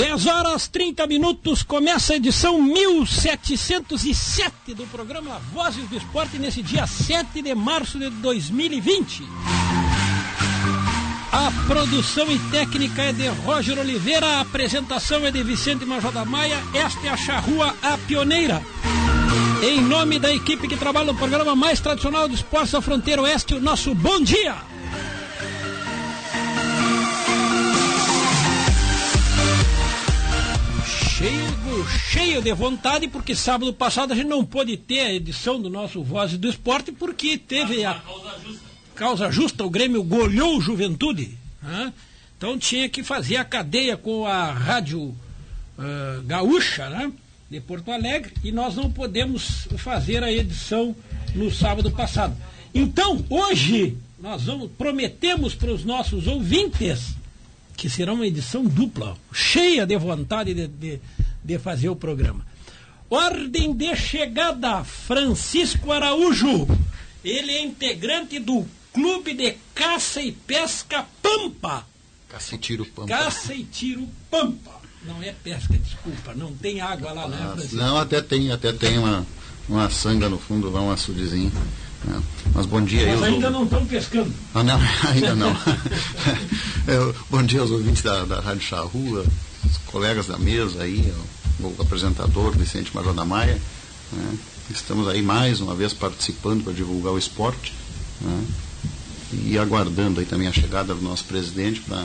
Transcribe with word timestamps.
10 0.00 0.26
horas 0.28 0.66
30 0.66 1.06
minutos, 1.06 1.62
começa 1.62 2.14
a 2.14 2.16
edição 2.16 2.62
1707 2.62 4.72
do 4.72 4.86
programa 4.86 5.38
Vozes 5.52 5.86
do 5.90 5.94
Esporte 5.94 6.38
nesse 6.38 6.62
dia 6.62 6.86
7 6.86 7.42
de 7.42 7.54
março 7.54 7.98
de 7.98 8.08
2020. 8.08 9.22
A 11.30 11.52
produção 11.66 12.32
e 12.32 12.38
técnica 12.50 13.02
é 13.02 13.12
de 13.12 13.28
Roger 13.28 13.78
Oliveira, 13.78 14.26
a 14.26 14.40
apresentação 14.40 15.26
é 15.26 15.30
de 15.30 15.42
Vicente 15.42 15.84
Major 15.84 16.10
da 16.10 16.24
Maia, 16.24 16.56
esta 16.72 17.06
é 17.06 17.10
a 17.10 17.16
charrua 17.18 17.76
A 17.82 17.98
Pioneira. 17.98 18.62
Em 19.62 19.82
nome 19.82 20.18
da 20.18 20.32
equipe 20.32 20.66
que 20.66 20.78
trabalha 20.78 21.12
no 21.12 21.18
programa 21.18 21.54
mais 21.54 21.78
tradicional 21.78 22.26
do 22.26 22.34
esporte 22.34 22.72
da 22.72 22.80
fronteira 22.80 23.20
oeste, 23.20 23.52
o 23.52 23.60
nosso 23.60 23.94
bom 23.94 24.18
dia! 24.18 24.69
Cheio, 31.86 32.42
de 32.42 32.52
vontade, 32.52 33.08
porque 33.08 33.34
sábado 33.34 33.72
passado 33.72 34.12
a 34.12 34.16
gente 34.16 34.28
não 34.28 34.44
pôde 34.44 34.76
ter 34.76 35.00
a 35.00 35.12
edição 35.12 35.60
do 35.60 35.68
nosso 35.68 36.02
Voz 36.02 36.36
do 36.36 36.48
Esporte, 36.48 36.92
porque 36.92 37.36
teve 37.38 37.84
a 37.84 38.02
causa 38.94 39.30
justa, 39.30 39.64
o 39.64 39.70
Grêmio 39.70 40.02
goleou 40.02 40.58
o 40.58 40.60
Juventude. 40.60 41.36
Né? 41.62 41.92
Então 42.36 42.58
tinha 42.58 42.88
que 42.88 43.02
fazer 43.02 43.36
a 43.36 43.44
cadeia 43.44 43.96
com 43.96 44.26
a 44.26 44.52
Rádio 44.52 45.00
uh, 45.00 46.22
Gaúcha, 46.24 46.88
né? 46.90 47.12
de 47.50 47.60
Porto 47.60 47.90
Alegre, 47.90 48.32
e 48.44 48.52
nós 48.52 48.76
não 48.76 48.90
podemos 48.90 49.66
fazer 49.76 50.22
a 50.22 50.32
edição 50.32 50.94
no 51.34 51.50
sábado 51.50 51.90
passado. 51.90 52.36
Então, 52.72 53.24
hoje, 53.28 53.96
nós 54.20 54.44
vamos, 54.44 54.70
prometemos 54.78 55.54
para 55.54 55.72
os 55.72 55.84
nossos 55.84 56.26
ouvintes 56.28 57.14
que 57.76 57.88
será 57.88 58.12
uma 58.12 58.26
edição 58.26 58.62
dupla, 58.62 59.16
cheia 59.32 59.86
de 59.86 59.96
vontade 59.96 60.52
de, 60.52 60.68
de, 60.68 61.00
de 61.42 61.58
fazer 61.58 61.88
o 61.88 61.96
programa. 61.96 62.44
Ordem 63.08 63.72
de 63.72 63.94
chegada, 63.96 64.84
Francisco 64.84 65.90
Araújo. 65.90 66.68
Ele 67.24 67.52
é 67.52 67.62
integrante 67.64 68.38
do 68.38 68.66
Clube 68.92 69.34
de 69.34 69.56
Caça 69.74 70.22
e 70.22 70.32
Pesca 70.32 71.04
Pampa. 71.22 71.84
Caça 72.28 72.54
e 72.54 72.58
Tiro 72.58 72.86
Pampa. 72.86 73.08
Caça 73.08 73.54
e 73.54 73.64
Tiro 73.64 74.08
Pampa. 74.30 74.80
Não 75.04 75.22
é 75.22 75.32
pesca, 75.32 75.76
desculpa, 75.78 76.34
não 76.34 76.52
tem 76.54 76.80
água 76.80 77.12
lá, 77.12 77.26
né, 77.26 77.38
Francisco? 77.52 77.76
Não, 77.76 77.96
até 77.96 78.20
tem, 78.20 78.52
até 78.52 78.70
tem 78.72 78.98
uma, 78.98 79.26
uma 79.68 79.88
sanga 79.88 80.28
no 80.28 80.38
fundo, 80.38 80.70
lá 80.70 80.82
um 80.82 80.90
açudezinho. 80.90 81.50
É. 82.08 82.20
Mas 82.54 82.66
bom 82.66 82.82
dia 82.82 83.06
Mas 83.06 83.22
ainda 83.22 83.50
não 83.50 83.64
estão 83.64 83.84
pescando. 83.86 84.32
Ah, 84.54 84.62
não, 84.62 84.78
ainda 85.08 85.34
não. 85.34 85.50
é, 86.86 87.14
bom 87.30 87.42
dia 87.42 87.60
aos 87.60 87.70
ouvintes 87.70 88.02
da, 88.02 88.24
da 88.24 88.40
Rádio 88.40 88.62
Charrua, 88.62 89.24
os 89.64 89.76
colegas 89.86 90.26
da 90.26 90.38
mesa 90.38 90.82
aí, 90.82 91.12
o, 91.60 91.74
apresentador 91.80 92.56
Vicente 92.56 92.94
Major 92.94 93.14
da 93.14 93.24
Maia. 93.24 93.60
Né? 94.12 94.38
Estamos 94.70 95.08
aí 95.08 95.22
mais 95.22 95.60
uma 95.60 95.74
vez 95.74 95.92
participando 95.92 96.64
para 96.64 96.72
divulgar 96.72 97.12
o 97.12 97.18
esporte. 97.18 97.72
Né? 98.20 98.44
E 99.44 99.58
aguardando 99.58 100.20
aí 100.20 100.26
também 100.26 100.48
a 100.48 100.52
chegada 100.52 100.94
do 100.94 101.02
nosso 101.02 101.24
presidente 101.24 101.80
para 101.80 102.04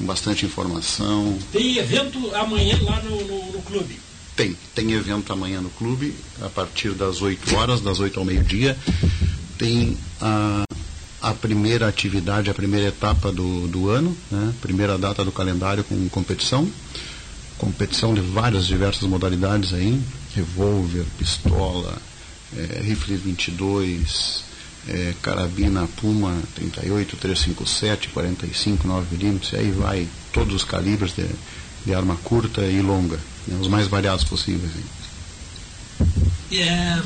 com 0.00 0.06
bastante 0.06 0.46
informação. 0.46 1.38
Tem 1.52 1.76
evento 1.76 2.34
amanhã 2.34 2.78
lá 2.82 3.02
no, 3.02 3.22
no, 3.22 3.52
no 3.52 3.62
clube. 3.62 4.00
Tem, 4.34 4.56
tem 4.74 4.92
evento 4.92 5.30
amanhã 5.30 5.60
no 5.60 5.68
clube, 5.68 6.14
a 6.40 6.48
partir 6.48 6.92
das 6.92 7.20
8 7.20 7.54
horas, 7.54 7.82
das 7.82 8.00
8 8.00 8.18
ao 8.18 8.24
meio-dia. 8.24 8.78
Tem 9.58 9.98
a, 10.18 10.64
a 11.20 11.34
primeira 11.34 11.86
atividade, 11.88 12.50
a 12.50 12.54
primeira 12.54 12.88
etapa 12.88 13.30
do, 13.30 13.68
do 13.68 13.90
ano, 13.90 14.16
né? 14.30 14.54
primeira 14.60 14.96
data 14.96 15.24
do 15.24 15.32
calendário 15.32 15.84
com 15.84 16.08
competição. 16.08 16.68
Competição 17.58 18.14
de 18.14 18.22
várias 18.22 18.66
diversas 18.66 19.02
modalidades 19.02 19.74
aí, 19.74 20.00
revólver, 20.34 21.04
pistola, 21.18 21.94
é, 22.56 22.80
rifle 22.80 23.16
22, 23.16 24.44
é, 24.88 25.14
carabina 25.20 25.86
Puma 26.00 26.34
38, 26.54 27.16
357, 27.16 28.08
45, 28.08 28.88
9mm, 28.88 29.58
aí 29.58 29.70
vai 29.70 30.08
todos 30.32 30.54
os 30.54 30.64
calibres 30.64 31.12
de, 31.14 31.26
de 31.84 31.94
arma 31.94 32.16
curta 32.24 32.62
e 32.62 32.80
longa 32.80 33.18
né, 33.46 33.58
os 33.60 33.68
mais 33.68 33.86
variados 33.86 34.24
possíveis. 34.24 34.72
É, 36.52 36.98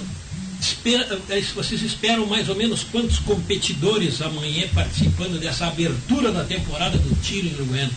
espera, 0.64 1.20
é, 1.28 1.40
vocês 1.40 1.82
esperam 1.82 2.26
mais 2.26 2.48
ou 2.48 2.56
menos 2.56 2.82
quantos 2.84 3.18
competidores 3.18 4.20
amanhã 4.22 4.66
participando 4.74 5.38
dessa 5.38 5.66
abertura 5.66 6.32
da 6.32 6.44
temporada 6.44 6.96
do 6.96 7.14
tiro 7.22 7.48
em 7.48 7.54
Uruguaiana? 7.54 7.92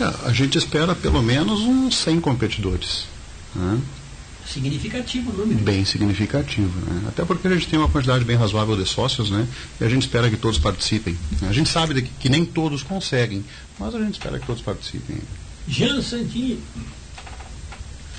É, 0.00 0.28
a 0.28 0.32
gente 0.32 0.58
espera 0.58 0.94
pelo 0.94 1.22
menos 1.22 1.60
uns 1.60 1.96
100 1.96 2.20
competidores. 2.20 3.04
Né? 3.54 3.80
Significativo 4.46 5.30
o 5.30 5.36
número. 5.36 5.60
Bem 5.60 5.84
significativo. 5.84 6.72
Né? 6.86 7.04
Até 7.08 7.24
porque 7.24 7.46
a 7.46 7.52
gente 7.52 7.68
tem 7.68 7.78
uma 7.78 7.88
quantidade 7.88 8.24
bem 8.24 8.36
razoável 8.36 8.76
de 8.76 8.84
sócios, 8.84 9.30
né? 9.30 9.46
E 9.80 9.84
a 9.84 9.88
gente 9.88 10.02
espera 10.02 10.28
que 10.28 10.36
todos 10.36 10.58
participem. 10.58 11.16
A 11.42 11.52
gente 11.52 11.68
sabe 11.68 12.02
que, 12.02 12.10
que 12.18 12.28
nem 12.28 12.44
todos 12.44 12.82
conseguem, 12.82 13.44
mas 13.78 13.94
a 13.94 14.00
gente 14.00 14.14
espera 14.14 14.40
que 14.40 14.46
todos 14.46 14.60
participem. 14.60 15.18
Jean 15.68 16.02
Santini, 16.02 16.58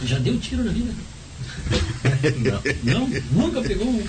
já 0.05 0.17
deu 0.19 0.39
tiro 0.39 0.63
na 0.63 0.71
vida? 0.71 0.93
não. 2.83 3.07
não? 3.07 3.21
Nunca 3.31 3.61
pegou 3.61 3.87
um. 3.87 4.03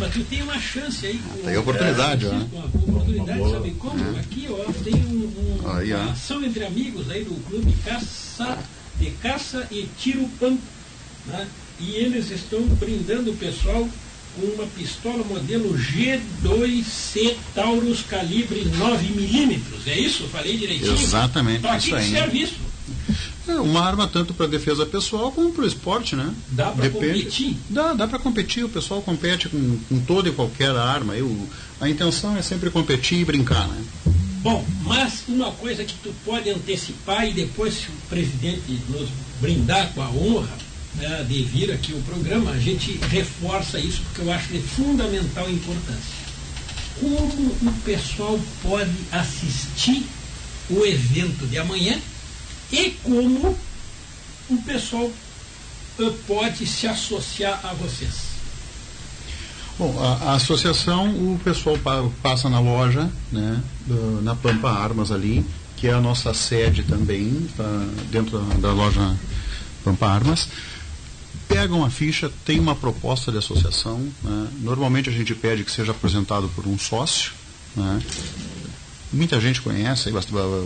Mas 0.00 0.12
tu 0.12 0.24
tem 0.24 0.42
uma 0.42 0.58
chance 0.58 1.06
aí. 1.06 1.18
Com, 1.18 1.38
tem 1.38 1.56
oportunidade, 1.56 2.26
né? 2.26 2.48
Uma 2.52 2.66
oportunidade, 2.66 3.50
sabe 3.50 3.70
como? 3.72 4.16
É. 4.16 4.20
Aqui, 4.20 4.48
ó, 4.50 4.72
tem 4.82 4.94
um, 4.94 5.62
um, 5.64 5.70
aí, 5.70 5.94
uma 5.94 6.12
ação 6.12 6.44
entre 6.44 6.64
amigos 6.64 7.10
aí 7.10 7.24
do 7.24 7.34
clube 7.48 7.72
caça, 7.84 8.58
de 8.98 9.10
caça 9.22 9.66
e 9.70 9.88
tiro 9.98 10.28
pampa. 10.40 10.62
Né? 11.26 11.46
E 11.80 11.94
eles 11.96 12.30
estão 12.30 12.60
brindando 12.62 13.30
o 13.30 13.36
pessoal 13.36 13.88
com 14.34 14.46
uma 14.46 14.66
pistola 14.66 15.22
modelo 15.24 15.76
G2C 15.76 17.36
Taurus 17.54 18.02
calibre 18.02 18.64
9mm. 18.64 19.60
É 19.86 19.98
isso? 19.98 20.24
Falei 20.28 20.56
direitinho? 20.56 20.92
Exatamente. 20.92 21.60
Para 21.60 21.78
que, 21.78 21.92
que 21.92 22.02
serve 22.02 22.42
isso? 22.42 22.71
É 23.46 23.54
uma 23.54 23.80
arma 23.80 24.06
tanto 24.06 24.32
para 24.32 24.46
defesa 24.46 24.86
pessoal 24.86 25.32
como 25.32 25.52
para 25.52 25.64
o 25.64 25.66
esporte, 25.66 26.14
né? 26.14 26.32
Dá 26.48 26.70
para 26.70 26.88
competir? 26.88 27.56
Dá, 27.68 27.92
dá 27.92 28.06
para 28.06 28.18
competir. 28.18 28.64
O 28.64 28.68
pessoal 28.68 29.02
compete 29.02 29.48
com, 29.48 29.78
com 29.88 30.00
toda 30.00 30.28
e 30.28 30.32
qualquer 30.32 30.70
arma. 30.76 31.16
Eu, 31.16 31.48
a 31.80 31.88
intenção 31.88 32.36
é 32.36 32.42
sempre 32.42 32.70
competir 32.70 33.18
e 33.18 33.24
brincar, 33.24 33.66
né? 33.66 33.82
Bom, 34.42 34.64
mas 34.84 35.22
uma 35.28 35.52
coisa 35.52 35.84
que 35.84 35.94
tu 36.02 36.12
pode 36.24 36.50
antecipar 36.50 37.26
e 37.28 37.32
depois 37.32 37.74
se 37.74 37.88
o 37.88 38.08
presidente 38.08 38.80
nos 38.88 39.08
brindar 39.40 39.92
com 39.92 40.02
a 40.02 40.10
honra 40.10 40.56
né, 40.96 41.24
de 41.28 41.42
vir 41.42 41.70
aqui 41.70 41.92
o 41.92 42.02
programa, 42.02 42.50
a 42.50 42.58
gente 42.58 42.98
reforça 43.08 43.78
isso 43.78 44.02
porque 44.02 44.20
eu 44.22 44.32
acho 44.32 44.48
de 44.52 44.60
fundamental 44.60 45.48
importância. 45.48 46.22
Como 47.00 47.16
o 47.16 47.72
pessoal 47.84 48.38
pode 48.62 48.90
assistir 49.10 50.04
o 50.70 50.84
evento 50.84 51.46
de 51.46 51.58
amanhã 51.58 51.98
e 52.72 52.90
como 53.02 53.56
o 54.48 54.62
pessoal 54.62 55.04
uh, 55.04 56.12
pode 56.26 56.66
se 56.66 56.86
associar 56.86 57.60
a 57.64 57.74
vocês. 57.74 58.32
Bom, 59.78 59.98
a, 60.00 60.30
a, 60.30 60.34
associação, 60.34 61.10
o 61.10 61.40
pessoal 61.42 61.78
pa, 61.78 62.08
passa 62.22 62.48
na 62.48 62.60
loja, 62.60 63.10
né, 63.30 63.62
na 64.22 64.34
Pampa 64.34 64.70
Armas 64.70 65.10
ali, 65.10 65.44
que 65.76 65.88
é 65.88 65.92
a 65.92 66.00
nossa 66.00 66.32
sede 66.34 66.82
também, 66.82 67.48
tá 67.56 67.64
dentro 68.10 68.38
da, 68.38 68.54
da 68.56 68.72
loja 68.72 69.16
Pampa 69.84 70.06
Armas. 70.06 70.48
Pegam 71.48 71.84
a 71.84 71.90
ficha, 71.90 72.30
tem 72.44 72.58
uma 72.60 72.74
proposta 72.74 73.32
de 73.32 73.38
associação. 73.38 73.98
Né, 74.22 74.48
normalmente 74.60 75.08
a 75.08 75.12
gente 75.12 75.34
pede 75.34 75.64
que 75.64 75.70
seja 75.70 75.92
apresentado 75.92 76.48
por 76.54 76.66
um 76.66 76.78
sócio. 76.78 77.32
Né, 77.74 78.00
muita 79.12 79.40
gente 79.40 79.60
conhece, 79.60 80.10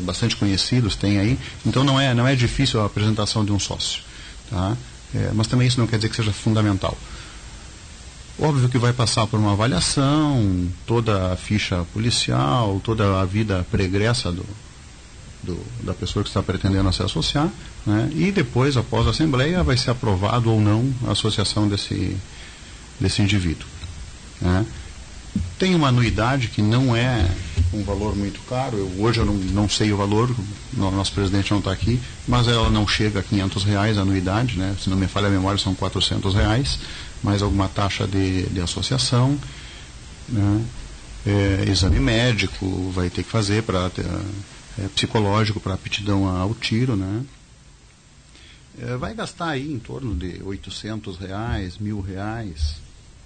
bastante 0.02 0.36
conhecidos 0.36 0.96
tem 0.96 1.18
aí, 1.18 1.38
então 1.64 1.82
não 1.82 2.00
é, 2.00 2.14
não 2.14 2.26
é 2.26 2.34
difícil 2.34 2.80
a 2.80 2.86
apresentação 2.86 3.44
de 3.44 3.52
um 3.52 3.58
sócio. 3.58 4.02
Tá? 4.50 4.76
É, 5.14 5.30
mas 5.34 5.46
também 5.46 5.66
isso 5.66 5.80
não 5.80 5.86
quer 5.86 5.96
dizer 5.96 6.08
que 6.08 6.16
seja 6.16 6.32
fundamental. 6.32 6.96
Óbvio 8.38 8.68
que 8.68 8.78
vai 8.78 8.92
passar 8.92 9.26
por 9.26 9.40
uma 9.40 9.52
avaliação, 9.52 10.68
toda 10.86 11.32
a 11.32 11.36
ficha 11.36 11.84
policial, 11.92 12.80
toda 12.84 13.20
a 13.20 13.24
vida 13.24 13.66
pregressa 13.70 14.30
do, 14.30 14.44
do, 15.42 15.58
da 15.82 15.94
pessoa 15.94 16.22
que 16.22 16.28
está 16.28 16.42
pretendendo 16.42 16.92
se 16.92 17.02
associar, 17.02 17.50
né? 17.86 18.10
e 18.14 18.30
depois, 18.30 18.76
após 18.76 19.06
a 19.06 19.10
Assembleia, 19.10 19.62
vai 19.62 19.76
ser 19.76 19.90
aprovado 19.90 20.52
ou 20.52 20.60
não 20.60 20.92
a 21.06 21.12
associação 21.12 21.66
desse, 21.66 22.14
desse 23.00 23.22
indivíduo. 23.22 23.66
Né? 24.40 24.66
Tem 25.58 25.74
uma 25.74 25.88
anuidade 25.88 26.48
que 26.48 26.60
não 26.60 26.94
é 26.94 27.26
um 27.72 27.82
valor 27.82 28.14
muito 28.14 28.40
caro. 28.48 28.76
Eu, 28.76 29.02
hoje 29.02 29.20
eu 29.20 29.24
não, 29.24 29.34
não 29.34 29.68
sei 29.68 29.92
o 29.92 29.96
valor, 29.96 30.34
o 30.76 30.90
nosso 30.90 31.12
presidente 31.12 31.50
não 31.50 31.58
está 31.58 31.72
aqui, 31.72 32.00
mas 32.28 32.46
ela 32.46 32.68
não 32.68 32.86
chega 32.86 33.20
a 33.20 33.22
500 33.22 33.64
reais 33.64 33.98
a 33.98 34.02
anuidade, 34.02 34.58
né? 34.58 34.76
se 34.78 34.90
não 34.90 34.96
me 34.96 35.06
falha 35.06 35.28
a 35.28 35.30
memória, 35.30 35.58
são 35.58 35.74
400 35.74 36.34
reais, 36.34 36.78
mais 37.22 37.42
alguma 37.42 37.68
taxa 37.68 38.06
de, 38.06 38.42
de 38.44 38.60
associação. 38.60 39.38
Né? 40.28 40.64
É, 41.26 41.64
exame 41.68 41.98
médico 41.98 42.90
vai 42.94 43.10
ter 43.10 43.22
que 43.22 43.30
fazer 43.30 43.62
para 43.62 43.90
é, 44.78 44.88
psicológico 44.88 45.58
para 45.58 45.74
aptidão 45.74 46.28
ao 46.28 46.54
tiro, 46.54 46.96
né? 46.96 47.24
É, 48.78 48.96
vai 48.96 49.14
gastar 49.14 49.48
aí 49.50 49.72
em 49.72 49.78
torno 49.78 50.14
de 50.14 50.42
800 50.42 51.16
reais, 51.16 51.78
mil 51.78 52.00
reais, 52.00 52.76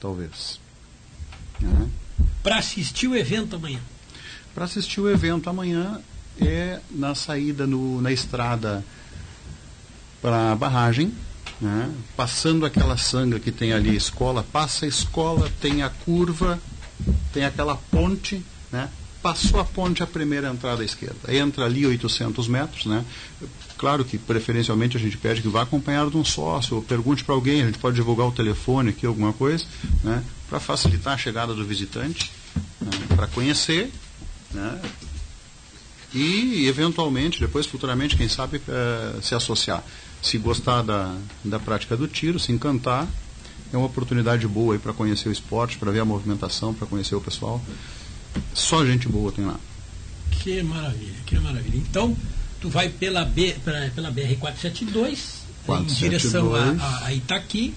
talvez. 0.00 0.60
Né? 1.60 1.90
Para 2.42 2.58
assistir 2.58 3.08
o 3.08 3.16
evento 3.16 3.56
amanhã? 3.56 3.80
Para 4.54 4.64
assistir 4.64 5.00
o 5.00 5.10
evento 5.10 5.48
amanhã 5.48 6.00
é 6.40 6.80
na 6.90 7.14
saída 7.14 7.66
no, 7.66 8.00
na 8.00 8.12
estrada 8.12 8.84
para 10.22 10.52
a 10.52 10.56
barragem, 10.56 11.12
né? 11.60 11.92
passando 12.16 12.64
aquela 12.66 12.96
sanga 12.96 13.38
que 13.38 13.52
tem 13.52 13.72
ali 13.72 13.90
a 13.90 13.94
escola, 13.94 14.42
passa 14.42 14.84
a 14.84 14.88
escola, 14.88 15.50
tem 15.60 15.82
a 15.82 15.90
curva, 15.90 16.58
tem 17.32 17.44
aquela 17.44 17.76
ponte, 17.76 18.42
né? 18.70 18.88
Passou 19.22 19.60
a 19.60 19.64
ponte 19.64 20.02
a 20.02 20.06
primeira 20.06 20.48
entrada 20.48 20.82
à 20.82 20.84
esquerda. 20.84 21.34
Entra 21.34 21.64
ali 21.64 21.86
800 21.86 22.48
metros, 22.48 22.86
né? 22.86 23.04
Claro 23.76 24.04
que 24.04 24.18
preferencialmente 24.18 24.96
a 24.96 25.00
gente 25.00 25.16
pede 25.16 25.42
que 25.42 25.48
vá 25.48 25.62
acompanhado 25.62 26.10
de 26.10 26.16
um 26.16 26.24
sócio, 26.24 26.76
ou 26.76 26.82
pergunte 26.82 27.24
para 27.24 27.34
alguém, 27.34 27.62
a 27.62 27.66
gente 27.66 27.78
pode 27.78 27.96
divulgar 27.96 28.26
o 28.26 28.32
telefone 28.32 28.90
aqui, 28.90 29.06
alguma 29.06 29.32
coisa, 29.32 29.64
né? 30.02 30.22
Para 30.48 30.60
facilitar 30.60 31.14
a 31.14 31.18
chegada 31.18 31.54
do 31.54 31.64
visitante, 31.64 32.30
né? 32.80 32.90
para 33.14 33.26
conhecer, 33.26 33.92
né? 34.52 34.80
E 36.12 36.66
eventualmente, 36.66 37.38
depois 37.38 37.66
futuramente, 37.66 38.16
quem 38.16 38.28
sabe, 38.28 38.60
é, 38.68 39.20
se 39.22 39.34
associar. 39.34 39.84
Se 40.20 40.36
gostar 40.38 40.82
da, 40.82 41.16
da 41.44 41.58
prática 41.58 41.96
do 41.96 42.08
tiro, 42.08 42.38
se 42.38 42.52
encantar, 42.52 43.06
é 43.72 43.76
uma 43.76 43.86
oportunidade 43.86 44.46
boa 44.48 44.78
para 44.78 44.92
conhecer 44.92 45.28
o 45.28 45.32
esporte, 45.32 45.78
para 45.78 45.92
ver 45.92 46.00
a 46.00 46.04
movimentação, 46.04 46.74
para 46.74 46.86
conhecer 46.86 47.14
o 47.14 47.20
pessoal. 47.20 47.62
Só 48.54 48.84
gente 48.84 49.08
boa 49.08 49.32
tem 49.32 49.44
lá. 49.44 49.58
Que 50.30 50.62
maravilha, 50.62 51.14
que 51.26 51.38
maravilha. 51.38 51.76
Então, 51.76 52.16
tu 52.60 52.68
vai 52.68 52.88
pela, 52.88 53.24
B, 53.24 53.56
pela 53.94 54.12
BR-472, 54.12 55.40
em 55.68 55.84
direção 55.84 56.54
a, 56.54 57.06
a, 57.06 57.14
Itaqui, 57.14 57.74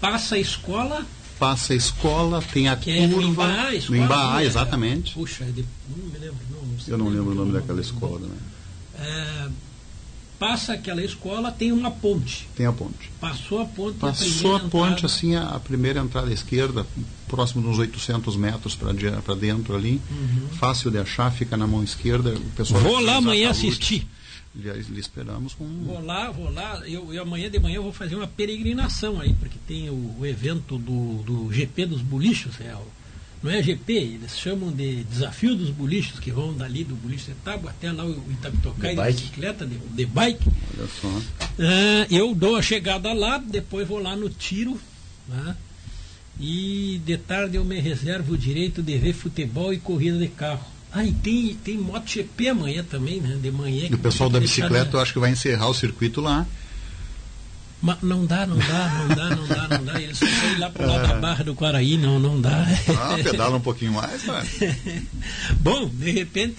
passa 0.00 0.36
a 0.36 0.38
escola. 0.38 1.04
Passa 1.38 1.72
a 1.72 1.76
escola, 1.76 2.40
tem 2.40 2.68
a 2.68 2.76
que 2.76 2.96
curva. 2.96 3.04
É 3.04 3.06
no 3.06 3.22
Embaá, 3.22 3.74
escola, 3.74 3.98
no 3.98 4.04
Embaá, 4.04 4.36
né? 4.36 4.44
exatamente. 4.44 5.14
Puxa, 5.14 5.44
de, 5.44 5.64
não 5.88 6.06
me 6.06 6.18
lembro. 6.18 6.38
Não, 6.50 6.62
não 6.62 6.76
Eu 6.86 6.98
não 6.98 7.08
lembro 7.08 7.32
o 7.32 7.34
nome 7.34 7.52
daquela 7.52 7.80
escola. 7.80 8.20
Né? 8.20 8.36
É, 8.98 9.48
passa 10.38 10.74
aquela 10.74 11.02
escola, 11.02 11.50
tem 11.50 11.72
uma 11.72 11.90
ponte. 11.90 12.48
Tem 12.56 12.66
a 12.66 12.72
ponte. 12.72 13.10
Passou 13.20 13.60
a 13.62 13.64
ponte. 13.64 13.98
Passou 13.98 14.54
a, 14.54 14.58
a 14.58 14.60
ponte, 14.60 14.92
entrada. 14.92 15.06
assim, 15.06 15.34
a, 15.34 15.48
a, 15.48 15.60
primeira 15.60 16.00
entrada 16.00 16.32
esquerda, 16.32 16.86
próximo 17.34 17.62
dos 17.62 17.78
800 17.78 18.36
metros 18.36 18.74
para 18.74 19.34
dentro 19.34 19.74
ali. 19.74 20.00
Uhum. 20.10 20.48
Fácil 20.58 20.90
de 20.90 20.98
achar, 20.98 21.30
fica 21.32 21.56
na 21.56 21.66
mão 21.66 21.82
esquerda. 21.82 22.34
O 22.34 22.50
pessoal 22.50 22.80
vou 22.80 23.00
lá 23.00 23.16
amanhã 23.16 23.50
assistir. 23.50 24.06
Lhe, 24.54 24.70
lhe, 24.70 25.00
esperamos 25.00 25.52
com. 25.54 25.66
Vou 25.84 26.00
lá, 26.00 26.30
vou 26.30 26.48
lá. 26.48 26.80
Eu, 26.86 27.12
eu, 27.12 27.22
amanhã 27.22 27.50
de 27.50 27.58
manhã 27.58 27.76
eu 27.76 27.82
vou 27.82 27.92
fazer 27.92 28.14
uma 28.14 28.28
peregrinação 28.28 29.20
aí, 29.20 29.32
porque 29.34 29.58
tem 29.66 29.90
o, 29.90 30.14
o 30.20 30.24
evento 30.24 30.78
do, 30.78 31.22
do 31.24 31.52
GP 31.52 31.86
dos 31.86 32.02
bolichos, 32.02 32.60
é 32.60 32.72
o 32.74 32.86
não 33.44 33.50
é 33.50 33.62
GP, 33.62 33.92
eles 33.92 34.38
chamam 34.38 34.72
de 34.72 35.04
desafio 35.04 35.54
dos 35.54 35.68
bolichos, 35.68 36.18
que 36.18 36.30
vão 36.30 36.54
dali 36.54 36.82
do 36.82 36.94
boliche 36.94 37.26
de 37.26 37.34
Tábua 37.44 37.72
até 37.72 37.92
lá 37.92 38.02
o 38.02 38.32
Itapitocai 38.32 38.96
de, 38.96 39.02
de 39.02 39.12
bicicleta, 39.12 39.66
de, 39.66 39.76
de 39.76 40.06
bike. 40.06 40.48
Olha 40.78 40.88
só. 40.98 41.08
Uh, 41.08 42.06
eu 42.10 42.34
dou 42.34 42.56
a 42.56 42.62
chegada 42.62 43.12
lá, 43.12 43.36
depois 43.36 43.86
vou 43.86 43.98
lá 43.98 44.16
no 44.16 44.30
tiro, 44.30 44.80
né? 45.28 45.54
E 46.38 47.00
de 47.04 47.16
tarde 47.16 47.56
eu 47.56 47.64
me 47.64 47.78
reservo 47.80 48.34
o 48.34 48.38
direito 48.38 48.82
de 48.82 48.98
ver 48.98 49.12
futebol 49.12 49.72
e 49.72 49.78
corrida 49.78 50.18
de 50.18 50.28
carro. 50.28 50.64
Ah, 50.92 51.04
e 51.04 51.12
tem, 51.12 51.54
tem 51.54 51.76
MotoGP 51.76 52.48
amanhã 52.48 52.84
também, 52.84 53.20
né? 53.20 53.36
De 53.40 53.50
manhã. 53.50 53.88
E 53.90 53.94
o 53.94 53.98
pessoal 53.98 54.30
da 54.30 54.38
bicicleta, 54.38 54.96
eu 54.96 55.00
acho 55.00 55.12
que 55.12 55.18
vai 55.18 55.30
encerrar 55.30 55.68
o 55.68 55.74
circuito 55.74 56.20
lá. 56.20 56.46
Mas 57.82 58.00
não 58.00 58.24
dá, 58.24 58.46
não 58.46 58.56
dá, 58.56 58.88
não 58.98 59.08
dá, 59.08 59.36
não 59.36 59.46
dá, 59.46 59.68
não 59.68 59.84
dá. 59.84 60.00
Eles 60.00 60.16
só 60.18 60.24
ir 60.24 60.58
lá 60.58 60.70
pro 60.70 60.86
lado 60.86 61.06
da 61.06 61.14
Barra 61.16 61.44
do 61.44 61.54
Quaraí, 61.54 61.98
não, 61.98 62.18
não 62.18 62.40
dá. 62.40 62.64
Ah, 62.96 63.16
pedala 63.22 63.56
um 63.56 63.60
pouquinho 63.60 63.92
mais, 63.92 64.24
mano. 64.24 64.48
Bom, 65.60 65.88
de 65.88 66.10
repente. 66.10 66.56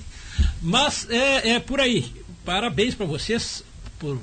Mas 0.62 1.08
é, 1.10 1.52
é 1.52 1.60
por 1.60 1.80
aí. 1.80 2.14
Parabéns 2.44 2.94
para 2.94 3.06
vocês 3.06 3.64
por 3.98 4.20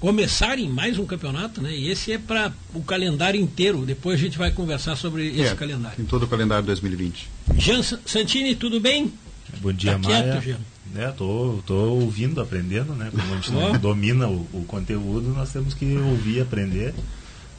começarem 0.00 0.68
mais 0.68 0.98
um 0.98 1.06
campeonato, 1.06 1.60
né? 1.60 1.72
E 1.72 1.88
esse 1.88 2.12
é 2.12 2.18
para 2.18 2.52
o 2.74 2.82
calendário 2.82 3.40
inteiro. 3.40 3.84
Depois 3.84 4.18
a 4.18 4.22
gente 4.22 4.38
vai 4.38 4.50
conversar 4.50 4.96
sobre 4.96 5.28
esse 5.28 5.52
é, 5.52 5.54
calendário. 5.54 6.00
Em 6.00 6.04
todo 6.04 6.24
o 6.24 6.28
calendário 6.28 6.64
2020. 6.64 7.28
Jean 7.56 7.82
Santini, 7.82 8.54
tudo 8.54 8.80
bem? 8.80 9.12
Bom 9.60 9.72
dia, 9.72 9.92
tá 9.92 9.98
Maia. 9.98 10.22
Quieto, 10.22 10.44
Jean 10.44 10.58
né, 10.92 11.12
tô, 11.16 11.58
tô 11.66 11.74
ouvindo, 11.74 12.40
aprendendo, 12.40 12.94
né? 12.94 13.10
Como 13.10 13.32
a 13.32 13.36
gente 13.36 13.50
não 13.50 13.72
domina 13.78 14.28
o, 14.28 14.46
o, 14.52 14.64
conteúdo, 14.66 15.28
nós 15.30 15.52
temos 15.52 15.74
que 15.74 15.96
ouvir 15.96 16.38
e 16.38 16.40
aprender. 16.40 16.94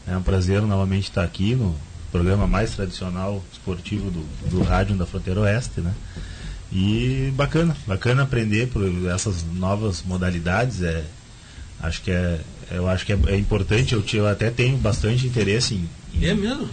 É 0.07 0.15
um 0.15 0.21
prazer 0.21 0.62
novamente 0.62 1.06
estar 1.06 1.24
aqui 1.24 1.56
no 1.56 1.75
programa 2.12 2.45
mais 2.45 2.75
tradicional 2.75 3.44
esportivo 3.51 4.12
do, 4.12 4.50
do 4.50 4.62
rádio 4.62 4.95
da 4.95 5.06
Fronteira 5.06 5.41
Oeste, 5.41 5.81
né? 5.81 5.94
E 6.71 7.31
bacana, 7.35 7.75
bacana 7.88 8.24
aprender 8.24 8.68
por 8.68 8.83
essas 9.09 9.44
novas 9.44 10.03
modalidades. 10.03 10.81
É, 10.81 11.03
acho 11.83 12.01
que 12.01 12.12
é, 12.12 12.39
eu 12.71 12.88
acho 12.89 13.06
que 13.06 13.13
é, 13.13 13.19
é 13.27 13.38
importante. 13.38 13.94
Eu, 13.94 14.03
eu 14.13 14.27
até 14.27 14.50
tenho 14.50 14.77
bastante 14.77 15.27
interesse 15.27 15.75
em, 15.75 15.89
em 16.15 16.25
é 16.25 16.33
mesmo? 16.33 16.68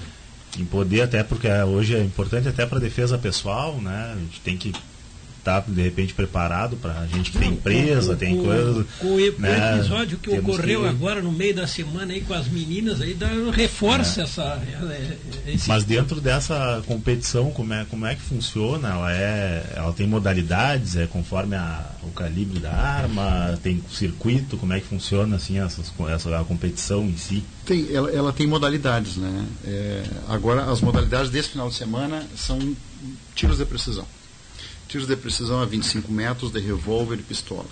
em 0.58 0.64
poder 0.64 1.02
até 1.02 1.22
porque 1.22 1.48
hoje 1.48 1.94
é 1.94 2.02
importante 2.02 2.48
até 2.48 2.66
para 2.66 2.78
defesa 2.78 3.18
pessoal, 3.18 3.80
né? 3.80 4.14
A 4.14 4.18
gente 4.18 4.40
tem 4.40 4.56
que 4.56 4.72
tá 5.42 5.60
de 5.60 5.80
repente 5.80 6.14
preparado 6.14 6.76
para 6.76 7.00
a 7.00 7.06
gente 7.06 7.30
que 7.30 7.38
tem 7.38 7.50
empresa, 7.50 8.16
tem 8.16 8.36
coisas. 8.42 8.86
Com 8.98 9.14
o, 9.14 9.18
né, 9.38 9.78
episódio 9.78 10.18
que 10.18 10.30
ocorreu 10.30 10.82
que... 10.82 10.88
agora 10.88 11.22
no 11.22 11.32
meio 11.32 11.54
da 11.54 11.66
semana 11.66 12.12
aí 12.12 12.20
com 12.20 12.34
as 12.34 12.48
meninas 12.48 13.00
aí, 13.00 13.14
dá, 13.14 13.28
reforça 13.52 14.20
é. 14.20 14.24
essa. 14.24 14.62
É, 14.90 15.16
esse... 15.46 15.68
Mas 15.68 15.84
dentro 15.84 16.20
dessa 16.20 16.82
competição, 16.86 17.50
como 17.50 17.72
é, 17.72 17.84
como 17.88 18.06
é 18.06 18.14
que 18.14 18.22
funciona? 18.22 18.88
Ela 18.88 19.12
é. 19.12 19.72
Ela 19.76 19.92
tem 19.92 20.06
modalidades, 20.06 20.96
é 20.96 21.06
conforme 21.06 21.56
a, 21.56 21.90
o 22.02 22.10
calibre 22.10 22.58
da 22.58 22.72
arma, 22.72 23.58
tem 23.62 23.82
circuito, 23.90 24.56
como 24.56 24.72
é 24.72 24.80
que 24.80 24.86
funciona 24.86 25.36
assim 25.36 25.58
essas, 25.58 25.92
essa 26.08 26.38
a 26.38 26.44
competição 26.44 27.04
em 27.04 27.16
si? 27.16 27.42
Tem, 27.64 27.88
ela, 27.92 28.10
ela 28.10 28.32
tem 28.32 28.46
modalidades, 28.46 29.16
né? 29.16 29.46
É, 29.64 30.02
agora 30.28 30.64
as 30.70 30.80
modalidades 30.80 31.30
desse 31.30 31.50
final 31.50 31.68
de 31.68 31.74
semana 31.74 32.22
são 32.36 32.58
tiros 33.34 33.58
de 33.58 33.64
precisão 33.64 34.06
tiros 34.90 35.06
de 35.06 35.16
precisão 35.16 35.62
a 35.62 35.64
25 35.64 36.12
metros 36.12 36.50
de 36.50 36.58
revólver 36.58 37.14
e 37.20 37.22
pistola. 37.22 37.66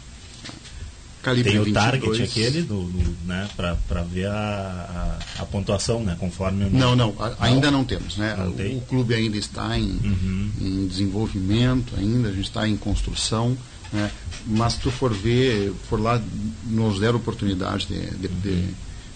Calibre 1.21 1.51
tem 1.51 1.61
o 1.61 1.65
22. 1.65 1.85
target 1.85 2.23
aquele 2.23 2.63
do, 2.63 2.85
do 2.85 3.27
né, 3.27 3.49
para 3.57 4.03
ver 4.05 4.29
a, 4.29 5.19
a, 5.37 5.43
a, 5.43 5.47
pontuação, 5.47 6.05
né, 6.05 6.17
conforme 6.19 6.67
o... 6.67 6.71
Não, 6.71 6.95
não, 6.95 7.13
a, 7.19 7.45
ainda 7.45 7.73
não 7.73 7.85
temos, 7.85 8.17
né? 8.17 8.37
Não 8.37 8.51
o, 8.51 8.79
o, 8.79 8.81
clube 8.83 9.15
ainda 9.15 9.37
está 9.37 9.77
em, 9.77 9.99
uhum. 10.05 10.51
em 10.61 10.87
desenvolvimento, 10.87 11.93
ainda 11.99 12.29
a 12.29 12.33
gente 12.33 12.45
está 12.45 12.69
em 12.69 12.77
construção, 12.77 13.59
né? 13.93 14.13
Mas 14.47 14.75
se 14.75 14.81
tu 14.81 14.93
for 14.93 15.13
ver, 15.13 15.73
for 15.89 16.01
lá, 16.01 16.23
nos 16.65 17.01
der 17.01 17.17
oportunidade 17.17 17.87
de, 17.87 17.99
de, 17.99 18.27
uhum. 18.29 18.41
de, 18.41 18.75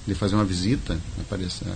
de 0.09 0.15
fazer 0.17 0.35
uma 0.35 0.45
visita, 0.45 0.99
aparecer, 1.21 1.69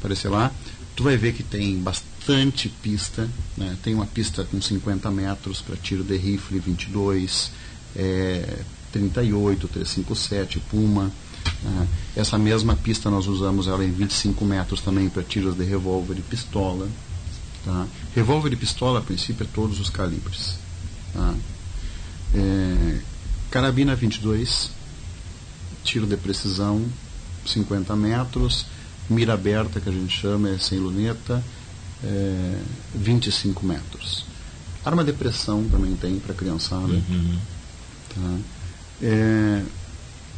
aparecer 0.00 0.28
lá, 0.28 0.50
tu 0.96 1.04
vai 1.04 1.16
ver 1.16 1.32
que 1.32 1.44
tem 1.44 1.78
bastante 1.78 2.13
bastante 2.24 2.68
pista. 2.68 3.28
Né? 3.56 3.76
Tem 3.82 3.94
uma 3.94 4.06
pista 4.06 4.44
com 4.44 4.60
50 4.60 5.10
metros 5.10 5.60
para 5.60 5.76
tiro 5.76 6.02
de 6.02 6.16
rifle 6.16 6.58
22, 6.58 7.50
é, 7.94 8.60
38, 8.90 9.68
357, 9.68 10.58
Puma. 10.60 11.12
Né? 11.62 11.88
Essa 12.16 12.38
mesma 12.38 12.74
pista 12.74 13.10
nós 13.10 13.26
usamos 13.26 13.66
ela 13.66 13.84
em 13.84 13.92
25 13.92 14.42
metros 14.44 14.80
também 14.80 15.08
para 15.10 15.22
tiros 15.22 15.54
de 15.54 15.64
revólver 15.64 16.16
e 16.18 16.22
pistola. 16.22 16.88
Tá? 17.64 17.86
Revólver 18.14 18.52
e 18.54 18.56
pistola, 18.56 19.00
a 19.00 19.02
princípio, 19.02 19.44
é 19.44 19.48
todos 19.52 19.78
os 19.78 19.90
calibres. 19.90 20.58
Tá? 21.12 21.34
É, 22.34 22.98
carabina 23.50 23.94
22, 23.94 24.70
tiro 25.84 26.06
de 26.06 26.16
precisão 26.16 26.84
50 27.46 27.94
metros, 27.94 28.64
mira 29.10 29.34
aberta, 29.34 29.78
que 29.78 29.88
a 29.88 29.92
gente 29.92 30.16
chama, 30.16 30.48
é 30.48 30.58
sem 30.58 30.78
luneta, 30.78 31.44
é, 32.04 32.58
25 32.94 33.64
metros. 33.64 34.24
Arma 34.84 35.02
de 35.02 35.12
pressão 35.12 35.64
também 35.68 35.96
tem 35.96 36.18
para 36.18 36.34
criançada. 36.34 36.92
Uhum. 36.92 37.38
Tá? 38.14 38.38
É, 39.02 39.62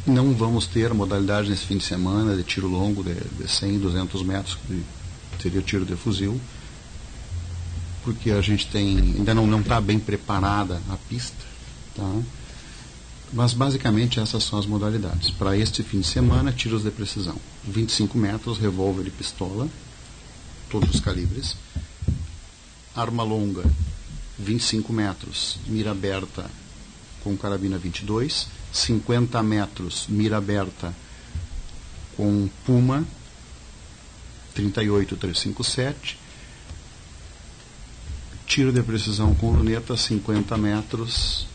não 0.05 0.33
vamos 0.33 0.67
ter 0.67 0.93
modalidade 0.93 1.49
nesse 1.49 1.65
fim 1.65 1.77
de 1.77 1.83
semana 1.83 2.35
de 2.35 2.43
tiro 2.43 2.67
longo 2.67 3.03
de, 3.03 3.13
de 3.13 3.47
100, 3.47 3.79
200 3.79 4.23
metros, 4.23 4.57
que 4.65 4.83
seria 5.41 5.61
tiro 5.61 5.85
de 5.85 5.95
fuzil, 5.95 6.39
porque 8.03 8.31
a 8.31 8.41
gente 8.41 8.67
tem 8.67 8.97
ainda 8.97 9.33
não 9.33 9.59
está 9.59 9.81
bem 9.81 9.99
preparada 9.99 10.81
a 10.89 10.95
pista. 11.09 11.45
Tá? 11.93 12.09
Mas 13.33 13.53
basicamente 13.53 14.21
essas 14.21 14.43
são 14.43 14.57
as 14.57 14.65
modalidades. 14.65 15.29
Para 15.31 15.57
este 15.57 15.83
fim 15.83 15.99
de 15.99 16.07
semana, 16.07 16.53
tiros 16.53 16.83
de 16.83 16.91
precisão. 16.91 17.35
25 17.67 18.17
metros, 18.17 18.57
revólver 18.57 19.05
e 19.05 19.11
pistola 19.11 19.67
todos 20.69 20.95
os 20.95 20.99
calibres. 20.99 21.55
Arma 22.95 23.23
longa, 23.23 23.63
25 24.39 24.91
metros, 24.91 25.57
mira 25.67 25.91
aberta 25.91 26.49
com 27.23 27.35
carabina 27.35 27.77
22, 27.77 28.47
50 28.71 29.41
metros 29.43 30.05
mira 30.07 30.37
aberta 30.37 30.93
com 32.15 32.49
Puma 32.65 33.05
38357, 34.55 36.17
tiro 38.47 38.71
de 38.71 38.81
precisão 38.81 39.35
com 39.35 39.51
luneta 39.51 39.95
50 39.95 40.57
metros, 40.57 41.47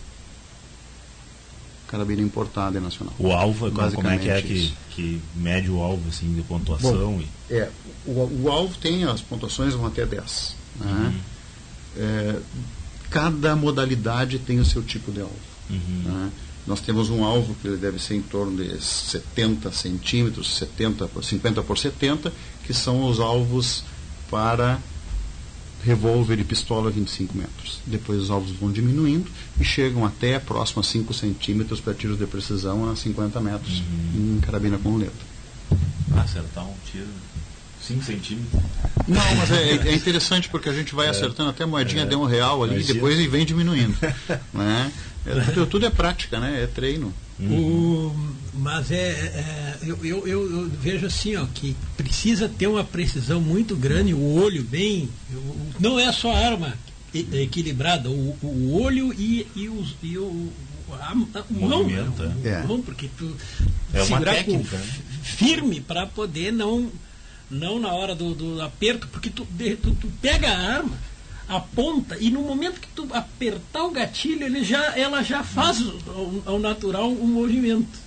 carabina 1.93 2.23
importada 2.23 2.79
e 2.79 2.81
nacional. 2.81 3.15
O 3.19 3.31
alvo, 3.31 3.71
como 3.71 4.09
é 4.09 4.17
que 4.17 4.31
é 4.31 4.41
que, 4.41 4.73
que, 4.93 5.21
mede 5.37 5.71
o 5.71 5.79
alvo 5.83 6.09
assim, 6.09 6.33
de 6.33 6.41
pontuação? 6.41 7.13
Bom, 7.13 7.23
e... 7.51 7.55
é, 7.55 7.71
o, 8.07 8.45
o, 8.45 8.51
alvo 8.51 8.75
tem 8.79 9.05
as 9.05 9.21
pontuações 9.21 9.75
vão 9.75 9.85
até 9.85 10.07
10. 10.07 10.57
Né? 10.81 10.87
Uhum. 10.91 11.21
É, 11.99 12.41
cada 13.11 13.55
modalidade 13.55 14.39
tem 14.39 14.59
o 14.59 14.65
seu 14.65 14.83
tipo 14.83 15.13
de 15.13 15.21
alvo. 15.21 15.37
Uhum. 15.69 16.03
Né? 16.07 16.31
Nós 16.67 16.81
temos 16.81 17.11
um 17.11 17.25
alvo 17.25 17.55
que 17.57 17.69
deve 17.77 17.99
ser 17.99 18.15
em 18.15 18.23
torno 18.23 18.57
de 18.57 18.83
70 18.83 19.71
centímetros, 19.71 20.57
70 20.57 21.09
por 21.09 21.23
50 21.23 21.63
por 21.63 21.77
70, 21.77 22.33
que 22.65 22.73
são 22.73 23.07
os 23.07 23.21
alvos 23.21 23.85
para 24.31 24.81
revólver 25.85 26.39
e 26.39 26.45
pistola 26.45 26.91
25 26.91 27.37
metros. 27.37 27.81
Depois 27.87 28.21
os 28.21 28.31
alvos 28.31 28.53
vão 28.53 28.71
diminuindo 28.71 29.31
e 29.61 29.65
chegam 29.65 30.05
até 30.05 30.39
próximo 30.39 30.81
a 30.81 30.85
5 30.85 31.13
centímetros 31.13 31.81
para 31.81 31.95
tiros 31.95 32.19
de 32.19 32.27
precisão 32.27 32.91
a 32.91 32.97
50 32.97 33.41
metros 33.41 33.81
uhum. 33.81 34.37
em 34.37 34.41
carabina 34.41 34.79
com 34.79 34.91
muleta. 34.91 35.13
Acertar 36.17 36.65
um 36.65 36.75
tiro 36.91 37.09
5 37.83 38.05
centímetros. 38.05 38.63
Não, 39.09 39.35
mas 39.37 39.51
é, 39.51 39.89
é, 39.89 39.95
interessante 39.95 40.49
porque 40.49 40.69
a 40.69 40.73
gente 40.73 40.95
vai 40.95 41.09
é, 41.09 41.11
acertando 41.11 41.51
até 41.51 41.65
a 41.65 41.67
moedinha 41.67 42.03
é, 42.03 42.07
de 42.07 42.15
um 42.15 42.25
real 42.25 42.63
ali 42.63 42.81
e 42.81 42.85
depois 42.85 43.19
vem 43.31 43.45
diminuindo. 43.45 43.97
né? 44.55 44.93
É, 45.27 45.41
tudo, 45.53 45.67
tudo, 45.67 45.87
é 45.87 45.91
prática, 45.91 46.39
né? 46.39 46.63
É 46.63 46.67
treino. 46.67 47.13
Uhum. 47.39 47.59
O, 47.59 48.35
mas 48.55 48.91
é, 48.91 48.97
é 48.97 49.79
eu, 49.83 49.99
eu, 50.05 50.27
eu, 50.27 50.71
vejo 50.81 51.07
assim, 51.07 51.37
ó, 51.37 51.47
que 51.47 51.77
precisa 51.97 52.49
ter 52.49 52.67
uma 52.67 52.85
precisão 52.85 53.41
muito 53.41 53.75
grande, 53.75 54.15
o 54.15 54.35
olho 54.35 54.63
bem. 54.63 55.09
Não 55.79 55.99
é 55.99 56.11
só 56.13 56.33
a 56.33 56.39
arma 56.39 56.75
equilibrada, 57.13 58.09
o, 58.09 58.37
o 58.43 58.81
olho 58.81 59.13
e, 59.13 59.47
e, 59.55 59.69
os, 59.69 59.95
e 60.03 60.17
o, 60.17 60.53
a, 60.93 61.11
a 61.11 61.15
mão, 61.51 61.87
né? 61.87 62.03
o, 62.19 62.49
é. 62.49 62.63
mão, 62.65 62.81
porque 62.81 63.09
tu 63.17 63.37
é 63.93 64.03
uma 64.05 64.21
técnica, 64.21 64.77
né? 64.77 64.87
firme 65.23 65.81
para 65.81 66.07
poder 66.07 66.53
não 66.53 66.91
não 67.53 67.79
na 67.79 67.93
hora 67.93 68.15
do, 68.15 68.35
do 68.35 68.63
aperto, 68.63 69.07
porque 69.09 69.29
tu, 69.29 69.47
tu, 69.83 69.95
tu, 69.95 70.09
pega 70.21 70.49
a 70.49 70.59
arma, 70.77 70.97
aponta, 71.47 72.17
e 72.19 72.31
no 72.31 72.41
momento 72.41 72.81
que 72.81 72.89
tu 72.89 73.07
apertar 73.13 73.85
o 73.85 73.91
gatilho, 73.91 74.43
ele 74.43 74.65
já, 74.65 74.97
ela 74.97 75.23
já 75.23 75.45
faz 75.45 75.83
ao, 76.09 76.43
ao 76.47 76.59
natural 76.59 77.11
um 77.11 77.27
movimento. 77.27 78.01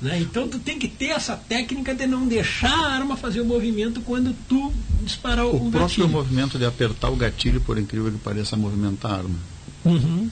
Né? 0.00 0.18
Então 0.20 0.48
tu 0.48 0.58
tem 0.58 0.80
que 0.80 0.88
ter 0.88 1.10
essa 1.10 1.36
técnica 1.36 1.94
de 1.94 2.08
não 2.08 2.26
deixar 2.26 2.72
a 2.72 2.92
arma 2.92 3.16
fazer 3.16 3.40
o 3.40 3.44
movimento 3.44 4.00
quando 4.00 4.34
tu 4.48 4.72
disparar 5.00 5.46
o, 5.46 5.50
o 5.50 5.52
gatilho. 5.52 5.68
O 5.68 5.70
próprio 5.70 6.08
movimento 6.08 6.58
de 6.58 6.64
apertar 6.64 7.08
o 7.08 7.16
gatilho, 7.16 7.60
por 7.60 7.78
incrível 7.78 8.10
que 8.10 8.18
pareça, 8.18 8.56
movimentar 8.56 9.12
a 9.12 9.16
arma. 9.18 9.38
Uhum. 9.84 10.28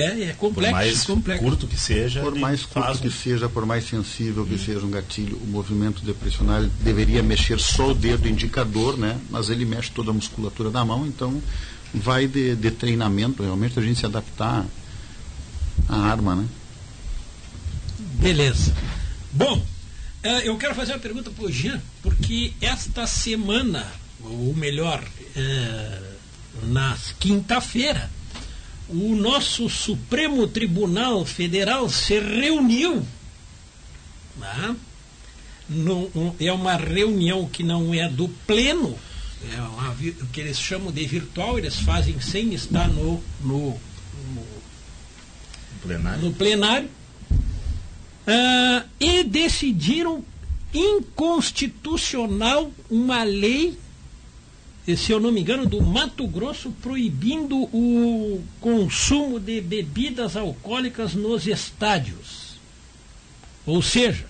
É, 0.00 0.30
é 0.30 0.32
complexo. 0.32 0.70
Por 0.70 0.72
mais 0.72 1.04
complexo. 1.04 1.44
curto 1.44 1.66
que 1.66 1.76
seja. 1.78 2.20
Por 2.20 2.34
mais 2.34 2.64
curto 2.64 2.98
que 2.98 3.10
seja, 3.10 3.48
por 3.48 3.64
mais 3.66 3.84
sensível 3.84 4.44
que 4.44 4.54
hum. 4.54 4.58
seja 4.58 4.80
um 4.80 4.90
gatilho, 4.90 5.36
o 5.36 5.46
movimento 5.46 6.04
depressional 6.04 6.62
deveria 6.80 7.22
mexer 7.22 7.58
só 7.60 7.90
o 7.90 7.94
dedo 7.94 8.28
indicador, 8.28 8.96
né? 8.96 9.18
Mas 9.30 9.50
ele 9.50 9.64
mexe 9.64 9.90
toda 9.90 10.10
a 10.10 10.14
musculatura 10.14 10.70
da 10.70 10.84
mão, 10.84 11.06
então 11.06 11.40
vai 11.92 12.26
de, 12.26 12.56
de 12.56 12.70
treinamento, 12.70 13.42
realmente, 13.42 13.78
a 13.78 13.82
gente 13.82 14.00
se 14.00 14.06
adaptar 14.06 14.66
à 15.88 15.96
arma, 15.96 16.34
né? 16.34 16.48
Beleza. 18.14 18.74
Bom, 19.32 19.64
eh, 20.22 20.48
eu 20.48 20.56
quero 20.56 20.74
fazer 20.74 20.92
uma 20.92 20.98
pergunta 20.98 21.30
para 21.30 21.44
o 21.44 21.52
Jean, 21.52 21.80
porque 22.02 22.52
esta 22.60 23.06
semana, 23.06 23.86
ou 24.22 24.54
melhor, 24.54 25.02
é, 25.36 26.02
na 26.64 26.96
quinta-feira, 27.20 28.10
o 28.88 29.14
nosso 29.16 29.68
Supremo 29.68 30.46
Tribunal 30.46 31.24
Federal 31.24 31.88
se 31.88 32.18
reuniu. 32.18 33.06
Né? 34.36 34.76
um, 35.70 36.34
é 36.38 36.52
uma 36.52 36.76
reunião 36.76 37.48
que 37.48 37.62
não 37.62 37.94
é 37.94 38.08
do 38.08 38.28
pleno, 38.46 38.96
é 39.52 39.60
uma, 39.60 39.90
o 39.90 40.26
que 40.26 40.40
eles 40.40 40.58
chamam 40.58 40.92
de 40.92 41.06
virtual, 41.06 41.58
eles 41.58 41.78
fazem 41.80 42.20
sem 42.20 42.52
estar 42.54 42.88
no, 42.88 43.22
no, 43.40 43.70
no 43.70 44.46
plenário. 45.82 46.22
No 46.22 46.32
plenário 46.32 46.88
uh, 48.26 48.88
e 49.00 49.24
decidiram 49.24 50.24
inconstitucional 50.72 52.70
uma 52.90 53.22
lei 53.22 53.78
se 54.86 55.12
eu 55.12 55.18
não 55.18 55.32
me 55.32 55.40
engano, 55.40 55.64
do 55.64 55.80
Mato 55.80 56.26
Grosso 56.26 56.70
proibindo 56.82 57.56
o 57.56 58.42
consumo 58.60 59.40
de 59.40 59.60
bebidas 59.62 60.36
alcoólicas 60.36 61.14
nos 61.14 61.46
estádios. 61.46 62.56
Ou 63.64 63.80
seja, 63.80 64.26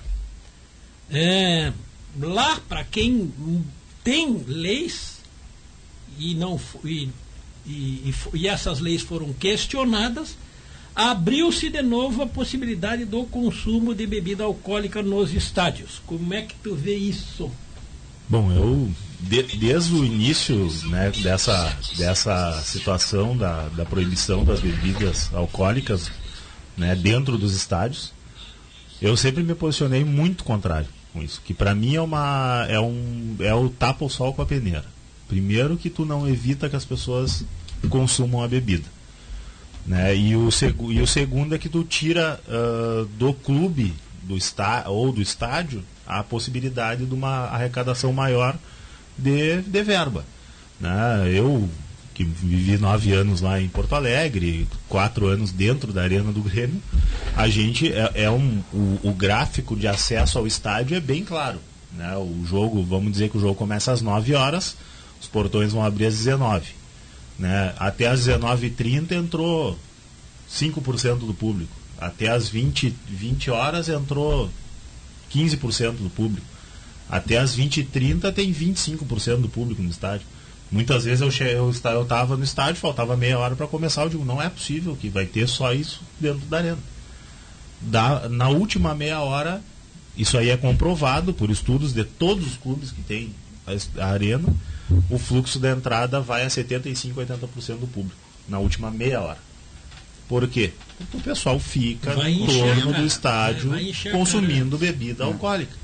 é, 1.11 1.73
lá 2.21 2.61
para 2.69 2.85
quem 2.85 3.33
tem 4.05 4.45
leis 4.47 5.19
e 6.19 6.37
não 6.37 6.61
e, 6.85 7.09
e, 7.67 8.15
e 8.35 8.47
essas 8.47 8.79
leis 8.79 9.03
foram 9.03 9.33
questionadas, 9.33 10.37
abriu-se 10.95 11.69
de 11.69 11.83
novo 11.83 12.23
a 12.23 12.27
possibilidade 12.27 13.05
do 13.05 13.25
consumo 13.25 13.93
de 13.93 14.07
bebida 14.07 14.45
alcoólica 14.45 15.03
nos 15.03 15.35
estádios. 15.35 16.01
Como 16.07 16.33
é 16.33 16.43
que 16.43 16.55
tu 16.63 16.77
vê 16.77 16.95
isso? 16.95 17.51
Bom, 18.29 18.53
eu 18.53 18.89
de, 19.25 19.43
desde 19.57 19.95
o 19.95 20.05
início 20.05 20.71
né, 20.87 21.11
dessa, 21.23 21.77
dessa 21.97 22.61
situação 22.63 23.37
da, 23.37 23.69
da 23.69 23.85
proibição 23.85 24.45
das 24.45 24.61
bebidas 24.61 25.31
alcoólicas 25.33 26.11
né, 26.77 26.95
dentro 26.95 27.39
dos 27.39 27.55
estádios, 27.55 28.13
eu 29.01 29.17
sempre 29.17 29.43
me 29.43 29.55
posicionei 29.55 30.05
muito 30.05 30.45
contrário 30.45 30.89
com 31.13 31.23
isso. 31.23 31.41
Que 31.45 31.55
para 31.55 31.75
mim 31.75 31.95
é 31.95 32.01
uma 32.01 32.67
é 32.69 32.79
um 32.79 33.37
é 33.41 33.55
o 33.55 33.69
tapa 33.69 34.05
o 34.05 34.11
sol 34.11 34.35
com 34.35 34.43
a 34.43 34.47
peneira. 34.47 34.85
Primeiro 35.27 35.77
que 35.77 35.89
tu 35.89 36.05
não 36.05 36.29
evita 36.29 36.69
que 36.69 36.77
as 36.77 36.85
pessoas 36.85 37.45
consumam 37.89 38.43
a 38.43 38.49
bebida, 38.49 38.85
né? 39.87 40.15
E 40.15 40.37
o, 40.37 40.49
e 40.91 41.01
o 41.01 41.07
segundo 41.07 41.55
é 41.55 41.59
que 41.59 41.69
tu 41.69 41.83
tira 41.83 42.41
uh, 42.47 43.05
do 43.19 43.33
clube 43.33 43.95
do 44.23 44.37
está 44.37 44.85
ou 44.87 45.13
do 45.13 45.21
estádio 45.21 45.83
a 46.07 46.23
possibilidade 46.23 47.07
de 47.07 47.15
uma 47.15 47.47
arrecadação 47.47 48.13
maior 48.13 48.57
de, 49.17 49.63
de 49.63 49.83
verba. 49.83 50.25
Né? 50.81 51.31
Eu, 51.33 51.69
que 52.13 52.25
vivi 52.25 52.79
nove 52.79 53.13
anos 53.13 53.41
lá 53.41 53.61
em 53.61 53.69
Porto 53.69 53.95
Alegre, 53.95 54.69
quatro 54.89 55.27
anos 55.27 55.51
dentro 55.51 55.93
da 55.93 56.03
Arena 56.03 56.33
do 56.33 56.43
Grêmio, 56.43 56.81
a 57.37 57.49
gente 57.49 57.93
é, 57.93 58.13
é 58.15 58.31
um, 58.31 58.63
o, 58.73 59.01
o, 59.05 59.13
gráfico 59.13 59.77
de 59.77 59.89
acesso 59.89 60.39
ao 60.39 60.47
estádio 60.47 60.97
é 60.97 61.01
bem 61.01 61.25
claro. 61.25 61.59
Né? 61.93 62.17
O 62.17 62.45
jogo, 62.47 62.83
vamos 62.85 63.13
dizer 63.13 63.31
que 63.31 63.39
o 63.39 63.41
jogo 63.41 63.55
começa 63.55 63.93
às 63.93 64.01
9 64.01 64.35
horas, 64.35 64.77
os 65.21 65.27
portões 65.27 65.73
vão 65.73 65.85
abrir 65.85 66.07
às 66.07 66.17
19. 66.17 66.67
Né? 67.39 67.75
Até 67.79 68.07
às 68.07 68.27
19h30 68.27 69.13
entrou 69.13 69.79
5% 70.51 71.19
do 71.19 71.35
público. 71.35 71.73
Até 71.99 72.29
às 72.29 72.49
20, 72.49 72.95
20 73.09 73.51
horas 73.51 73.89
entrou 73.89 74.51
15% 75.33 75.93
do 75.93 76.11
público. 76.11 76.47
Até 77.15 77.39
as 77.39 77.57
20h30 77.57 78.33
tem 78.33 78.53
25% 78.53 79.37
do 79.37 79.49
público 79.49 79.81
no 79.81 79.89
estádio. 79.89 80.27
Muitas 80.69 81.05
vezes 81.05 81.21
eu, 81.21 81.47
eu, 81.47 81.73
eu 81.93 82.03
estava 82.03 82.37
no 82.37 82.43
estádio, 82.43 82.81
faltava 82.81 83.17
meia 83.17 83.39
hora 83.39 83.55
para 83.55 83.69
começar, 83.69 84.03
eu 84.03 84.09
digo, 84.09 84.25
não 84.25 84.43
é 84.43 84.49
possível 84.49 84.97
que 84.97 85.09
vai 85.09 85.25
ter 85.25 85.47
só 85.47 85.73
isso 85.73 86.03
dentro 86.19 86.45
da 86.47 86.57
arena. 86.57 86.79
Da, 87.81 88.29
na 88.29 88.49
última 88.49 88.97
meia 88.97 89.21
hora, 89.21 89.63
isso 90.17 90.37
aí 90.37 90.51
é 90.51 90.57
comprovado 90.57 91.33
por 91.33 91.51
estudos 91.51 91.93
de 91.93 92.03
todos 92.03 92.49
os 92.49 92.57
clubes 92.57 92.91
que 92.91 93.03
tem 93.03 93.33
a, 93.65 94.03
a 94.05 94.09
arena, 94.09 94.53
o 95.09 95.17
fluxo 95.17 95.61
da 95.61 95.71
entrada 95.71 96.19
vai 96.21 96.45
a 96.45 96.51
75, 96.51 97.21
80% 97.21 97.79
do 97.79 97.87
público, 97.87 98.19
na 98.49 98.59
última 98.59 98.91
meia 98.91 99.21
hora. 99.21 99.39
Por 100.29 100.49
quê? 100.49 100.73
Porque 100.99 101.17
o 101.17 101.21
pessoal 101.21 101.61
fica 101.61 102.13
vai 102.13 102.35
no 102.35 102.47
torno 102.47 102.93
do 102.93 103.07
estádio 103.07 103.71
vai, 103.71 103.93
vai 103.93 104.13
consumindo 104.13 104.77
bebida 104.77 105.23
é. 105.23 105.27
alcoólica 105.29 105.84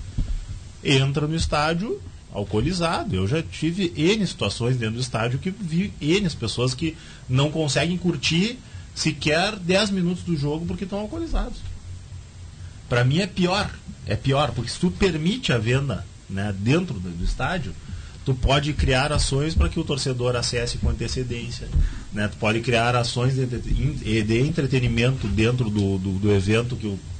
entra 0.85 1.27
no 1.27 1.35
estádio 1.35 2.01
alcoolizado. 2.33 3.15
Eu 3.15 3.27
já 3.27 3.43
tive 3.43 3.93
N 3.97 4.27
situações 4.27 4.77
dentro 4.77 4.97
do 4.97 5.01
estádio 5.01 5.39
que 5.39 5.51
vi 5.51 5.93
N 6.01 6.29
pessoas 6.31 6.75
que 6.75 6.97
não 7.29 7.51
conseguem 7.51 7.97
curtir 7.97 8.59
sequer 8.95 9.57
10 9.57 9.91
minutos 9.91 10.23
do 10.25 10.37
jogo 10.37 10.67
porque 10.67 10.85
estão 10.85 11.01
alcoolizados. 11.01 11.59
Para 12.89 13.05
mim 13.05 13.21
é 13.21 13.27
pior. 13.27 13.71
É 14.07 14.17
pior, 14.17 14.51
porque 14.53 14.71
se 14.71 14.79
tu 14.79 14.91
permite 14.91 15.53
a 15.53 15.59
venda 15.59 16.05
né, 16.29 16.55
dentro 16.59 16.99
do, 16.99 17.25
estádio, 17.25 17.73
tu 18.25 18.35
pode 18.35 18.73
criar 18.73 19.13
ações 19.13 19.55
para 19.55 19.69
que 19.69 19.79
o 19.79 19.85
torcedor 19.85 20.35
acesse 20.35 20.79
com 20.79 20.89
antecedência. 20.89 21.69
Né? 22.13 22.27
Tu 22.27 22.37
pode 22.37 22.61
criar 22.61 22.97
ações 22.97 23.35
de, 23.35 24.39
entretenimento 24.41 25.29
dentro 25.29 25.71
do, 25.71 25.99
do, 25.99 26.19
do 26.19 26.33
evento 26.33 26.75
que, 26.75 26.99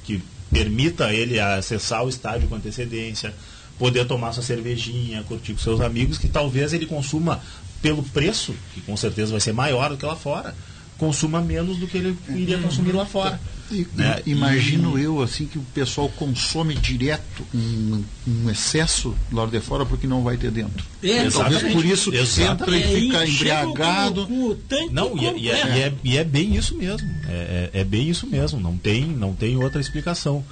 permita 0.51 1.13
ele 1.13 1.39
acessar 1.39 2.03
o 2.03 2.09
estádio 2.09 2.47
com 2.47 2.55
antecedência, 2.55 3.33
poder 3.79 4.05
tomar 4.05 4.33
sua 4.33 4.43
cervejinha, 4.43 5.23
curtir 5.23 5.53
com 5.53 5.59
seus 5.59 5.81
amigos, 5.81 6.17
que 6.17 6.27
talvez 6.27 6.73
ele 6.73 6.85
consuma 6.85 7.41
pelo 7.81 8.03
preço, 8.03 8.53
que 8.73 8.81
com 8.81 8.95
certeza 8.95 9.31
vai 9.31 9.41
ser 9.41 9.53
maior 9.53 9.89
do 9.89 9.97
que 9.97 10.05
lá 10.05 10.15
fora, 10.15 10.53
consuma 10.97 11.41
menos 11.41 11.77
do 11.77 11.87
que 11.87 11.97
ele 11.97 12.15
iria 12.29 12.59
consumir 12.59 12.91
lá 12.91 13.05
fora. 13.05 13.39
E, 13.71 13.87
né? 13.95 14.21
Imagino 14.25 14.99
e... 14.99 15.03
eu 15.03 15.21
assim 15.21 15.45
que 15.45 15.57
o 15.57 15.61
pessoal 15.73 16.09
consome 16.09 16.75
direto 16.75 17.45
um, 17.53 18.03
um, 18.27 18.49
excesso 18.49 19.15
lá 19.31 19.45
de 19.45 19.59
fora 19.61 19.85
porque 19.85 20.05
não 20.05 20.23
vai 20.23 20.37
ter 20.37 20.51
dentro. 20.51 20.85
É, 21.01 21.29
Talvez 21.29 21.63
por 21.73 21.85
isso 21.85 22.11
entra 22.41 22.77
e 22.77 22.83
fica 22.83 23.23
é, 23.23 23.29
embriagado. 23.29 24.27
Com, 24.27 24.55
com 24.55 24.91
não, 24.91 25.17
e, 25.17 25.25
é, 25.25 25.37
e, 25.37 25.49
é, 25.49 25.53
e, 25.53 25.81
é, 25.81 25.93
e 26.03 26.17
é 26.17 26.23
bem 26.23 26.55
isso 26.55 26.75
mesmo. 26.75 27.09
É, 27.27 27.69
é, 27.73 27.79
é, 27.81 27.83
bem 27.83 28.09
isso 28.09 28.27
mesmo. 28.27 28.59
Não 28.59 28.77
tem, 28.77 29.05
não 29.05 29.33
tem 29.33 29.55
outra 29.57 29.79
explicação. 29.79 30.43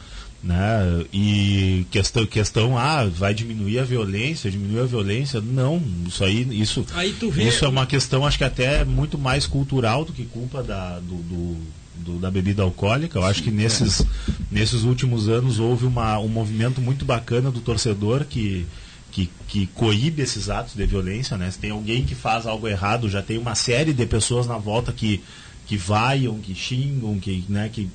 Né? 0.41 1.05
E 1.11 1.85
questão, 1.91 2.25
questão, 2.25 2.77
ah, 2.77 3.03
vai 3.05 3.33
diminuir 3.33 3.79
a 3.79 3.83
violência, 3.83 4.49
diminuir 4.49 4.83
a 4.83 4.85
violência. 4.85 5.41
Não, 5.41 5.83
isso 6.07 6.23
aí, 6.23 6.47
isso, 6.61 6.85
aí 6.93 7.13
vê... 7.29 7.49
isso 7.49 7.65
é 7.65 7.67
uma 7.67 7.85
questão, 7.85 8.25
acho 8.25 8.37
que 8.37 8.45
até 8.45 8.85
muito 8.85 9.17
mais 9.17 9.45
cultural 9.45 10.05
do 10.05 10.13
que 10.13 10.23
culpa 10.23 10.63
da, 10.63 10.97
do, 10.99 11.15
do, 11.15 11.57
do 11.99 12.19
da 12.19 12.31
bebida 12.31 12.63
alcoólica. 12.63 13.19
Eu 13.19 13.25
acho 13.25 13.43
que 13.43 13.51
nesses, 13.51 14.05
nesses 14.51 14.83
últimos 14.83 15.29
anos 15.29 15.59
houve 15.59 15.85
uma, 15.85 16.17
um 16.19 16.27
movimento 16.27 16.81
muito 16.81 17.05
bacana 17.05 17.51
do 17.51 17.59
torcedor 17.59 18.25
que, 18.25 18.65
que, 19.11 19.29
que 19.47 19.67
coíbe 19.67 20.21
esses 20.21 20.49
atos 20.49 20.75
de 20.75 20.85
violência. 20.85 21.37
Né? 21.37 21.49
Se 21.51 21.59
tem 21.59 21.71
alguém 21.71 22.03
que 22.03 22.15
faz 22.15 22.45
algo 22.45 22.67
errado, 22.67 23.09
já 23.09 23.21
tem 23.21 23.37
uma 23.37 23.55
série 23.55 23.93
de 23.93 24.05
pessoas 24.05 24.47
na 24.47 24.57
volta 24.57 24.91
que, 24.91 25.23
que 25.67 25.77
vaiam, 25.77 26.39
que 26.39 26.55
xingam, 26.55 27.19
que, 27.19 27.45
né, 27.49 27.69
que 27.71 27.89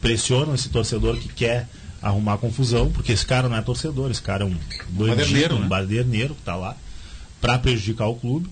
pressionam 0.00 0.54
esse 0.54 0.68
torcedor 0.68 1.16
que 1.16 1.28
quer 1.28 1.68
arrumar 2.02 2.36
confusão, 2.38 2.90
porque 2.90 3.12
esse 3.12 3.24
cara 3.24 3.48
não 3.48 3.56
é 3.56 3.62
torcedor, 3.62 4.10
esse 4.10 4.20
cara 4.20 4.42
é 4.42 4.46
um 4.46 4.56
bandido, 4.90 5.54
um 5.54 5.68
baderneiro 5.68 6.34
que 6.34 6.40
está 6.40 6.56
lá 6.56 6.76
para 7.40 7.58
prejudicar 7.58 8.08
o 8.08 8.16
clube. 8.16 8.48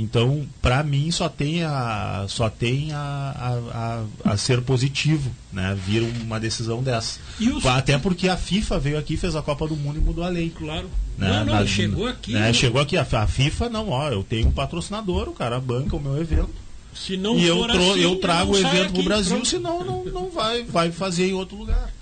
Então, 0.00 0.46
para 0.62 0.82
mim, 0.82 1.10
só 1.10 1.28
tem 1.28 1.62
a, 1.62 2.24
só 2.26 2.48
tem 2.48 2.90
a, 2.90 4.02
a, 4.24 4.32
a, 4.32 4.36
ser 4.38 4.62
positivo, 4.62 5.30
né? 5.52 5.76
Vir 5.86 6.02
uma 6.22 6.40
decisão 6.40 6.82
dessa. 6.82 7.20
Os... 7.38 7.66
Até 7.66 7.98
porque 7.98 8.26
a 8.26 8.36
FIFA 8.36 8.78
veio 8.78 8.98
aqui, 8.98 9.18
fez 9.18 9.36
a 9.36 9.42
Copa 9.42 9.68
do 9.68 9.76
Mundo 9.76 9.98
e 9.98 10.00
mudou 10.00 10.24
a 10.24 10.28
lei. 10.30 10.48
Claro. 10.56 10.88
Né? 11.18 11.28
Não, 11.28 11.44
não, 11.44 11.54
Na, 11.54 11.66
chegou 11.66 12.06
aqui. 12.08 12.32
Né? 12.32 12.50
Chegou 12.54 12.80
aqui. 12.80 12.96
A, 12.96 13.02
a 13.02 13.26
FIFA, 13.26 13.68
não, 13.68 13.90
ó, 13.90 14.08
eu 14.08 14.24
tenho 14.24 14.48
um 14.48 14.52
patrocinador, 14.52 15.28
o 15.28 15.34
cara 15.34 15.60
banca 15.60 15.96
o 15.96 16.00
meu 16.00 16.18
evento. 16.18 16.48
Se 16.94 17.18
não 17.18 17.36
e 17.36 17.46
eu, 17.46 17.62
assim, 17.62 18.00
eu 18.00 18.16
trago 18.16 18.52
o 18.52 18.58
evento 18.58 18.94
para 18.94 19.00
o 19.02 19.04
Brasil, 19.04 19.36
pronto. 19.36 19.48
senão 19.48 19.84
não, 19.84 20.04
não 20.06 20.30
vai, 20.30 20.62
vai 20.64 20.90
fazer 20.90 21.28
em 21.28 21.34
outro 21.34 21.58
lugar. 21.58 21.92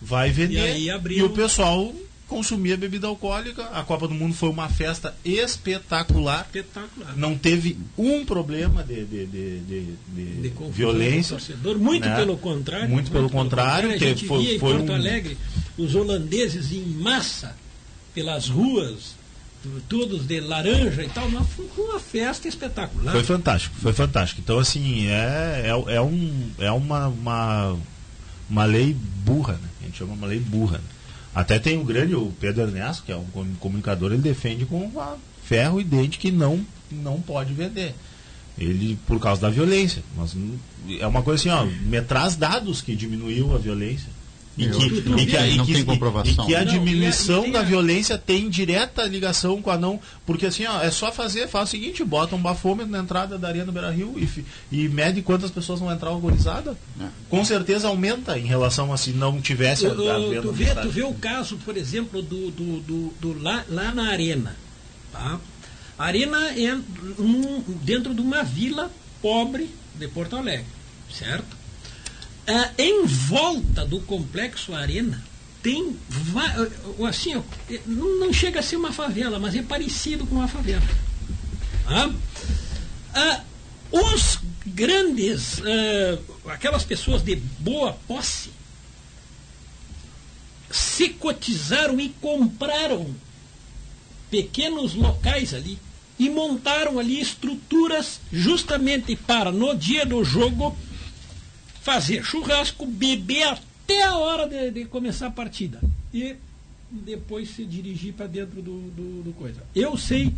Vai 0.00 0.30
vender. 0.30 0.76
E, 0.76 0.88
e 0.88 1.22
o 1.22 1.30
pessoal 1.30 1.92
consumia 2.34 2.76
bebida 2.76 3.06
alcoólica. 3.06 3.62
A 3.66 3.84
Copa 3.84 4.08
do 4.08 4.14
Mundo 4.14 4.34
foi 4.34 4.48
uma 4.48 4.68
festa 4.68 5.14
espetacular. 5.24 6.40
Espetacular. 6.46 7.16
Não 7.16 7.38
teve 7.38 7.78
um 7.96 8.24
problema 8.24 8.82
de, 8.82 9.04
de, 9.04 9.26
de, 9.26 9.60
de, 9.60 10.50
de 10.50 10.52
violência. 10.70 11.38
Muito 11.78 12.08
né? 12.08 12.16
pelo 12.16 12.36
contrário. 12.36 12.88
Muito, 12.88 12.94
muito 12.94 13.12
pelo, 13.12 13.28
pelo 13.28 13.42
contrário. 13.42 13.90
contrário. 13.90 14.12
A 14.12 14.16
gente 14.16 14.26
foi, 14.26 14.44
via 14.44 14.58
foi 14.58 14.72
em 14.72 14.76
Porto 14.78 14.90
um... 14.90 14.94
Alegre 14.96 15.38
os 15.78 15.94
holandeses 15.94 16.72
em 16.72 16.84
massa 16.84 17.54
pelas 18.12 18.48
ruas 18.48 19.14
todos 19.88 20.26
de 20.26 20.40
laranja 20.40 21.02
e 21.02 21.08
tal, 21.08 21.26
uma, 21.26 21.46
uma 21.78 21.98
festa 21.98 22.46
espetacular. 22.46 23.12
Foi 23.12 23.24
fantástico, 23.24 23.74
foi 23.76 23.92
fantástico. 23.94 24.40
Então, 24.42 24.58
assim, 24.58 25.06
é, 25.06 25.62
é, 25.64 25.94
é, 25.94 26.00
um, 26.02 26.50
é 26.58 26.70
uma, 26.70 27.08
uma, 27.08 27.76
uma 28.50 28.64
lei 28.64 28.94
burra, 29.24 29.54
né? 29.54 29.68
A 29.80 29.84
gente 29.86 29.96
chama 29.96 30.12
uma 30.12 30.26
lei 30.26 30.38
burra. 30.38 30.78
Né? 30.78 30.93
Até 31.34 31.58
tem 31.58 31.78
o 31.78 31.84
grande, 31.84 32.14
o 32.14 32.32
Pedro 32.38 32.62
Ernesto, 32.62 33.02
que 33.02 33.10
é 33.10 33.16
um 33.16 33.26
comunicador, 33.58 34.12
ele 34.12 34.22
defende 34.22 34.64
com 34.64 34.90
ferro 35.42 35.80
e 35.80 35.84
dente 35.84 36.18
que 36.18 36.30
não, 36.30 36.64
não 36.90 37.20
pode 37.20 37.52
vender. 37.52 37.94
Ele, 38.56 38.96
por 39.06 39.18
causa 39.18 39.40
da 39.40 39.50
violência. 39.50 40.02
Mas 40.16 40.36
é 41.00 41.06
uma 41.06 41.22
coisa 41.22 41.40
assim, 41.40 41.50
ó, 41.50 41.66
me 41.66 42.00
traz 42.02 42.36
dados 42.36 42.80
que 42.80 42.94
diminuiu 42.94 43.52
a 43.52 43.58
violência. 43.58 44.08
E 44.56 44.68
que, 44.68 44.86
e 44.86 45.26
que, 45.26 45.36
a, 45.36 45.46
não 45.56 45.66
tem 45.66 45.84
comprovação. 45.84 46.44
E 46.44 46.48
que 46.48 46.54
a 46.54 46.62
diminuição 46.62 47.42
não, 47.42 47.50
a, 47.50 47.52
da 47.54 47.62
violência 47.62 48.16
tem 48.16 48.48
direta 48.48 49.04
ligação 49.04 49.60
com 49.60 49.70
a 49.70 49.76
não. 49.76 49.98
Porque 50.24 50.46
assim, 50.46 50.64
ó, 50.66 50.80
é 50.80 50.90
só 50.90 51.10
fazer, 51.10 51.48
faz 51.48 51.68
o 51.68 51.70
seguinte, 51.72 52.04
bota 52.04 52.36
um 52.36 52.40
bafômetro 52.40 52.90
na 52.90 53.00
entrada 53.00 53.36
da 53.36 53.48
Arena 53.48 53.72
Beira 53.72 53.90
Rio 53.90 54.14
e, 54.16 54.44
e 54.70 54.88
mede 54.88 55.22
quantas 55.22 55.50
pessoas 55.50 55.80
vão 55.80 55.92
entrar 55.92 56.10
alcoolizadas. 56.10 56.76
É. 57.00 57.06
Com 57.28 57.44
certeza 57.44 57.88
aumenta 57.88 58.38
em 58.38 58.46
relação 58.46 58.92
a 58.92 58.96
se 58.96 59.10
não 59.10 59.40
tivesse 59.40 59.86
a, 59.86 59.90
a. 59.90 59.92
Tu 59.92 60.52
vê, 60.52 60.74
tu 60.74 60.88
vê 60.88 61.02
o 61.02 61.14
caso, 61.14 61.56
por 61.64 61.76
exemplo, 61.76 62.22
do, 62.22 62.50
do, 62.52 62.80
do, 62.80 63.14
do 63.20 63.42
lá, 63.42 63.64
lá 63.68 63.92
na 63.92 64.10
Arena. 64.10 64.56
Tá? 65.12 65.40
A 65.98 66.04
Arena 66.04 66.38
é 66.56 66.74
um, 67.18 67.60
dentro 67.82 68.14
de 68.14 68.20
uma 68.20 68.42
vila 68.42 68.90
pobre 69.20 69.70
de 69.96 70.06
Porto 70.08 70.36
Alegre, 70.36 70.66
certo? 71.12 71.63
Ah, 72.46 72.70
em 72.76 73.06
volta 73.06 73.86
do 73.86 74.00
complexo 74.00 74.74
Arena 74.74 75.22
tem 75.62 75.96
assim 77.08 77.42
não 77.86 78.32
chega 78.34 78.60
a 78.60 78.62
ser 78.62 78.76
uma 78.76 78.92
favela 78.92 79.38
mas 79.38 79.54
é 79.54 79.62
parecido 79.62 80.26
com 80.26 80.34
uma 80.34 80.48
favela. 80.48 80.82
Ah, 81.86 82.10
ah, 83.14 83.40
os 83.90 84.38
grandes 84.66 85.62
ah, 85.62 86.52
aquelas 86.52 86.84
pessoas 86.84 87.22
de 87.22 87.36
boa 87.36 87.94
posse 88.06 88.50
se 90.70 91.08
cotizaram 91.10 91.98
e 91.98 92.10
compraram 92.20 93.14
pequenos 94.30 94.94
locais 94.94 95.54
ali 95.54 95.78
e 96.18 96.28
montaram 96.28 96.98
ali 96.98 97.20
estruturas 97.20 98.20
justamente 98.32 99.16
para 99.16 99.50
no 99.50 99.74
dia 99.74 100.04
do 100.04 100.22
jogo 100.24 100.76
fazer 101.84 102.24
churrasco, 102.24 102.86
beber 102.86 103.46
até 103.46 104.04
a 104.04 104.16
hora 104.16 104.48
de, 104.48 104.70
de 104.70 104.84
começar 104.86 105.26
a 105.26 105.30
partida. 105.30 105.78
E 106.12 106.34
depois 106.90 107.50
se 107.50 107.64
dirigir 107.66 108.14
para 108.14 108.26
dentro 108.26 108.62
do, 108.62 108.80
do, 108.90 109.22
do, 109.22 109.32
coisa. 109.34 109.62
Eu 109.74 109.96
sei, 109.98 110.32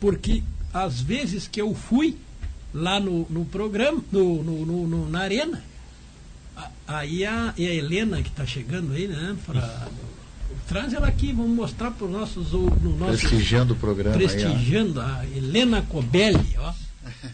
porque 0.00 0.42
às 0.72 0.98
vezes 0.98 1.46
que 1.46 1.60
eu 1.60 1.74
fui 1.74 2.16
lá 2.72 2.98
no, 2.98 3.26
no 3.28 3.44
programa, 3.44 4.02
no, 4.10 4.42
no, 4.42 4.86
no 4.86 5.10
na 5.10 5.20
arena, 5.20 5.62
aí 6.86 7.22
a, 7.22 7.52
a 7.54 7.60
Helena 7.60 8.22
que 8.22 8.30
está 8.30 8.46
chegando 8.46 8.94
aí, 8.94 9.06
né? 9.06 9.36
Pra, 9.44 9.88
traz 10.66 10.94
ela 10.94 11.06
aqui, 11.06 11.34
vamos 11.34 11.54
mostrar 11.54 11.90
para 11.90 12.06
os 12.06 12.10
nossos. 12.10 12.52
No 12.52 12.96
nosso, 12.96 13.18
prestigiando 13.18 13.74
o 13.74 13.76
programa. 13.76 14.16
Prestigiando 14.16 15.02
aí, 15.02 15.34
a 15.34 15.36
Helena 15.36 15.82
Cobelli, 15.82 16.56
ó. 16.56 16.72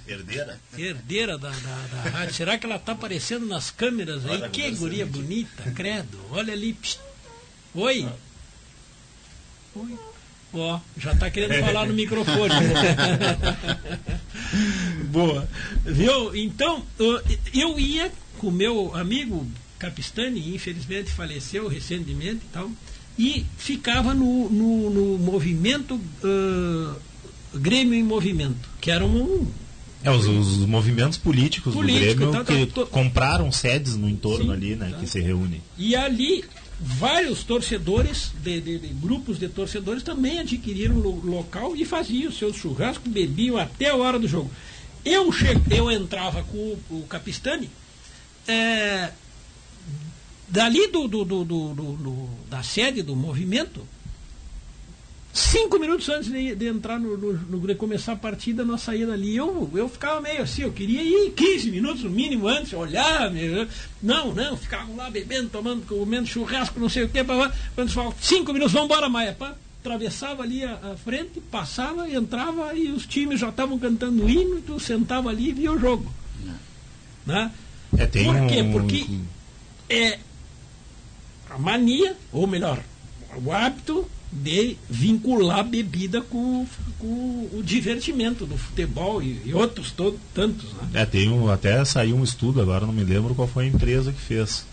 Herdeira? 0.07 0.61
Herdeira 0.77 1.39
da, 1.39 1.51
da, 1.51 1.87
da 1.93 2.11
rádio. 2.11 2.35
Será 2.35 2.59
que 2.59 2.67
ela 2.67 2.77
está 2.77 2.93
aparecendo 2.93 3.47
nas 3.47 3.71
câmeras 3.71 4.25
aí? 4.25 4.33
Olha, 4.33 4.49
que 4.49 4.71
guria 4.73 5.07
bonita, 5.07 5.71
credo. 5.73 6.19
Olha 6.31 6.53
ali. 6.53 6.75
Psst. 6.75 7.01
Oi. 7.75 8.09
Oi. 9.75 9.99
Ó, 10.53 10.81
já 10.97 11.13
está 11.13 11.29
querendo 11.31 11.65
falar 11.65 11.87
no 11.87 11.95
microfone. 11.95 12.55
Boa. 15.11 15.49
Viu? 15.85 16.35
Então, 16.37 16.85
eu 17.53 17.79
ia 17.79 18.13
com 18.39 18.51
meu 18.51 18.95
amigo 18.95 19.47
Capistani, 19.79 20.55
infelizmente 20.55 21.11
faleceu 21.11 21.67
recentemente 21.69 22.43
e 22.45 22.53
tal, 22.53 22.71
e 23.19 23.45
ficava 23.59 24.15
no, 24.15 24.49
no, 24.49 24.91
no 24.91 25.19
movimento 25.19 25.95
uh, 25.97 26.97
Grêmio 27.55 27.95
em 27.95 28.03
Movimento, 28.03 28.69
que 28.81 28.91
era 28.91 29.05
um, 29.05 29.47
é, 30.05 30.11
os, 30.11 30.27
os 30.27 30.67
movimentos 30.67 31.17
políticos 31.17 31.75
Político, 31.75 32.27
do 32.27 32.45
Grêmio 32.45 32.67
tá, 32.67 32.85
que 32.85 32.87
compraram 32.91 33.51
sedes 33.51 33.97
no 33.97 34.09
entorno 34.09 34.47
Sim, 34.47 34.53
ali, 34.53 34.77
né, 34.77 34.91
tá. 34.91 34.99
que 34.99 35.07
se 35.07 35.21
reúnem. 35.21 35.63
E 35.79 35.97
ali 35.97 36.45
vários 36.79 37.43
torcedores, 37.45 38.33
de, 38.43 38.61
de, 38.61 38.79
de, 38.79 38.89
grupos 38.89 39.39
de 39.39 39.49
torcedores 39.49 40.03
também 40.03 40.39
adquiriram 40.41 40.97
o 40.97 41.25
local 41.25 41.75
e 41.75 41.85
faziam 41.85 42.31
seus 42.31 42.57
churrascos, 42.57 43.11
bebiam 43.11 43.57
até 43.57 43.89
a 43.89 43.97
hora 43.97 44.19
do 44.19 44.29
jogo. 44.29 44.51
Eu, 45.05 45.33
che... 45.33 45.47
eu 45.71 45.91
entrava 45.91 46.43
com 46.43 46.59
o, 46.59 46.79
o 46.91 47.07
Capistani, 47.09 47.71
é, 48.47 49.11
dali 50.49 50.89
do, 50.89 51.09
do, 51.09 51.25
do, 51.25 51.45
do, 51.45 52.29
da 52.51 52.63
sede 52.63 53.03
do 53.03 53.17
movimento, 53.17 53.87
Cinco 55.35 55.81
minutos 55.81 56.09
antes 56.09 56.31
de, 56.31 56.55
de 56.55 56.69
entrar 56.69 56.97
no, 56.97 57.17
no, 57.17 57.67
de 57.67 57.75
começar 57.75 58.13
a 58.13 58.17
partida, 58.17 58.65
nós 58.65 58.83
saímos 58.83 59.09
dali. 59.09 59.35
Eu, 59.35 59.69
eu 59.75 59.89
ficava 59.89 60.21
meio 60.21 60.43
assim, 60.43 60.63
eu 60.63 60.71
queria 60.71 61.03
ir 61.03 61.33
15 61.33 61.73
minutos 61.73 62.05
no 62.05 62.11
mínimo 62.11 62.47
antes, 62.47 62.73
olhar. 62.73 63.33
Meu, 63.33 63.67
não, 64.01 64.33
não, 64.33 64.57
ficavam 64.57 64.95
lá 64.95 65.11
bebendo, 65.11 65.51
tomando, 65.51 65.85
comendo 65.87 66.29
churrasco, 66.29 66.79
não 66.79 66.89
sei 66.89 67.03
o 67.03 67.09
que. 67.09 67.19
Quando 67.75 67.91
falam 67.91 68.15
cinco 68.21 68.53
minutos, 68.53 68.73
vamos 68.73 68.87
embora, 68.87 69.09
Maia. 69.09 69.33
Pá. 69.33 69.57
atravessava 69.81 70.45
ali 70.45 70.63
a, 70.63 70.93
a, 70.93 70.97
frente, 70.97 71.41
passava, 71.51 72.09
entrava 72.09 72.73
e 72.73 72.93
os 72.93 73.05
times 73.05 73.41
já 73.41 73.49
estavam 73.49 73.77
cantando 73.77 74.31
hino 74.31 74.59
e 74.59 74.63
tu 74.63 74.79
sentava 74.79 75.31
ali 75.31 75.49
e 75.49 75.53
via 75.53 75.73
o 75.73 75.79
jogo. 75.81 76.15
Né? 77.27 77.51
É, 77.99 78.07
Por 78.07 78.47
quê? 78.47 78.65
Porque 78.71 79.07
é 79.89 80.21
a 81.51 81.59
mania, 81.59 82.17
ou 82.31 82.47
melhor, 82.47 82.81
o 83.45 83.51
hábito 83.51 84.09
de 84.35 84.77
vincular 84.91 85.61
a 85.61 85.63
bebida 85.63 86.21
com, 86.21 86.67
com 86.99 87.07
o 87.53 87.63
divertimento 87.63 88.45
do 88.45 88.59
futebol 88.59 89.23
e, 89.23 89.41
e 89.45 89.55
outros 89.55 89.93
todo, 89.93 90.19
tantos. 90.35 90.73
Né? 90.73 91.03
É, 91.03 91.07
tem 91.07 91.29
um, 91.29 91.49
até 91.49 91.85
saiu 91.85 92.17
um 92.17 92.25
estudo, 92.25 92.61
agora 92.61 92.85
não 92.85 92.93
me 92.93 93.05
lembro 93.05 93.35
qual 93.35 93.47
foi 93.47 93.65
a 93.65 93.69
empresa 93.69 94.13
que 94.13 94.21
fez, 94.21 94.67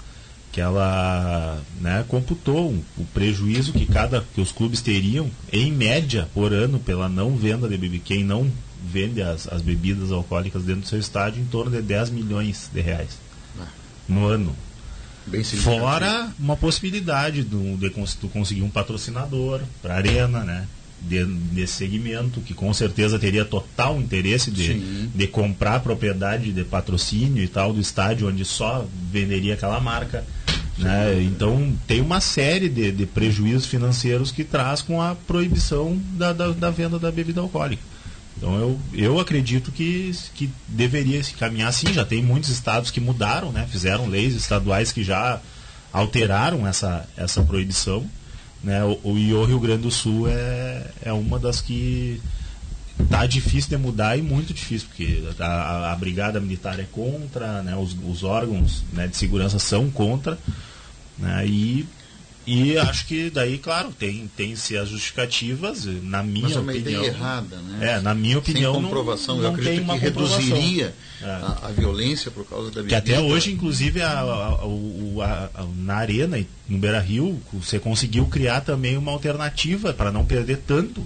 que 0.52 0.60
ela 0.60 1.62
né, 1.80 2.04
computou 2.08 2.74
o 2.98 3.06
prejuízo 3.14 3.72
que 3.72 3.86
cada 3.86 4.26
que 4.34 4.42
os 4.42 4.52
clubes 4.52 4.82
teriam 4.82 5.30
em 5.54 5.72
média 5.72 6.28
por 6.34 6.52
ano 6.52 6.80
pela 6.80 7.08
não 7.08 7.36
venda 7.38 7.70
de 7.70 7.78
bebida, 7.78 8.04
quem 8.04 8.24
não 8.24 8.50
vende 8.84 9.22
as, 9.22 9.48
as 9.48 9.62
bebidas 9.62 10.12
alcoólicas 10.12 10.64
dentro 10.64 10.82
do 10.82 10.88
seu 10.88 11.00
estádio 11.00 11.42
em 11.42 11.46
torno 11.46 11.72
de 11.72 11.84
10 11.84 12.10
milhões 12.10 12.68
de 12.74 12.82
reais 12.82 13.20
ah. 13.60 13.68
no 14.10 14.26
ano. 14.26 14.56
Fora 15.58 16.32
uma 16.40 16.56
possibilidade 16.58 17.44
de, 17.44 17.76
de, 17.78 17.90
de 17.90 18.28
conseguir 18.30 18.62
um 18.62 18.70
patrocinador 18.70 19.62
para 19.82 19.94
a 19.94 19.98
arena, 19.98 20.44
né? 20.44 20.68
De, 21.02 21.26
desse 21.26 21.74
segmento, 21.74 22.42
que 22.42 22.54
com 22.54 22.72
certeza 22.74 23.18
teria 23.18 23.44
total 23.44 24.00
interesse 24.00 24.52
de, 24.52 25.08
de 25.08 25.28
comprar 25.28 25.80
propriedade 25.80 26.52
de 26.52 26.64
patrocínio 26.64 27.44
e 27.44 27.48
tal 27.48 27.74
do 27.74 27.82
estádio, 27.82 28.28
onde 28.28 28.46
só 28.46 28.86
venderia 29.12 29.56
aquela 29.56 29.80
marca. 29.80 30.24
Né? 30.78 31.24
Então 31.24 31.74
tem 31.88 32.02
uma 32.02 32.22
série 32.22 32.70
de, 32.70 32.92
de 32.92 33.06
prejuízos 33.08 33.66
financeiros 33.66 34.32
que 34.32 34.44
traz 34.44 34.82
com 34.84 35.02
a 35.02 35.16
proibição 35.16 36.00
da, 36.14 36.34
da, 36.34 36.50
da 36.52 36.70
venda 36.70 37.00
da 37.00 37.12
bebida 37.12 37.42
alcoólica. 37.42 37.91
Então 38.42 38.56
eu, 38.56 38.80
eu 38.92 39.20
acredito 39.20 39.72
que, 39.72 40.12
que 40.34 40.50
deveria 40.68 41.24
se 41.24 41.34
caminhar 41.34 41.70
assim. 41.70 41.94
Já 41.94 42.04
tem 42.04 42.24
muitos 42.24 42.50
estados 42.50 42.90
que 42.90 43.00
mudaram, 43.00 43.52
né? 43.52 43.68
fizeram 43.70 44.08
leis 44.08 44.34
estaduais 44.34 44.92
que 44.92 45.04
já 45.04 45.40
alteraram 45.94 46.66
essa, 46.66 47.08
essa 47.16 47.44
proibição. 47.44 48.04
Né? 48.64 48.84
O, 48.84 49.00
o, 49.04 49.18
e 49.20 49.32
o 49.32 49.46
Rio 49.46 49.60
Grande 49.60 49.84
do 49.84 49.92
Sul 49.92 50.28
é, 50.28 50.88
é 51.04 51.14
uma 51.14 51.38
das 51.38 51.62
que 51.62 52.20
tá 53.12 53.28
difícil 53.28 53.70
de 53.70 53.78
mudar 53.78 54.18
e 54.18 54.24
muito 54.24 54.52
difícil, 54.56 54.88
porque 54.88 55.24
a, 55.40 55.46
a, 55.46 55.92
a 55.92 55.96
brigada 55.96 56.40
militar 56.40 56.80
é 56.80 56.88
contra, 56.92 57.62
né? 57.62 57.76
os, 57.76 57.96
os 58.04 58.24
órgãos 58.24 58.84
né, 58.92 59.06
de 59.06 59.18
segurança 59.18 59.60
são 59.60 59.92
contra. 59.92 60.36
Né? 61.20 61.46
E 61.46 61.88
e 62.46 62.76
acho 62.76 63.06
que 63.06 63.30
daí, 63.30 63.60
claro, 63.60 63.92
tem, 63.92 64.30
tem 64.36 64.56
se 64.56 64.76
as 64.76 64.90
justificativas, 64.90 65.86
na 65.86 66.24
minha 66.24 66.44
Mas 66.44 66.56
é 66.56 66.60
uma 66.60 66.72
opinião. 66.72 67.02
Ideia 67.02 67.12
errada, 67.12 67.58
né? 67.58 67.92
É, 67.92 68.02
na 68.02 68.16
minha 68.16 68.40
opinião. 68.40 68.74
Sem 68.74 68.84
comprovação, 68.84 69.36
não, 69.36 69.44
não 69.44 69.50
eu 69.52 69.56
acredito 69.56 69.86
que 69.86 69.98
reduziria 69.98 70.96
é. 71.22 71.26
a, 71.26 71.60
a, 71.64 71.72
violência 71.72 72.32
por 72.32 72.44
causa 72.46 72.72
da 72.72 72.82
bebida. 72.82 72.90
Que 72.90 73.12
até 73.12 73.20
hoje, 73.20 73.52
inclusive, 73.52 74.02
a, 74.02 74.22
a, 74.22 75.66
na 75.78 75.96
Arena, 75.96 76.44
no 76.68 76.80
Beira 76.80 77.00
Rio, 77.00 77.40
você 77.54 77.80
conseguiu 77.80 78.26
criar 78.26 78.62
também 78.62 78.98
uma 78.98 79.12
alternativa 79.12 79.94
para 79.94 80.12
não 80.12 80.26
perder 80.26 80.58
tanto. 80.66 81.06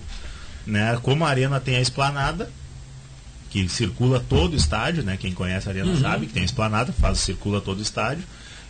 Né? 0.65 0.97
Como 1.03 1.25
a 1.25 1.29
Arena 1.29 1.59
tem 1.59 1.75
a 1.75 1.81
esplanada, 1.81 2.49
que 3.49 3.67
circula 3.67 4.23
todo 4.27 4.53
o 4.53 4.57
estádio, 4.57 5.03
né? 5.03 5.17
Quem 5.17 5.33
conhece 5.33 5.67
a 5.67 5.71
Arena 5.71 5.91
uhum. 5.91 5.99
sabe 5.99 6.27
que 6.27 6.33
tem 6.33 6.43
a 6.43 6.45
esplanada, 6.45 6.93
faz, 6.93 7.19
circula 7.19 7.59
todo 7.59 7.79
o 7.79 7.81
estádio. 7.81 8.23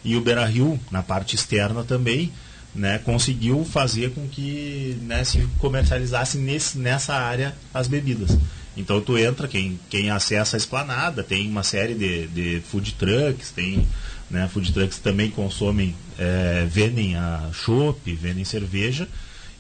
E 0.03 0.15
o 0.15 0.21
Beira 0.21 0.45
Rio, 0.45 0.79
na 0.91 1.01
parte 1.01 1.35
externa 1.35 1.83
também 1.83 2.31
né, 2.75 2.99
conseguiu 2.99 3.63
fazer 3.63 4.11
com 4.11 4.27
que 4.27 4.97
né, 5.03 5.23
se 5.23 5.47
comercializasse 5.59 6.37
nesse, 6.37 6.77
nessa 6.77 7.13
área 7.13 7.55
as 7.73 7.87
bebidas. 7.87 8.37
Então 8.75 8.99
tu 8.99 9.17
entra, 9.17 9.47
quem, 9.47 9.79
quem 9.89 10.09
acessa 10.11 10.57
a 10.57 10.59
esplanada, 10.59 11.23
tem 11.23 11.49
uma 11.49 11.63
série 11.63 11.95
de, 11.95 12.27
de 12.27 12.61
food 12.69 12.93
trucks, 12.95 13.51
tem 13.51 13.87
né, 14.29 14.49
food 14.51 14.73
trucks 14.73 14.99
também 14.99 15.31
consomem, 15.31 15.95
é, 16.19 16.67
vendem 16.69 17.15
a 17.15 17.49
chopp, 17.53 18.13
vendem 18.13 18.43
cerveja, 18.43 19.07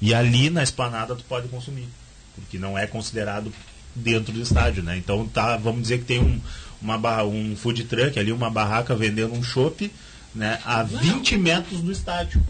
e 0.01 0.13
ali 0.13 0.49
na 0.49 0.61
esplanada 0.61 1.15
tu 1.15 1.23
pode 1.23 1.47
consumir, 1.47 1.87
porque 2.35 2.59
não 2.59 2.77
é 2.77 2.85
considerado 2.85 3.51
dentro 3.95 4.33
do 4.33 4.41
estádio, 4.41 4.83
né? 4.83 4.97
Então 4.97 5.25
tá, 5.25 5.55
vamos 5.55 5.83
dizer 5.83 5.99
que 5.99 6.03
tem 6.03 6.19
um, 6.19 6.41
uma 6.81 6.97
barra, 6.97 7.23
um 7.23 7.55
food 7.55 7.85
truck 7.85 8.19
ali, 8.19 8.33
uma 8.33 8.49
barraca 8.49 8.93
vendendo 8.93 9.33
um 9.33 9.41
chopp, 9.41 9.89
né, 10.33 10.59
a 10.65 10.83
20 10.83 11.37
metros 11.37 11.79
do 11.79 11.93
estádio 11.93 12.43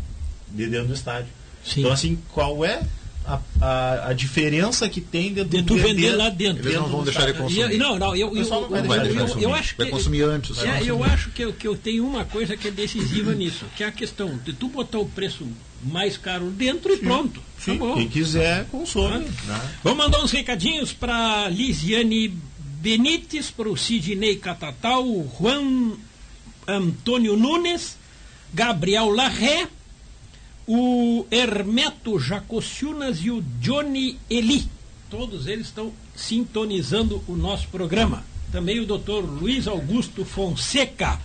de 0.56 0.68
dentro 0.68 0.88
do 0.88 0.94
estádio. 0.94 1.30
Sim. 1.64 1.82
Então, 1.82 1.92
assim, 1.92 2.20
qual 2.32 2.64
é 2.64 2.82
a, 3.28 3.40
a, 3.60 4.10
a, 4.10 4.14
diferença 4.14 4.88
que 4.88 5.02
tem 5.02 5.34
dentro 5.34 5.50
de 5.50 5.64
tu 5.64 5.76
vender, 5.76 6.16
lá 6.16 6.30
dentro. 6.30 6.68
Eles 6.68 6.80
não 6.80 6.88
vão 6.88 7.04
deixar 7.04 7.24
ele 7.24 7.34
consumir. 7.38 7.78
não, 7.78 7.98
não, 7.98 8.16
eu, 8.16 8.36
eu, 8.36 8.46
não 8.46 8.70
vai 8.70 9.00
eu, 9.00 9.16
eu, 9.16 9.40
eu, 9.40 9.54
acho 9.54 9.76
que 9.76 9.82
vai 9.82 9.92
consumir 9.92 10.22
antes. 10.24 10.58
É, 10.60 10.84
eu 10.84 11.04
acho 11.04 11.32
que 11.32 11.44
eu, 11.44 11.52
que 11.52 11.68
eu 11.68 11.76
tenho 11.76 12.06
uma 12.06 12.24
coisa 12.24 12.56
que 12.56 12.68
é 12.68 12.72
decisiva 12.72 13.34
nisso, 13.36 13.66
que 13.76 13.84
é 13.84 13.88
a 13.88 13.92
questão 13.92 14.38
de 14.38 14.54
tu 14.54 14.68
botar 14.68 15.00
o 15.00 15.08
preço 15.08 15.48
mais 15.84 16.18
caro 16.18 16.52
dentro 16.52 16.94
e 16.94 16.98
pronto. 16.98 17.42
Sim, 17.60 17.80
tá 17.80 17.94
Quem 17.96 18.08
quiser, 18.08 18.66
consome. 18.66 19.26
Né? 19.26 19.72
Vamos 19.84 19.98
mandar 19.98 20.24
uns 20.24 20.32
recadinhos 20.32 20.94
para 20.94 21.50
Lisiane 21.50 22.38
Benites, 22.60 23.50
para 23.50 23.68
o 23.68 23.76
Sidney 23.76 24.36
Catatal, 24.36 25.04
o 25.04 25.32
Juan 25.40 25.94
Antônio 26.68 27.36
Nunes, 27.36 27.98
Gabriel 28.54 29.10
Larré, 29.10 29.68
o 30.68 31.26
Hermeto 31.30 32.20
Jacociunas 32.20 33.20
e 33.22 33.30
o 33.30 33.44
Johnny 33.60 34.18
Eli. 34.30 34.68
Todos 35.10 35.48
eles 35.48 35.68
estão 35.68 35.92
sintonizando 36.16 37.24
o 37.28 37.36
nosso 37.36 37.68
programa. 37.68 38.24
Também 38.52 38.80
o 38.80 38.86
Dr. 38.86 39.24
Luiz 39.24 39.68
Augusto 39.68 40.26
Fonseca, 40.26 41.20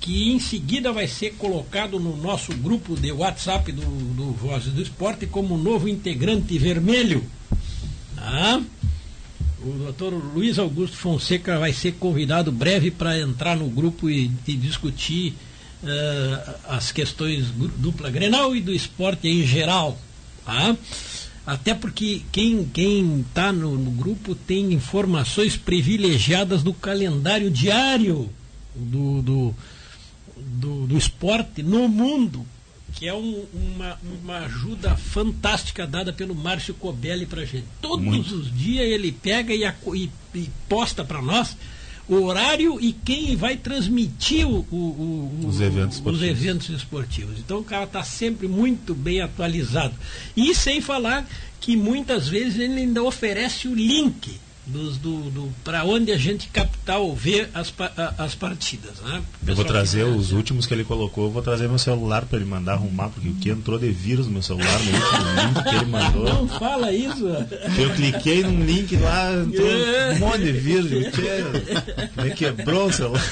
que 0.00 0.30
em 0.30 0.38
seguida 0.38 0.92
vai 0.92 1.06
ser 1.06 1.34
colocado 1.34 1.98
no 1.98 2.16
nosso 2.16 2.54
grupo 2.54 2.96
de 2.96 3.12
WhatsApp 3.12 3.72
do, 3.72 3.82
do 3.82 4.32
Vozes 4.32 4.72
do 4.72 4.80
Esporte 4.80 5.26
como 5.26 5.58
novo 5.58 5.88
integrante 5.88 6.56
vermelho. 6.56 7.22
Ah, 8.16 8.60
o 9.60 9.92
Dr. 9.92 10.14
Luiz 10.34 10.58
Augusto 10.58 10.96
Fonseca 10.96 11.58
vai 11.58 11.72
ser 11.72 11.94
convidado 11.94 12.52
breve 12.52 12.90
para 12.90 13.18
entrar 13.18 13.56
no 13.56 13.68
grupo 13.68 14.08
e, 14.08 14.30
e 14.46 14.54
discutir 14.54 15.34
uh, 15.82 16.54
as 16.68 16.92
questões 16.92 17.46
dupla 17.76 18.10
Grenal 18.10 18.54
e 18.54 18.60
do 18.60 18.72
esporte 18.72 19.28
em 19.28 19.46
geral. 19.46 19.98
Tá? 20.44 20.76
Até 21.46 21.74
porque 21.74 22.22
quem 22.30 22.68
está 23.20 23.52
no, 23.52 23.76
no, 23.76 23.90
grupo 23.90 24.34
tem 24.34 24.72
informações 24.72 25.56
privilegiadas 25.56 26.62
do 26.62 26.74
calendário 26.74 27.50
diário 27.50 28.28
do, 28.74 29.22
do, 29.22 29.54
do, 30.36 30.86
do 30.86 30.98
esporte 30.98 31.62
no 31.62 31.88
mundo, 31.88 32.44
que 32.92 33.08
é 33.08 33.14
um, 33.14 33.46
uma, 33.54 33.98
uma 34.22 34.38
ajuda 34.40 34.94
fantástica 34.96 35.86
dada 35.86 36.12
pelo 36.12 36.34
Márcio 36.34 36.74
Cobelli 36.74 37.24
para 37.24 37.46
gente. 37.46 37.66
Todos 37.80 38.04
Muito. 38.04 38.34
os 38.34 38.54
dias 38.54 38.86
ele 38.86 39.10
pega 39.10 39.54
e, 39.54 39.64
e, 39.64 40.10
e 40.34 40.50
posta 40.68 41.02
para 41.02 41.22
nós 41.22 41.56
o 42.08 42.22
horário 42.22 42.78
e 42.80 42.92
quem 42.92 43.36
vai 43.36 43.56
transmitir 43.56 44.46
o, 44.48 44.66
o, 44.70 44.76
o, 44.76 45.46
os, 45.46 45.60
eventos 45.60 46.02
os, 46.04 46.22
eventos 46.22 46.70
esportivos. 46.70 47.38
Então 47.38 47.58
o 47.58 47.64
cara 47.64 47.84
está 47.84 48.02
sempre 48.02 48.48
muito 48.48 48.94
bem 48.94 49.20
atualizado. 49.20 49.94
E 50.36 50.54
sem 50.54 50.80
falar 50.80 51.28
que 51.60 51.76
muitas 51.76 52.28
vezes 52.28 52.58
ele 52.58 52.80
ainda 52.80 53.02
oferece 53.02 53.68
o 53.68 53.74
link 53.74 54.40
dos, 54.68 54.98
do, 54.98 55.30
do 55.30 55.52
para 55.64 55.84
onde 55.84 56.12
a 56.12 56.16
gente 56.16 56.48
ou 56.98 57.14
ver 57.14 57.48
as, 57.54 57.72
as 58.16 58.34
partidas. 58.34 58.98
Né? 59.00 59.22
Eu 59.46 59.56
vou 59.56 59.64
trazer 59.64 60.04
os 60.04 60.32
últimos 60.32 60.66
que 60.66 60.74
ele 60.74 60.84
colocou, 60.84 61.24
eu 61.24 61.30
vou 61.30 61.42
trazer 61.42 61.68
meu 61.68 61.78
celular 61.78 62.24
para 62.24 62.38
ele 62.38 62.46
mandar 62.46 62.74
arrumar, 62.74 63.08
porque 63.08 63.28
o 63.28 63.34
que 63.34 63.50
entrou 63.50 63.78
de 63.78 63.90
vírus 63.90 64.26
no 64.26 64.32
meu 64.32 64.42
celular 64.42 64.78
no 64.80 64.92
último 64.92 65.18
link 65.42 65.62
que 65.64 65.76
ele 65.76 65.86
mandou. 65.86 66.24
Não 66.24 66.48
fala 66.48 66.92
isso. 66.92 67.26
Eu 67.78 67.94
cliquei 67.94 68.42
num 68.42 68.64
link 68.64 68.96
lá, 68.96 69.32
entrou 69.34 69.68
é. 69.68 70.14
um 70.14 70.18
monte 70.18 70.44
de 70.44 70.52
vírus, 70.52 70.90
me 70.90 72.30
quebrou 72.34 72.88
o 72.88 72.92
celular. 72.92 73.24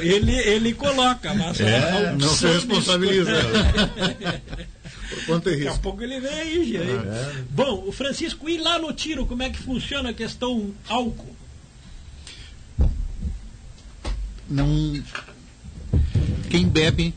ele, 0.00 0.32
ele 0.32 0.74
coloca, 0.74 1.34
mas 1.34 1.60
é, 1.60 2.14
não 2.18 2.28
se 2.28 2.46
responsabiliza. 2.46 3.32
Por 5.08 5.24
quanto 5.24 5.48
é 5.48 5.52
isso? 5.52 5.64
Daqui 5.64 5.76
a 5.76 5.80
pouco 5.80 6.02
ele 6.02 6.20
vem 6.20 6.32
aí, 6.32 6.64
gente. 6.64 7.08
Ah, 7.08 7.34
é. 7.36 7.44
Bom, 7.50 7.84
o 7.86 7.92
Francisco, 7.92 8.48
e 8.48 8.58
lá 8.58 8.78
no 8.78 8.92
tiro, 8.92 9.26
como 9.26 9.42
é 9.42 9.50
que 9.50 9.58
funciona 9.58 10.10
a 10.10 10.14
questão 10.14 10.72
álcool? 10.88 11.36
Não. 14.48 15.02
Quem 16.50 16.66
bebe 16.66 17.14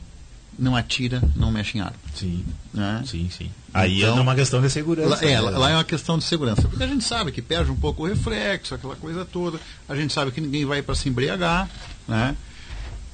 não 0.58 0.76
atira, 0.76 1.22
não 1.36 1.52
mexe 1.52 1.78
em 1.78 1.82
arma. 1.82 1.96
Sim. 2.14 2.46
Né? 2.74 3.04
Sim, 3.06 3.30
sim. 3.36 3.52
Aí 3.74 4.00
então, 4.00 4.18
é 4.18 4.22
uma 4.22 4.36
questão 4.36 4.62
de 4.62 4.70
segurança. 4.70 5.10
Lá, 5.10 5.24
é, 5.24 5.40
lá 5.40 5.70
é 5.72 5.76
uma 5.76 5.84
questão 5.84 6.18
de 6.18 6.24
segurança. 6.24 6.68
Porque 6.68 6.84
a 6.84 6.88
gente 6.88 7.04
sabe 7.04 7.32
que 7.32 7.42
perde 7.42 7.72
um 7.72 7.76
pouco 7.76 8.04
o 8.04 8.06
reflexo, 8.06 8.76
aquela 8.76 8.96
coisa 8.96 9.26
toda. 9.26 9.60
A 9.88 9.96
gente 9.96 10.14
sabe 10.14 10.32
que 10.32 10.42
ninguém 10.42 10.66
vai 10.66 10.82
para 10.82 10.94
se 10.94 11.10
embriagar, 11.10 11.70
né? 12.08 12.36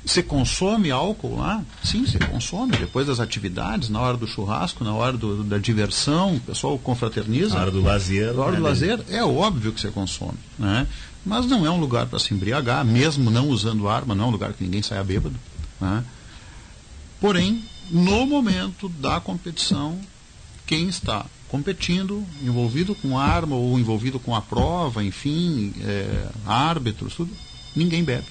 Você 0.05 0.23
consome 0.23 0.89
álcool 0.89 1.37
lá? 1.37 1.61
Sim, 1.83 2.05
você 2.05 2.17
consome. 2.17 2.77
Depois 2.77 3.07
das 3.07 3.19
atividades, 3.19 3.89
na 3.89 3.99
hora 3.99 4.15
do 4.15 4.25
churrasco, 4.25 4.83
na 4.83 4.93
hora 4.93 5.17
do, 5.17 5.43
da 5.43 5.57
diversão, 5.57 6.35
o 6.35 6.39
pessoal 6.39 6.77
confraterniza. 6.79 7.55
Na 7.55 7.61
hora 7.61 7.71
do 7.71 7.81
lazer. 7.81 8.33
Na 8.33 8.41
hora 8.41 8.51
né, 8.51 8.57
do 8.57 8.63
lazer, 8.63 9.03
é 9.09 9.23
óbvio 9.23 9.73
que 9.73 9.81
você 9.81 9.89
consome. 9.89 10.37
Né? 10.57 10.87
Mas 11.25 11.45
não 11.45 11.65
é 11.65 11.69
um 11.69 11.79
lugar 11.79 12.05
para 12.05 12.19
se 12.19 12.33
embriagar, 12.33 12.85
mesmo 12.85 13.29
não 13.29 13.49
usando 13.49 13.89
arma, 13.89 14.15
não 14.15 14.25
é 14.25 14.27
um 14.27 14.31
lugar 14.31 14.53
que 14.53 14.63
ninguém 14.63 14.81
saia 14.81 15.03
bêbado. 15.03 15.35
Né? 15.81 16.03
Porém, 17.19 17.63
no 17.89 18.25
momento 18.25 18.87
da 18.87 19.19
competição, 19.19 19.99
quem 20.65 20.87
está 20.87 21.25
competindo, 21.49 22.25
envolvido 22.41 22.93
com 22.95 23.17
arma 23.17 23.55
ou 23.55 23.79
envolvido 23.79 24.19
com 24.19 24.35
a 24.35 24.41
prova, 24.41 25.03
enfim, 25.03 25.73
é, 25.81 26.27
árbitros, 26.45 27.15
tudo, 27.15 27.31
ninguém 27.75 28.03
bebe. 28.03 28.27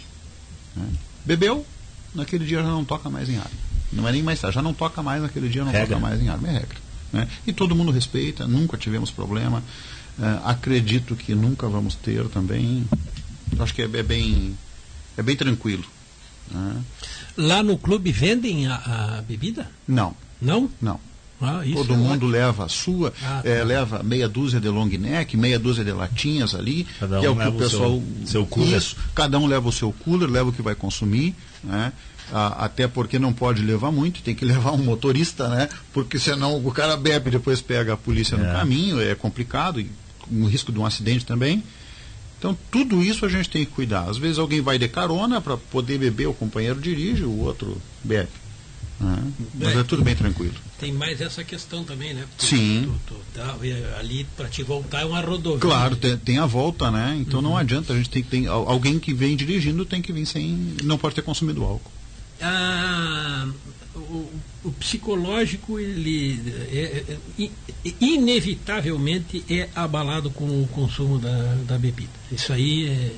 Né? 0.75 0.89
Bebeu, 1.27 1.67
naquele 2.15 2.47
dia 2.47 2.63
já 2.63 2.69
não 2.69 2.85
toca 2.85 3.11
mais 3.11 3.29
em 3.29 3.37
arma. 3.37 3.51
Não 3.93 4.09
é 4.09 4.13
nem 4.13 4.23
mais 4.23 4.41
já 4.41 4.63
não 4.63 4.73
toca 4.73 5.03
mais 5.03 5.21
naquele 5.21 5.49
dia, 5.49 5.65
não 5.65 5.73
regra. 5.73 5.89
toca 5.89 6.01
mais 6.01 6.23
em 6.23 6.29
arma, 6.29 6.49
é 6.49 6.53
regra. 6.53 6.79
Né? 7.13 7.29
E 7.47 7.53
todo 7.53 7.75
mundo 7.75 7.91
respeita, 7.91 8.47
nunca 8.47 8.77
tivemos 8.77 9.11
problema. 9.11 9.63
É, 10.19 10.41
acredito 10.45 11.15
que 11.17 11.35
nunca 11.35 11.69
vamos 11.69 11.95
ter 11.97 12.27
também. 12.29 12.87
Acho 13.59 13.75
que 13.75 13.83
é, 13.83 13.85
é 13.85 14.03
bem, 14.03 14.57
é 15.17 15.23
bem 15.23 15.37
tranquilo. 15.37 15.85
Né? 16.51 16.83
Lá 17.37 17.63
no 17.63 17.77
clube 17.77 18.13
vendem 18.13 18.67
a, 18.69 18.77
a 19.19 19.23
bebida? 19.23 19.69
Não. 19.87 20.15
Não? 20.41 20.71
Não. 20.81 21.01
Ah, 21.41 21.63
Todo 21.75 21.93
é 21.93 21.97
mundo 21.97 22.13
ótimo. 22.13 22.31
leva 22.31 22.65
a 22.65 22.69
sua, 22.69 23.13
ah, 23.23 23.43
é, 23.45 23.59
tá. 23.59 23.65
leva 23.65 24.03
meia 24.03 24.29
dúzia 24.29 24.59
de 24.59 24.69
long 24.69 24.87
neck, 24.87 25.37
meia 25.37 25.59
dúzia 25.59 25.85
de 25.85 25.93
latinhas 25.93 26.55
ali, 26.55 26.87
cada 26.99 27.19
um 27.19 27.21
que 27.21 27.27
é 27.27 27.31
o 27.31 27.37
que 27.37 27.49
o 27.49 27.53
pessoal. 27.53 27.91
Seu, 27.91 28.27
seu 28.27 28.47
cooler. 28.47 28.79
Isso, 28.79 28.97
cada 29.15 29.39
um 29.39 29.47
leva 29.47 29.69
o 29.69 29.73
seu 29.73 29.93
cooler, 29.93 30.31
leva 30.31 30.49
o 30.49 30.53
que 30.53 30.63
vai 30.63 30.75
consumir, 30.75 31.35
né? 31.63 31.93
Ah, 32.33 32.65
até 32.65 32.89
porque 32.89 33.19
não 33.19 33.33
pode 33.33 33.63
levar 33.63 33.93
muito, 33.93 34.23
tem 34.23 34.35
que 34.35 34.45
levar 34.47 34.73
um 34.73 34.79
motorista, 34.79 35.49
né? 35.49 35.69
Porque 35.93 36.19
senão 36.19 36.57
o 36.57 36.73
cara 36.73 36.97
bebe 36.97 37.29
e 37.29 37.33
depois 37.33 37.61
pega 37.61 37.93
a 37.93 37.97
polícia 37.97 38.35
é. 38.35 38.39
no 38.39 38.45
caminho, 38.45 39.01
é 39.01 39.15
complicado, 39.15 39.79
e 39.79 39.91
um 40.31 40.47
risco 40.47 40.73
de 40.73 40.79
um 40.79 40.87
acidente 40.87 41.27
também. 41.27 41.63
Então, 42.39 42.57
tudo 42.71 43.03
isso 43.03 43.25
a 43.25 43.29
gente 43.29 43.49
tem 43.49 43.65
que 43.65 43.73
cuidar. 43.73 44.09
Às 44.09 44.19
vezes 44.19 44.39
alguém 44.39 44.61
vai 44.61 44.79
de 44.79 44.89
carona 44.89 45.41
para 45.41 45.57
poder 45.57 45.99
beber, 45.99 46.27
o 46.27 46.35
companheiro 46.35 46.81
dirige, 46.81 47.25
o 47.25 47.39
outro 47.41 47.81
bebe. 48.05 48.29
Né? 48.99 49.33
Mas 49.55 49.77
é, 49.77 49.81
é 49.81 49.85
tudo 49.85 50.03
bem 50.03 50.17
tranquilo 50.17 50.55
tem 50.79 50.93
mais 50.93 51.21
essa 51.21 51.43
questão 51.43 51.85
também, 51.85 52.15
né? 52.15 52.25
Porque 52.37 52.55
Sim. 52.55 52.93
Tu, 53.07 53.15
tu, 53.15 53.21
tá, 53.35 53.57
ali 53.99 54.27
para 54.37 54.49
te 54.49 54.63
voltar 54.63 55.01
é 55.01 55.05
uma 55.05 55.21
rodovia. 55.21 55.61
Claro, 55.61 55.97
tem, 55.97 56.17
tem 56.19 56.39
a 56.39 56.47
volta, 56.47 56.91
né? 56.91 57.17
Então 57.19 57.41
uhum. 57.41 57.51
não 57.51 57.57
adianta, 57.57 57.93
a 57.93 57.97
gente 57.97 58.11
tem 58.11 58.23
ter 58.23 58.47
alguém 58.47 58.99
que 58.99 59.15
vem 59.15 59.37
dirigindo 59.37 59.85
tem 59.85 60.03
que 60.03 60.13
vir 60.13 60.27
sem, 60.27 60.77
não 60.85 60.99
pode 60.99 61.15
ter 61.15 61.23
consumido 61.23 61.65
álcool. 61.65 61.91
Ah, 62.41 63.49
o, 63.97 64.31
o, 64.65 64.73
psicológico 64.73 65.79
ele 65.79 66.41
é, 66.71 67.05
é, 67.39 67.45
é, 67.45 67.51
inevitavelmente 68.01 69.45
é 69.49 69.69
abalado 69.75 70.31
com 70.31 70.45
o 70.45 70.69
consumo 70.69 71.19
da, 71.19 71.55
da 71.67 71.79
bebida. 71.79 72.11
Isso 72.31 72.53
aí 72.53 72.89
é, 72.89 73.13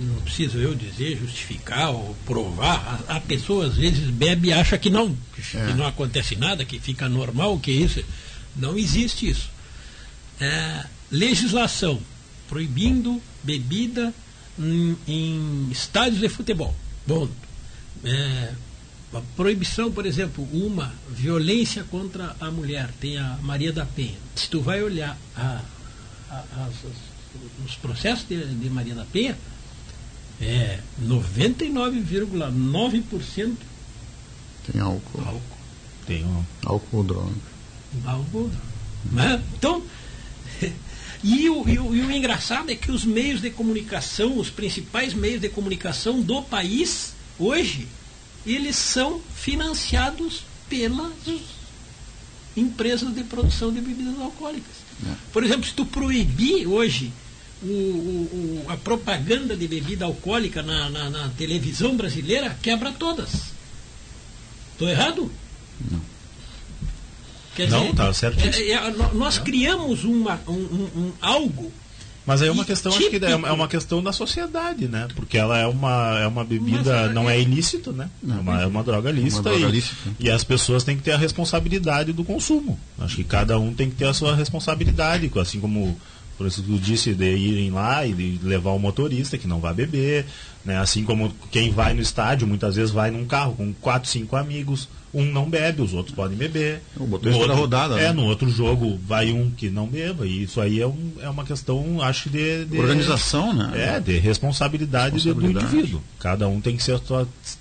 não 0.00 0.20
preciso 0.22 0.58
eu 0.58 0.74
dizer, 0.74 1.18
justificar 1.18 1.90
ou 1.90 2.16
provar. 2.24 3.04
A, 3.08 3.16
a 3.16 3.20
pessoa 3.20 3.66
às 3.66 3.76
vezes 3.76 4.08
bebe 4.10 4.48
e 4.48 4.52
acha 4.52 4.78
que 4.78 4.88
não, 4.88 5.16
que 5.34 5.56
é. 5.56 5.74
não 5.74 5.86
acontece 5.86 6.34
nada, 6.36 6.64
que 6.64 6.78
fica 6.78 7.08
normal, 7.08 7.58
que 7.58 7.70
isso. 7.70 8.02
Não 8.56 8.76
existe 8.76 9.28
isso. 9.28 9.50
É, 10.40 10.84
legislação 11.10 12.00
proibindo 12.48 13.20
bebida 13.42 14.12
em, 14.58 14.96
em 15.06 15.68
estádios 15.70 16.20
de 16.20 16.28
futebol. 16.28 16.74
Bom, 17.06 17.28
é, 18.04 18.52
a 19.14 19.20
proibição, 19.36 19.92
por 19.92 20.06
exemplo, 20.06 20.48
uma, 20.52 20.92
violência 21.08 21.84
contra 21.84 22.34
a 22.40 22.50
mulher, 22.50 22.90
tem 23.00 23.18
a 23.18 23.38
Maria 23.42 23.72
da 23.72 23.84
Penha. 23.84 24.16
Se 24.34 24.48
tu 24.48 24.60
vai 24.60 24.82
olhar 24.82 25.16
a, 25.36 25.60
a, 26.30 26.44
as, 26.64 26.74
os 27.64 27.76
processos 27.76 28.26
de, 28.26 28.44
de, 28.44 28.68
Maria 28.70 28.94
da 28.94 29.04
Penha, 29.04 29.38
é 30.40 30.80
99,9% 31.02 33.56
tem 34.70 34.80
álcool. 34.80 35.20
álcool. 35.20 35.40
Tem 36.06 36.24
um... 36.24 36.44
álcool 36.64 37.04
droga. 37.04 37.32
Álcool 38.04 38.48
droga. 38.48 38.72
Né? 39.10 39.42
Então, 39.56 39.82
e 41.22 41.50
o, 41.50 41.68
e, 41.68 41.78
o, 41.78 41.94
e 41.94 42.00
o 42.00 42.10
engraçado 42.10 42.70
é 42.70 42.76
que 42.76 42.90
os 42.90 43.04
meios 43.04 43.40
de 43.40 43.50
comunicação, 43.50 44.38
os 44.38 44.50
principais 44.50 45.14
meios 45.14 45.40
de 45.40 45.48
comunicação 45.48 46.20
do 46.20 46.42
país, 46.42 47.14
hoje, 47.38 47.88
eles 48.46 48.76
são 48.76 49.20
financiados 49.34 50.44
pelas 50.68 51.12
empresas 52.56 53.14
de 53.14 53.24
produção 53.24 53.72
de 53.72 53.80
bebidas 53.80 54.18
alcoólicas. 54.18 54.74
É. 55.06 55.14
Por 55.32 55.44
exemplo, 55.44 55.64
se 55.64 55.74
tu 55.74 55.86
proibir 55.86 56.66
hoje 56.66 57.12
o, 57.62 57.66
o, 57.66 58.64
a 58.68 58.76
propaganda 58.76 59.56
de 59.56 59.68
bebida 59.68 60.04
alcoólica 60.04 60.62
na, 60.62 60.90
na, 60.90 61.10
na 61.10 61.28
televisão 61.30 61.96
brasileira, 61.96 62.56
quebra 62.62 62.92
todas. 62.92 63.30
Estou 64.72 64.88
errado? 64.88 65.30
Não. 65.90 66.12
Quer 67.54 67.68
Não, 67.68 67.80
dizer, 67.80 67.94
tá 67.94 68.12
certo. 68.14 68.40
É, 68.40 68.70
é, 68.70 68.90
nós 69.12 69.38
criamos 69.38 70.04
uma, 70.04 70.40
um, 70.48 70.52
um, 70.52 70.90
um, 70.96 71.12
algo 71.20 71.70
mas 72.26 72.40
aí 72.40 72.48
é 72.48 72.52
uma 72.52 72.64
questão, 72.64 72.92
acho 72.92 73.10
que 73.10 73.16
é, 73.16 73.30
é 73.30 73.52
uma 73.52 73.66
questão 73.66 74.02
da 74.02 74.12
sociedade, 74.12 74.86
né? 74.86 75.08
Porque 75.14 75.36
ela 75.36 75.58
é 75.58 75.66
uma, 75.66 76.18
é 76.20 76.26
uma 76.26 76.44
bebida, 76.44 77.08
não 77.08 77.28
é 77.28 77.40
ilícito, 77.40 77.92
né? 77.92 78.08
É 78.28 78.32
uma, 78.32 78.62
é 78.62 78.66
uma 78.66 78.82
droga 78.84 79.10
lícita, 79.10 79.50
uma 79.50 79.58
droga 79.58 79.68
e, 79.68 79.72
lícita. 79.72 80.10
e 80.20 80.30
as 80.30 80.44
pessoas 80.44 80.84
têm 80.84 80.96
que 80.96 81.02
ter 81.02 81.12
a 81.12 81.16
responsabilidade 81.16 82.12
do 82.12 82.22
consumo. 82.22 82.78
Acho 82.98 83.16
que 83.16 83.24
cada 83.24 83.58
um 83.58 83.74
tem 83.74 83.90
que 83.90 83.96
ter 83.96 84.06
a 84.06 84.14
sua 84.14 84.36
responsabilidade, 84.36 85.30
assim 85.40 85.58
como 85.58 85.96
por 86.42 86.48
isso 86.48 86.62
tu 86.62 86.76
disse 86.76 87.14
de 87.14 87.36
irem 87.36 87.70
lá 87.70 88.04
e 88.04 88.12
de 88.12 88.40
levar 88.42 88.72
o 88.72 88.78
motorista 88.78 89.38
que 89.38 89.46
não 89.46 89.60
vai 89.60 89.72
beber, 89.72 90.26
né? 90.64 90.76
Assim 90.78 91.04
como 91.04 91.32
quem 91.52 91.70
vai 91.70 91.94
no 91.94 92.02
estádio 92.02 92.48
muitas 92.48 92.74
vezes 92.74 92.90
vai 92.90 93.12
num 93.12 93.24
carro 93.24 93.54
com 93.54 93.72
quatro, 93.74 94.10
cinco 94.10 94.34
amigos 94.34 94.88
um 95.14 95.24
não 95.26 95.48
bebe, 95.48 95.82
os 95.82 95.92
outros 95.92 96.14
podem 96.14 96.36
beber. 96.36 96.80
O 96.96 97.06
motorista 97.06 97.46
da 97.46 97.54
rodada. 97.54 98.00
É, 98.00 98.04
né? 98.04 98.12
no 98.12 98.24
outro 98.24 98.48
jogo 98.48 98.98
vai 99.06 99.30
um 99.30 99.50
que 99.50 99.68
não 99.68 99.86
beba. 99.86 100.26
E 100.26 100.44
isso 100.44 100.60
aí 100.60 100.80
é, 100.80 100.86
um, 100.86 101.12
é 101.20 101.28
uma 101.28 101.44
questão, 101.44 102.00
acho, 102.00 102.30
de, 102.30 102.64
de 102.64 102.78
Organização, 102.78 103.52
né? 103.52 103.72
É, 103.74 104.00
de 104.00 104.18
responsabilidade, 104.18 105.16
responsabilidade. 105.16 105.66
do 105.66 105.76
indivíduo. 105.76 106.02
Cada 106.18 106.48
um 106.48 106.60
tem 106.62 106.76
que 106.76 106.82
ser, 106.82 106.98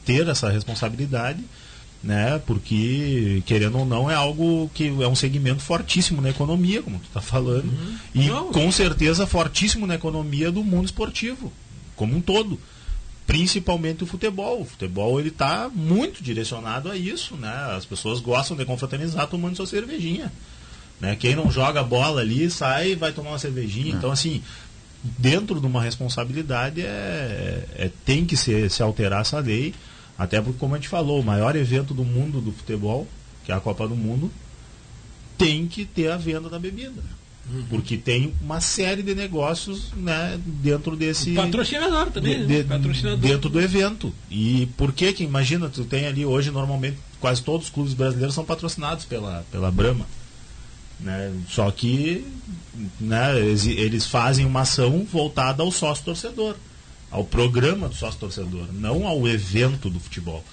ter 0.05 0.27
essa 0.29 0.49
responsabilidade, 0.49 1.43
né? 2.03 2.41
Porque, 2.45 3.43
querendo 3.45 3.79
ou 3.79 3.85
não, 3.85 4.09
é 4.09 4.15
algo 4.15 4.69
que 4.73 4.87
é 4.87 5.07
um 5.07 5.15
segmento 5.15 5.61
fortíssimo 5.61 6.21
na 6.21 6.29
economia, 6.29 6.81
como 6.81 6.99
tu 6.99 7.05
está 7.05 7.21
falando. 7.21 7.65
Uhum. 7.65 7.97
E 8.15 8.27
não. 8.27 8.51
com 8.51 8.71
certeza 8.71 9.27
fortíssimo 9.27 9.85
na 9.85 9.95
economia 9.95 10.51
do 10.51 10.63
mundo 10.63 10.85
esportivo, 10.85 11.51
como 11.95 12.15
um 12.15 12.21
todo 12.21 12.59
principalmente 13.31 14.03
o 14.03 14.07
futebol. 14.07 14.61
O 14.61 14.65
futebol 14.65 15.19
ele 15.19 15.29
está 15.29 15.69
muito 15.73 16.21
direcionado 16.21 16.91
a 16.91 16.97
isso, 16.97 17.35
né? 17.35 17.75
As 17.77 17.85
pessoas 17.85 18.19
gostam 18.19 18.57
de 18.57 18.65
confraternizar 18.65 19.27
tomando 19.27 19.55
sua 19.55 19.67
cervejinha, 19.67 20.31
né? 20.99 21.15
Quem 21.15 21.35
não 21.35 21.49
joga 21.49 21.81
bola 21.81 22.19
ali 22.19 22.49
sai 22.49 22.91
e 22.91 22.95
vai 22.95 23.13
tomar 23.13 23.29
uma 23.29 23.39
cervejinha. 23.39 23.93
É. 23.93 23.97
Então 23.97 24.11
assim, 24.11 24.43
dentro 25.01 25.61
de 25.61 25.65
uma 25.65 25.81
responsabilidade 25.81 26.81
é, 26.81 27.63
é, 27.75 27.91
tem 28.03 28.25
que 28.25 28.35
se, 28.35 28.69
se 28.69 28.83
alterar 28.83 29.21
essa 29.21 29.39
lei, 29.39 29.73
até 30.21 30.39
porque 30.39 30.59
como 30.59 30.75
a 30.75 30.77
gente 30.77 30.87
falou, 30.87 31.19
o 31.19 31.23
maior 31.23 31.55
evento 31.55 31.95
do 31.95 32.03
mundo 32.03 32.39
do 32.39 32.51
futebol, 32.51 33.07
que 33.43 33.51
é 33.51 33.55
a 33.55 33.59
Copa 33.59 33.87
do 33.87 33.95
Mundo, 33.95 34.31
tem 35.35 35.65
que 35.65 35.83
ter 35.83 36.11
a 36.11 36.17
venda 36.17 36.47
da 36.47 36.59
bebida. 36.59 37.01
Uhum. 37.51 37.65
Porque 37.67 37.97
tem 37.97 38.31
uma 38.39 38.61
série 38.61 39.01
de 39.01 39.15
negócios 39.15 39.91
né, 39.93 40.39
dentro 40.45 40.95
desse. 40.95 41.31
O 41.31 41.35
patrocinador 41.37 42.11
também, 42.11 42.45
de, 42.45 42.57
né? 42.57 42.63
patrocinador. 42.63 43.17
Dentro 43.17 43.49
do 43.49 43.59
evento. 43.59 44.13
E 44.29 44.69
por 44.77 44.93
que 44.93 45.11
que, 45.11 45.23
imagina, 45.23 45.67
tu 45.69 45.85
tem 45.85 46.05
ali 46.05 46.23
hoje, 46.23 46.51
normalmente, 46.51 46.97
quase 47.19 47.41
todos 47.41 47.65
os 47.65 47.73
clubes 47.73 47.95
brasileiros 47.95 48.35
são 48.35 48.45
patrocinados 48.45 49.05
pela, 49.05 49.43
pela 49.51 49.71
Brahma. 49.71 50.05
Né? 50.99 51.33
Só 51.49 51.71
que 51.71 52.23
né, 52.99 53.39
eles, 53.39 53.65
eles 53.65 54.05
fazem 54.05 54.45
uma 54.45 54.61
ação 54.61 55.03
voltada 55.03 55.63
ao 55.63 55.71
sócio 55.71 56.05
torcedor, 56.05 56.55
ao 57.11 57.25
programa 57.25 57.89
do 57.89 57.95
sócio 57.95 58.19
torcedor, 58.19 58.67
não 58.73 59.05
ao 59.05 59.27
evento 59.27 59.89
do 59.89 59.99
futebol. 59.99 60.43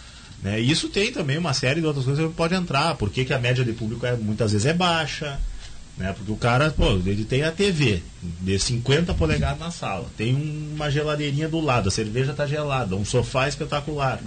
Né? 0.42 0.60
E 0.60 0.70
isso 0.70 0.88
tem 0.88 1.12
também 1.12 1.38
uma 1.38 1.54
série 1.54 1.80
de 1.80 1.86
outras 1.86 2.04
coisas 2.04 2.26
que 2.26 2.34
pode 2.34 2.54
entrar. 2.54 2.94
Por 2.96 3.10
que, 3.10 3.24
que 3.24 3.32
a 3.32 3.38
média 3.38 3.64
de 3.64 3.72
público 3.72 4.04
é, 4.04 4.16
muitas 4.16 4.52
vezes 4.52 4.66
é 4.66 4.72
baixa? 4.72 5.38
Né? 5.96 6.12
Porque 6.12 6.30
o 6.30 6.36
cara, 6.36 6.70
pô, 6.70 6.92
ele 6.92 7.24
tem 7.24 7.42
a 7.42 7.50
TV 7.50 8.02
de 8.22 8.58
50 8.58 9.14
polegadas 9.14 9.58
na 9.58 9.70
sala, 9.70 10.06
tem 10.16 10.34
uma 10.72 10.90
geladeirinha 10.90 11.48
do 11.48 11.60
lado, 11.60 11.88
a 11.88 11.92
cerveja 11.92 12.30
está 12.30 12.46
gelada, 12.46 12.94
um 12.94 13.04
sofá 13.04 13.48
espetacular. 13.48 14.20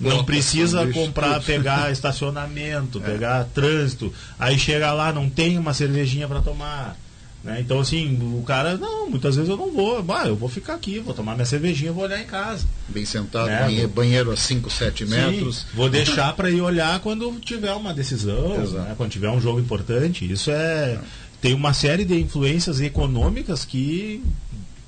Não 0.00 0.24
precisa 0.24 0.86
comprar, 0.86 1.42
pegar 1.42 1.92
estacionamento, 1.92 2.98
é. 3.04 3.10
pegar 3.10 3.44
trânsito. 3.44 4.12
Aí 4.38 4.58
chega 4.58 4.92
lá, 4.92 5.12
não 5.12 5.28
tem 5.28 5.58
uma 5.58 5.74
cervejinha 5.74 6.26
para 6.26 6.40
tomar. 6.40 6.96
Né? 7.44 7.60
Então, 7.60 7.78
assim, 7.78 8.18
o 8.38 8.42
cara, 8.42 8.76
não, 8.76 9.08
muitas 9.08 9.36
vezes 9.36 9.48
eu 9.48 9.56
não 9.56 9.70
vou, 9.70 10.02
bah, 10.02 10.26
eu 10.26 10.34
vou 10.34 10.48
ficar 10.48 10.74
aqui, 10.74 10.98
vou 10.98 11.14
tomar 11.14 11.34
minha 11.34 11.46
cervejinha, 11.46 11.92
vou 11.92 12.02
olhar 12.02 12.20
em 12.20 12.26
casa. 12.26 12.66
Bem 12.88 13.04
sentado, 13.04 13.46
né? 13.46 13.60
banheiro, 13.60 13.88
banheiro 13.88 14.30
a 14.32 14.36
5, 14.36 14.68
7 14.68 15.06
metros. 15.06 15.58
Sim, 15.58 15.66
vou 15.74 15.88
deixar 15.88 16.32
para 16.34 16.50
ir 16.50 16.60
olhar 16.60 16.98
quando 17.00 17.38
tiver 17.38 17.72
uma 17.72 17.94
decisão, 17.94 18.58
né? 18.58 18.94
quando 18.96 19.10
tiver 19.10 19.30
um 19.30 19.40
jogo 19.40 19.60
importante. 19.60 20.30
Isso 20.30 20.50
é. 20.50 20.54
é. 20.54 21.00
Tem 21.40 21.54
uma 21.54 21.72
série 21.72 22.04
de 22.04 22.18
influências 22.18 22.80
econômicas 22.80 23.64
que 23.64 24.24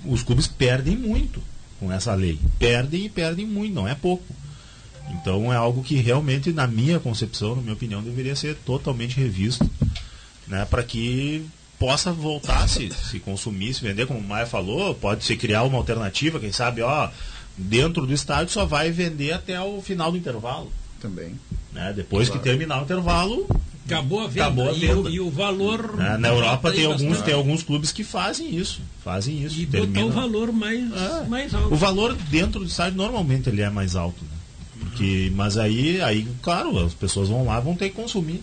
os 0.04 0.22
clubes 0.22 0.48
perdem 0.48 0.96
muito 0.96 1.40
com 1.78 1.92
essa 1.92 2.14
lei. 2.14 2.38
Perdem 2.58 3.04
e 3.04 3.08
perdem 3.08 3.46
muito, 3.46 3.74
não 3.74 3.87
é 3.87 3.94
pouco. 3.94 4.24
Então 5.11 5.52
é 5.52 5.56
algo 5.56 5.82
que 5.82 5.96
realmente, 5.96 6.52
na 6.52 6.66
minha 6.66 6.98
concepção, 6.98 7.56
na 7.56 7.62
minha 7.62 7.74
opinião, 7.74 8.02
deveria 8.02 8.37
ser 8.37 8.56
totalmente 8.64 9.16
revisto, 9.16 9.68
né, 10.46 10.66
para 10.68 10.82
que 10.82 11.46
possa 11.78 12.12
voltar 12.12 12.64
a 12.64 12.68
se, 12.68 12.90
se 12.90 13.20
consumir, 13.20 13.72
se 13.74 13.82
vender, 13.82 14.06
como 14.06 14.18
o 14.18 14.22
Maia 14.22 14.46
falou, 14.46 14.94
pode 14.94 15.24
se 15.24 15.36
criar 15.36 15.62
uma 15.62 15.78
alternativa, 15.78 16.40
quem 16.40 16.52
sabe, 16.52 16.82
ó, 16.82 17.08
dentro 17.56 18.06
do 18.06 18.12
estádio 18.12 18.52
só 18.52 18.64
vai 18.64 18.90
vender 18.90 19.32
até 19.32 19.60
o 19.60 19.80
final 19.80 20.10
do 20.10 20.18
intervalo. 20.18 20.72
Também. 21.00 21.38
Né? 21.72 21.92
Depois 21.94 22.28
claro. 22.28 22.42
que 22.42 22.48
terminar 22.48 22.80
o 22.80 22.84
intervalo, 22.84 23.46
Acabou 23.88 24.20
a 24.20 24.26
venda. 24.26 24.42
Acabou 24.42 24.68
a 24.68 24.72
venda. 24.72 24.86
E, 24.86 24.94
o, 24.94 25.08
e 25.08 25.20
o 25.20 25.30
valor. 25.30 25.94
É, 25.98 26.18
na 26.18 26.28
Europa 26.28 26.70
tem 26.70 26.84
alguns, 26.84 27.22
tem 27.22 27.32
alguns 27.32 27.62
clubes 27.62 27.90
que 27.90 28.04
fazem 28.04 28.54
isso. 28.54 28.82
Fazem 29.02 29.42
isso. 29.42 29.58
E 29.58 29.64
botar 29.64 30.04
o 30.04 30.10
valor 30.10 30.52
mais, 30.52 30.92
é. 30.92 31.24
mais 31.26 31.54
alto. 31.54 31.72
O 31.72 31.76
valor 31.76 32.14
dentro 32.14 32.60
do 32.60 32.66
estádio 32.66 32.98
normalmente 32.98 33.48
ele 33.48 33.62
é 33.62 33.70
mais 33.70 33.96
alto. 33.96 34.22
Né? 34.22 34.30
Porque, 34.80 35.32
mas 35.34 35.56
aí, 35.56 36.02
aí, 36.02 36.28
claro, 36.42 36.78
as 36.84 36.92
pessoas 36.92 37.30
vão 37.30 37.46
lá 37.46 37.58
vão 37.60 37.74
ter 37.74 37.88
que 37.88 37.96
consumir. 37.96 38.42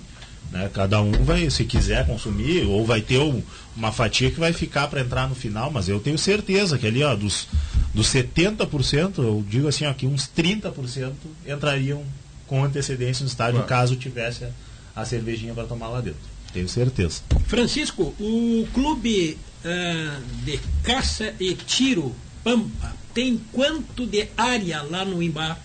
Né? 0.56 0.70
Cada 0.74 1.02
um 1.02 1.12
vai, 1.12 1.50
se 1.50 1.66
quiser 1.66 2.08
consumir, 2.08 2.66
ou 2.66 2.86
vai 2.86 3.02
ter 3.02 3.20
um, 3.20 3.44
uma 3.76 3.92
fatia 3.92 4.32
que 4.32 4.40
vai 4.40 4.54
ficar 4.54 4.88
para 4.88 5.02
entrar 5.02 5.28
no 5.28 5.36
final, 5.36 5.70
mas 5.70 5.90
eu 5.90 6.00
tenho 6.00 6.18
certeza 6.18 6.78
que 6.78 6.88
ali, 6.88 7.04
ó, 7.04 7.14
dos, 7.14 7.48
dos 7.94 8.08
70%, 8.08 9.18
eu 9.18 9.44
digo 9.48 9.68
assim, 9.68 9.86
ó, 9.86 9.94
que 9.94 10.08
uns 10.08 10.30
30% 10.36 11.12
entrariam 11.46 12.02
com 12.48 12.64
antecedência 12.64 13.24
no 13.24 13.30
estádio, 13.30 13.56
claro. 13.56 13.68
caso 13.68 13.96
tivesse 13.98 14.46
a, 14.46 15.02
a 15.02 15.04
cervejinha 15.04 15.54
para 15.54 15.66
tomar 15.66 15.90
lá 15.90 16.00
dentro. 16.00 16.22
Tenho 16.54 16.70
certeza. 16.70 17.22
Francisco, 17.48 18.16
o 18.18 18.66
clube 18.74 19.38
uh, 19.66 20.46
de 20.46 20.58
caça 20.84 21.34
e 21.38 21.54
tiro 21.54 22.16
Pampa 22.46 22.96
tem 23.14 23.42
quanto 23.52 24.06
de 24.06 24.28
área 24.38 24.84
lá 24.84 25.04
no 25.04 25.24
Imbar? 25.24 25.60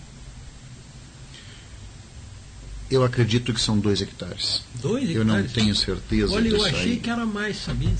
Eu 2.91 3.03
acredito 3.03 3.53
que 3.53 3.61
são 3.61 3.79
dois 3.79 4.01
hectares. 4.01 4.61
Dois 4.81 5.09
hectares? 5.09 5.15
Eu 5.15 5.25
não 5.25 5.43
tenho 5.47 5.75
certeza 5.75 6.33
Olha, 6.33 6.49
eu 6.49 6.65
achei 6.65 6.91
aí. 6.91 6.97
que 6.97 7.09
era 7.09 7.25
mais, 7.25 7.57
sabia? 7.57 7.91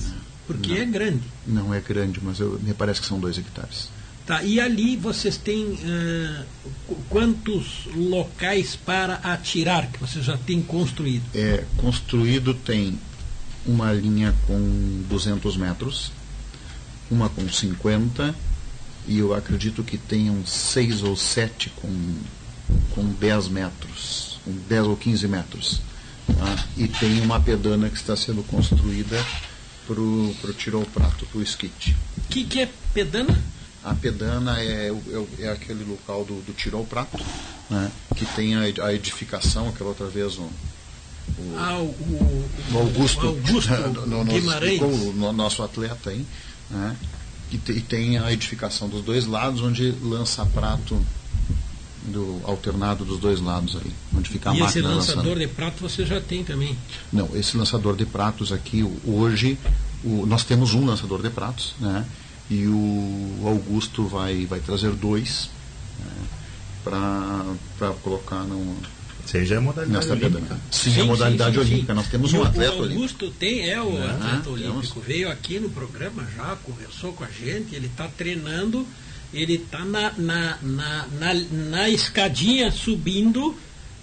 Porque 0.45 0.73
não, 0.73 0.81
é 0.81 0.85
grande. 0.85 1.23
Não 1.47 1.73
é 1.73 1.79
grande, 1.79 2.19
mas 2.21 2.39
eu, 2.39 2.59
me 2.61 2.73
parece 2.73 2.99
que 2.99 3.07
são 3.07 3.19
dois 3.19 3.37
hectares. 3.37 3.89
Tá, 4.25 4.43
e 4.43 4.59
ali 4.59 4.95
vocês 4.95 5.35
têm 5.37 5.65
uh, 5.65 6.45
quantos 7.09 7.87
locais 7.95 8.75
para 8.75 9.15
atirar 9.15 9.87
que 9.91 9.99
você 9.99 10.21
já 10.21 10.37
tem 10.37 10.61
construído? 10.61 11.23
É, 11.33 11.63
construído 11.77 12.53
tem 12.53 12.99
uma 13.65 13.91
linha 13.91 14.35
com 14.45 15.03
200 15.09 15.57
metros, 15.57 16.11
uma 17.09 17.29
com 17.29 17.47
50 17.49 18.35
e 19.07 19.17
eu 19.17 19.33
acredito 19.33 19.83
que 19.83 19.97
tenham 19.97 20.45
seis 20.45 21.03
ou 21.03 21.15
sete 21.15 21.69
com, 21.81 22.15
com 22.91 23.05
10 23.05 23.47
metros. 23.47 24.30
10 24.45 24.87
ou 24.87 24.97
15 24.97 25.27
metros. 25.27 25.81
Tá? 26.27 26.67
E 26.77 26.87
tem 26.87 27.21
uma 27.21 27.39
pedana 27.39 27.89
que 27.89 27.97
está 27.97 28.15
sendo 28.15 28.43
construída 28.43 29.17
para 29.87 29.99
o 29.99 30.53
tiro 30.57 30.77
ao 30.79 30.85
prato, 30.85 31.25
para 31.25 31.39
o 31.39 31.43
skit. 31.43 31.95
O 32.17 32.21
que, 32.29 32.43
que 32.43 32.61
é 32.61 32.69
pedana? 32.93 33.37
A 33.83 33.95
pedana 33.95 34.59
é, 34.59 34.89
é, 34.89 35.43
é 35.45 35.51
aquele 35.51 35.83
local 35.83 36.23
do, 36.23 36.41
do 36.41 36.53
tiro 36.53 36.77
ao 36.77 36.85
prato, 36.85 37.17
né? 37.69 37.91
que 38.15 38.25
tem 38.25 38.55
a, 38.55 38.61
a 38.85 38.93
edificação, 38.93 39.69
aquela 39.69 39.89
outra 39.89 40.07
vez 40.07 40.37
o, 40.37 40.43
o, 40.43 41.55
ah, 41.57 41.79
o, 41.79 41.85
o, 41.85 42.49
o 42.73 42.77
Augusto, 42.77 43.27
Augusto 43.27 43.73
no, 44.05 44.23
Guimarães. 44.23 44.81
o 44.81 45.33
nosso 45.33 45.63
atleta 45.63 46.11
aí, 46.11 46.25
né? 46.69 46.95
e, 47.51 47.57
te, 47.57 47.71
e 47.71 47.81
tem 47.81 48.19
a 48.19 48.31
edificação 48.31 48.87
dos 48.87 49.03
dois 49.03 49.25
lados, 49.25 49.61
onde 49.61 49.91
lança 50.03 50.45
prato 50.45 51.03
do 52.03 52.41
alternado 52.43 53.05
dos 53.05 53.19
dois 53.19 53.39
lados 53.39 53.75
ali, 53.75 53.91
onde 54.15 54.29
fica 54.29 54.49
a 54.49 54.55
e 54.55 54.59
máquina 54.59 54.69
esse 54.69 54.81
lançador 54.81 55.23
lançando. 55.23 55.39
de 55.39 55.47
prato 55.47 55.81
você 55.81 56.05
já 56.05 56.19
tem 56.19 56.43
também? 56.43 56.77
Não, 57.11 57.29
esse 57.35 57.55
lançador 57.55 57.95
de 57.95 58.05
pratos 58.05 58.51
aqui 58.51 58.83
hoje 59.05 59.57
o, 60.03 60.25
nós 60.25 60.43
temos 60.43 60.73
um 60.73 60.85
lançador 60.85 61.21
de 61.21 61.29
pratos, 61.29 61.75
né? 61.79 62.05
E 62.49 62.65
o 62.67 63.43
Augusto 63.45 64.05
vai 64.05 64.45
vai 64.45 64.59
trazer 64.59 64.91
dois 64.91 65.49
né? 65.99 66.27
para 66.83 67.93
colocar 68.01 68.43
no 68.43 68.75
Seja 69.25 69.59
a 69.59 69.61
modalidade 69.61 70.09
olímpica. 70.11 70.57
Sim, 70.71 70.93
sim, 70.93 71.01
a 71.01 71.05
modalidade 71.05 71.55
sim, 71.55 71.63
sim, 71.63 71.71
olímpica. 71.71 71.93
Nós 71.93 72.07
temos 72.07 72.33
e 72.33 72.37
um 72.37 72.43
atleta 72.43 72.73
olímpico. 72.73 72.89
O 72.89 72.95
Augusto 72.95 73.25
olímpico. 73.25 73.39
tem, 73.39 73.69
é 73.69 73.81
o 73.81 73.97
é, 73.97 74.09
atleta 74.09 74.49
olímpico. 74.49 74.99
Veio 74.99 75.31
aqui 75.31 75.59
no 75.59 75.69
programa 75.69 76.27
já, 76.35 76.57
conversou 76.63 77.13
com 77.13 77.23
a 77.23 77.27
gente, 77.27 77.75
ele 77.75 77.87
está 77.87 78.07
treinando 78.07 78.85
ele 79.33 79.55
está 79.55 79.85
na, 79.85 80.11
na, 80.17 80.57
na, 80.61 81.07
na, 81.07 81.33
na 81.69 81.89
escadinha 81.89 82.71
subindo 82.71 83.55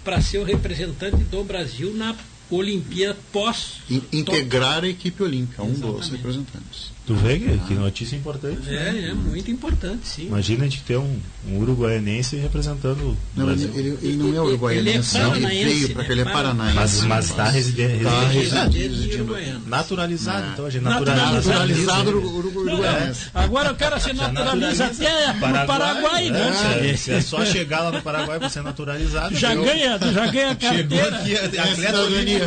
para 0.03 0.21
ser 0.21 0.39
o 0.39 0.43
representante 0.43 1.17
do 1.17 1.43
Brasil 1.43 1.93
na 1.93 2.15
Olimpíada 2.49 3.17
pós. 3.31 3.81
Integrar 4.11 4.83
a 4.83 4.87
equipe 4.87 5.21
olímpica, 5.21 5.61
um 5.61 5.73
dos 5.73 6.09
representantes. 6.09 6.91
Tu 7.09 7.15
vê 7.15 7.39
que, 7.39 7.57
que 7.67 7.73
notícia 7.73 8.15
importante. 8.15 8.69
É, 8.69 8.91
né? 8.91 9.09
é 9.09 9.13
muito 9.15 9.49
importante, 9.49 10.07
sim. 10.07 10.27
Imagina 10.27 10.65
a 10.65 10.67
gente 10.69 10.83
ter 10.83 10.95
um, 10.95 11.19
um 11.47 11.57
uruguaianense 11.57 12.35
representando 12.35 13.17
não, 13.35 13.45
o 13.45 13.47
Brasil. 13.47 13.71
Ele, 13.73 13.97
ele, 14.03 14.15
não 14.15 14.35
é 14.35 14.41
uruguaianense, 14.41 15.17
ele, 15.17 15.45
é 15.47 15.55
ele 15.55 15.73
veio 15.73 15.89
para 15.95 16.03
que 16.03 16.11
ele 16.11 16.21
é 16.21 16.25
né? 16.25 16.31
paranaense. 16.31 16.75
Mas, 16.75 17.01
mas 17.05 17.25
está 17.25 17.49
residindo. 17.49 18.03
Tá 18.03 18.27
residindo. 18.67 19.35
Naturalizado, 19.65 20.49
então 20.53 20.67
a 20.67 20.69
gente 20.69 20.83
naturaliza. 20.83 21.49
Naturalizado 21.49 22.09
uruguaianense. 22.19 23.25
Agora 23.33 23.71
o 23.71 23.75
cara 23.75 23.99
se 23.99 24.13
naturaliza 24.13 24.85
até 24.85 25.33
no 25.33 25.65
Paraguai, 25.65 26.29
né? 26.29 26.51
É, 26.79 27.11
é 27.11 27.21
só 27.21 27.43
chegar 27.43 27.85
lá 27.85 27.91
no 27.91 28.03
Paraguai 28.03 28.37
para 28.37 28.49
ser 28.49 28.61
naturalizado. 28.61 29.35
Já 29.35 29.55
ganha, 29.55 29.97
já 29.97 30.27
ganha 30.27 30.55
carteira. 30.55 30.77
Chegou 30.77 31.39
aqui, 31.39 31.57
atleta 31.57 32.01
olímpico. 32.01 32.45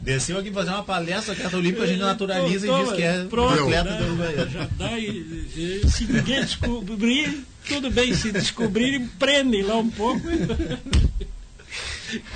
Desceu 0.00 0.38
aqui 0.38 0.50
fazer 0.50 0.70
uma 0.70 0.82
palestra, 0.82 1.34
atleta 1.34 1.58
olímco, 1.58 1.82
a 1.82 1.86
gente 1.86 2.00
naturaliza 2.00 2.66
e 2.66 2.70
diz 2.70 2.92
que 2.92 3.02
é 3.02 3.17
Pronto, 3.26 3.62
atleta 3.62 3.90
né? 3.90 3.98
do 3.98 4.50
Já 4.50 4.68
dá 4.76 4.98
e, 4.98 5.08
e, 5.08 5.90
se 5.90 6.04
ninguém 6.04 6.40
descobrir, 6.40 7.44
tudo 7.66 7.90
bem, 7.90 8.14
se 8.14 8.32
descobrirem, 8.32 9.06
prendem 9.06 9.62
lá 9.62 9.76
um 9.76 9.90
pouco. 9.90 10.22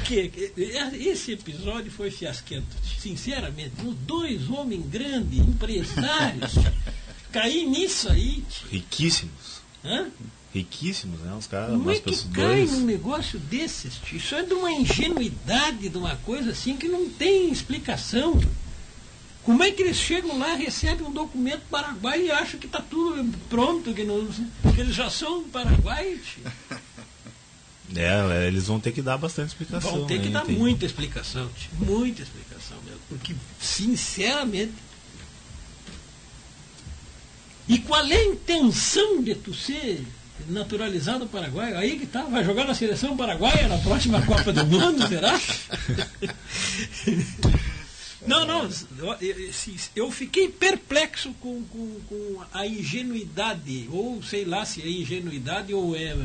que, 0.05 0.29
que, 0.29 0.53
esse 0.57 1.33
episódio 1.33 1.91
foi 1.91 2.11
fiasquento, 2.11 2.67
sinceramente. 2.99 3.73
Os 3.85 3.95
dois 3.97 4.49
homens 4.51 4.85
grandes, 4.87 5.39
empresários, 5.39 6.55
caí 7.33 7.65
nisso 7.67 8.11
aí. 8.11 8.45
Riquíssimos. 8.71 9.63
Hã? 9.85 10.07
Riquíssimos, 10.55 11.19
né? 11.21 11.35
Os 11.35 11.47
caras, 11.47 11.71
Como 11.71 11.91
é 11.91 11.99
que 11.99 12.29
cai 12.29 12.67
num 12.67 12.85
negócio 12.85 13.39
desses? 13.39 13.95
Isso 14.13 14.35
é 14.35 14.43
de 14.43 14.53
uma 14.53 14.71
ingenuidade, 14.71 15.89
de 15.89 15.97
uma 15.97 16.17
coisa 16.17 16.51
assim 16.51 16.77
que 16.77 16.89
não 16.89 17.09
tem 17.09 17.51
explicação. 17.51 18.39
Como 19.45 19.63
é 19.63 19.73
que 19.73 19.83
eles 19.83 19.97
chegam 19.97 20.39
lá, 20.39 20.55
recebem 20.55 21.05
um 21.05 21.11
documento 21.11 21.63
paraguaio 21.69 22.27
e 22.27 22.31
acham 22.31 22.61
que 22.61 22.67
está 22.67 22.81
tudo 22.81 23.37
pronto, 23.49 23.93
que, 23.93 24.05
não, 24.05 24.29
que 24.75 24.81
eles 24.81 24.95
já 24.95 25.11
são 25.11 25.43
paraguaios? 25.45 26.37
É, 27.95 28.47
eles 28.47 28.69
vão 28.69 28.81
ter 28.81 28.93
que 28.93 29.03
dar 29.03 29.19
bastante 29.19 29.49
explicação. 29.49 29.91
Vão 29.91 30.07
ter 30.07 30.19
que 30.19 30.29
né? 30.29 30.33
dar 30.33 30.47
tem... 30.47 30.57
muita 30.57 30.87
explicação, 30.87 31.47
tio, 31.55 31.69
muita 31.79 32.23
explicação 32.23 32.79
mesmo. 32.87 33.01
Porque, 33.07 33.35
sinceramente. 33.61 34.73
E 37.69 37.79
qual 37.79 38.03
é 38.07 38.17
a 38.17 38.25
intenção 38.25 39.23
de 39.23 39.35
tu 39.35 39.53
ser 39.53 40.07
naturalizado 40.49 41.27
paraguaio? 41.27 41.77
Aí 41.77 41.99
que 41.99 42.07
tá, 42.07 42.23
vai 42.23 42.43
jogar 42.43 42.65
na 42.65 42.75
seleção 42.75 43.15
paraguaia 43.15 43.69
na 43.69 43.77
próxima 43.77 44.23
Copa 44.23 44.55
do 44.55 44.65
Mundo, 44.65 45.07
será? 45.07 45.39
Não, 48.27 48.47
não, 48.47 48.69
eu 49.97 50.11
fiquei 50.11 50.49
perplexo 50.49 51.33
com, 51.41 51.63
com, 51.65 52.01
com, 52.09 52.43
a 52.53 52.67
ingenuidade, 52.67 53.89
ou 53.91 54.23
sei 54.23 54.45
lá 54.45 54.65
se 54.65 54.81
é 54.81 54.89
ingenuidade 54.89 55.75
ou 55.75 55.97
é 55.97 56.17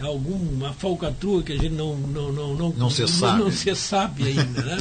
alguma 0.00 0.72
falcatrua 0.72 1.42
que 1.42 1.52
a 1.52 1.56
gente 1.56 1.74
não 1.74 1.96
não 1.96 2.32
não 2.32 2.54
não, 2.54 2.70
não, 2.70 2.90
se, 2.90 3.06
sabe. 3.08 3.38
não 3.44 3.50
se 3.50 3.74
sabe 3.74 4.26
ainda, 4.26 4.62
né? 4.62 4.78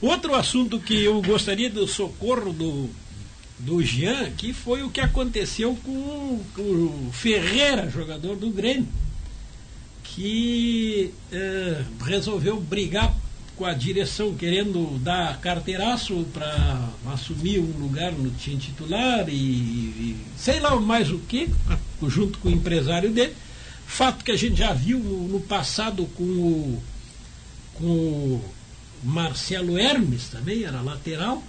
Outro 0.00 0.34
assunto 0.34 0.78
que 0.78 1.04
eu 1.04 1.20
gostaria 1.22 1.68
do 1.68 1.86
socorro 1.88 2.52
do 2.52 2.88
do 3.58 3.82
Jean, 3.82 4.30
que 4.30 4.52
foi 4.52 4.82
o 4.82 4.90
que 4.90 5.00
aconteceu 5.00 5.76
com, 5.84 6.40
com 6.54 6.62
o 6.62 7.10
Ferreira, 7.12 7.90
jogador 7.90 8.36
do 8.36 8.48
Grêmio, 8.50 8.88
que 10.02 11.12
eh, 11.30 11.84
resolveu 12.02 12.58
brigar 12.58 13.14
com 13.60 13.66
a 13.66 13.74
direção 13.74 14.34
querendo 14.34 14.98
dar 15.00 15.38
carteiraço 15.38 16.26
para 16.32 16.88
assumir 17.12 17.58
um 17.58 17.78
lugar 17.78 18.10
no 18.10 18.30
time 18.30 18.56
titular 18.56 19.28
e, 19.28 19.34
e, 19.34 20.16
sei 20.34 20.58
lá 20.60 20.80
mais 20.80 21.10
o 21.10 21.18
que, 21.18 21.46
junto 22.08 22.38
com 22.38 22.48
o 22.48 22.52
empresário 22.52 23.10
dele. 23.10 23.34
Fato 23.86 24.24
que 24.24 24.30
a 24.30 24.36
gente 24.36 24.56
já 24.56 24.72
viu 24.72 24.98
no, 24.98 25.28
no 25.28 25.40
passado 25.40 26.06
com 26.16 26.24
o, 26.24 26.82
com 27.74 27.84
o 27.84 28.44
Marcelo 29.04 29.78
Hermes 29.78 30.28
também, 30.28 30.64
era 30.64 30.80
lateral, 30.80 31.42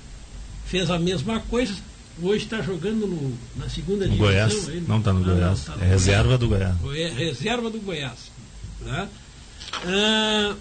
fez 0.65 0.91
a 0.91 0.99
mesma 0.99 1.39
coisa. 1.39 1.73
Hoje 2.21 2.43
está 2.43 2.61
jogando 2.61 3.07
no, 3.07 3.37
na 3.55 3.69
segunda 3.69 4.03
divisão. 4.03 4.27
Goiás. 4.27 4.67
Aí, 4.67 4.81
não 4.85 4.99
está 4.99 5.13
no 5.13 5.21
ah, 5.21 5.33
Goiás. 5.33 5.59
Não, 5.59 5.65
tá 5.65 5.71
no 5.77 5.77
é 5.77 5.85
Goiás. 5.85 6.01
reserva 6.01 6.37
do 6.37 6.47
Goiás. 6.49 6.75
É 6.93 7.07
reserva 7.07 7.69
do 7.69 7.79
Goiás. 7.79 8.19
Tá? 8.83 9.07
Ah, 9.85 10.55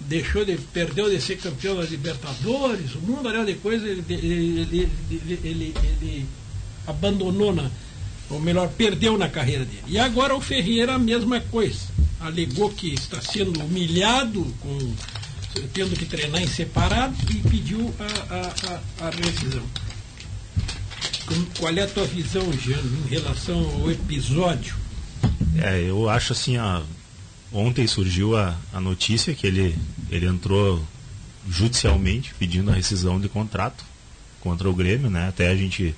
deixou 0.00 0.44
de, 0.44 0.56
perdeu 0.56 1.10
de 1.10 1.20
ser 1.20 1.36
campeão 1.36 1.76
da 1.76 1.82
Libertadores, 1.82 2.94
um 2.96 3.00
mundo 3.00 3.44
de 3.44 3.54
coisa, 3.54 3.86
ele, 3.86 4.04
ele, 4.08 4.88
ele, 5.10 5.74
ele, 6.00 6.26
abandonou 6.86 7.54
na, 7.54 7.70
ou 8.28 8.40
melhor, 8.40 8.68
perdeu 8.68 9.18
na 9.18 9.28
carreira 9.28 9.64
dele. 9.64 9.82
E 9.86 9.98
agora 9.98 10.34
o 10.34 10.40
Ferreira 10.40 10.94
a 10.94 10.98
mesma 10.98 11.40
coisa. 11.40 11.80
Alegou 12.20 12.70
que 12.70 12.94
está 12.94 13.20
sendo 13.20 13.60
humilhado, 13.60 14.44
com, 14.60 14.94
tendo 15.72 15.96
que 15.96 16.04
treinar 16.04 16.42
em 16.42 16.46
separado 16.46 17.14
e 17.30 17.36
pediu 17.48 17.92
a, 17.98 18.34
a, 18.34 19.04
a, 19.04 19.06
a 19.08 19.10
revisão. 19.10 19.62
Qual 21.58 21.72
é 21.72 21.82
a 21.82 21.86
tua 21.86 22.06
visão, 22.06 22.52
Jean, 22.52 22.80
em 22.80 23.08
relação 23.08 23.58
ao 23.80 23.90
episódio? 23.90 24.74
É, 25.62 25.80
eu 25.80 26.08
acho 26.08 26.32
assim, 26.32 26.56
a 26.56 26.82
ontem 27.52 27.86
surgiu 27.86 28.36
a, 28.36 28.56
a 28.72 28.80
notícia 28.80 29.34
que 29.34 29.46
ele, 29.46 29.76
ele 30.10 30.26
entrou 30.26 30.82
judicialmente 31.48 32.34
pedindo 32.38 32.70
a 32.70 32.74
rescisão 32.74 33.20
de 33.20 33.28
contrato 33.28 33.84
contra 34.40 34.68
o 34.68 34.74
Grêmio, 34.74 35.10
né? 35.10 35.28
Até 35.28 35.48
a 35.48 35.56
gente 35.56 35.94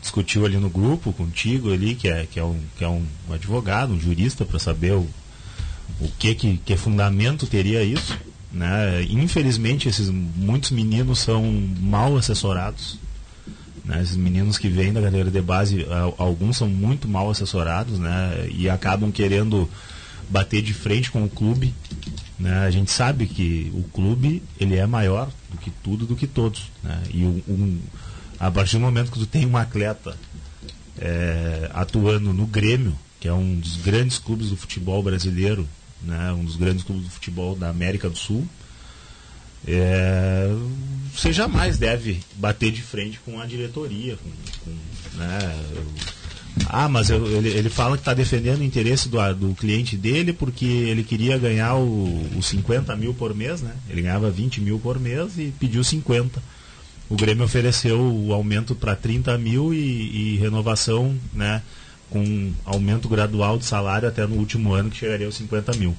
discutiu 0.00 0.44
ali 0.44 0.56
no 0.56 0.68
grupo 0.68 1.12
contigo 1.12 1.72
ali, 1.72 1.94
que 1.94 2.08
é, 2.08 2.26
que 2.26 2.38
é, 2.38 2.44
um, 2.44 2.60
que 2.76 2.84
é 2.84 2.88
um 2.88 3.04
advogado, 3.30 3.92
um 3.92 4.00
jurista, 4.00 4.44
para 4.44 4.58
saber 4.58 4.92
o, 4.92 5.08
o 6.00 6.08
que, 6.18 6.34
que, 6.34 6.56
que 6.58 6.76
fundamento 6.76 7.46
teria 7.46 7.82
isso. 7.82 8.18
Né? 8.50 9.02
Infelizmente, 9.08 9.88
esses 9.88 10.10
muitos 10.10 10.72
meninos 10.72 11.20
são 11.20 11.44
mal 11.80 12.16
assessorados. 12.16 12.98
Né? 13.84 14.02
Esses 14.02 14.16
meninos 14.16 14.58
que 14.58 14.68
vêm 14.68 14.92
da 14.92 15.00
categoria 15.00 15.30
de 15.30 15.40
base, 15.40 15.86
alguns 16.18 16.56
são 16.56 16.68
muito 16.68 17.06
mal 17.06 17.30
assessorados 17.30 17.98
né? 17.98 18.48
e 18.50 18.68
acabam 18.68 19.12
querendo 19.12 19.68
bater 20.28 20.62
de 20.62 20.72
frente 20.74 21.10
com 21.10 21.24
o 21.24 21.28
clube. 21.28 21.74
Né? 22.38 22.58
A 22.60 22.70
gente 22.70 22.90
sabe 22.90 23.26
que 23.26 23.70
o 23.74 23.82
clube 23.84 24.42
ele 24.58 24.76
é 24.76 24.86
maior 24.86 25.30
do 25.50 25.58
que 25.58 25.70
tudo, 25.70 26.06
do 26.06 26.16
que 26.16 26.26
todos. 26.26 26.70
Né? 26.82 27.02
E 27.12 27.24
um, 27.24 27.42
um, 27.48 27.80
a 28.38 28.50
partir 28.50 28.76
do 28.76 28.80
momento 28.80 29.12
que 29.12 29.18
tu 29.18 29.26
tem 29.26 29.46
um 29.46 29.56
atleta 29.56 30.16
é, 30.98 31.70
atuando 31.72 32.32
no 32.32 32.46
Grêmio, 32.46 32.98
que 33.20 33.28
é 33.28 33.32
um 33.32 33.58
dos 33.58 33.76
grandes 33.76 34.18
clubes 34.18 34.50
do 34.50 34.56
futebol 34.56 35.02
brasileiro, 35.02 35.68
né? 36.02 36.32
um 36.32 36.44
dos 36.44 36.56
grandes 36.56 36.84
clubes 36.84 37.04
do 37.04 37.10
futebol 37.10 37.54
da 37.54 37.68
América 37.68 38.08
do 38.08 38.16
Sul, 38.16 38.46
é, 39.66 40.48
você 41.14 41.32
jamais 41.32 41.78
deve 41.78 42.20
bater 42.34 42.72
de 42.72 42.82
frente 42.82 43.20
com 43.20 43.40
a 43.40 43.46
diretoria, 43.46 44.16
com, 44.16 44.30
com 44.64 44.76
né? 45.16 45.64
Ah, 46.66 46.88
mas 46.88 47.08
eu, 47.08 47.26
ele, 47.26 47.48
ele 47.48 47.70
fala 47.70 47.96
que 47.96 48.02
está 48.02 48.12
defendendo 48.12 48.60
o 48.60 48.64
interesse 48.64 49.08
do, 49.08 49.18
do 49.34 49.54
cliente 49.54 49.96
dele 49.96 50.32
porque 50.32 50.66
ele 50.66 51.02
queria 51.02 51.38
ganhar 51.38 51.76
os 51.76 52.46
50 52.46 52.94
mil 52.96 53.14
por 53.14 53.34
mês, 53.34 53.62
né? 53.62 53.74
Ele 53.88 54.02
ganhava 54.02 54.30
20 54.30 54.60
mil 54.60 54.78
por 54.78 55.00
mês 55.00 55.38
e 55.38 55.52
pediu 55.58 55.82
50. 55.82 56.42
O 57.08 57.16
Grêmio 57.16 57.44
ofereceu 57.44 58.00
o 58.00 58.32
aumento 58.32 58.74
para 58.74 58.94
30 58.94 59.36
mil 59.38 59.72
e, 59.72 60.34
e, 60.34 60.36
renovação, 60.38 61.16
né? 61.32 61.62
Com 62.10 62.52
aumento 62.64 63.08
gradual 63.08 63.56
de 63.56 63.64
salário 63.64 64.08
até 64.08 64.26
no 64.26 64.36
último 64.36 64.74
ano 64.74 64.90
que 64.90 64.98
chegaria 64.98 65.26
aos 65.26 65.34
50 65.36 65.72
mil. 65.76 65.96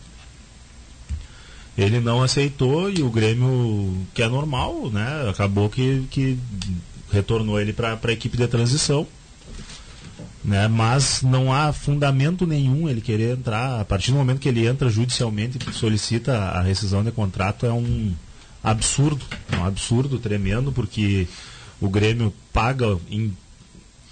Ele 1.76 2.00
não 2.00 2.22
aceitou 2.22 2.92
e 2.92 3.02
o 3.02 3.10
Grêmio, 3.10 4.06
que 4.14 4.22
é 4.22 4.28
normal, 4.28 4.92
né? 4.92 5.28
Acabou 5.28 5.68
que, 5.68 6.06
que 6.12 6.38
retornou 7.12 7.60
ele 7.60 7.74
para 7.74 8.00
a 8.02 8.12
equipe 8.12 8.38
de 8.38 8.48
transição 8.48 9.08
né? 10.44 10.68
Mas 10.68 11.22
não 11.22 11.54
há 11.54 11.72
fundamento 11.72 12.46
nenhum 12.46 12.90
ele 12.90 13.02
querer 13.02 13.38
entrar. 13.38 13.80
A 13.80 13.86
partir 13.86 14.12
do 14.12 14.18
momento 14.18 14.40
que 14.40 14.50
ele 14.50 14.68
entra 14.68 14.90
judicialmente 14.90 15.58
e 15.58 15.74
solicita 15.74 16.38
a 16.38 16.62
rescisão 16.62 17.04
de 17.04 17.12
contrato, 17.12 17.66
é 17.66 17.72
um 17.72 18.14
absurdo, 18.64 19.26
é 19.52 19.58
um 19.58 19.66
absurdo 19.66 20.20
tremendo, 20.20 20.72
porque 20.72 21.28
o 21.80 21.90
Grêmio 21.90 22.34
paga 22.52 22.98
em, 23.10 23.36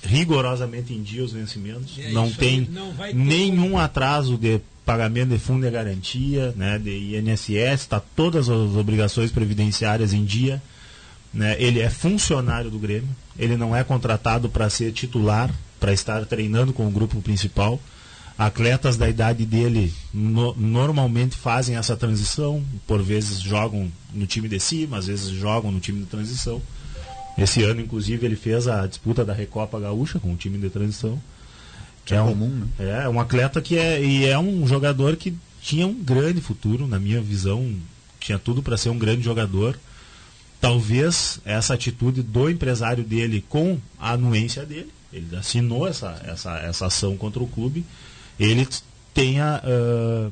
rigorosamente 0.04 0.94
em 0.94 1.02
dia 1.02 1.24
os 1.24 1.34
vencimentos, 1.34 1.98
é 2.00 2.12
não 2.12 2.30
tem 2.32 2.68
não 2.70 2.94
nenhum 3.14 3.78
atraso 3.78 4.38
de 4.38 4.62
pagamento 4.86 5.30
de 5.30 5.38
fundo 5.38 5.66
de 5.66 5.72
garantia, 5.72 6.54
né, 6.56 6.80
de 6.80 7.16
INSS, 7.18 7.82
está 7.82 8.00
todas 8.00 8.50
as 8.50 8.76
obrigações 8.76 9.32
previdenciárias 9.32 10.14
em 10.14 10.26
dia. 10.26 10.62
Né, 11.34 11.56
ele 11.60 11.80
é 11.80 11.90
funcionário 11.90 12.70
do 12.70 12.78
Grêmio, 12.78 13.08
ele 13.40 13.56
não 13.56 13.74
é 13.74 13.86
contratado 13.86 14.50
para 14.50 14.70
ser 14.70 14.92
titular 14.92 15.50
para 15.82 15.92
estar 15.92 16.24
treinando 16.28 16.72
com 16.72 16.88
o 16.88 16.92
grupo 16.92 17.20
principal. 17.22 17.82
Atletas 18.38 18.98
da 18.98 19.10
idade 19.10 19.46
dele 19.46 19.92
no, 20.14 20.56
normalmente 20.56 21.36
fazem 21.36 21.76
essa 21.76 21.98
transição, 21.98 22.64
por 22.88 23.02
vezes 23.02 23.42
jogam 23.42 23.92
no 24.14 24.26
time 24.26 24.48
de 24.48 24.60
cima, 24.60 24.98
às 24.98 25.08
vezes 25.08 25.30
jogam 25.30 25.72
no 25.72 25.80
time 25.80 26.00
de 26.00 26.06
transição. 26.06 26.62
Esse 27.38 27.64
ano, 27.64 27.82
inclusive, 27.82 28.26
ele 28.26 28.36
fez 28.36 28.68
a 28.68 28.86
disputa 28.86 29.26
da 29.26 29.34
Recopa 29.34 29.80
Gaúcha 29.80 30.20
com 30.20 30.32
o 30.32 30.36
time 30.36 30.58
de 30.58 30.70
transição. 30.70 31.20
Que 32.06 32.14
é, 32.14 32.18
é 32.18 32.22
um, 32.22 32.28
comum, 32.28 32.50
né? 32.80 33.04
É, 33.04 33.10
um 33.10 33.20
atleta 33.20 33.62
que 33.62 33.78
é, 33.78 34.04
e 34.04 34.26
é 34.26 34.38
um 34.38 34.68
jogador 34.68 35.16
que 35.16 35.36
tinha 35.62 35.88
um 35.88 35.94
grande 35.94 36.42
futuro, 36.42 36.88
na 36.88 37.00
minha 37.00 37.22
visão, 37.22 37.76
tinha 38.20 38.38
tudo 38.38 38.62
para 38.62 38.78
ser 38.78 38.90
um 38.90 38.98
grande 38.98 39.24
jogador. 39.24 39.78
Talvez 40.60 41.40
essa 41.44 41.74
atitude 41.74 42.22
do 42.22 42.50
empresário 42.50 43.04
dele 43.04 43.44
com 43.50 43.80
a 44.00 44.12
anuência 44.12 44.66
dele 44.66 44.92
ele 45.12 45.36
assinou 45.36 45.88
essa, 45.88 46.22
essa, 46.26 46.58
essa 46.60 46.86
ação 46.86 47.18
contra 47.18 47.42
o 47.42 47.48
clube, 47.48 47.86
ele 48.40 48.68
tenha 49.14 49.62
uh, 49.64 50.32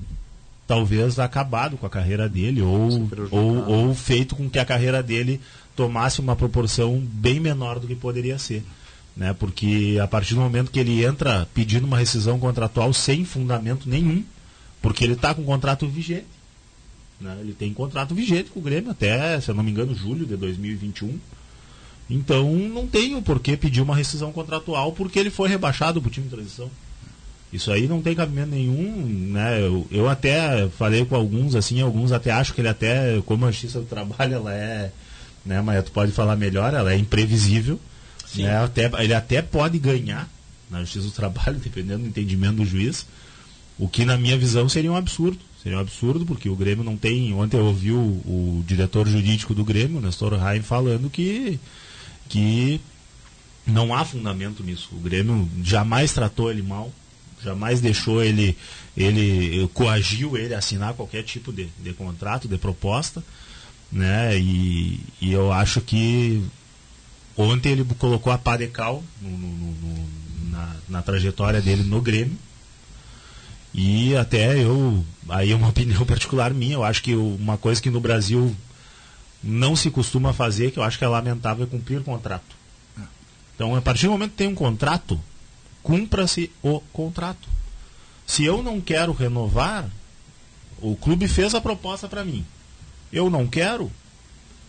talvez 0.65 1.19
acabado 1.19 1.77
com 1.77 1.85
a 1.85 1.89
carreira 1.89 2.29
dele 2.29 2.61
ou, 2.61 3.09
ou, 3.31 3.69
ou 3.69 3.95
feito 3.95 4.35
com 4.35 4.49
que 4.49 4.59
a 4.59 4.65
carreira 4.65 5.03
dele 5.03 5.41
tomasse 5.75 6.19
uma 6.19 6.35
proporção 6.35 6.99
bem 6.99 7.39
menor 7.39 7.79
do 7.79 7.87
que 7.87 7.95
poderia 7.95 8.37
ser. 8.37 8.63
Né? 9.15 9.33
Porque 9.33 9.97
a 10.01 10.07
partir 10.07 10.33
do 10.33 10.41
momento 10.41 10.71
que 10.71 10.79
ele 10.79 11.03
entra 11.03 11.47
pedindo 11.53 11.85
uma 11.85 11.97
rescisão 11.97 12.39
contratual 12.39 12.93
sem 12.93 13.25
fundamento 13.25 13.89
nenhum, 13.89 14.23
porque 14.81 15.03
ele 15.03 15.13
está 15.13 15.33
com 15.33 15.43
contrato 15.43 15.87
vigente. 15.87 16.25
Né? 17.19 17.37
Ele 17.41 17.53
tem 17.53 17.73
contrato 17.73 18.15
vigente 18.15 18.49
com 18.49 18.59
o 18.59 18.63
Grêmio 18.63 18.91
até, 18.91 19.39
se 19.41 19.49
eu 19.49 19.55
não 19.55 19.63
me 19.63 19.71
engano, 19.71 19.93
julho 19.93 20.25
de 20.25 20.37
2021. 20.37 21.19
Então 22.09 22.51
não 22.51 22.87
tem 22.87 23.15
o 23.15 23.21
porquê 23.21 23.55
pedir 23.55 23.81
uma 23.81 23.95
rescisão 23.95 24.31
contratual 24.31 24.91
porque 24.93 25.19
ele 25.19 25.29
foi 25.29 25.47
rebaixado 25.47 26.01
para 26.01 26.07
o 26.07 26.11
time 26.11 26.27
de 26.27 26.35
transição. 26.35 26.69
Isso 27.51 27.71
aí 27.71 27.87
não 27.87 28.01
tem 28.01 28.15
cabimento 28.15 28.51
nenhum, 28.51 29.05
né? 29.31 29.59
Eu, 29.59 29.87
eu, 29.91 30.07
até 30.07 30.67
falei 30.69 31.03
com 31.03 31.15
alguns, 31.15 31.55
assim, 31.55 31.81
alguns 31.81 32.11
até 32.11 32.31
acham 32.31 32.53
que 32.53 32.61
ele 32.61 32.67
até, 32.67 33.19
como 33.25 33.45
a 33.45 33.51
justiça 33.51 33.79
do 33.79 33.85
trabalho, 33.85 34.35
ela 34.35 34.53
é, 34.53 34.91
né, 35.43 35.61
mas 35.61 35.83
tu 35.83 35.91
pode 35.91 36.11
falar 36.11 36.35
melhor, 36.35 36.73
ela 36.73 36.93
é 36.93 36.97
imprevisível. 36.97 37.79
Né? 38.35 38.55
Até, 38.63 38.91
ele 39.03 39.13
até 39.15 39.41
pode 39.41 39.79
ganhar 39.79 40.29
na 40.69 40.81
justiça 40.81 41.07
do 41.07 41.11
trabalho, 41.11 41.57
dependendo 41.63 42.03
do 42.03 42.09
entendimento 42.09 42.57
do 42.57 42.65
juiz. 42.65 43.05
O 43.79 43.87
que 43.87 44.05
na 44.05 44.17
minha 44.17 44.37
visão 44.37 44.69
seria 44.69 44.91
um 44.91 44.95
absurdo. 44.95 45.39
Seria 45.63 45.77
um 45.77 45.81
absurdo, 45.81 46.25
porque 46.25 46.49
o 46.49 46.55
Grêmio 46.55 46.83
não 46.83 46.95
tem. 46.95 47.33
Ontem 47.33 47.57
eu 47.57 47.65
ouvi 47.65 47.91
o, 47.91 47.97
o 47.97 48.63
diretor 48.65 49.07
jurídico 49.07 49.53
do 49.55 49.65
Grêmio, 49.65 49.99
Nestor 49.99 50.35
Raim, 50.35 50.61
falando 50.61 51.09
que 51.09 51.59
que 52.29 52.79
não 53.65 53.93
há 53.93 54.05
fundamento 54.05 54.63
nisso. 54.63 54.89
O 54.93 54.99
Grêmio 54.99 55.49
jamais 55.63 56.13
tratou 56.13 56.49
ele 56.51 56.61
mal, 56.61 56.91
jamais 57.43 57.81
deixou 57.81 58.23
ele, 58.23 58.57
ele 58.95 59.67
coagiu 59.73 60.37
ele 60.37 60.53
a 60.53 60.59
assinar 60.59 60.93
qualquer 60.93 61.23
tipo 61.23 61.51
de, 61.51 61.67
de 61.79 61.93
contrato, 61.93 62.47
de 62.47 62.57
proposta, 62.57 63.23
né? 63.91 64.37
E, 64.37 64.99
e, 65.19 65.31
eu 65.33 65.51
acho 65.51 65.81
que 65.81 66.43
ontem 67.35 67.71
ele 67.71 67.85
colocou 67.97 68.31
a 68.31 68.37
pá 68.37 68.55
de 68.55 68.67
cal 68.67 69.03
no, 69.21 69.29
no, 69.29 69.47
no, 69.47 70.09
na, 70.51 70.75
na 70.87 71.01
trajetória 71.01 71.61
dele 71.61 71.83
no 71.83 72.01
Grêmio. 72.01 72.37
E 73.73 74.15
até 74.15 74.61
eu, 74.61 75.03
aí 75.29 75.51
é 75.51 75.55
uma 75.55 75.69
opinião 75.69 76.05
particular 76.05 76.53
minha, 76.53 76.73
eu 76.73 76.83
acho 76.83 77.01
que 77.01 77.15
uma 77.15 77.57
coisa 77.57 77.81
que 77.81 77.89
no 77.89 77.99
Brasil 77.99 78.55
não 79.43 79.75
se 79.75 79.89
costuma 79.89 80.33
fazer, 80.33 80.71
que 80.71 80.79
eu 80.79 80.83
acho 80.83 80.97
que 80.97 81.03
é 81.03 81.07
lamentável, 81.07 81.65
é 81.65 81.67
cumprir 81.67 82.03
contrato. 82.03 82.57
Então, 83.55 83.75
a 83.75 83.81
partir 83.81 84.05
do 84.05 84.11
momento 84.11 84.31
que 84.31 84.37
tem 84.37 84.47
um 84.47 84.55
contrato, 84.55 85.19
cumpra-se 85.83 86.51
o 86.61 86.79
contrato. 86.93 87.47
Se 88.25 88.45
eu 88.45 88.63
não 88.63 88.79
quero 88.79 89.11
renovar, 89.11 89.89
o 90.81 90.95
clube 90.95 91.27
fez 91.27 91.53
a 91.53 91.61
proposta 91.61 92.07
para 92.07 92.23
mim. 92.23 92.45
eu 93.11 93.29
não 93.29 93.47
quero, 93.47 93.91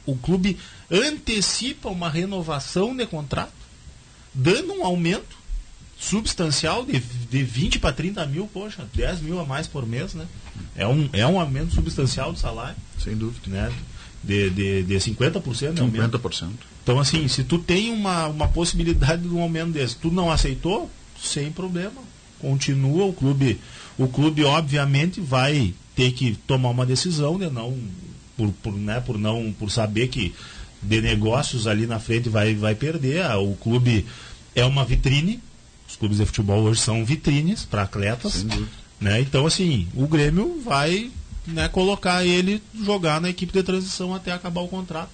o 0.07 0.17
clube 0.17 0.59
antecipa 0.91 1.89
uma 1.89 2.09
renovação 2.09 2.97
de 2.97 3.07
contrato, 3.07 3.53
dando 4.35 4.73
um 4.73 4.85
aumento 4.85 5.39
substancial 5.99 6.85
de, 6.85 6.99
de 6.99 7.43
20 7.45 7.79
para 7.79 7.93
30 7.93 8.25
mil, 8.27 8.47
poxa, 8.47 8.89
10 8.95 9.21
mil 9.21 9.39
a 9.39 9.45
mais 9.45 9.67
por 9.67 9.87
mês, 9.87 10.15
né? 10.15 10.27
É 10.75 10.87
um, 10.87 11.09
é 11.13 11.27
um 11.27 11.39
aumento 11.39 11.75
substancial 11.75 12.33
do 12.33 12.39
salário. 12.39 12.77
Sem 12.99 13.15
dúvida. 13.15 13.51
Né? 13.51 13.73
De, 14.23 14.51
de, 14.51 14.83
de 14.83 14.95
50%. 14.97 15.43
50%. 15.43 16.49
Então, 16.83 17.01
assim, 17.01 17.27
se 17.27 17.43
tu 17.43 17.59
tem 17.59 17.91
uma, 17.91 18.27
uma 18.27 18.49
possibilidade 18.49 19.23
de 19.23 19.29
um 19.29 19.41
aumento 19.41 19.73
desse, 19.73 19.97
tu 19.97 20.11
não 20.11 20.31
aceitou, 20.31 20.91
sem 21.23 21.51
problema. 21.51 22.03
Continua 22.39 23.07
o 23.07 23.13
clube. 23.13 23.59
O 23.97 24.09
clube, 24.09 24.45
obviamente, 24.45 25.21
vai 25.21 25.75
ter 25.95 26.13
que 26.13 26.35
tomar 26.47 26.71
uma 26.71 26.87
decisão 26.87 27.39
de 27.39 27.49
não. 27.51 27.77
Por, 28.37 28.51
por, 28.63 28.73
né, 28.73 29.01
por 29.01 29.19
não 29.19 29.53
por 29.59 29.71
saber 29.71 30.09
que 30.09 30.35
de 30.83 31.01
negócios 31.01 31.67
ali 31.67 31.87
na 31.87 31.99
frente 31.99 32.29
vai, 32.29 32.55
vai 32.55 32.75
perder. 32.75 33.25
O 33.37 33.55
clube 33.55 34.07
é 34.55 34.65
uma 34.65 34.85
vitrine. 34.85 35.41
Os 35.89 35.97
clubes 35.97 36.19
de 36.19 36.27
futebol 36.27 36.63
hoje 36.63 36.81
são 36.81 37.05
vitrines 37.05 37.65
para 37.65 37.83
atletas. 37.83 38.47
Né? 39.01 39.21
Então, 39.21 39.47
assim, 39.47 39.89
o 39.95 40.07
Grêmio 40.07 40.61
vai 40.65 41.11
né, 41.53 41.69
colocar 41.69 42.25
ele 42.25 42.63
jogar 42.83 43.21
na 43.21 43.29
equipe 43.29 43.53
de 43.53 43.63
transição 43.63 44.15
até 44.15 44.33
acabar 44.33 44.61
o 44.61 44.69
contrato. 44.69 45.11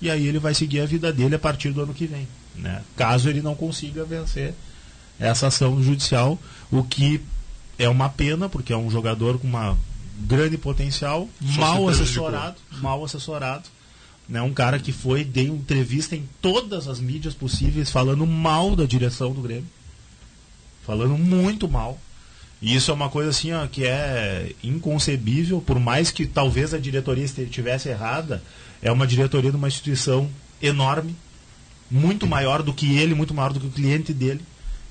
E 0.00 0.10
aí 0.10 0.26
ele 0.26 0.38
vai 0.38 0.54
seguir 0.54 0.80
a 0.80 0.86
vida 0.86 1.12
dele 1.12 1.34
a 1.34 1.38
partir 1.38 1.70
do 1.70 1.82
ano 1.82 1.94
que 1.94 2.06
vem. 2.06 2.28
Né? 2.54 2.82
Caso 2.96 3.28
ele 3.28 3.42
não 3.42 3.54
consiga 3.54 4.04
vencer 4.04 4.54
essa 5.18 5.46
ação 5.46 5.82
judicial, 5.82 6.38
o 6.70 6.82
que 6.82 7.20
é 7.78 7.88
uma 7.88 8.08
pena, 8.08 8.48
porque 8.48 8.72
é 8.72 8.76
um 8.76 8.90
jogador 8.90 9.38
com 9.38 9.46
uma 9.46 9.76
grande 10.18 10.56
potencial, 10.56 11.28
Só 11.54 11.60
mal 11.60 11.88
assessorado, 11.88 12.56
mal 12.80 13.04
assessorado. 13.04 13.64
Né? 14.28 14.40
Um 14.42 14.52
cara 14.52 14.78
que 14.78 14.92
foi, 14.92 15.24
deu 15.24 15.54
entrevista 15.54 16.16
em 16.16 16.28
todas 16.40 16.88
as 16.88 16.98
mídias 17.00 17.34
possíveis, 17.34 17.90
falando 17.90 18.26
mal 18.26 18.74
da 18.74 18.84
direção 18.84 19.32
do 19.32 19.40
Grêmio. 19.40 19.68
Falando 20.84 21.16
muito 21.16 21.68
mal. 21.68 21.98
E 22.60 22.74
isso 22.74 22.90
é 22.90 22.94
uma 22.94 23.10
coisa 23.10 23.30
assim 23.30 23.52
ó, 23.52 23.66
que 23.66 23.84
é 23.84 24.52
inconcebível, 24.62 25.60
por 25.60 25.78
mais 25.78 26.10
que 26.10 26.26
talvez 26.26 26.72
a 26.72 26.78
diretoria 26.78 27.24
estivesse 27.24 27.88
errada, 27.88 28.42
é 28.82 28.90
uma 28.90 29.06
diretoria 29.06 29.50
de 29.50 29.56
uma 29.56 29.68
instituição 29.68 30.30
enorme, 30.60 31.14
muito 31.90 32.26
maior 32.26 32.62
do 32.62 32.72
que 32.72 32.98
ele, 32.98 33.14
muito 33.14 33.34
maior 33.34 33.52
do 33.52 33.60
que 33.60 33.66
o 33.66 33.70
cliente 33.70 34.12
dele. 34.12 34.40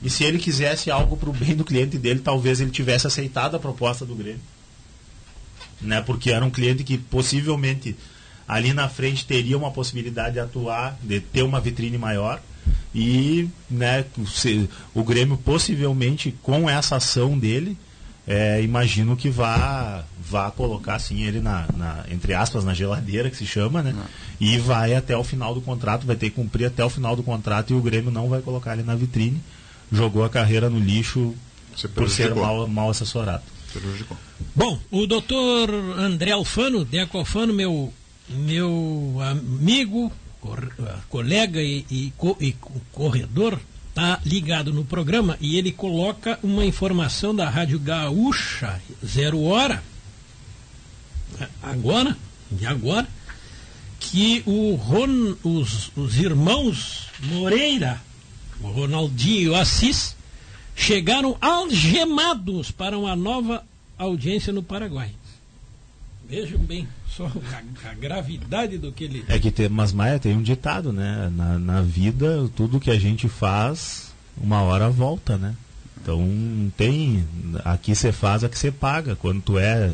E 0.02 0.10
se 0.10 0.24
ele 0.24 0.38
quisesse 0.38 0.92
algo 0.92 1.18
para 1.18 1.30
o 1.30 1.34
bem 1.34 1.56
do 1.56 1.64
cliente 1.64 1.98
dele, 1.98 2.20
talvez 2.20 2.62
ele 2.62 2.72
tivesse 2.72 3.08
aceitado 3.08 3.56
a 3.56 3.60
proposta 3.60 4.06
do 4.06 4.16
Grêmio. 4.16 4.42
Né? 5.82 6.02
Porque 6.02 6.32
era 6.32 6.46
um 6.46 6.52
cliente 6.52 6.84
que 6.84 6.98
possivelmente 6.98 7.96
ali 8.48 8.74
na 8.74 8.88
frente 8.88 9.26
teria 9.26 9.58
uma 9.58 9.72
possibilidade 9.72 10.34
de 10.34 10.40
atuar, 10.40 10.98
de 11.02 11.20
ter 11.20 11.42
uma 11.42 11.60
vitrine 11.60 11.98
maior. 11.98 12.42
E 12.94 13.50
né, 13.70 14.06
o 14.94 15.04
Grêmio 15.04 15.38
possivelmente 15.38 16.34
com 16.42 16.70
essa 16.70 16.96
ação 16.96 17.38
dele, 17.38 17.78
é, 18.28 18.62
imagino 18.62 19.16
que 19.18 19.30
vá, 19.30 20.04
vá 20.20 20.50
colocar 20.50 20.96
assim 20.96 21.24
ele 21.24 21.40
na, 21.40 21.68
na, 21.76 22.06
entre 22.10 22.34
aspas, 22.34 22.64
na 22.64 22.74
geladeira 22.74 23.30
que 23.30 23.38
se 23.38 23.46
chama, 23.46 23.84
né? 23.84 23.94
E 24.40 24.58
vai 24.58 24.96
até 24.96 25.16
o 25.16 25.24
final 25.24 25.54
do 25.54 25.62
contrato, 25.62 26.08
vai 26.08 26.16
ter 26.16 26.30
que 26.30 26.36
cumprir 26.36 26.66
até 26.66 26.84
o 26.84 26.90
final 26.90 27.16
do 27.16 27.24
contrato 27.24 27.72
e 27.72 27.76
o 27.76 27.82
Grêmio 27.82 28.12
não 28.12 28.30
vai 28.30 28.42
colocar 28.42 28.74
ele 28.74 28.84
na 28.84 28.96
vitrine 28.96 29.42
jogou 29.92 30.24
a 30.24 30.30
carreira 30.30 30.70
no 30.70 30.80
lixo 30.80 31.34
por 31.94 32.10
ser 32.10 32.34
mal, 32.34 32.68
mal 32.68 32.90
assessorado. 32.90 33.44
Bom, 34.56 34.80
o 34.90 35.06
doutor 35.06 35.70
André 35.98 36.32
Alfano, 36.32 36.86
Deco 36.86 37.18
Alfano, 37.18 37.54
meu, 37.54 37.94
meu 38.30 39.18
amigo, 39.22 40.12
colega 41.10 41.62
e, 41.62 41.86
e, 41.90 42.14
e 42.40 42.56
corredor, 42.92 43.60
está 43.90 44.20
ligado 44.26 44.74
no 44.74 44.84
programa 44.84 45.38
e 45.40 45.58
ele 45.58 45.72
coloca 45.72 46.40
uma 46.44 46.66
informação 46.66 47.34
da 47.34 47.50
Rádio 47.50 47.80
Gaúcha, 47.80 48.82
zero 49.06 49.42
hora, 49.44 49.84
agora, 51.62 52.18
de 52.52 52.66
agora, 52.66 53.08
que 54.00 54.44
o 54.46 54.76
Ron, 54.76 55.36
os, 55.44 55.92
os 55.96 56.18
irmãos 56.18 57.10
Moreira 57.20 58.02
o 58.62 58.68
Ronaldinho 58.68 59.42
e 59.42 59.50
o 59.50 59.56
Assis, 59.56 60.16
chegaram 60.76 61.38
algemados 61.42 62.72
para 62.72 62.98
uma 62.98 63.16
nova 63.16 63.66
audiência 63.98 64.52
no 64.52 64.64
Paraguai. 64.64 65.12
Vejam 66.28 66.60
bem 66.60 66.88
só 67.16 67.26
a, 67.26 67.90
a, 67.90 67.94
gravidade 67.94 68.78
do 68.78 68.92
que 68.92 69.06
ele. 69.06 69.26
É 69.28 69.40
que 69.40 69.52
tem, 69.52 69.70
mas 69.70 69.94
Maia 69.94 70.20
tem 70.20 70.36
um 70.36 70.42
ditado, 70.42 70.92
né? 70.92 71.32
Na, 71.36 71.58
na 71.58 71.82
vida, 71.82 72.50
tudo 72.56 72.80
que 72.80 72.92
a 72.92 73.00
gente 73.00 73.30
faz, 73.30 74.14
uma 74.38 74.62
hora 74.62 74.90
volta, 74.90 75.38
né? 75.38 75.56
Então 76.02 76.22
tem. 76.76 77.26
Aqui 77.64 77.96
você 77.96 78.12
faz 78.12 78.44
a 78.44 78.50
que 78.50 78.60
você 78.60 78.72
paga. 78.72 79.16
Quando 79.16 79.42
tu 79.42 79.58
é 79.58 79.94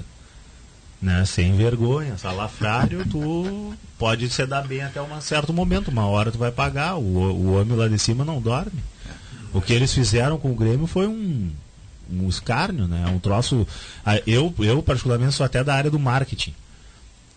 né, 1.02 1.24
sem 1.26 1.56
vergonha, 1.56 2.18
salafrário, 2.18 3.06
tu 3.10 3.74
pode 3.98 4.30
se 4.30 4.46
dar 4.46 4.68
bem 4.68 4.82
até 4.82 5.02
um 5.02 5.22
certo 5.22 5.54
momento, 5.54 5.90
uma 5.90 6.06
hora 6.06 6.32
tu 6.32 6.38
vai 6.38 6.52
pagar, 6.52 6.96
o, 6.96 7.02
o 7.02 7.54
homem 7.54 7.76
lá 7.76 7.88
de 7.88 7.98
cima 7.98 8.24
não 8.24 8.42
dorme. 8.42 8.84
O 9.54 9.62
que 9.62 9.74
eles 9.74 9.94
fizeram 9.94 10.38
com 10.38 10.52
o 10.52 10.56
Grêmio 10.56 10.88
foi 10.88 11.08
um, 11.08 11.52
um 12.10 12.28
escárnio, 12.28 12.88
né? 12.88 13.06
Um 13.08 13.20
troço. 13.20 13.68
Eu, 14.26 14.54
eu, 14.60 14.82
particularmente, 14.82 15.34
sou 15.34 15.46
até 15.46 15.64
da 15.64 15.76
área 15.76 15.92
do 15.92 16.00
marketing. 16.00 16.54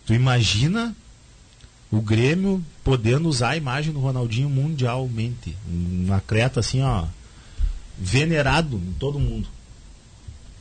Tu 0.05 0.13
imagina 0.13 0.95
o 1.91 2.01
Grêmio 2.01 2.63
podendo 2.83 3.27
usar 3.27 3.49
a 3.49 3.57
imagem 3.57 3.93
do 3.93 3.99
Ronaldinho 3.99 4.49
mundialmente. 4.49 5.55
Um 5.69 6.13
atleta 6.13 6.59
assim, 6.59 6.81
ó, 6.81 7.05
venerado 7.97 8.77
em 8.77 8.93
todo 8.99 9.19
mundo. 9.19 9.47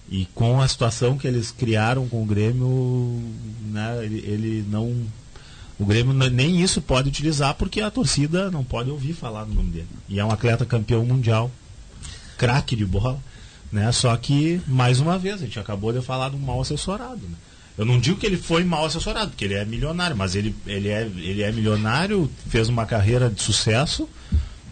E 0.08 0.26
com 0.34 0.60
a 0.60 0.68
situação 0.68 1.16
que 1.16 1.26
eles 1.26 1.50
criaram 1.50 2.06
com 2.08 2.22
o 2.22 2.26
Grêmio, 2.26 3.20
né, 3.70 4.04
ele, 4.04 4.18
ele 4.18 4.64
não. 4.68 4.94
O 5.78 5.84
Grêmio 5.84 6.12
nem 6.12 6.62
isso 6.62 6.80
pode 6.80 7.08
utilizar 7.08 7.54
porque 7.54 7.80
a 7.80 7.90
torcida 7.90 8.50
não 8.50 8.62
pode 8.62 8.90
ouvir 8.90 9.12
falar 9.12 9.44
no 9.44 9.54
nome 9.54 9.70
dele. 9.70 9.88
E 10.08 10.20
é 10.20 10.24
um 10.24 10.30
atleta 10.30 10.64
campeão 10.64 11.04
mundial, 11.04 11.50
craque 12.38 12.76
de 12.76 12.86
bola, 12.86 13.18
né? 13.72 13.90
Só 13.90 14.16
que, 14.16 14.60
mais 14.68 15.00
uma 15.00 15.18
vez, 15.18 15.42
a 15.42 15.44
gente 15.44 15.58
acabou 15.58 15.92
de 15.92 16.00
falar 16.00 16.28
do 16.28 16.38
mal 16.38 16.60
assessorado. 16.60 17.22
Né? 17.22 17.34
Eu 17.76 17.84
não 17.84 17.98
digo 17.98 18.18
que 18.18 18.26
ele 18.26 18.36
foi 18.36 18.62
mal 18.62 18.84
assessorado, 18.84 19.30
porque 19.30 19.44
ele 19.44 19.54
é 19.54 19.64
milionário, 19.64 20.16
mas 20.16 20.34
ele, 20.34 20.54
ele, 20.66 20.88
é, 20.88 21.02
ele 21.02 21.42
é 21.42 21.50
milionário, 21.50 22.30
fez 22.48 22.68
uma 22.68 22.86
carreira 22.86 23.28
de 23.28 23.42
sucesso 23.42 24.08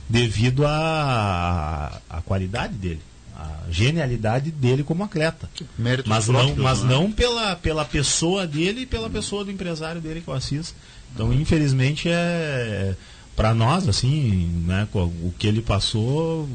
devido 0.09 0.65
à 0.67 2.23
qualidade 2.25 2.75
dele 2.75 3.01
a 3.43 3.71
genialidade 3.71 4.51
dele 4.51 4.85
como 4.85 5.03
atleta. 5.03 5.49
Méritos 5.77 6.09
mas 6.09 6.29
não, 6.29 6.55
mas 6.57 6.83
né? 6.83 6.95
não 6.95 7.11
pela, 7.11 7.57
pela 7.57 7.85
pessoa 7.85 8.47
dele 8.47 8.83
e 8.83 8.87
pela 8.87 9.11
pessoa 9.11 9.45
do 9.45 9.51
empresário 9.51 10.01
dele 10.01 10.21
que 10.21 10.29
eu 10.29 10.35
assisto. 10.35 10.75
Então, 11.15 11.33
infelizmente, 11.33 12.09
é 12.09 12.95
para 13.35 13.55
nós, 13.55 13.89
assim, 13.89 14.63
né, 14.67 14.87
o 14.93 15.33
que 15.39 15.47
ele 15.47 15.63
passou, 15.63 16.49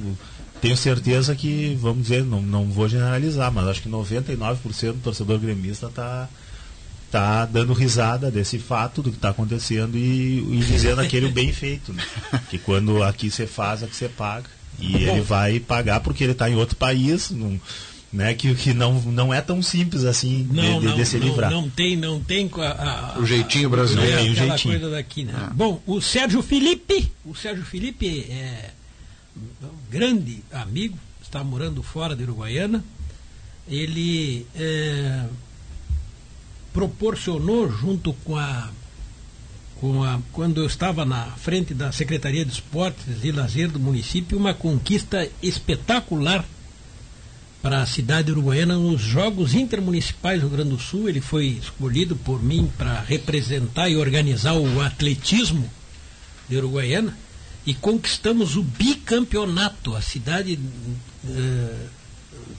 tenho 0.61 0.77
certeza 0.77 1.35
que, 1.35 1.77
vamos 1.79 2.03
dizer, 2.03 2.23
não, 2.23 2.41
não 2.41 2.65
vou 2.65 2.87
generalizar, 2.87 3.51
mas 3.51 3.67
acho 3.67 3.81
que 3.81 3.89
99% 3.89 4.93
do 4.93 4.99
torcedor 4.99 5.39
gremista 5.39 5.87
está 5.87 6.27
tá 7.11 7.45
dando 7.45 7.73
risada 7.73 8.29
desse 8.29 8.59
fato 8.59 9.01
do 9.01 9.11
que 9.11 9.17
está 9.17 9.29
acontecendo 9.29 9.97
e, 9.97 10.39
e 10.39 10.57
dizendo 10.59 10.99
aquele 11.01 11.29
bem 11.29 11.53
feito, 11.53 11.93
né? 11.93 12.03
Que 12.49 12.57
quando 12.57 13.01
aqui 13.03 13.31
você 13.31 13.47
faz, 13.47 13.83
aqui 13.83 13.95
você 13.95 14.09
paga. 14.09 14.49
E 14.79 14.91
Bom, 14.91 14.97
ele 14.97 15.21
vai 15.21 15.59
pagar 15.59 16.01
porque 16.01 16.23
ele 16.23 16.33
está 16.33 16.49
em 16.49 16.55
outro 16.55 16.75
país, 16.75 17.31
num, 17.31 17.59
né, 18.11 18.33
que, 18.33 18.53
que 18.55 18.73
não, 18.73 19.01
não 19.01 19.33
é 19.33 19.41
tão 19.41 19.61
simples 19.61 20.03
assim 20.03 20.47
não, 20.51 20.79
de, 20.79 20.85
não, 20.85 20.95
de 20.95 21.05
se 21.05 21.17
livrar. 21.17 21.49
Não, 21.49 21.61
não 21.61 21.69
tem, 21.69 21.95
não 21.95 22.19
tem 22.19 22.49
a, 22.57 23.15
a, 23.15 23.19
o 23.19 23.25
jeitinho 23.25 23.69
brasileiro. 23.69 24.11
Não, 24.11 24.21
tem 24.21 24.31
o 24.31 24.35
jeitinho. 24.35 24.79
coisa 24.79 24.95
daqui, 24.95 25.23
né? 25.23 25.33
Ah. 25.35 25.51
Bom, 25.53 25.81
o 25.85 25.99
Sérgio 25.99 26.41
Felipe, 26.41 27.11
o 27.25 27.35
Sérgio 27.35 27.65
Felipe 27.65 28.25
é 28.29 28.71
um 29.63 29.91
grande 29.91 30.43
amigo, 30.51 30.97
está 31.21 31.43
morando 31.43 31.81
fora 31.83 32.15
de 32.15 32.23
Uruguaiana. 32.23 32.83
Ele 33.67 34.45
é, 34.55 35.25
proporcionou 36.73 37.69
junto 37.71 38.13
com 38.13 38.37
a 38.37 38.69
a, 40.03 40.19
quando 40.31 40.61
eu 40.61 40.65
estava 40.65 41.05
na 41.05 41.25
frente 41.25 41.73
da 41.73 41.91
Secretaria 41.91 42.43
de 42.43 42.51
Esportes 42.51 43.23
e 43.23 43.31
Lazer 43.31 43.69
do 43.69 43.79
município, 43.79 44.37
uma 44.37 44.53
conquista 44.53 45.29
espetacular 45.41 46.43
para 47.61 47.81
a 47.81 47.85
cidade 47.85 48.31
uruguaiana 48.31 48.75
nos 48.75 49.01
Jogos 49.01 49.53
Intermunicipais 49.53 50.41
do 50.41 50.47
Rio 50.47 50.57
Grande 50.57 50.69
do 50.71 50.79
Sul. 50.79 51.09
Ele 51.09 51.21
foi 51.21 51.45
escolhido 51.47 52.15
por 52.15 52.41
mim 52.41 52.71
para 52.77 53.01
representar 53.01 53.89
e 53.89 53.97
organizar 53.97 54.53
o 54.53 54.81
atletismo 54.81 55.69
de 56.49 56.57
Uruguaiana 56.57 57.15
e 57.67 57.73
conquistamos 57.73 58.55
o 58.55 58.63
bicampeonato. 58.63 59.93
A 59.93 60.01
cidade 60.01 60.57
uh, 61.25 61.89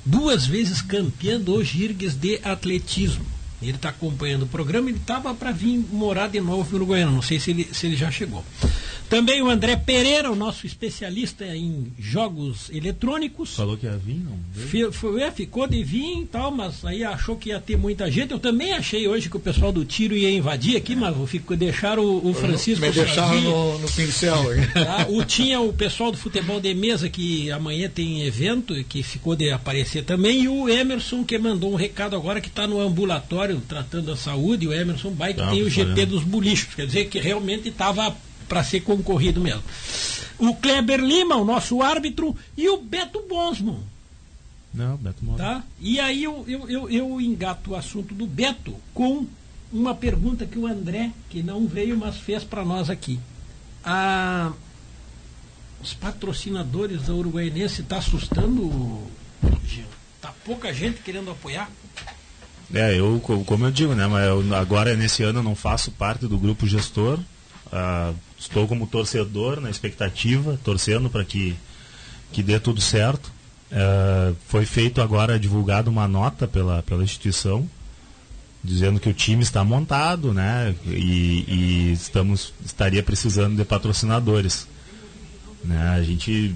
duas 0.05 0.47
vezes 0.47 0.83
campeã 0.83 1.41
dos 1.41 1.67
Girgues 1.67 2.15
de 2.15 2.39
atletismo. 2.45 3.25
Ele 3.61 3.73
está 3.73 3.89
acompanhando 3.89 4.43
o 4.43 4.47
programa, 4.47 4.89
ele 4.89 4.99
estava 4.99 5.35
para 5.35 5.51
vir 5.51 5.79
morar 5.91 6.29
de 6.29 6.41
novo 6.41 6.71
no 6.71 6.77
Uruguaiana, 6.77 7.11
não 7.11 7.23
sei 7.23 7.41
se 7.41 7.51
ele, 7.51 7.69
se 7.73 7.87
ele 7.87 7.97
já 7.97 8.11
chegou. 8.11 8.45
Também 9.09 9.41
o 9.43 9.49
André 9.49 9.75
Pereira, 9.75 10.31
o 10.31 10.37
nosso 10.37 10.67
especialista 10.67 11.45
em 11.47 11.91
jogos 11.99 12.69
eletrônicos. 12.71 13.57
Falou 13.57 13.77
que 13.77 13.87
ia 13.87 13.97
vir, 13.97 14.23
não? 14.23 14.93
Foi, 14.93 15.23
é, 15.23 15.31
ficou 15.31 15.67
de 15.67 15.83
vir 15.83 16.21
e 16.21 16.27
tal, 16.27 16.51
mas 16.51 16.85
aí 16.85 17.03
achou 17.03 17.35
que 17.35 17.49
ia 17.49 17.59
ter 17.59 17.79
muita 17.79 18.11
gente. 18.11 18.33
Eu 18.33 18.39
também 18.39 18.73
achei 18.73 19.09
hoje 19.09 19.31
que 19.31 19.37
o 19.37 19.41
pessoal 19.41 19.73
do 19.73 19.83
tiro 19.83 20.15
ia 20.15 20.31
invadir 20.31 20.77
aqui, 20.77 20.95
mas 20.95 21.17
fico, 21.31 21.57
deixaram 21.57 22.05
o, 22.05 22.29
o 22.29 22.35
Francisco. 22.35 22.85
Me 22.85 22.93
deixaram 22.93 23.41
no, 23.41 23.79
no, 23.79 23.91
pincel. 23.91 24.45
Tá? 24.75 25.07
O, 25.09 25.25
tinha 25.25 25.59
o 25.61 25.73
pessoal 25.73 26.13
do 26.13 26.19
futebol 26.19 26.61
de 26.61 26.75
mesa, 26.75 27.09
que 27.09 27.51
amanhã 27.51 27.89
tem 27.89 28.23
evento, 28.25 28.75
que 28.85 29.03
ficou 29.03 29.35
de 29.35 29.51
aparecer 29.51 30.05
também, 30.05 30.43
e 30.43 30.49
o 30.49 30.69
Emerson, 30.69 31.25
que 31.25 31.39
mandou 31.39 31.73
um 31.73 31.77
recado 31.77 32.15
agora 32.15 32.41
que 32.41 32.49
está 32.49 32.67
no 32.67 32.79
ambulatório 32.79 33.48
tratando 33.57 34.07
da 34.07 34.17
saúde, 34.17 34.69
o 34.69 34.73
Emerson 34.73 35.11
Bike 35.11 35.41
ah, 35.41 35.51
tem 35.51 35.63
o 35.63 35.71
GP 35.71 36.07
dos 36.07 36.25
bolichos, 36.25 36.75
quer 36.75 36.87
dizer 36.87 37.09
que 37.09 37.19
realmente 37.19 37.69
estava 37.69 38.17
para 38.49 38.65
ser 38.65 38.81
concorrido 38.81 39.41
mesmo. 39.41 39.63
O 40.39 40.55
Kleber 40.55 41.01
Lima, 41.01 41.37
o 41.37 41.45
nosso 41.45 41.83
árbitro, 41.83 42.37
e 42.57 42.69
o 42.69 42.79
Beto 42.79 43.23
Bosmo. 43.29 43.83
Não, 44.73 44.97
Beto 44.97 45.25
Bosmo. 45.25 45.39
Tá? 45.39 45.63
E 45.81 45.99
aí 45.99 46.25
eu, 46.25 46.45
eu, 46.47 46.71
eu, 46.71 46.91
eu 46.91 47.21
engato 47.21 47.73
o 47.73 47.77
assunto 47.77 48.15
do 48.15 48.27
Beto 48.27 48.75
com 48.95 49.27
uma 49.73 49.95
pergunta 49.95 50.47
que 50.47 50.59
o 50.59 50.67
André, 50.67 51.11
que 51.29 51.43
não 51.43 51.67
veio, 51.67 51.97
mas 51.97 52.17
fez 52.17 52.45
para 52.45 52.65
nós 52.65 52.89
aqui. 52.89 53.19
A, 53.85 54.53
os 55.83 55.95
patrocinadores 55.95 57.03
da 57.03 57.15
Uruguaiense 57.15 57.83
está 57.83 57.99
assustando, 57.99 59.03
Está 60.17 60.35
pouca 60.45 60.75
gente 60.75 61.01
querendo 61.01 61.31
apoiar? 61.31 61.71
É, 62.75 62.99
eu, 62.99 63.21
como 63.21 63.65
eu 63.65 63.71
digo, 63.71 63.95
né, 63.95 64.07
mas 64.07 64.27
eu, 64.27 64.55
agora 64.55 64.95
nesse 64.95 65.23
ano 65.23 65.39
eu 65.39 65.43
não 65.43 65.55
faço 65.55 65.91
parte 65.91 66.27
do 66.27 66.39
grupo 66.39 66.67
gestor, 66.67 67.19
Uh, 67.69 68.15
estou 68.39 68.67
como 68.67 68.87
torcedor 68.87 69.61
na 69.61 69.69
expectativa, 69.69 70.59
torcendo 70.65 71.11
para 71.11 71.25
que, 71.25 71.55
que 72.33 72.43
dê 72.43 72.59
tudo 72.59 72.81
certo. 72.81 73.31
Uh, 73.71 74.35
foi 74.47 74.65
feito 74.65 75.03
agora, 75.03 75.39
divulgado 75.39 75.91
uma 75.91 76.09
nota 76.09 76.49
pela, 76.49 76.83
pela 76.83 77.05
instituição, 77.05 77.69
dizendo 78.65 78.99
que 78.99 79.09
o 79.09 79.15
time 79.15 79.43
está 79.43 79.63
montado, 79.63 80.33
né? 80.33 80.75
E, 80.87 81.45
e 81.47 81.93
estamos, 81.93 82.55
estaria 82.65 83.03
precisando 83.03 83.57
de 83.57 83.65
patrocinadores. 83.65 84.67
Né? 85.63 85.79
A 85.91 86.03
gente, 86.03 86.55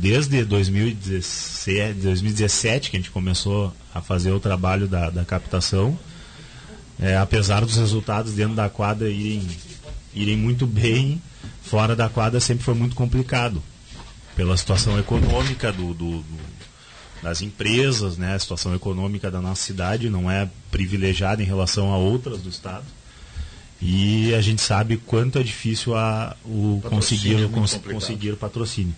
desde 0.00 0.44
2017, 0.44 2.00
2017 2.00 2.90
que 2.90 2.96
a 2.96 3.00
gente 3.00 3.10
começou 3.10 3.72
a 3.98 4.02
fazer 4.02 4.30
o 4.32 4.40
trabalho 4.40 4.88
da, 4.88 5.10
da 5.10 5.24
captação, 5.24 5.98
é, 7.00 7.16
apesar 7.16 7.64
dos 7.64 7.76
resultados 7.76 8.32
dentro 8.32 8.54
da 8.54 8.68
quadra 8.68 9.08
irem 9.08 9.46
irem 10.14 10.36
muito 10.36 10.66
bem, 10.66 11.20
fora 11.62 11.94
da 11.94 12.08
quadra 12.08 12.40
sempre 12.40 12.64
foi 12.64 12.74
muito 12.74 12.96
complicado. 12.96 13.62
Pela 14.34 14.56
situação 14.56 14.98
econômica 14.98 15.72
do, 15.72 15.92
do, 15.94 16.18
do, 16.18 16.40
das 17.22 17.42
empresas, 17.42 18.16
né? 18.16 18.34
a 18.34 18.38
situação 18.38 18.74
econômica 18.74 19.30
da 19.30 19.40
nossa 19.40 19.62
cidade 19.62 20.08
não 20.08 20.30
é 20.30 20.48
privilegiada 20.70 21.42
em 21.42 21.46
relação 21.46 21.92
a 21.92 21.96
outras 21.96 22.40
do 22.40 22.48
Estado. 22.48 22.84
E 23.80 24.34
a 24.34 24.40
gente 24.40 24.60
sabe 24.60 24.96
quanto 24.96 25.38
é 25.38 25.42
difícil 25.42 25.96
a, 25.96 26.36
o 26.44 26.80
conseguir, 26.88 27.44
é 27.44 27.48
cons, 27.48 27.74
conseguir 27.74 28.36
patrocínio. 28.36 28.94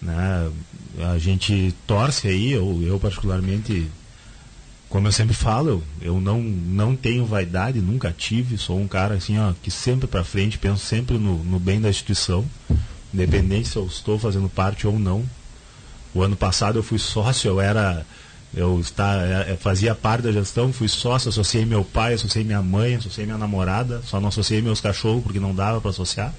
Né? 0.00 0.50
A 1.12 1.18
gente 1.18 1.74
torce 1.86 2.28
aí, 2.28 2.52
eu, 2.52 2.82
eu 2.82 2.98
particularmente 2.98 3.88
como 4.92 5.08
eu 5.08 5.12
sempre 5.12 5.34
falo, 5.34 5.70
eu, 5.70 5.82
eu 6.02 6.20
não, 6.20 6.42
não 6.42 6.94
tenho 6.94 7.24
vaidade, 7.24 7.80
nunca 7.80 8.14
tive, 8.16 8.58
sou 8.58 8.78
um 8.78 8.86
cara 8.86 9.14
assim, 9.14 9.38
ó, 9.38 9.54
que 9.62 9.70
sempre 9.70 10.06
para 10.06 10.22
frente, 10.22 10.58
penso 10.58 10.84
sempre 10.84 11.16
no, 11.16 11.42
no 11.42 11.58
bem 11.58 11.80
da 11.80 11.88
instituição, 11.88 12.44
independente 13.12 13.68
se 13.68 13.76
eu 13.76 13.86
estou 13.86 14.18
fazendo 14.18 14.50
parte 14.50 14.86
ou 14.86 14.98
não. 14.98 15.24
O 16.12 16.22
ano 16.22 16.36
passado 16.36 16.78
eu 16.78 16.82
fui 16.82 16.98
sócio, 16.98 17.48
eu 17.48 17.58
era 17.58 18.04
eu 18.54 18.78
está, 18.80 19.16
é, 19.16 19.52
é, 19.52 19.56
fazia 19.56 19.94
parte 19.94 20.24
da 20.24 20.30
gestão, 20.30 20.70
fui 20.74 20.88
sócio, 20.88 21.30
associei 21.30 21.64
meu 21.64 21.82
pai, 21.82 22.12
associei 22.12 22.44
minha 22.44 22.60
mãe, 22.60 22.96
associei 22.96 23.24
minha 23.24 23.38
namorada, 23.38 24.02
só 24.04 24.20
não 24.20 24.28
associei 24.28 24.60
meus 24.60 24.78
cachorros 24.78 25.22
porque 25.22 25.40
não 25.40 25.54
dava 25.54 25.80
para 25.80 25.88
associar 25.88 26.34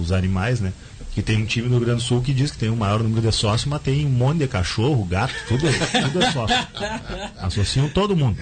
os 0.00 0.10
animais, 0.10 0.58
né? 0.58 0.72
Que 1.18 1.22
tem 1.22 1.42
um 1.42 1.44
time 1.44 1.68
no 1.68 1.78
Rio 1.78 1.84
Grande 1.84 2.00
do 2.00 2.06
Sul 2.06 2.22
que 2.22 2.32
diz 2.32 2.52
que 2.52 2.58
tem 2.58 2.70
o 2.70 2.76
maior 2.76 3.02
número 3.02 3.20
de 3.28 3.34
sócios, 3.34 3.66
mas 3.66 3.82
tem 3.82 4.06
um 4.06 4.10
monte 4.10 4.38
de 4.38 4.46
cachorro, 4.46 5.04
gato, 5.04 5.34
tudo, 5.48 5.62
tudo 5.66 6.22
é 6.22 6.30
sócio. 6.30 6.56
Associam 7.38 7.88
todo 7.88 8.16
mundo. 8.16 8.38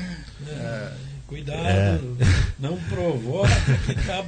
É, 0.46 0.88
cuidado, 1.26 1.64
é. 1.64 1.98
não 2.58 2.76
provoca 2.76 3.48
que 3.86 3.94
tá 4.06 4.22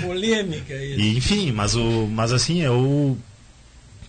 polêmica 0.00 0.72
isso. 0.72 1.00
E, 1.00 1.16
enfim, 1.16 1.50
mas, 1.50 1.74
o, 1.74 2.06
mas 2.06 2.32
assim, 2.32 2.60
eu 2.60 3.18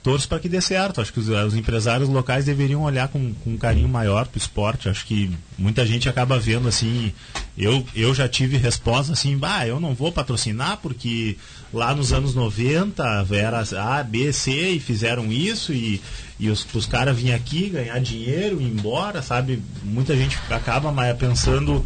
torço 0.04 0.28
para 0.28 0.40
que 0.40 0.48
dê 0.48 0.62
certo. 0.62 1.02
Acho 1.02 1.12
que 1.12 1.20
os, 1.20 1.30
os, 1.30 1.56
empresários 1.56 2.08
locais 2.08 2.46
deveriam 2.46 2.84
olhar 2.84 3.08
com, 3.08 3.34
com 3.34 3.50
um 3.50 3.58
carinho 3.58 3.90
maior 3.90 4.28
para 4.28 4.38
o 4.38 4.42
esporte. 4.42 4.90
Acho 4.90 5.08
que 5.08 5.32
muita 5.58 5.88
gente 5.88 6.08
acaba 6.08 6.38
vendo 6.38 6.68
assim. 6.68 7.12
Eu, 7.58 7.84
eu 7.96 8.14
já 8.14 8.30
tive 8.30 8.58
resposta 8.58 9.14
assim, 9.14 9.36
bah, 9.38 9.66
eu 9.66 9.80
não 9.80 9.96
vou 9.96 10.12
patrocinar 10.12 10.78
porque 10.78 11.36
lá 11.74 11.94
nos 11.96 12.12
anos 12.12 12.36
90 12.36 13.28
era 13.32 13.64
A, 13.80 14.04
B, 14.04 14.34
C 14.34 14.72
e 14.72 14.80
fizeram 14.80 15.32
isso 15.32 15.74
e, 15.74 16.02
e 16.40 16.50
os, 16.50 16.66
os 16.74 16.86
caras 16.86 17.18
vinham 17.18 17.36
aqui 17.36 17.70
ganhar 17.70 18.00
dinheiro 18.00 18.60
e 18.60 18.66
ir 18.66 18.72
embora, 18.72 19.22
sabe? 19.22 19.62
Muita 19.84 20.16
gente 20.16 20.38
acaba 20.50 20.92
pensando 21.14 21.86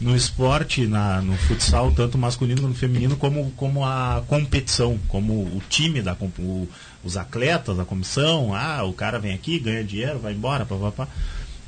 no 0.00 0.14
esporte, 0.14 0.86
na, 0.86 1.22
no 1.22 1.36
futsal, 1.36 1.90
tanto 1.90 2.18
masculino 2.18 2.60
quanto 2.60 2.74
feminino, 2.74 3.16
como, 3.16 3.50
como 3.52 3.84
a 3.84 4.22
competição, 4.26 4.98
como 5.08 5.32
o 5.32 5.62
time, 5.68 6.02
da, 6.02 6.14
o, 6.38 6.68
os 7.02 7.16
atletas, 7.16 7.78
a 7.78 7.84
comissão, 7.84 8.54
ah, 8.54 8.82
o 8.84 8.92
cara 8.92 9.18
vem 9.18 9.32
aqui, 9.32 9.58
ganha 9.58 9.82
dinheiro, 9.82 10.18
vai 10.18 10.34
embora, 10.34 10.66
papapá. 10.66 11.08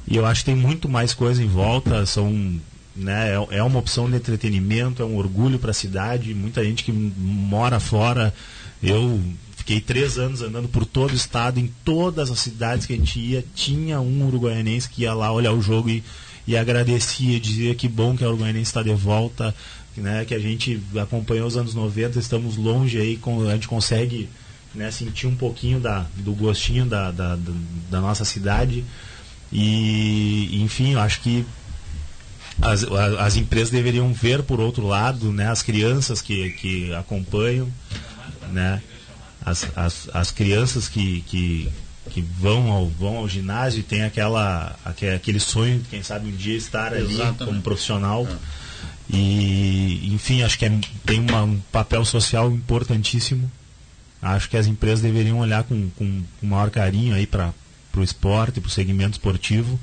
E 0.06 0.16
eu 0.16 0.26
acho 0.26 0.40
que 0.40 0.46
tem 0.46 0.56
muito 0.56 0.88
mais 0.88 1.14
coisa 1.14 1.42
em 1.42 1.48
volta, 1.48 2.04
são 2.04 2.60
né, 2.98 3.30
é, 3.30 3.58
é 3.58 3.62
uma 3.62 3.78
opção 3.78 4.10
de 4.10 4.16
entretenimento, 4.16 5.02
é 5.02 5.04
um 5.04 5.16
orgulho 5.16 5.58
para 5.58 5.70
a 5.70 5.74
cidade, 5.74 6.34
muita 6.34 6.64
gente 6.64 6.82
que 6.82 6.92
mora 6.92 7.78
fora. 7.78 8.34
Eu 8.82 9.20
fiquei 9.56 9.80
três 9.80 10.18
anos 10.18 10.42
andando 10.42 10.68
por 10.68 10.84
todo 10.84 11.12
o 11.12 11.14
estado, 11.14 11.60
em 11.60 11.72
todas 11.84 12.30
as 12.30 12.40
cidades 12.40 12.86
que 12.86 12.92
a 12.92 12.96
gente 12.96 13.20
ia, 13.20 13.44
tinha 13.54 14.00
um 14.00 14.26
uruguaianense 14.26 14.88
que 14.88 15.02
ia 15.02 15.14
lá 15.14 15.32
olhar 15.32 15.52
o 15.52 15.62
jogo 15.62 15.88
e, 15.88 16.02
e 16.46 16.56
agradecia, 16.56 17.38
dizia 17.38 17.74
que 17.74 17.86
bom 17.86 18.16
que 18.16 18.24
a 18.24 18.28
Uruguaianense 18.28 18.70
está 18.70 18.82
de 18.82 18.92
volta, 18.94 19.54
né, 19.96 20.24
que 20.24 20.34
a 20.34 20.38
gente 20.38 20.80
acompanhou 21.00 21.46
os 21.46 21.56
anos 21.56 21.74
90, 21.74 22.18
estamos 22.18 22.56
longe 22.56 22.98
aí, 22.98 23.18
a 23.48 23.54
gente 23.54 23.68
consegue 23.68 24.28
né, 24.74 24.90
sentir 24.90 25.26
um 25.26 25.36
pouquinho 25.36 25.78
da, 25.80 26.06
do 26.16 26.32
gostinho 26.32 26.86
da, 26.86 27.10
da, 27.10 27.38
da 27.90 28.00
nossa 28.00 28.24
cidade. 28.24 28.84
E, 29.52 30.62
enfim, 30.62 30.92
eu 30.92 31.00
acho 31.00 31.20
que 31.20 31.44
as, 32.60 32.84
as 33.18 33.36
empresas 33.36 33.70
deveriam 33.70 34.12
ver 34.12 34.42
por 34.42 34.60
outro 34.60 34.86
lado 34.86 35.32
né, 35.32 35.48
as 35.48 35.62
crianças 35.62 36.20
que, 36.20 36.50
que 36.52 36.94
acompanham, 36.94 37.68
né, 38.50 38.82
as, 39.44 39.66
as, 39.76 40.10
as 40.12 40.30
crianças 40.30 40.88
que, 40.88 41.22
que, 41.22 41.68
que 42.10 42.20
vão, 42.20 42.70
ao, 42.70 42.88
vão 42.88 43.16
ao 43.18 43.28
ginásio 43.28 43.80
e 43.80 43.82
tem 43.82 44.02
aquela, 44.02 44.76
aquele 44.84 45.40
sonho, 45.40 45.82
quem 45.88 46.02
sabe 46.02 46.28
um 46.28 46.36
dia 46.36 46.56
estar 46.56 46.92
ali 46.92 47.14
Exatamente. 47.14 47.44
como 47.44 47.62
profissional. 47.62 48.26
É. 48.26 48.36
E, 49.10 50.10
enfim, 50.12 50.42
acho 50.42 50.58
que 50.58 50.66
é, 50.66 50.80
tem 51.06 51.20
uma, 51.20 51.42
um 51.42 51.58
papel 51.72 52.04
social 52.04 52.50
importantíssimo. 52.50 53.50
Acho 54.20 54.50
que 54.50 54.56
as 54.56 54.66
empresas 54.66 55.00
deveriam 55.00 55.38
olhar 55.38 55.62
com, 55.62 55.88
com, 55.90 56.22
com 56.40 56.46
maior 56.46 56.70
carinho 56.70 57.14
aí 57.14 57.26
para 57.26 57.54
o 57.96 58.02
esporte, 58.02 58.60
para 58.60 58.68
o 58.68 58.70
segmento 58.70 59.12
esportivo 59.12 59.78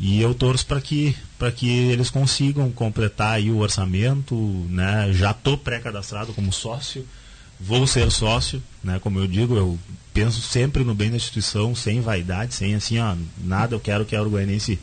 e 0.00 0.22
eu 0.22 0.34
torço 0.34 0.66
para 0.66 0.80
que, 0.80 1.14
que 1.56 1.68
eles 1.68 2.08
consigam 2.08 2.70
completar 2.70 3.34
aí 3.34 3.50
o 3.50 3.58
orçamento, 3.58 4.34
né? 4.70 5.12
Já 5.12 5.32
estou 5.32 5.58
pré-cadastrado 5.58 6.32
como 6.32 6.50
sócio, 6.50 7.06
vou 7.60 7.86
ser 7.86 8.10
sócio, 8.10 8.62
né? 8.82 8.98
Como 8.98 9.18
eu 9.18 9.26
digo, 9.26 9.54
eu 9.56 9.78
penso 10.14 10.40
sempre 10.40 10.82
no 10.84 10.94
bem 10.94 11.10
da 11.10 11.16
instituição, 11.16 11.74
sem 11.74 12.00
vaidade, 12.00 12.54
sem 12.54 12.74
assim, 12.74 12.98
ó, 12.98 13.14
nada, 13.44 13.74
eu 13.74 13.80
quero 13.80 14.06
que 14.06 14.16
a 14.16 14.22
Uruguaiense 14.22 14.78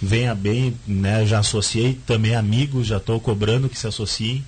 venha 0.00 0.36
bem, 0.36 0.76
né? 0.86 1.26
Já 1.26 1.40
associei 1.40 1.98
também 2.06 2.36
amigos, 2.36 2.86
já 2.86 2.98
estou 2.98 3.18
cobrando 3.18 3.68
que 3.68 3.78
se 3.78 3.88
associem. 3.88 4.44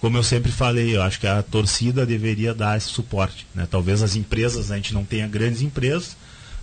Como 0.00 0.16
eu 0.16 0.22
sempre 0.22 0.50
falei, 0.50 0.96
eu 0.96 1.02
acho 1.02 1.20
que 1.20 1.26
a 1.26 1.42
torcida 1.42 2.06
deveria 2.06 2.54
dar 2.54 2.78
esse 2.78 2.88
suporte, 2.88 3.46
né? 3.54 3.68
Talvez 3.70 4.02
as 4.02 4.16
empresas, 4.16 4.70
a 4.70 4.76
gente 4.76 4.94
não 4.94 5.04
tenha 5.04 5.28
grandes 5.28 5.60
empresas, 5.60 6.16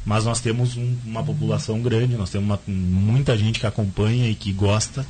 mas 0.05 0.25
nós 0.25 0.39
temos 0.39 0.75
um, 0.77 0.95
uma 1.05 1.23
população 1.23 1.81
grande, 1.81 2.15
nós 2.15 2.29
temos 2.29 2.47
uma, 2.47 2.59
muita 2.67 3.37
gente 3.37 3.59
que 3.59 3.67
acompanha 3.67 4.29
e 4.29 4.35
que 4.35 4.51
gosta. 4.51 5.05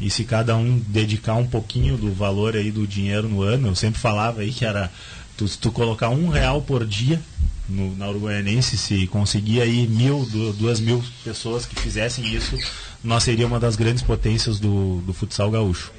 E 0.00 0.10
se 0.10 0.24
cada 0.24 0.56
um 0.56 0.78
dedicar 0.88 1.34
um 1.34 1.46
pouquinho 1.46 1.96
do 1.96 2.12
valor 2.12 2.56
aí 2.56 2.70
do 2.70 2.86
dinheiro 2.86 3.28
no 3.28 3.42
ano, 3.42 3.68
eu 3.68 3.74
sempre 3.74 4.00
falava 4.00 4.40
aí 4.40 4.52
que 4.52 4.64
era 4.64 4.90
tu, 5.36 5.46
tu 5.58 5.70
colocar 5.70 6.08
um 6.08 6.28
real 6.28 6.62
por 6.62 6.84
dia, 6.84 7.20
no, 7.68 7.96
na 7.96 8.08
Uruguaianense, 8.08 8.76
se 8.76 9.06
conseguir 9.06 9.60
aí 9.60 9.86
mil, 9.86 10.26
duas 10.58 10.80
mil 10.80 11.02
pessoas 11.22 11.64
que 11.64 11.78
fizessem 11.80 12.26
isso, 12.34 12.58
nós 13.02 13.22
seríamos 13.22 13.54
uma 13.54 13.60
das 13.60 13.76
grandes 13.76 14.02
potências 14.02 14.58
do, 14.58 15.00
do 15.02 15.12
futsal 15.12 15.50
gaúcho. 15.50 15.92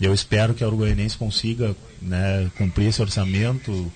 E 0.00 0.04
eu 0.04 0.12
espero 0.12 0.54
que 0.54 0.64
a 0.64 0.66
Uruguaianense 0.66 1.16
consiga 1.16 1.76
né, 2.02 2.50
cumprir 2.58 2.88
esse 2.88 3.00
orçamento, 3.00 3.92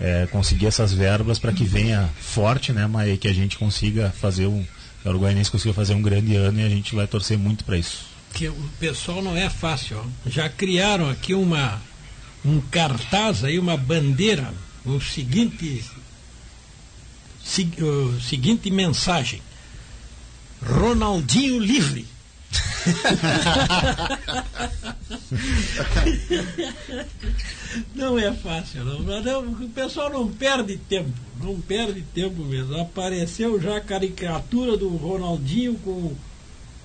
é, 0.00 0.26
conseguir 0.26 0.66
essas 0.66 0.92
verbas 0.92 1.38
para 1.38 1.52
que 1.52 1.64
venha 1.64 2.08
forte, 2.18 2.72
né, 2.72 2.86
mas 2.86 3.18
que 3.18 3.28
a 3.28 3.32
gente 3.32 3.58
consiga 3.58 4.10
fazer 4.10 4.46
um, 4.46 4.64
Uruguaianense 5.04 5.50
consiga 5.50 5.74
fazer 5.74 5.94
um 5.94 6.02
grande 6.02 6.36
ano 6.36 6.60
e 6.60 6.64
a 6.64 6.68
gente 6.68 6.94
vai 6.94 7.06
torcer 7.06 7.38
muito 7.38 7.64
para 7.64 7.78
isso. 7.78 8.06
Que 8.32 8.48
o 8.48 8.70
pessoal 8.78 9.22
não 9.22 9.36
é 9.36 9.48
fácil. 9.50 9.98
Ó. 9.98 10.30
Já 10.30 10.48
criaram 10.48 11.08
aqui 11.08 11.34
uma 11.34 11.80
um 12.44 12.60
cartaz 12.60 13.44
aí, 13.44 13.58
uma 13.58 13.76
bandeira, 13.76 14.52
o 14.84 15.00
seguinte 15.00 15.84
o 17.80 18.20
seguinte 18.20 18.70
mensagem: 18.70 19.42
Ronaldinho 20.62 21.58
livre. 21.58 22.06
não 27.94 28.18
é 28.18 28.32
fácil, 28.32 28.84
não. 28.84 29.22
não. 29.22 29.52
O 29.64 29.68
pessoal 29.70 30.10
não 30.10 30.28
perde 30.28 30.76
tempo, 30.76 31.12
não 31.42 31.58
perde 31.60 32.02
tempo 32.14 32.44
mesmo. 32.44 32.78
Apareceu 32.80 33.60
já 33.60 33.76
a 33.76 33.80
caricatura 33.80 34.76
do 34.76 34.88
Ronaldinho 34.96 35.74
com, 35.76 36.14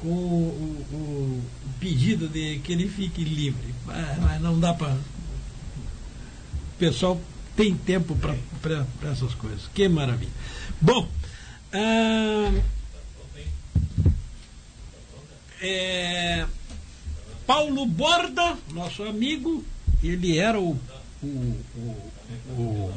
com 0.01 0.07
o, 0.07 0.85
o, 0.91 0.95
o 0.95 1.43
pedido 1.79 2.27
de 2.27 2.59
que 2.59 2.73
ele 2.73 2.87
fique 2.87 3.23
livre. 3.23 3.73
Mas 4.21 4.39
não 4.41 4.59
dá 4.59 4.73
para. 4.73 4.93
O 4.93 6.77
pessoal 6.77 7.19
tem 7.55 7.75
tempo 7.75 8.17
para 8.61 8.85
essas 9.09 9.33
coisas. 9.33 9.69
Que 9.73 9.87
maravilha. 9.87 10.31
Bom, 10.81 11.07
ah, 11.71 12.51
é, 15.61 16.45
Paulo 17.45 17.85
Borda, 17.85 18.57
nosso 18.73 19.03
amigo, 19.03 19.63
ele 20.03 20.37
era 20.37 20.59
o, 20.59 20.79
o, 21.21 21.27
o, 21.75 22.11
o 22.49 22.93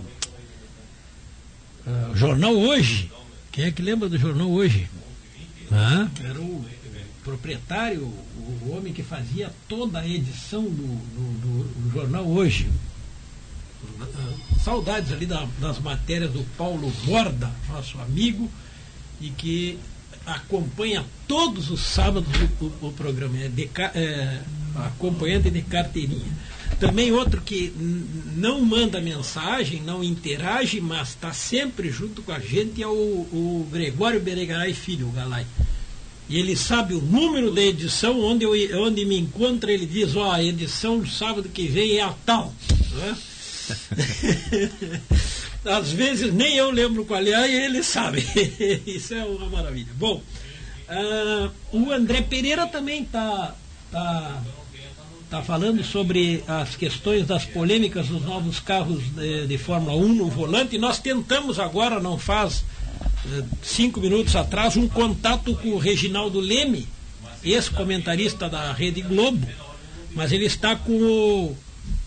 uh, 1.86 2.16
Jornal 2.16 2.54
Hoje. 2.54 3.10
Quem 3.52 3.66
é 3.66 3.72
que 3.72 3.82
lembra 3.82 4.08
do 4.08 4.18
Jornal 4.18 4.50
Hoje? 4.50 4.88
Era 6.24 6.40
o 6.40 6.64
proprietário, 7.22 8.02
o 8.02 8.70
homem 8.70 8.92
que 8.92 9.02
fazia 9.02 9.52
toda 9.68 9.98
a 9.98 10.08
edição 10.08 10.62
do, 10.62 10.70
do, 10.70 11.64
do 11.64 11.92
Jornal 11.92 12.26
Hoje. 12.26 12.70
Saudades 14.64 15.12
ali 15.12 15.26
da, 15.26 15.46
das 15.60 15.78
matérias 15.78 16.32
do 16.32 16.42
Paulo 16.56 16.90
Borda, 17.04 17.50
nosso 17.68 17.98
amigo, 18.00 18.50
e 19.20 19.30
que 19.30 19.78
acompanha 20.34 21.04
todos 21.26 21.70
os 21.70 21.80
sábados 21.80 22.28
o, 22.60 22.64
o, 22.64 22.88
o 22.88 22.92
programa, 22.92 23.38
é, 23.38 23.48
de, 23.48 23.70
é, 23.94 24.40
acompanhante 24.76 25.50
de 25.50 25.62
carteirinha. 25.62 26.32
Também 26.78 27.10
outro 27.10 27.40
que 27.40 27.72
não 28.36 28.60
manda 28.60 29.00
mensagem, 29.00 29.82
não 29.82 30.04
interage, 30.04 30.80
mas 30.80 31.08
está 31.08 31.32
sempre 31.32 31.90
junto 31.90 32.22
com 32.22 32.30
a 32.30 32.38
gente 32.38 32.82
é 32.82 32.86
o, 32.86 32.90
o 32.90 33.68
Gregório 33.72 34.20
Beregaray 34.20 34.74
Filho, 34.74 35.08
o 35.08 35.12
Galai. 35.12 35.46
E 36.28 36.38
ele 36.38 36.54
sabe 36.54 36.94
o 36.94 37.00
número 37.00 37.50
da 37.50 37.62
edição, 37.62 38.20
onde, 38.20 38.44
eu, 38.44 38.52
onde 38.82 39.04
me 39.04 39.18
encontra, 39.18 39.72
ele 39.72 39.86
diz, 39.86 40.14
ó, 40.14 40.28
oh, 40.28 40.30
a 40.30 40.44
edição 40.44 41.00
do 41.00 41.08
sábado 41.08 41.48
que 41.48 41.66
vem 41.66 41.96
é 41.96 42.02
a 42.02 42.14
tal. 42.24 42.54
Né? 42.92 43.16
Às 45.64 45.90
vezes 45.90 46.32
nem 46.32 46.56
eu 46.56 46.70
lembro 46.70 47.04
qual 47.04 47.20
é 47.20 47.48
e 47.48 47.64
ele 47.64 47.82
sabe. 47.82 48.24
Isso 48.86 49.14
é 49.14 49.24
uma 49.24 49.48
maravilha. 49.48 49.92
Bom, 49.94 50.22
uh, 50.88 51.50
o 51.72 51.92
André 51.92 52.22
Pereira 52.22 52.66
também 52.66 53.02
está 53.02 53.54
tá, 53.90 54.42
tá 55.28 55.42
falando 55.42 55.82
sobre 55.82 56.44
as 56.46 56.76
questões 56.76 57.26
das 57.26 57.44
polêmicas 57.44 58.06
dos 58.06 58.22
novos 58.22 58.60
carros 58.60 59.02
de, 59.14 59.46
de 59.46 59.58
Fórmula 59.58 59.96
1 59.96 60.14
no 60.14 60.28
volante. 60.28 60.78
Nós 60.78 60.98
tentamos 60.98 61.58
agora, 61.58 61.98
não 61.98 62.18
faz 62.18 62.64
uh, 63.24 63.44
cinco 63.62 64.00
minutos 64.00 64.36
atrás, 64.36 64.76
um 64.76 64.88
contato 64.88 65.54
com 65.56 65.70
o 65.70 65.78
Reginaldo 65.78 66.38
Leme, 66.38 66.86
ex-comentarista 67.42 68.48
da 68.48 68.72
Rede 68.72 69.02
Globo, 69.02 69.46
mas 70.14 70.30
ele 70.30 70.46
está 70.46 70.76
com 70.76 70.92
o 70.92 71.56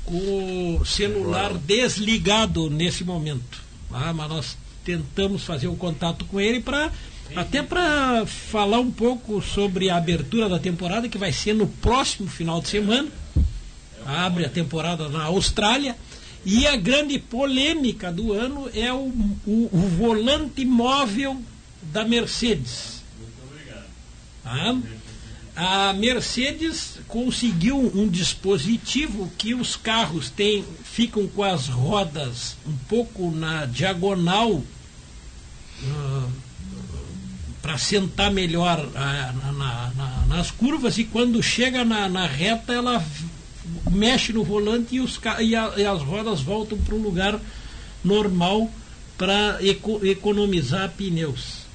com 0.06 0.78
o 0.82 0.86
celular 0.86 1.54
desligado 1.54 2.70
nesse 2.70 3.04
momento. 3.04 3.62
Ah, 3.92 4.14
mas 4.14 4.30
nós 4.30 4.58
tentamos 4.84 5.44
fazer 5.44 5.68
o 5.68 5.74
um 5.74 5.76
contato 5.76 6.26
com 6.26 6.40
ele 6.40 6.60
para 6.60 6.92
até 7.36 7.62
para 7.64 8.26
falar 8.26 8.80
um 8.80 8.92
pouco 8.92 9.42
sobre 9.42 9.90
a 9.90 9.98
abertura 9.98 10.50
da 10.50 10.60
temporada 10.60 11.08
que 11.08 11.18
vai 11.18 11.32
ser 11.32 11.54
no 11.54 11.68
próximo 11.68 12.28
final 12.28 12.62
de 12.62 12.68
semana. 12.68 13.08
Abre 14.06 14.46
a 14.46 14.50
temporada 14.50 15.08
na 15.08 15.24
Austrália. 15.26 15.96
E 16.44 16.66
a 16.66 16.76
grande 16.76 17.20
polêmica 17.20 18.12
do 18.12 18.34
ano 18.34 18.70
é 18.74 18.92
o, 18.92 19.14
o, 19.46 19.70
o 19.72 19.88
volante 19.98 20.66
móvel 20.66 21.40
da 21.84 22.04
Mercedes. 22.04 23.04
Muito 23.20 23.34
obrigado. 23.48 24.84
Ah, 25.56 25.90
a 25.90 25.94
Mercedes 25.94 26.91
conseguiu 27.12 27.78
um 27.94 28.08
dispositivo 28.08 29.30
que 29.38 29.54
os 29.54 29.76
carros 29.76 30.30
têm, 30.30 30.64
ficam 30.84 31.28
com 31.28 31.44
as 31.44 31.68
rodas 31.68 32.56
um 32.66 32.76
pouco 32.88 33.30
na 33.30 33.66
diagonal 33.66 34.52
uh, 34.54 34.64
ah, 35.84 36.30
para 37.62 37.78
sentar 37.78 38.32
melhor 38.32 38.80
uh, 38.80 39.54
na, 39.54 39.92
na, 39.94 40.26
nas 40.26 40.52
curvas 40.52 40.98
e 40.98 41.04
quando 41.04 41.44
chega 41.44 41.84
na, 41.84 42.08
na, 42.08 42.26
reta 42.26 42.72
ela 42.72 43.06
mexe 43.92 44.32
no 44.32 44.46
volante 44.46 44.96
e, 44.96 45.02
os, 45.02 45.20
e, 45.42 45.54
a, 45.54 45.74
e 45.76 45.86
as 45.86 46.02
rodas 46.02 46.40
voltam 46.40 46.78
para 46.78 46.96
o 46.96 47.02
lugar 47.02 47.38
normal 48.04 48.72
para 49.18 49.60
eco, 49.62 50.00
economizar 50.06 50.90
pneus. 50.92 51.71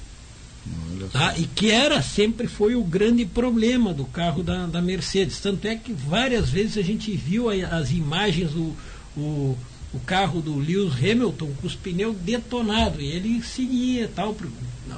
Tá? 1.11 1.37
E 1.37 1.45
que 1.45 1.71
era, 1.71 2.01
sempre 2.01 2.47
foi 2.47 2.75
o 2.75 2.83
grande 2.83 3.25
problema 3.25 3.93
do 3.93 4.05
carro 4.05 4.43
da, 4.43 4.65
da 4.65 4.81
Mercedes. 4.81 5.39
Tanto 5.39 5.67
é 5.67 5.75
que 5.75 5.93
várias 5.93 6.49
vezes 6.49 6.77
a 6.77 6.81
gente 6.81 7.15
viu 7.15 7.49
as 7.49 7.91
imagens 7.91 8.51
do 8.51 8.75
o, 9.17 9.57
o 9.93 9.99
carro 10.01 10.41
do 10.41 10.57
Lewis 10.57 10.93
Hamilton 10.93 11.51
com 11.59 11.67
os 11.67 11.75
pneus 11.75 12.15
detonados. 12.17 13.01
E 13.01 13.05
ele 13.05 13.41
seguia 13.41 14.09
tal, 14.13 14.35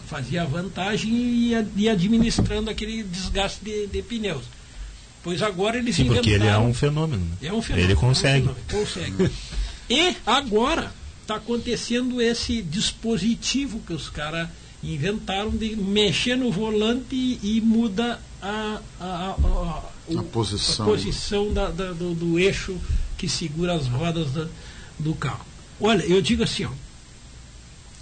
fazia 0.06 0.46
vantagem 0.46 1.12
e 1.12 1.50
ia, 1.50 1.68
ia 1.76 1.92
administrando 1.94 2.70
aquele 2.70 3.04
desgaste 3.04 3.64
de, 3.64 3.88
de, 3.88 4.02
pneus. 4.02 4.44
Pois 5.24 5.42
agora 5.42 5.78
eles 5.78 5.96
Sim, 5.96 6.08
porque 6.08 6.32
ele 6.32 6.48
é 6.48 6.58
um 6.58 6.74
fenômeno. 6.74 7.24
Né? 7.24 7.48
É 7.48 7.54
um 7.54 7.62
fenômeno. 7.62 7.92
Ele 7.92 7.96
consegue. 7.96 8.48
É 8.48 8.52
um 8.52 8.80
consegue. 8.80 9.32
e 9.90 10.16
agora 10.26 10.94
está 11.22 11.36
acontecendo 11.36 12.22
esse 12.22 12.62
dispositivo 12.62 13.80
que 13.86 13.94
os 13.94 14.10
caras 14.10 14.50
inventaram 14.84 15.52
de 15.52 15.76
mexer 15.76 16.36
no 16.36 16.52
volante 16.52 17.16
e, 17.16 17.62
muda 17.62 18.20
a, 18.42 18.82
a, 19.00 19.06
a, 19.06 20.20
a, 20.20 20.24
posição, 20.24 20.86
a 20.86 20.90
posição 20.90 21.54
da, 21.54 21.70
da, 21.70 21.92
do, 21.92 22.14
do, 22.14 22.40
eixo 22.40 22.78
que 23.18 23.28
segura 23.28 23.74
as 23.74 23.88
rodas 23.88 24.32
da, 24.32 24.48
do 24.98 25.14
carro. 25.14 25.46
Olha, 25.80 26.04
eu 26.04 26.22
digo 26.22 26.44
assim, 26.44 26.66
ó, 26.66 26.72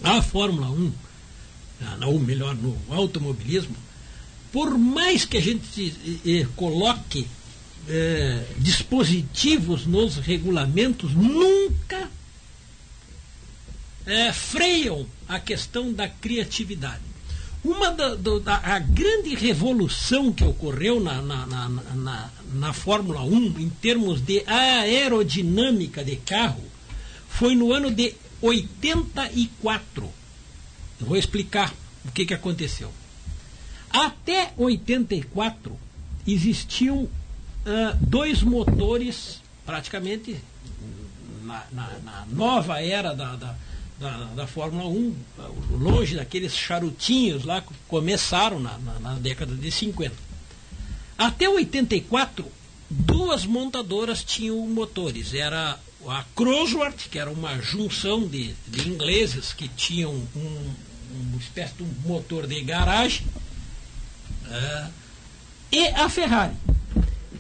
a 0.04 0.22
Fórmula 0.22 0.70
1, 0.70 0.92
ou 2.06 2.20
melhor, 2.20 2.56
no 2.56 2.78
automobilismo, 2.90 3.76
por 4.52 4.78
mais 4.78 5.26
que 5.26 5.38
a 5.38 5.42
gente 5.42 5.94
eh, 6.26 6.42
eh, 6.42 6.48
coloque 6.56 7.28
eh, 7.90 8.44
dispositivos 8.58 9.86
nos 9.86 10.18
regulamentos, 10.18 11.14
nunca 11.14 12.10
é, 14.08 14.32
freiam 14.32 15.06
a 15.28 15.40
questão 15.40 15.92
da 15.92 16.08
criatividade. 16.08 17.02
Uma 17.64 17.92
da, 17.92 18.16
da 18.16 18.56
a 18.64 18.80
grande 18.80 19.36
revolução 19.36 20.32
que 20.32 20.44
ocorreu 20.44 21.02
na, 21.02 21.22
na, 21.22 21.46
na, 21.46 21.70
na, 21.70 22.30
na 22.54 22.74
Fórmula 22.74 23.22
1 23.24 23.60
em 23.60 23.70
termos 23.70 24.22
de 24.22 24.42
aerodinâmica 24.48 26.04
de 26.04 26.16
carro 26.16 26.64
foi 27.28 27.54
no 27.56 27.74
ano 27.74 27.92
de 27.92 28.14
84. 28.42 30.10
Eu 31.02 31.06
vou 31.06 31.18
explicar 31.18 31.74
o 32.06 32.12
que, 32.12 32.26
que 32.26 32.34
aconteceu. 32.34 32.92
Até 33.90 34.54
84 34.56 35.78
existiam 36.26 37.04
uh, 37.04 37.10
dois 38.00 38.42
motores, 38.42 39.42
praticamente 39.66 40.38
na, 41.44 41.64
na, 41.72 41.90
na 42.04 42.26
nova 42.32 42.82
era 42.82 43.14
da, 43.14 43.36
da, 43.36 43.56
da, 44.00 44.26
da 44.36 44.48
Fórmula 44.48 44.88
1, 44.88 45.16
longe 45.72 46.16
daqueles 46.16 46.56
charutinhos 46.56 47.44
lá 47.44 47.62
que 47.62 47.74
começaram 47.88 48.60
na, 48.60 48.78
na, 48.78 49.00
na 49.00 49.14
década 49.16 49.56
de 49.56 49.72
50. 49.72 50.16
Até 51.18 51.50
84, 51.50 52.46
duas 52.90 53.46
montadoras 53.46 54.24
tinham 54.24 54.58
motores. 54.68 55.34
Era 55.34 55.80
a 56.08 56.24
Crosworth, 56.36 57.10
que 57.10 57.18
era 57.18 57.32
uma 57.32 57.60
junção 57.60 58.28
de, 58.28 58.54
de 58.68 58.88
ingleses 58.88 59.52
que 59.52 59.68
tinham 59.68 60.14
um, 60.14 60.74
uma 61.12 61.38
espécie 61.38 61.74
de 61.74 61.84
um 61.84 61.94
motor 62.06 62.46
de 62.46 62.62
garagem, 62.62 63.26
uh, 64.46 64.92
e 65.72 65.88
a 65.88 66.08
Ferrari. 66.08 66.56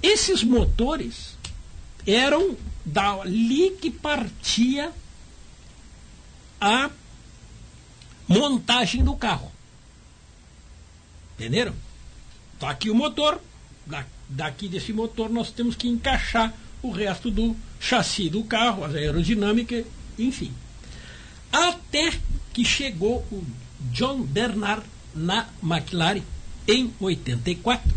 Esses 0.01 0.43
motores 0.43 1.37
eram 2.05 2.57
dali 2.83 3.71
que 3.79 3.91
partia 3.91 4.91
a 6.59 6.89
montagem 8.27 9.03
do 9.03 9.15
carro. 9.15 9.51
Entenderam? 11.35 11.73
Está 12.53 12.69
aqui 12.69 12.89
o 12.89 12.95
motor, 12.95 13.39
daqui 14.27 14.67
desse 14.67 14.91
motor 14.91 15.29
nós 15.29 15.51
temos 15.51 15.75
que 15.75 15.87
encaixar 15.87 16.53
o 16.81 16.91
resto 16.91 17.29
do 17.29 17.55
chassi 17.79 18.29
do 18.29 18.43
carro, 18.43 18.83
a 18.83 18.87
aerodinâmica, 18.87 19.83
enfim. 20.17 20.51
Até 21.51 22.19
que 22.53 22.65
chegou 22.65 23.19
o 23.31 23.45
John 23.91 24.23
Bernard 24.23 24.83
na 25.13 25.47
McLaren 25.63 26.23
em 26.67 26.93
84 26.99 27.95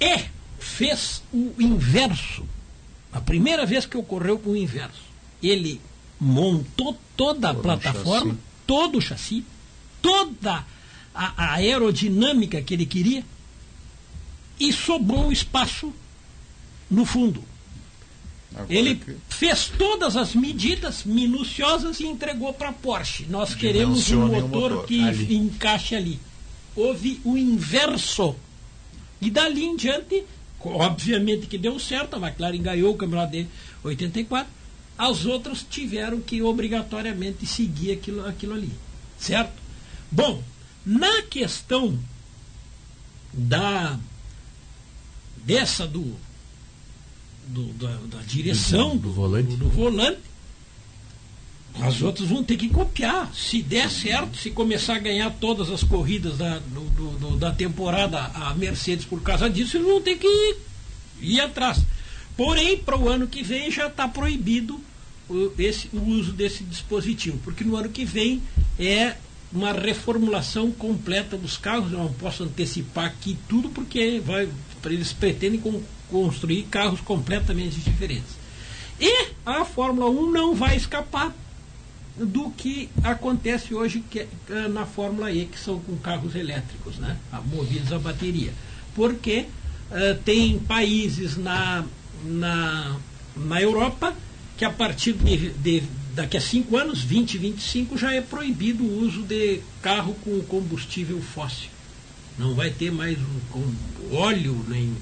e 0.00 0.24
fez 0.58 1.22
o 1.32 1.54
inverso. 1.58 2.46
A 3.12 3.20
primeira 3.20 3.66
vez 3.66 3.84
que 3.84 3.96
ocorreu 3.96 4.40
o 4.44 4.56
inverso. 4.56 5.10
Ele 5.42 5.80
montou 6.20 6.96
toda 7.16 7.50
a 7.50 7.54
todo 7.54 7.62
plataforma, 7.62 8.36
todo 8.66 8.98
o 8.98 9.00
chassi, 9.00 9.44
toda 10.02 10.64
a, 11.14 11.44
a 11.44 11.54
aerodinâmica 11.54 12.60
que 12.60 12.74
ele 12.74 12.86
queria 12.86 13.24
e 14.58 14.72
sobrou 14.72 15.32
espaço 15.32 15.92
no 16.90 17.06
fundo. 17.06 17.42
Agora 18.54 18.74
ele 18.74 18.96
que... 18.96 19.16
fez 19.28 19.72
todas 19.78 20.16
as 20.16 20.34
medidas 20.34 21.04
minuciosas 21.04 22.00
e 22.00 22.06
entregou 22.06 22.52
para 22.52 22.68
a 22.68 22.72
Porsche. 22.72 23.26
Nós 23.28 23.54
queremos 23.54 24.10
um 24.10 24.26
motor, 24.26 24.70
motor, 24.72 24.86
que 24.86 25.02
ali. 25.02 25.34
encaixe 25.36 25.94
ali. 25.94 26.20
Houve 26.76 27.20
o 27.24 27.36
inverso. 27.36 28.34
E 29.20 29.30
dali 29.30 29.64
em 29.64 29.76
diante, 29.76 30.24
obviamente 30.60 31.46
que 31.46 31.56
deu 31.56 31.78
certo, 31.78 32.16
a 32.16 32.18
McLaren 32.18 32.62
ganhou 32.62 32.92
o 32.92 32.96
campeonato 32.96 33.32
de 33.32 33.46
84, 33.84 34.59
as 35.00 35.24
outras 35.24 35.64
tiveram 35.68 36.20
que 36.20 36.42
obrigatoriamente 36.42 37.46
seguir 37.46 37.92
aquilo, 37.92 38.26
aquilo 38.26 38.52
ali. 38.52 38.70
Certo? 39.18 39.54
Bom, 40.12 40.44
na 40.84 41.22
questão 41.22 41.98
da 43.32 43.98
dessa 45.38 45.86
do, 45.86 46.14
do 47.46 47.72
da, 47.72 47.96
da, 48.14 48.22
direção 48.24 48.90
do, 48.94 49.08
do 49.08 49.12
volante. 49.12 49.48
Do, 49.48 49.56
do, 49.56 49.68
volante, 49.70 50.20
as 51.80 52.02
outras 52.02 52.28
vão 52.28 52.44
ter 52.44 52.58
que 52.58 52.68
copiar. 52.68 53.34
Se 53.34 53.62
der 53.62 53.88
certo, 53.88 54.36
se 54.36 54.50
começar 54.50 54.96
a 54.96 54.98
ganhar 54.98 55.30
todas 55.30 55.70
as 55.70 55.82
corridas 55.82 56.36
da, 56.36 56.58
do, 56.58 57.38
da 57.38 57.52
temporada 57.52 58.20
a 58.20 58.52
Mercedes 58.52 59.06
por 59.06 59.22
causa 59.22 59.48
disso, 59.48 59.78
eles 59.78 59.86
vão 59.86 60.02
ter 60.02 60.18
que 60.18 60.26
ir, 60.26 60.56
ir 61.22 61.40
atrás. 61.40 61.78
Porém, 62.36 62.76
para 62.76 62.98
o 62.98 63.08
ano 63.08 63.26
que 63.26 63.42
vem 63.42 63.70
já 63.70 63.86
está 63.86 64.06
proibido 64.06 64.89
o, 65.30 65.52
esse, 65.58 65.88
o 65.92 66.02
uso 66.02 66.32
desse 66.32 66.64
dispositivo, 66.64 67.38
porque 67.44 67.64
no 67.64 67.76
ano 67.76 67.88
que 67.88 68.04
vem 68.04 68.42
é 68.78 69.16
uma 69.52 69.72
reformulação 69.72 70.70
completa 70.70 71.36
dos 71.36 71.56
carros. 71.56 71.92
Eu 71.92 71.98
não 71.98 72.12
posso 72.12 72.44
antecipar 72.44 73.06
aqui 73.06 73.38
tudo 73.48 73.68
porque 73.68 74.20
vai, 74.24 74.48
eles 74.84 75.12
pretendem 75.12 75.60
com, 75.60 75.82
construir 76.08 76.64
carros 76.64 77.00
completamente 77.00 77.76
diferentes. 77.80 78.38
E 79.00 79.28
a 79.46 79.64
Fórmula 79.64 80.10
1 80.10 80.30
não 80.30 80.54
vai 80.54 80.76
escapar 80.76 81.34
do 82.16 82.50
que 82.50 82.90
acontece 83.02 83.74
hoje 83.74 84.04
que, 84.10 84.20
é, 84.20 84.68
na 84.68 84.84
Fórmula 84.84 85.32
E, 85.32 85.46
que 85.46 85.58
são 85.58 85.80
com 85.80 85.96
carros 85.96 86.34
elétricos, 86.34 86.98
né, 86.98 87.16
movidos 87.46 87.92
a 87.92 87.98
bateria. 87.98 88.52
Porque 88.94 89.46
uh, 89.90 90.18
tem 90.22 90.58
países 90.58 91.36
na, 91.36 91.84
na, 92.24 92.96
na 93.36 93.62
Europa 93.62 94.14
que 94.60 94.64
a 94.66 94.70
partir 94.70 95.14
de, 95.14 95.48
de 95.52 95.82
daqui 96.14 96.36
a 96.36 96.40
cinco 96.40 96.76
anos, 96.76 97.00
20, 97.00 97.38
25, 97.38 97.96
já 97.96 98.12
é 98.12 98.20
proibido 98.20 98.84
o 98.84 99.00
uso 99.00 99.22
de 99.22 99.62
carro 99.80 100.14
com 100.22 100.38
combustível 100.42 101.18
fóssil. 101.22 101.70
Não 102.38 102.54
vai 102.54 102.68
ter 102.68 102.92
mais 102.92 103.16
um, 103.54 104.14
óleo, 104.14 104.62
nem 104.68 104.94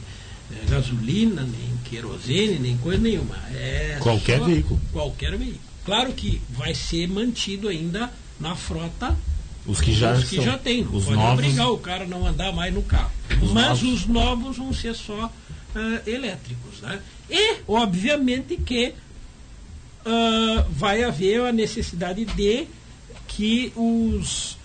é, 0.53 0.71
gasolina, 0.71 1.43
nem 1.43 1.77
querosene, 1.87 2.61
nem 2.61 2.77
coisa 2.77 3.03
nenhuma. 3.03 3.35
É 3.53 3.99
qualquer 4.01 4.41
veículo. 4.45 4.81
Qualquer 4.93 5.37
veículo. 5.37 5.61
Claro 5.85 6.13
que 6.13 6.41
vai 6.51 6.73
ser 6.73 7.09
mantido 7.09 7.67
ainda 7.67 8.13
na 8.39 8.55
frota 8.55 9.17
os 9.67 9.81
que 9.81 9.93
já, 9.93 10.13
os 10.13 10.23
que 10.23 10.41
já 10.41 10.57
tem. 10.57 10.85
Não 10.85 10.95
os 10.95 11.05
pode 11.05 11.17
novos... 11.17 11.33
obrigar 11.33 11.71
o 11.73 11.79
cara 11.79 12.05
a 12.05 12.07
não 12.07 12.25
andar 12.25 12.53
mais 12.53 12.73
no 12.73 12.83
carro. 12.83 13.11
Os 13.43 13.51
Mas 13.51 13.83
novos... 13.83 13.83
os 13.83 14.07
novos 14.07 14.57
vão 14.57 14.73
ser 14.73 14.95
só 14.95 15.27
uh, 15.27 16.09
elétricos. 16.09 16.81
Né? 16.81 17.01
E, 17.29 17.57
obviamente, 17.67 18.57
que 18.57 18.95
uh, 20.09 20.65
vai 20.71 21.05
haver 21.05 21.43
a 21.43 21.53
necessidade 21.53 22.25
de 22.25 22.67
que 23.27 23.73
os, 23.77 24.57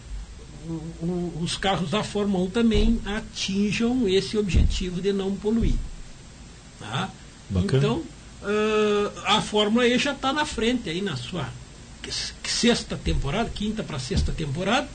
os 1.42 1.58
carros 1.58 1.92
da 1.92 2.04
Fórmula 2.04 2.46
1 2.46 2.50
também 2.50 3.02
atinjam 3.06 4.08
esse 4.08 4.38
objetivo 4.38 5.02
de 5.02 5.12
não 5.12 5.36
poluir. 5.36 5.76
Tá? 6.80 7.10
Então, 7.52 7.98
uh, 7.98 9.12
a 9.26 9.42
Fórmula 9.42 9.86
E 9.88 10.00
já 10.00 10.14
está 10.14 10.32
na 10.32 10.46
frente 10.46 10.90
aí 10.90 11.02
na 11.02 11.16
sua 11.16 11.50
sexta 12.44 12.98
temporada, 12.98 13.50
quinta 13.50 13.84
para 13.84 14.00
sexta 14.00 14.32
temporada, 14.32 14.90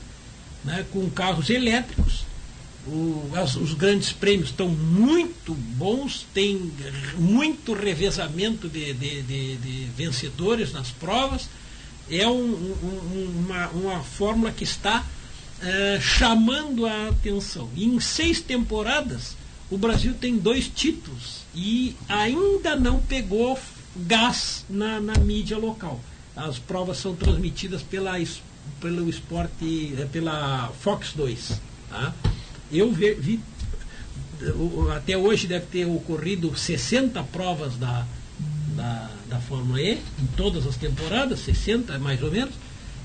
né, 0.63 0.85
com 0.91 1.09
carros 1.09 1.49
elétricos 1.49 2.28
o, 2.89 3.31
as, 3.35 3.55
os 3.55 3.73
grandes 3.73 4.11
prêmios 4.11 4.49
estão 4.49 4.67
muito 4.67 5.53
bons, 5.53 6.25
tem 6.33 6.71
muito 7.17 7.73
revezamento 7.73 8.67
de, 8.67 8.93
de, 8.93 9.21
de, 9.21 9.55
de 9.57 9.85
vencedores 9.95 10.73
nas 10.73 10.89
provas. 10.89 11.47
É 12.09 12.27
um, 12.27 12.33
um, 12.33 13.45
uma, 13.45 13.67
uma 13.69 13.99
fórmula 14.03 14.51
que 14.51 14.63
está 14.63 15.05
é, 15.61 15.99
chamando 16.01 16.85
a 16.85 17.09
atenção. 17.09 17.69
Em 17.77 17.99
seis 17.99 18.41
temporadas, 18.41 19.35
o 19.69 19.77
Brasil 19.77 20.15
tem 20.19 20.37
dois 20.37 20.67
títulos 20.67 21.43
e 21.53 21.95
ainda 22.07 22.75
não 22.75 22.99
pegou 22.99 23.59
gás 23.95 24.65
na, 24.69 24.99
na 24.99 25.13
mídia 25.19 25.57
local. 25.57 25.99
As 26.35 26.57
provas 26.57 26.97
são 26.97 27.15
transmitidas 27.15 27.83
pela, 27.83 28.13
pelo 28.81 29.09
esporte, 29.09 29.93
é, 29.97 30.05
pela 30.05 30.71
Fox 30.81 31.13
2. 31.13 31.61
Tá? 31.89 32.13
Eu 32.71 32.91
vi, 32.91 33.13
vi 33.13 33.39
até 34.95 35.17
hoje 35.17 35.47
deve 35.47 35.65
ter 35.65 35.85
ocorrido 35.85 36.55
60 36.55 37.21
provas 37.23 37.75
da, 37.75 38.05
da, 38.75 39.11
da 39.27 39.39
Fórmula 39.39 39.81
E, 39.81 39.93
em 39.93 40.27
todas 40.37 40.65
as 40.65 40.77
temporadas, 40.77 41.39
60 41.39 41.97
mais 41.99 42.21
ou 42.23 42.31
menos 42.31 42.53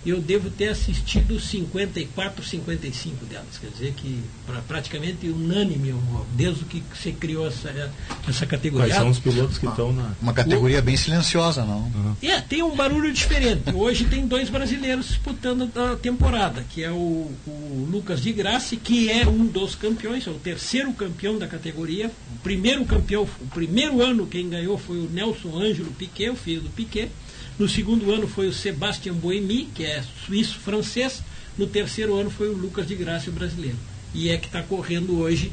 eu 0.04 0.20
devo 0.20 0.50
ter 0.50 0.68
assistido 0.68 1.40
54, 1.40 2.44
55 2.44 3.24
delas. 3.24 3.58
Quer 3.58 3.70
dizer 3.70 3.94
que 3.94 4.22
pra, 4.46 4.60
praticamente 4.60 5.28
unânime, 5.28 5.94
desde 6.34 6.64
que 6.64 6.82
você 6.92 7.12
criou 7.12 7.46
essa, 7.46 7.92
essa 8.28 8.46
categoria. 8.46 8.88
Quais 8.88 9.00
são 9.00 9.10
os 9.10 9.18
pilotos 9.18 9.58
que 9.58 9.66
estão 9.66 9.92
na. 9.92 10.12
Uma 10.20 10.32
categoria 10.32 10.80
o... 10.80 10.82
bem 10.82 10.96
silenciosa, 10.96 11.64
não? 11.64 11.78
Uhum. 11.78 12.16
É, 12.22 12.40
tem 12.40 12.62
um 12.62 12.74
barulho 12.74 13.12
diferente. 13.12 13.74
Hoje 13.74 14.04
tem 14.04 14.26
dois 14.26 14.50
brasileiros 14.50 15.06
disputando 15.08 15.70
a 15.74 15.96
temporada, 15.96 16.64
que 16.68 16.82
é 16.82 16.90
o, 16.90 17.30
o 17.46 17.88
Lucas 17.90 18.22
de 18.22 18.32
Graça, 18.32 18.76
que 18.76 19.10
é 19.10 19.26
um 19.26 19.46
dos 19.46 19.74
campeões, 19.74 20.26
é 20.26 20.30
o 20.30 20.34
terceiro 20.34 20.92
campeão 20.92 21.38
da 21.38 21.46
categoria. 21.46 22.10
O 22.36 22.38
primeiro 22.42 22.84
campeão, 22.84 23.22
o 23.22 23.46
primeiro 23.46 24.02
ano 24.02 24.26
quem 24.26 24.48
ganhou 24.48 24.76
foi 24.76 24.98
o 24.98 25.10
Nelson 25.10 25.56
Ângelo 25.56 25.90
Piquet, 25.92 26.30
o 26.30 26.36
filho 26.36 26.62
do 26.62 26.70
Piquet. 26.70 27.10
No 27.58 27.68
segundo 27.68 28.12
ano 28.12 28.26
foi 28.26 28.48
o 28.48 28.52
Sebastian 28.52 29.14
Boemi, 29.14 29.68
que 29.74 29.84
é 29.84 30.02
suíço-francês. 30.26 31.22
No 31.56 31.66
terceiro 31.66 32.16
ano 32.16 32.30
foi 32.30 32.48
o 32.48 32.52
Lucas 32.52 32.86
de 32.86 32.96
Graça, 32.96 33.30
brasileiro. 33.30 33.76
E 34.12 34.28
é 34.28 34.36
que 34.36 34.46
está 34.46 34.62
correndo 34.62 35.18
hoje 35.18 35.52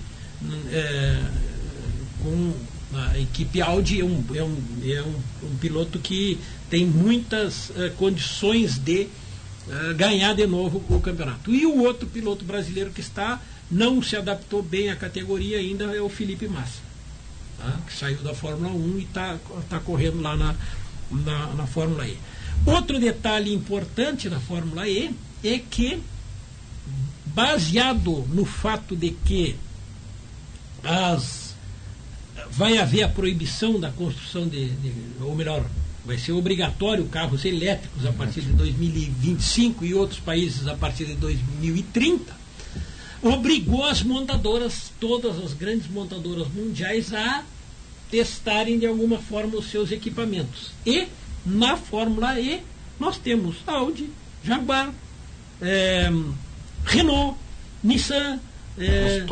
é, 0.71 1.19
com 2.23 2.53
a 2.93 3.19
equipe 3.19 3.61
Audi. 3.61 4.01
É 4.01 4.03
um, 4.03 4.23
é 4.33 4.43
um, 4.43 4.57
é 4.83 5.01
um, 5.03 5.47
um 5.47 5.55
piloto 5.57 5.99
que 5.99 6.39
tem 6.69 6.85
muitas 6.85 7.71
é, 7.77 7.89
condições 7.89 8.79
de 8.79 9.07
é, 9.69 9.93
ganhar 9.93 10.33
de 10.33 10.47
novo 10.47 10.83
o 10.89 10.99
campeonato. 10.99 11.53
E 11.53 11.67
o 11.67 11.83
outro 11.83 12.07
piloto 12.07 12.43
brasileiro 12.43 12.89
que 12.89 13.01
está, 13.01 13.39
não 13.69 14.01
se 14.01 14.15
adaptou 14.15 14.63
bem 14.63 14.89
à 14.89 14.95
categoria 14.95 15.59
ainda, 15.59 15.85
é 15.95 16.01
o 16.01 16.09
Felipe 16.09 16.47
Massa. 16.47 16.81
Tá? 17.59 17.79
Que 17.85 17.93
saiu 17.93 18.17
da 18.23 18.33
Fórmula 18.33 18.73
1 18.73 18.97
e 18.97 19.03
está 19.03 19.37
tá 19.69 19.79
correndo 19.79 20.19
lá 20.19 20.35
na, 20.35 20.55
na, 21.11 21.47
na 21.53 21.67
Fórmula 21.67 22.07
E. 22.07 22.17
Outro 22.65 22.99
detalhe 22.99 23.53
importante 23.53 24.29
na 24.29 24.39
Fórmula 24.39 24.87
E 24.87 25.13
é 25.43 25.59
que, 25.59 25.99
baseado 27.25 28.25
no 28.29 28.45
fato 28.45 28.95
de 28.95 29.11
que 29.11 29.55
as, 30.83 31.55
vai 32.51 32.77
haver 32.77 33.03
a 33.03 33.09
proibição 33.09 33.79
da 33.79 33.91
construção 33.91 34.47
de, 34.47 34.69
de 34.69 34.93
ou 35.21 35.35
melhor, 35.35 35.65
vai 36.05 36.17
ser 36.17 36.31
obrigatório 36.31 37.05
carros 37.05 37.45
elétricos 37.45 38.05
a 38.05 38.11
partir 38.11 38.41
de 38.41 38.53
2025 38.53 39.85
e 39.85 39.93
outros 39.93 40.19
países 40.19 40.67
a 40.67 40.75
partir 40.75 41.05
de 41.05 41.15
2030, 41.15 42.35
obrigou 43.21 43.83
as 43.85 44.01
montadoras, 44.01 44.91
todas 44.99 45.37
as 45.37 45.53
grandes 45.53 45.89
montadoras 45.89 46.47
mundiais, 46.47 47.13
a 47.13 47.43
testarem 48.11 48.77
de 48.77 48.85
alguma 48.85 49.17
forma 49.17 49.57
os 49.57 49.71
seus 49.71 49.91
equipamentos. 49.91 50.71
E 50.85 51.07
na 51.45 51.77
Fórmula 51.77 52.39
E 52.39 52.61
nós 52.99 53.17
temos 53.17 53.57
Audi, 53.65 54.09
Jaguar, 54.43 54.93
é, 55.61 56.09
Renault, 56.85 57.37
Nissan, 57.81 58.39
é, 58.77 59.25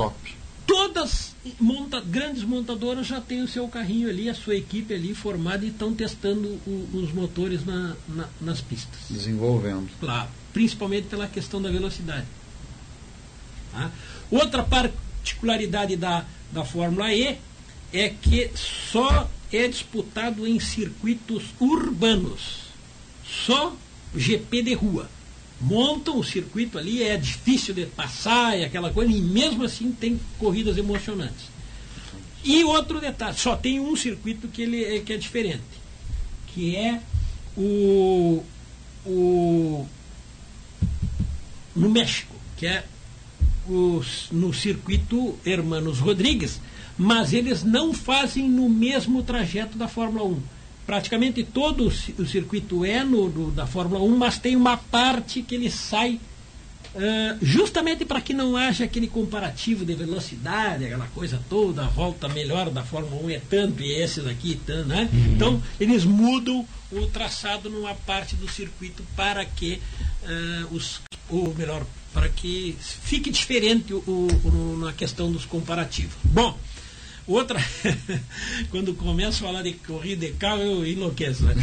todas 0.65 1.35
monta, 1.59 1.99
grandes 1.99 2.43
montadoras 2.43 3.07
já 3.07 3.19
têm 3.19 3.41
o 3.41 3.47
seu 3.47 3.67
carrinho 3.67 4.09
ali, 4.09 4.29
a 4.29 4.33
sua 4.33 4.55
equipe 4.55 4.93
ali 4.93 5.13
formada 5.13 5.65
e 5.65 5.69
estão 5.69 5.93
testando 5.93 6.47
o, 6.65 6.89
os 6.93 7.11
motores 7.11 7.65
na, 7.65 7.95
na, 8.07 8.27
nas 8.39 8.61
pistas. 8.61 8.99
Desenvolvendo. 9.09 9.89
Claro, 9.99 10.29
principalmente 10.53 11.07
pela 11.07 11.27
questão 11.27 11.61
da 11.61 11.69
velocidade. 11.69 12.25
Tá? 13.71 13.91
Outra 14.31 14.63
particularidade 14.63 15.95
da, 15.95 16.25
da 16.51 16.63
Fórmula 16.63 17.13
E 17.13 17.37
é 17.93 18.09
que 18.09 18.51
só 18.55 19.29
é 19.51 19.67
disputado 19.67 20.47
em 20.47 20.59
circuitos 20.59 21.45
urbanos. 21.59 22.69
Só 23.25 23.75
GP 24.15 24.63
de 24.63 24.73
rua. 24.73 25.09
Montam 25.61 26.17
o 26.17 26.23
circuito 26.23 26.77
ali, 26.77 27.03
é 27.03 27.17
difícil 27.17 27.73
de 27.73 27.85
passar 27.85 28.57
e 28.57 28.63
aquela 28.63 28.91
coisa, 28.91 29.11
e 29.11 29.19
mesmo 29.19 29.65
assim 29.65 29.91
tem 29.91 30.19
corridas 30.37 30.77
emocionantes. 30.77 31.47
E 32.43 32.63
outro 32.63 33.01
detalhe, 33.01 33.37
só 33.37 33.55
tem 33.57 33.79
um 33.79 33.95
circuito 33.95 34.47
que, 34.47 34.61
ele, 34.61 34.83
é, 34.85 34.99
que 35.01 35.11
é 35.11 35.17
diferente, 35.17 35.61
que 36.47 36.75
é 36.77 37.01
o, 37.57 38.41
o 39.05 39.85
no 41.75 41.89
México, 41.89 42.33
que 42.55 42.65
é 42.65 42.85
os, 43.67 44.27
no 44.31 44.53
circuito 44.53 45.37
Hermanos 45.45 45.99
Rodrigues, 45.99 46.61
mas 46.99 47.31
eles 47.31 47.63
não 47.63 47.93
fazem 47.93 48.49
no 48.49 48.67
mesmo 48.67 49.23
trajeto 49.23 49.77
da 49.77 49.87
Fórmula 49.87 50.25
1. 50.25 50.41
Praticamente 50.85 51.45
todo 51.45 51.87
o 51.87 52.25
circuito 52.25 52.83
é 52.83 53.05
no, 53.05 53.29
do, 53.29 53.51
da 53.51 53.65
Fórmula 53.65 54.03
1, 54.03 54.17
mas 54.17 54.37
tem 54.37 54.53
uma 54.55 54.75
parte 54.75 55.41
que 55.41 55.55
ele 55.55 55.71
sai 55.71 56.19
Uh, 56.89 57.37
justamente 57.39 58.03
para 58.03 58.19
que 58.19 58.33
não 58.33 58.57
haja 58.57 58.83
aquele 58.83 59.05
comparativo 59.05 59.85
de 59.85 59.93
velocidade, 59.93 60.85
aquela 60.85 61.05
coisa 61.13 61.39
toda, 61.47 61.83
a 61.83 61.87
volta 61.87 62.27
melhor 62.27 62.71
da 62.71 62.81
Fórmula 62.81 63.21
1 63.25 63.29
é 63.29 63.39
tanto 63.47 63.83
e 63.83 63.93
esses 63.93 64.25
aqui 64.25 64.59
tanto, 64.65 64.87
né? 64.87 65.07
Uhum. 65.13 65.33
Então, 65.35 65.63
eles 65.79 66.03
mudam 66.03 66.67
o 66.91 67.05
traçado 67.05 67.69
numa 67.69 67.93
parte 67.93 68.35
do 68.35 68.49
circuito 68.49 69.03
para 69.15 69.45
que 69.45 69.79
uh, 70.23 70.75
os, 70.75 70.99
ou 71.29 71.53
melhor, 71.53 71.85
para 72.11 72.27
que 72.27 72.75
fique 72.79 73.29
diferente 73.29 73.93
o, 73.93 73.99
o, 74.07 74.79
na 74.83 74.91
questão 74.91 75.31
dos 75.31 75.45
comparativos. 75.45 76.15
Bom, 76.23 76.57
Outra, 77.29 77.63
quando 78.71 78.95
começo 78.95 79.45
a 79.45 79.47
falar 79.47 79.61
de 79.61 79.73
corrida 79.73 80.25
de 80.25 80.33
carro, 80.33 80.63
eu 80.63 80.87
enlouqueço. 80.87 81.43
Né? 81.43 81.53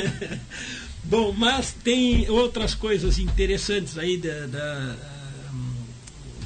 Bom, 1.04 1.30
mas 1.36 1.74
tem 1.84 2.26
outras 2.30 2.74
coisas 2.74 3.18
interessantes 3.18 3.98
aí 3.98 4.16
da, 4.16 4.46
da, 4.46 4.96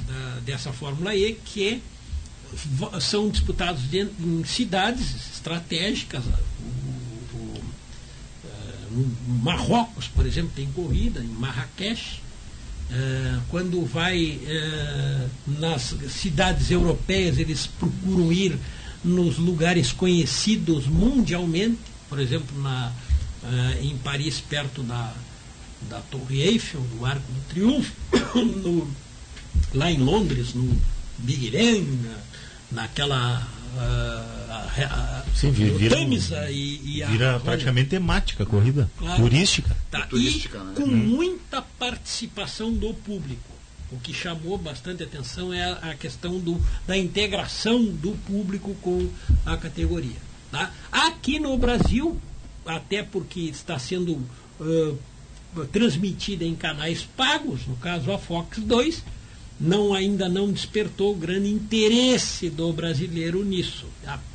da 0.07 0.39
dessa 0.45 0.73
Fórmula 0.73 1.15
E 1.15 1.35
que 1.35 1.81
são 2.99 3.29
disputados 3.29 3.83
dentro, 3.83 4.13
em 4.19 4.43
cidades 4.43 5.15
estratégicas. 5.33 6.25
O, 6.25 7.37
o, 7.37 7.63
no 8.91 9.35
Marrocos, 9.41 10.09
por 10.09 10.25
exemplo, 10.25 10.51
tem 10.53 10.69
corrida, 10.73 11.21
em 11.21 11.27
Marrakech 11.27 12.21
é, 12.91 13.39
quando 13.49 13.85
vai 13.85 14.39
é, 14.45 15.27
nas 15.59 15.95
cidades 16.09 16.71
europeias, 16.71 17.37
eles 17.37 17.67
procuram 17.67 18.31
ir 18.31 18.57
nos 19.03 19.37
lugares 19.37 19.91
conhecidos 19.91 20.87
mundialmente, 20.87 21.79
por 22.09 22.19
exemplo, 22.19 22.61
na, 22.61 22.91
é, 23.43 23.83
em 23.83 23.97
Paris, 23.97 24.39
perto 24.39 24.83
da, 24.83 25.13
da 25.89 25.99
Torre 25.99 26.41
Eiffel, 26.41 26.81
do 26.81 27.05
Arco 27.05 27.31
do 27.31 27.41
Triunfo, 27.49 27.93
no, 28.63 28.87
lá 29.73 29.91
em 29.91 29.97
Londres, 29.97 30.53
no 30.53 30.75
Big 31.17 31.51
Ben, 31.51 31.85
na, 32.71 32.87
naquela 34.47 35.25
Sim, 35.35 35.51
vira, 35.51 35.99
e, 36.49 36.99
e 36.99 37.05
vira 37.05 37.35
a, 37.35 37.39
praticamente 37.39 37.89
temática 37.89 38.43
a 38.43 38.45
corrida, 38.45 38.89
claro. 38.97 39.21
turística. 39.21 39.75
Tá, 39.91 40.05
turística, 40.07 40.63
né? 40.63 40.73
com 40.75 40.83
hum. 40.83 40.95
muita 40.95 41.61
participação 41.61 42.73
do 42.73 42.93
público. 42.93 43.57
O 43.91 43.99
que 43.99 44.13
chamou 44.13 44.57
bastante 44.57 45.03
atenção 45.03 45.53
é 45.53 45.63
a, 45.63 45.91
a 45.91 45.93
questão 45.93 46.39
do, 46.39 46.59
da 46.85 46.97
integração 46.97 47.85
do 47.85 48.11
público 48.25 48.75
com 48.81 49.09
a 49.45 49.55
categoria. 49.55 50.17
Tá? 50.51 50.71
Aqui 50.91 51.39
no 51.39 51.57
Brasil, 51.57 52.19
até 52.65 53.03
porque 53.03 53.41
está 53.41 53.77
sendo 53.77 54.13
uh, 54.59 54.97
transmitida 55.71 56.43
em 56.43 56.55
canais 56.55 57.03
pagos, 57.03 57.65
no 57.65 57.75
caso 57.77 58.11
a 58.11 58.17
Fox 58.17 58.59
2, 58.59 59.03
não 59.59 59.93
ainda 59.93 60.29
não 60.29 60.51
despertou 60.51 61.15
grande 61.15 61.49
interesse 61.49 62.49
do 62.49 62.71
brasileiro 62.71 63.43
nisso. 63.43 63.85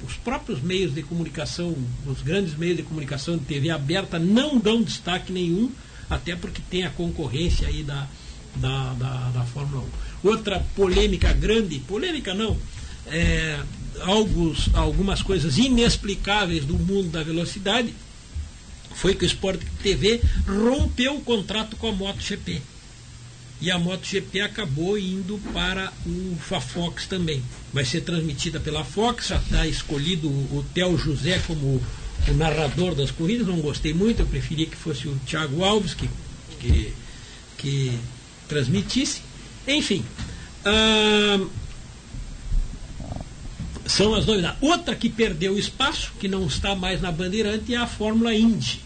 Os 0.04 0.14
próprios 0.14 0.60
meios 0.60 0.92
de 0.94 1.02
comunicação, 1.02 1.76
os 2.06 2.22
grandes 2.22 2.56
meios 2.56 2.76
de 2.76 2.82
comunicação 2.82 3.38
de 3.38 3.44
TV 3.44 3.70
aberta 3.70 4.18
não 4.18 4.58
dão 4.58 4.82
destaque 4.82 5.32
nenhum, 5.32 5.70
até 6.10 6.34
porque 6.34 6.60
tem 6.68 6.84
a 6.84 6.90
concorrência 6.90 7.68
aí 7.68 7.82
da, 7.84 8.08
da, 8.56 8.94
da, 8.94 9.30
da 9.30 9.44
Fórmula 9.44 9.84
1. 10.24 10.28
Outra 10.28 10.60
polêmica 10.74 11.32
grande, 11.32 11.78
polêmica 11.78 12.34
não, 12.34 12.56
é, 13.06 13.60
alguns, 14.00 14.74
algumas 14.74 15.22
coisas 15.22 15.56
inexplicáveis 15.56 16.64
do 16.64 16.74
mundo 16.74 17.10
da 17.10 17.22
velocidade, 17.22 17.94
foi 18.94 19.14
que 19.14 19.24
o 19.24 19.26
Sport 19.26 19.60
TV 19.82 20.20
rompeu 20.46 21.16
o 21.16 21.22
contrato 21.22 21.76
com 21.76 21.88
a 21.88 21.92
MotoGP 21.92 22.60
e 23.62 23.70
a 23.70 23.78
MotoGP 23.78 24.40
acabou 24.40 24.98
indo 24.98 25.38
para 25.54 25.92
o 26.04 26.36
Fox 26.60 27.06
também. 27.06 27.40
Vai 27.72 27.84
ser 27.84 28.00
transmitida 28.00 28.58
pela 28.58 28.82
Fox, 28.84 29.28
já 29.28 29.36
está 29.36 29.64
escolhido 29.68 30.28
o 30.28 30.66
Theo 30.74 30.98
José 30.98 31.40
como 31.46 31.80
o 32.26 32.32
narrador 32.34 32.96
das 32.96 33.12
corridas, 33.12 33.46
não 33.46 33.60
gostei 33.60 33.94
muito, 33.94 34.20
eu 34.20 34.26
preferia 34.26 34.66
que 34.66 34.74
fosse 34.76 35.06
o 35.06 35.16
Thiago 35.24 35.62
Alves 35.62 35.94
que, 35.94 36.10
que, 36.58 36.92
que 37.56 37.98
transmitisse. 38.48 39.22
Enfim, 39.68 40.04
são 43.86 44.12
as 44.12 44.26
novidades. 44.26 44.58
Outra 44.60 44.96
que 44.96 45.08
perdeu 45.08 45.56
espaço, 45.56 46.10
que 46.18 46.26
não 46.26 46.46
está 46.48 46.74
mais 46.74 47.00
na 47.00 47.12
Bandeirante, 47.12 47.72
é 47.72 47.78
a 47.78 47.86
Fórmula 47.86 48.34
Indy, 48.34 48.80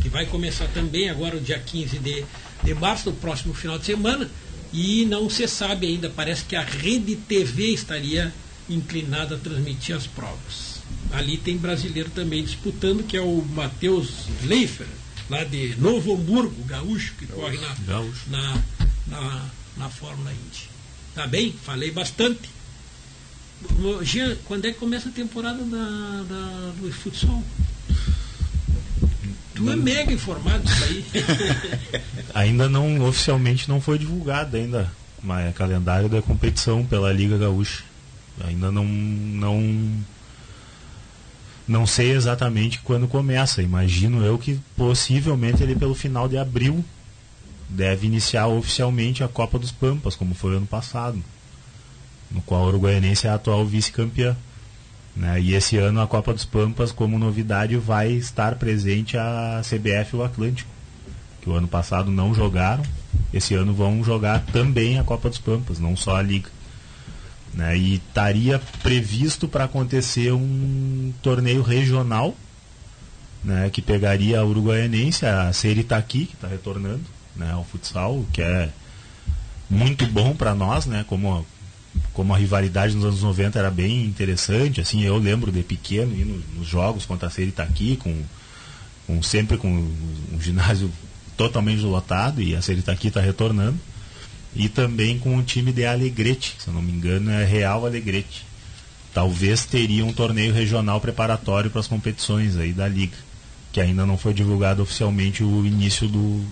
que 0.00 0.08
vai 0.08 0.24
começar 0.24 0.66
também 0.68 1.10
agora 1.10 1.36
o 1.36 1.40
dia 1.40 1.58
15 1.58 1.98
de 1.98 2.24
de 2.62 2.74
março, 2.74 3.10
no 3.10 3.16
próximo 3.16 3.54
final 3.54 3.78
de 3.78 3.86
semana, 3.86 4.30
e 4.72 5.04
não 5.06 5.30
se 5.30 5.46
sabe 5.48 5.86
ainda, 5.86 6.10
parece 6.10 6.44
que 6.44 6.56
a 6.56 6.62
Rede 6.62 7.16
TV 7.16 7.68
estaria 7.72 8.32
inclinada 8.68 9.36
a 9.36 9.38
transmitir 9.38 9.96
as 9.96 10.06
provas. 10.06 10.80
Ali 11.12 11.38
tem 11.38 11.56
brasileiro 11.56 12.10
também 12.10 12.44
disputando, 12.44 13.02
que 13.02 13.16
é 13.16 13.20
o 13.20 13.42
Matheus 13.42 14.26
Leifer, 14.44 14.86
lá 15.30 15.42
de 15.44 15.74
Novo 15.76 16.14
Hamburgo, 16.14 16.62
gaúcho, 16.64 17.14
que 17.18 17.26
gaúcho. 17.26 17.42
corre 17.42 17.58
na, 17.58 18.02
na, 18.28 18.62
na, 19.06 19.46
na 19.76 19.88
Fórmula 19.88 20.32
Indy. 20.32 20.68
Tá 21.14 21.26
bem? 21.26 21.52
Falei 21.64 21.90
bastante. 21.90 22.48
Jean, 24.02 24.36
quando 24.44 24.66
é 24.66 24.72
que 24.72 24.78
começa 24.78 25.08
a 25.08 25.12
temporada 25.12 25.64
da, 25.64 26.24
da 26.28 26.72
do 26.78 26.92
futsal? 26.92 27.42
Tu 29.58 29.70
é 29.70 29.76
mega 29.76 30.12
informado 30.12 30.62
disso 30.62 30.84
aí. 30.84 31.04
ainda 32.32 32.68
não, 32.68 33.02
oficialmente 33.04 33.68
não 33.68 33.80
foi 33.80 33.98
divulgado 33.98 34.56
ainda, 34.56 34.90
mas 35.20 35.48
é 35.48 35.52
calendário 35.52 36.08
da 36.08 36.22
competição 36.22 36.84
pela 36.84 37.12
Liga 37.12 37.36
Gaúcha. 37.36 37.82
Ainda 38.46 38.70
não, 38.70 38.84
não, 38.84 39.94
não 41.66 41.86
sei 41.86 42.12
exatamente 42.12 42.78
quando 42.78 43.08
começa. 43.08 43.60
Imagino 43.60 44.24
eu 44.24 44.38
que 44.38 44.60
possivelmente 44.76 45.60
ele 45.60 45.74
pelo 45.74 45.94
final 45.94 46.28
de 46.28 46.38
abril 46.38 46.84
deve 47.68 48.06
iniciar 48.06 48.46
oficialmente 48.46 49.24
a 49.24 49.28
Copa 49.28 49.58
dos 49.58 49.72
Pampas, 49.72 50.14
como 50.14 50.34
foi 50.34 50.56
ano 50.56 50.66
passado, 50.66 51.22
no 52.30 52.40
qual 52.42 52.62
o 52.62 52.68
Uruguaianense 52.68 53.26
é 53.26 53.30
a 53.30 53.34
atual 53.34 53.66
vice-campeã. 53.66 54.36
Né? 55.18 55.40
E 55.40 55.54
esse 55.54 55.76
ano 55.76 56.00
a 56.00 56.06
Copa 56.06 56.32
dos 56.32 56.44
Pampas, 56.44 56.92
como 56.92 57.18
novidade, 57.18 57.76
vai 57.76 58.12
estar 58.12 58.54
presente 58.54 59.18
a 59.18 59.60
CBF 59.62 60.14
e 60.14 60.16
o 60.16 60.22
Atlântico, 60.22 60.70
que 61.42 61.50
o 61.50 61.54
ano 61.54 61.66
passado 61.66 62.10
não 62.10 62.32
jogaram. 62.32 62.84
Esse 63.34 63.54
ano 63.54 63.74
vão 63.74 64.02
jogar 64.02 64.44
também 64.46 64.98
a 64.98 65.04
Copa 65.04 65.28
dos 65.28 65.38
Pampas, 65.38 65.80
não 65.80 65.96
só 65.96 66.16
a 66.16 66.22
Liga. 66.22 66.48
Né? 67.52 67.76
E 67.76 67.94
estaria 67.96 68.60
previsto 68.82 69.48
para 69.48 69.64
acontecer 69.64 70.32
um 70.32 71.12
torneio 71.20 71.62
regional 71.62 72.34
né, 73.42 73.70
que 73.70 73.80
pegaria 73.80 74.40
a 74.40 74.44
Uruguaianense, 74.44 75.26
a 75.26 75.52
Seritaqui, 75.52 76.26
que 76.26 76.34
está 76.34 76.48
retornando 76.48 77.04
né, 77.36 77.52
ao 77.52 77.64
futsal, 77.64 78.24
que 78.32 78.42
é 78.42 78.70
muito 79.70 80.06
bom 80.06 80.34
para 80.34 80.54
nós, 80.54 80.86
né, 80.86 81.04
como, 81.08 81.46
como 82.12 82.34
a 82.34 82.38
rivalidade 82.38 82.94
nos 82.94 83.04
anos 83.04 83.22
90 83.22 83.58
era 83.58 83.70
bem 83.70 84.04
interessante, 84.04 84.80
assim, 84.80 85.02
eu 85.02 85.16
lembro 85.16 85.50
de 85.50 85.62
pequeno 85.62 86.14
ir 86.14 86.24
nos, 86.24 86.66
jogos 86.66 87.04
contra 87.06 87.28
a 87.28 87.30
Seritaqui, 87.30 87.96
com, 87.96 88.22
com 89.06 89.22
sempre 89.22 89.56
com 89.56 89.68
um 89.68 90.40
ginásio 90.40 90.90
totalmente 91.36 91.82
lotado 91.82 92.42
e 92.42 92.56
a 92.56 92.62
Seritaqui 92.62 93.08
está 93.08 93.20
retornando, 93.20 93.78
e 94.54 94.68
também 94.68 95.18
com 95.18 95.36
o 95.36 95.42
time 95.42 95.72
de 95.72 95.84
Alegrete, 95.84 96.56
se 96.58 96.68
eu 96.68 96.74
não 96.74 96.82
me 96.82 96.92
engano 96.92 97.30
é 97.30 97.44
Real 97.44 97.86
Alegrete. 97.86 98.46
Talvez 99.14 99.64
teria 99.64 100.04
um 100.04 100.12
torneio 100.12 100.52
regional 100.52 101.00
preparatório 101.00 101.70
para 101.70 101.80
as 101.80 101.86
competições 101.86 102.56
aí 102.56 102.72
da 102.72 102.86
liga 102.86 103.16
que 103.72 103.80
ainda 103.80 104.06
não 104.06 104.16
foi 104.16 104.32
divulgado 104.32 104.82
oficialmente 104.82 105.44
o 105.44 105.66
início 105.66 106.08
do, 106.08 106.44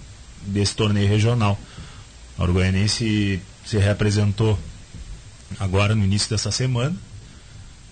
desse 0.42 0.74
torneio 0.74 1.08
regional. 1.08 1.58
A 2.38 2.42
Uruguaianense 2.42 3.40
se 3.64 3.78
reapresentou 3.78 4.58
agora 5.58 5.94
no 5.94 6.04
início 6.04 6.28
dessa 6.30 6.50
semana, 6.50 6.96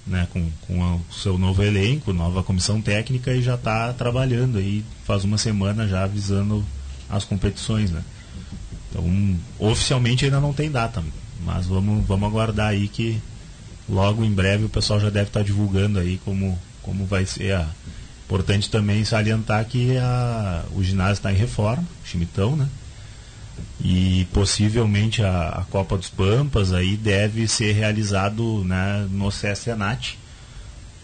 né, 0.06 0.28
com, 0.32 0.50
com 0.66 0.96
o 0.96 1.12
seu 1.12 1.38
novo 1.38 1.62
elenco, 1.62 2.12
nova 2.12 2.42
comissão 2.42 2.80
técnica 2.80 3.32
e 3.32 3.42
já 3.42 3.54
está 3.54 3.92
trabalhando 3.92 4.58
aí 4.58 4.84
faz 5.04 5.24
uma 5.24 5.38
semana 5.38 5.88
já 5.88 6.04
avisando 6.04 6.64
as 7.08 7.24
competições, 7.24 7.90
né? 7.90 8.02
Então, 8.90 9.38
oficialmente 9.58 10.24
ainda 10.24 10.40
não 10.40 10.52
tem 10.52 10.70
data, 10.70 11.02
mas 11.44 11.66
vamos, 11.66 12.06
vamos 12.06 12.28
aguardar 12.28 12.68
aí 12.68 12.86
que 12.86 13.20
logo 13.88 14.24
em 14.24 14.32
breve 14.32 14.64
o 14.64 14.68
pessoal 14.68 15.00
já 15.00 15.10
deve 15.10 15.28
estar 15.28 15.40
tá 15.40 15.46
divulgando 15.46 15.98
aí 15.98 16.20
como, 16.24 16.58
como 16.82 17.06
vai 17.06 17.26
ser 17.26 17.52
a, 17.54 17.68
Importante 18.24 18.70
também 18.70 19.04
salientar 19.04 19.64
que 19.66 19.98
a, 19.98 20.64
o 20.74 20.82
ginásio 20.82 21.14
está 21.14 21.30
em 21.30 21.36
reforma, 21.36 21.84
Chimitão, 22.04 22.56
né? 22.56 22.68
E 23.80 24.26
possivelmente 24.32 25.22
a, 25.22 25.48
a, 25.48 25.64
Copa 25.64 25.96
dos 25.96 26.08
Pampas 26.08 26.72
aí 26.72 26.96
deve 26.96 27.46
ser 27.46 27.72
realizado 27.72 28.64
né, 28.64 29.06
no 29.10 29.28
CSNAT, 29.28 30.18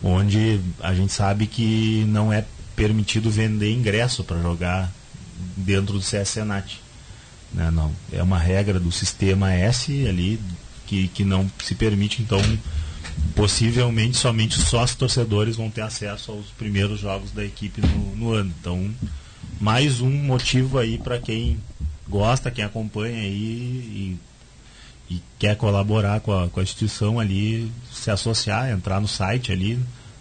onde 0.03 0.61
a 0.81 0.95
gente 0.95 1.13
sabe 1.13 1.47
que 1.47 2.05
não 2.09 2.33
é 2.33 2.45
permitido 2.75 3.31
vender 3.31 3.71
ingresso 3.73 4.25
para 4.25 4.41
jogar 4.41 4.91
dentro 5.57 5.95
do 5.95 6.01
CSNAT. 6.01 6.81
Né, 7.53 7.71
não. 7.71 7.93
É 8.13 8.23
uma 8.23 8.39
regra 8.39 8.81
do 8.81 8.91
sistema 8.91 9.53
S 9.53 10.07
ali 10.07 10.41
que, 10.87 11.09
que 11.09 11.25
não 11.25 11.51
se 11.63 11.75
permite, 11.75 12.23
então 12.23 12.41
possivelmente 13.35 14.17
somente 14.17 14.59
os 14.59 14.65
sócios 14.65 14.97
torcedores 14.97 15.57
vão 15.57 15.71
ter 15.71 15.83
acesso 15.83 16.33
aos 16.33 16.47
primeiros 16.59 17.01
jogos 17.01 17.31
da 17.31 17.45
equipe 17.45 17.81
no, 17.81 18.17
no 18.17 18.33
ano. 18.33 18.53
Então, 18.61 18.91
mais 19.61 20.01
um 20.01 20.11
motivo 20.11 20.79
aí 20.79 20.99
para 20.99 21.19
quem 21.19 21.59
gosta, 22.11 22.51
quem 22.51 22.65
acompanha 22.65 23.17
aí 23.17 24.19
e, 25.09 25.15
e 25.15 25.23
quer 25.39 25.57
colaborar 25.57 26.21
com 26.21 26.33
a, 26.37 26.49
com 26.49 26.61
a, 26.61 26.63
instituição 26.63 27.19
ali, 27.19 27.71
se 27.93 28.11
associar, 28.11 28.71
entrar 28.71 29.01
no 29.01 29.09
site 29.09 29.53
ali, 29.53 29.79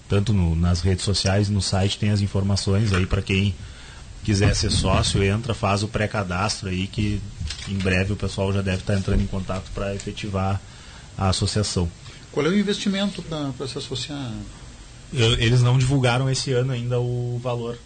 tanto 0.07 0.31
no, 0.31 0.55
nas 0.55 0.81
redes 0.81 1.03
sociais, 1.03 1.49
no 1.49 1.61
site 1.61 1.97
tem 1.97 2.11
as 2.11 2.21
informações 2.21 2.93
aí 2.93 3.05
para 3.05 3.21
quem 3.21 3.53
quiser 4.23 4.55
ser 4.55 4.69
sócio, 4.69 5.23
entra, 5.23 5.53
faz 5.53 5.81
o 5.83 5.87
pré-cadastro 5.87 6.69
aí 6.69 6.87
que 6.87 7.21
em 7.67 7.77
breve 7.77 8.13
o 8.13 8.15
pessoal 8.15 8.53
já 8.53 8.61
deve 8.61 8.79
estar 8.79 8.95
entrando 8.95 9.21
em 9.21 9.27
contato 9.27 9.69
para 9.73 9.95
efetivar 9.95 10.61
a 11.17 11.29
associação. 11.29 11.89
Qual 12.31 12.45
é 12.45 12.49
o 12.49 12.57
investimento 12.57 13.21
para 13.23 13.67
se 13.67 13.77
associar? 13.77 14.31
Eles 15.11 15.63
não 15.63 15.77
divulgaram 15.77 16.29
esse 16.29 16.51
ano 16.51 16.71
ainda 16.71 16.99
o 16.99 17.39
valor. 17.41 17.77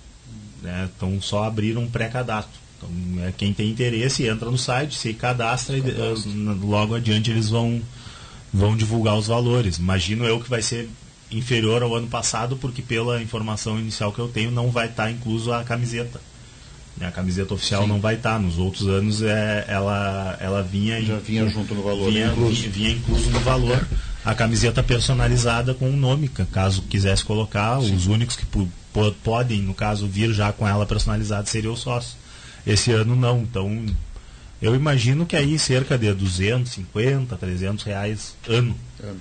Né? 0.62 0.90
Então 0.96 1.22
só 1.22 1.44
abriram 1.44 1.84
um 1.84 1.90
pré-cadastro. 1.90 2.63
Então, 2.90 3.26
é, 3.26 3.32
quem 3.32 3.54
tem 3.54 3.70
interesse 3.70 4.28
entra 4.28 4.50
no 4.50 4.58
site, 4.58 4.98
se 4.98 5.14
cadastra 5.14 5.78
e 5.78 5.82
uh, 5.82 6.66
logo 6.66 6.96
adiante 6.96 7.32
eles 7.32 7.50
vão, 7.50 7.82
vão 8.54 8.76
divulgar 8.76 9.18
os 9.18 9.28
valores. 9.28 9.78
Imagino 9.78 10.26
eu 10.26 10.40
que 10.40 10.50
vai 10.50 10.62
ser 10.62 10.90
inferior 11.32 11.82
ao 11.82 11.96
ano 11.96 12.08
passado, 12.08 12.58
porque 12.58 12.82
pela 12.82 13.22
informação 13.22 13.80
inicial 13.80 14.12
que 14.12 14.20
eu 14.20 14.28
tenho, 14.28 14.52
não 14.52 14.70
vai 14.70 14.88
estar 14.88 15.06
tá 15.06 15.12
incluso 15.12 15.52
a 15.52 15.64
camiseta. 15.64 16.22
A 17.02 17.10
camiseta 17.10 17.54
oficial 17.54 17.84
Sim. 17.84 17.90
não 17.90 18.00
vai 18.00 18.16
estar. 18.16 18.34
Tá. 18.34 18.40
Nos 18.40 18.60
outros 18.60 18.88
anos 18.88 19.22
é, 19.24 19.66
ela, 19.68 20.38
ela 20.40 20.62
vinha. 20.62 21.02
Já 21.02 21.18
vinha 21.18 21.48
junto 21.50 21.74
no 21.74 21.82
valor. 21.82 22.12
Vinha 22.12 22.28
incluso, 22.28 22.54
vinha, 22.54 22.70
vinha 22.70 22.92
incluso 22.92 23.30
no 23.32 23.40
valor 23.40 23.84
a 24.24 24.34
camiseta 24.34 24.82
personalizada 24.82 25.74
com 25.74 25.86
o 25.86 25.94
um 25.94 25.98
nome, 25.98 26.30
caso 26.30 26.82
quisesse 26.84 27.26
colocar. 27.26 27.82
Sim. 27.82 27.96
Os 27.96 28.08
únicos 28.08 28.36
que 28.36 28.46
podem, 29.24 29.62
no 29.62 29.74
caso, 29.74 30.08
vir 30.08 30.32
já 30.32 30.54
com 30.54 30.68
ela 30.68 30.86
personalizada 30.86 31.46
seriam 31.46 31.74
os 31.74 31.82
sócios. 31.82 32.16
Esse 32.66 32.92
ano 32.92 33.16
não. 33.16 33.42
Então, 33.42 33.86
eu 34.62 34.76
imagino 34.76 35.26
que 35.26 35.36
aí 35.36 35.58
cerca 35.60 35.98
de 35.98 36.14
250, 36.14 37.36
300 37.36 37.84
reais 37.84 38.36
ano. 38.48 38.76
ano 39.02 39.20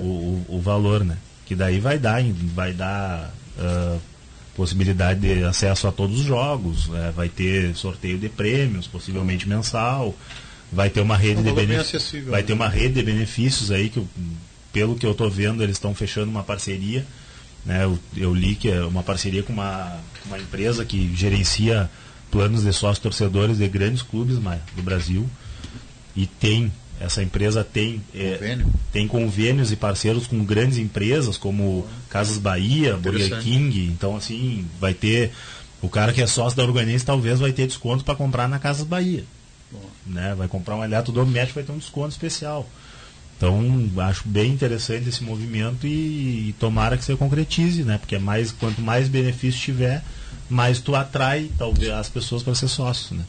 o, 0.00 0.44
o, 0.48 0.60
valor, 0.60 1.04
né? 1.04 1.18
Que 1.44 1.54
daí 1.54 1.78
vai 1.78 1.98
dar, 1.98 2.22
vai 2.54 2.72
dar 2.72 3.34
uh, 3.58 4.00
possibilidade 4.54 5.20
de 5.20 5.44
acesso 5.44 5.86
a 5.86 5.92
todos 5.92 6.20
os 6.20 6.24
jogos, 6.24 6.88
né? 6.88 7.12
vai 7.14 7.28
ter 7.28 7.74
sorteio 7.76 8.18
de 8.18 8.28
prêmios, 8.28 8.86
possivelmente 8.86 9.48
mensal 9.48 10.14
vai 10.72 10.90
ter 10.90 11.00
uma 11.00 11.16
rede 11.16 11.42
de 11.42 11.52
benefícios 11.52 12.24
vai 12.24 12.40
né? 12.40 12.46
ter 12.46 12.52
uma 12.52 12.68
rede 12.68 12.94
de 12.94 13.02
benefícios 13.02 13.70
aí 13.70 13.88
que 13.88 14.04
pelo 14.72 14.96
que 14.96 15.06
eu 15.06 15.12
estou 15.12 15.30
vendo 15.30 15.62
eles 15.62 15.76
estão 15.76 15.94
fechando 15.94 16.30
uma 16.30 16.42
parceria 16.42 17.06
né 17.64 17.84
eu, 17.84 17.98
eu, 18.16 18.34
li 18.34 18.54
que 18.54 18.70
é 18.70 18.82
uma 18.82 19.02
parceria 19.02 19.42
com 19.42 19.52
uma, 19.52 20.00
uma 20.24 20.38
empresa 20.38 20.84
que 20.84 21.14
gerencia 21.14 21.90
planos 22.30 22.62
de 22.62 22.72
sócios 22.72 22.98
torcedores 22.98 23.58
de 23.58 23.68
grandes 23.68 24.02
clubes 24.02 24.36
do 24.36 24.82
Brasil 24.82 25.28
e 26.14 26.26
tem 26.26 26.72
essa 26.98 27.22
empresa 27.22 27.62
tem 27.62 28.02
é, 28.14 28.58
tem 28.92 29.06
convênios 29.06 29.70
e 29.70 29.76
parceiros 29.76 30.26
com 30.26 30.44
grandes 30.44 30.78
empresas 30.78 31.36
como 31.36 31.86
Casas 32.08 32.38
Bahia, 32.38 32.96
Burger 32.96 33.40
King 33.42 33.86
então 33.86 34.16
assim 34.16 34.64
vai 34.80 34.94
ter 34.94 35.30
o 35.82 35.88
cara 35.88 36.12
que 36.12 36.22
é 36.22 36.26
sócio 36.26 36.56
da 36.56 36.64
Urbanense 36.64 37.04
talvez 37.04 37.38
vai 37.38 37.52
ter 37.52 37.66
desconto 37.66 38.04
para 38.04 38.14
comprar 38.14 38.48
na 38.48 38.58
Casas 38.58 38.86
Bahia 38.86 39.24
né? 40.06 40.34
Vai 40.36 40.48
comprar 40.48 40.76
um 40.76 40.84
eletrodoméstico, 40.84 41.54
vai 41.54 41.64
ter 41.64 41.72
um 41.72 41.78
desconto 41.78 42.10
especial. 42.10 42.68
Então, 43.36 43.90
acho 43.98 44.26
bem 44.26 44.52
interessante 44.52 45.08
esse 45.08 45.22
movimento 45.22 45.86
e, 45.86 46.48
e, 46.48 46.54
tomara 46.58 46.96
que 46.96 47.04
se 47.04 47.14
concretize, 47.16 47.82
né? 47.82 47.98
Porque 47.98 48.14
é 48.14 48.18
mais, 48.18 48.50
quanto 48.50 48.80
mais 48.80 49.08
benefício 49.08 49.60
tiver, 49.60 50.02
mais 50.48 50.80
tu 50.80 50.94
atrai 50.94 51.50
talvez 51.58 51.92
as 51.92 52.08
pessoas 52.08 52.42
para 52.42 52.54
ser 52.54 52.68
sócio, 52.68 53.16
né? 53.16 53.24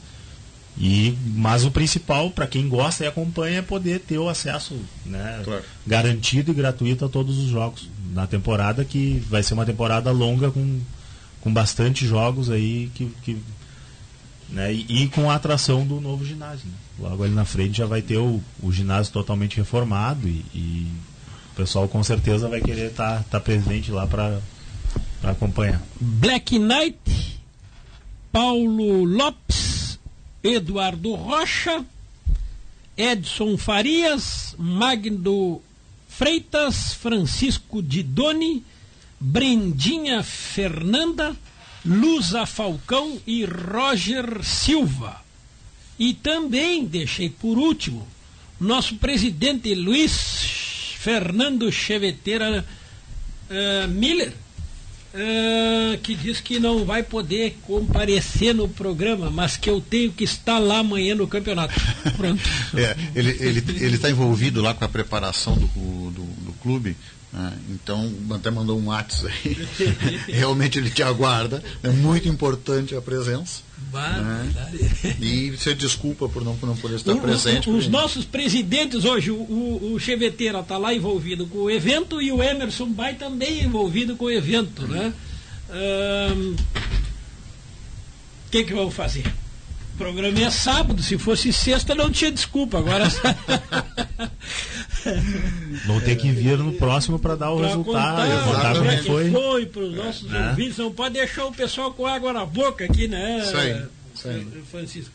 E, 0.79 1.17
mas 1.35 1.65
o 1.65 1.71
principal, 1.71 2.29
para 2.29 2.45
quem 2.45 2.69
gosta 2.69 3.03
e 3.03 3.07
acompanha, 3.07 3.59
é 3.59 3.61
poder 3.63 3.99
ter 3.99 4.19
o 4.19 4.29
acesso 4.29 4.79
né, 5.05 5.41
claro. 5.43 5.63
garantido 5.87 6.51
e 6.51 6.53
gratuito 6.53 7.03
a 7.03 7.09
todos 7.09 7.39
os 7.39 7.49
jogos 7.49 7.89
na 8.13 8.27
temporada, 8.27 8.85
que 8.85 9.23
vai 9.27 9.41
ser 9.41 9.55
uma 9.55 9.65
temporada 9.65 10.11
longa 10.11 10.51
com, 10.51 10.79
com 11.41 11.51
bastante 11.51 12.05
jogos 12.05 12.51
aí 12.51 12.91
que, 12.93 13.11
que 13.23 13.41
né? 14.49 14.71
E, 14.71 15.03
e, 15.03 15.07
com 15.09 15.29
a 15.29 15.35
atração 15.35 15.85
do 15.85 15.99
novo 15.99 16.23
ginásio. 16.23 16.67
Né? 16.67 16.73
Logo 16.99 17.23
ali 17.23 17.33
na 17.33 17.45
frente 17.45 17.77
já 17.77 17.85
vai 17.85 18.01
ter 18.01 18.17
o, 18.17 18.39
o 18.61 18.71
ginásio 18.71 19.11
totalmente 19.11 19.57
reformado 19.57 20.27
e, 20.27 20.45
e, 20.53 20.91
o 21.53 21.55
pessoal 21.55 21.87
com 21.87 22.03
certeza 22.03 22.47
vai 22.47 22.61
querer 22.61 22.91
estar 22.91 23.17
tá, 23.17 23.25
tá 23.31 23.39
presente 23.39 23.91
lá 23.91 24.05
para 24.05 24.39
acompanhar. 25.31 25.81
Black 25.99 26.57
Knight, 26.57 27.39
Paulo 28.31 29.03
Lopes, 29.03 29.99
Eduardo 30.43 31.15
Rocha, 31.15 31.85
Edson 32.95 33.57
Farias, 33.57 34.55
Magno 34.57 35.61
Freitas, 36.07 36.93
Francisco 36.93 37.81
Didoni, 37.81 38.63
Brendinha 39.19 40.23
Fernanda, 40.23 41.35
Lusa 41.85 42.45
Falcão 42.45 43.19
e 43.25 43.45
Roger 43.45 44.43
Silva. 44.43 45.23
E 45.99 46.13
também 46.13 46.85
deixei 46.85 47.29
por 47.29 47.57
último 47.57 48.07
nosso 48.59 48.95
presidente 48.95 49.73
Luiz 49.75 50.93
Fernando 50.97 51.71
Cheveteira 51.71 52.65
uh, 53.49 53.87
Miller, 53.87 54.33
uh, 55.17 55.97
que 55.99 56.15
diz 56.15 56.39
que 56.39 56.59
não 56.59 56.85
vai 56.85 57.03
poder 57.03 57.57
comparecer 57.63 58.53
no 58.53 58.67
programa, 58.69 59.29
mas 59.29 59.57
que 59.57 59.69
eu 59.69 59.81
tenho 59.81 60.11
que 60.11 60.23
estar 60.23 60.59
lá 60.59 60.79
amanhã 60.79 61.15
no 61.15 61.27
campeonato. 61.27 61.73
Pronto. 62.15 62.41
é, 62.77 62.95
ele 63.15 63.31
está 63.31 63.45
ele, 63.45 63.85
ele 63.85 63.97
tá 63.97 64.09
envolvido 64.09 64.61
lá 64.61 64.73
com 64.73 64.85
a 64.85 64.89
preparação 64.89 65.55
do, 65.55 65.67
do, 66.11 66.23
do 66.23 66.53
clube 66.61 66.95
ah, 67.33 67.53
então, 67.69 68.11
até 68.31 68.49
mandou 68.49 68.79
um 68.79 68.87
WhatsApp 68.87 69.33
aí. 69.45 70.19
Realmente 70.33 70.79
ele 70.79 70.89
te 70.89 71.03
aguarda. 71.03 71.63
É 71.83 71.89
muito 71.89 72.27
importante 72.27 72.95
a 72.95 73.01
presença. 73.01 73.61
Né? 73.91 75.15
E 75.19 75.51
você 75.51 75.73
desculpa 75.73 76.27
por 76.27 76.43
não, 76.43 76.55
por 76.55 76.67
não 76.67 76.75
poder 76.75 76.95
estar 76.95 77.13
o, 77.13 77.19
presente. 77.19 77.69
Os, 77.69 77.85
os 77.85 77.87
nossos 77.87 78.25
presidentes 78.25 79.05
hoje, 79.05 79.31
o, 79.31 79.93
o, 79.93 79.99
Cheveteira 79.99 80.59
está 80.59 80.77
lá 80.77 80.93
envolvido 80.93 81.47
com 81.47 81.59
o 81.59 81.71
evento 81.71 82.21
e 82.21 82.31
o 82.31 82.43
Emerson 82.43 82.89
Bai 82.91 83.15
também 83.15 83.63
envolvido 83.63 84.15
com 84.15 84.25
o 84.25 84.31
evento. 84.31 84.83
O 84.83 84.85
hum. 84.85 84.89
né? 84.89 85.13
hum, 86.35 86.55
que, 88.51 88.63
que 88.63 88.73
vamos 88.73 88.93
fazer? 88.93 89.25
O 89.97 90.03
programa 90.07 90.39
é 90.39 90.51
sábado, 90.51 91.01
se 91.01 91.17
fosse 91.17 91.51
sexta 91.51 91.95
não 91.95 92.11
tinha 92.11 92.31
desculpa. 92.31 92.77
Agora. 92.77 93.05
Vão 95.87 95.99
ter 96.01 96.15
que 96.17 96.29
vir 96.31 96.55
no 96.59 96.73
próximo 96.73 97.17
para 97.17 97.35
dar 97.35 97.51
o 97.51 97.57
pra 97.57 97.67
resultado, 97.69 98.17
contar, 98.27 98.43
contar 98.45 98.75
como 98.77 98.91
é 98.91 98.97
que 98.97 99.03
foi. 99.07 99.31
foi 99.31 99.65
para 99.65 99.81
os 99.81 99.95
nossos 99.95 100.31
É. 100.31 100.49
ouvintes. 100.49 100.77
Não 100.77 100.91
pode 100.91 101.15
deixar 101.15 101.45
o 101.45 101.51
pessoal 101.51 101.91
com 101.93 102.05
água 102.05 102.31
na 102.31 102.45
boca 102.45 102.85
aqui, 102.85 103.07
né, 103.07 103.39
Isso 103.43 103.57
aí, 103.57 103.85
isso 104.13 104.27
aí. 104.27 104.47
Francisco? 104.69 105.13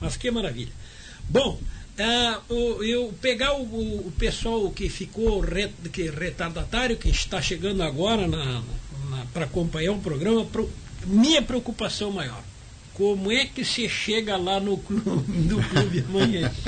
Mas 0.00 0.16
que 0.16 0.30
maravilha. 0.30 0.72
Bom, 1.28 1.60
o- 2.48 2.82
eu 2.82 3.12
pegar 3.20 3.52
o, 3.54 3.62
o- 3.64 4.06
o 4.08 4.12
pessoal 4.18 4.70
que 4.70 4.88
ficou 4.88 5.40
re- 5.40 5.70
que 5.92 6.08
retardatário, 6.10 6.96
que 6.96 7.10
está 7.10 7.40
chegando 7.42 7.82
agora 7.82 8.26
para 9.32 9.44
acompanhar 9.44 9.92
o 9.92 9.98
programa, 9.98 10.44
pro- 10.46 10.70
minha 11.06 11.42
preocupação 11.42 12.10
maior. 12.10 12.42
Como 12.94 13.32
é 13.32 13.46
que 13.46 13.64
se 13.64 13.88
chega 13.88 14.36
lá 14.36 14.60
no 14.60 14.76
clube, 14.76 15.32
no 15.32 15.62
clube 15.62 16.04
amanhã? 16.08 16.52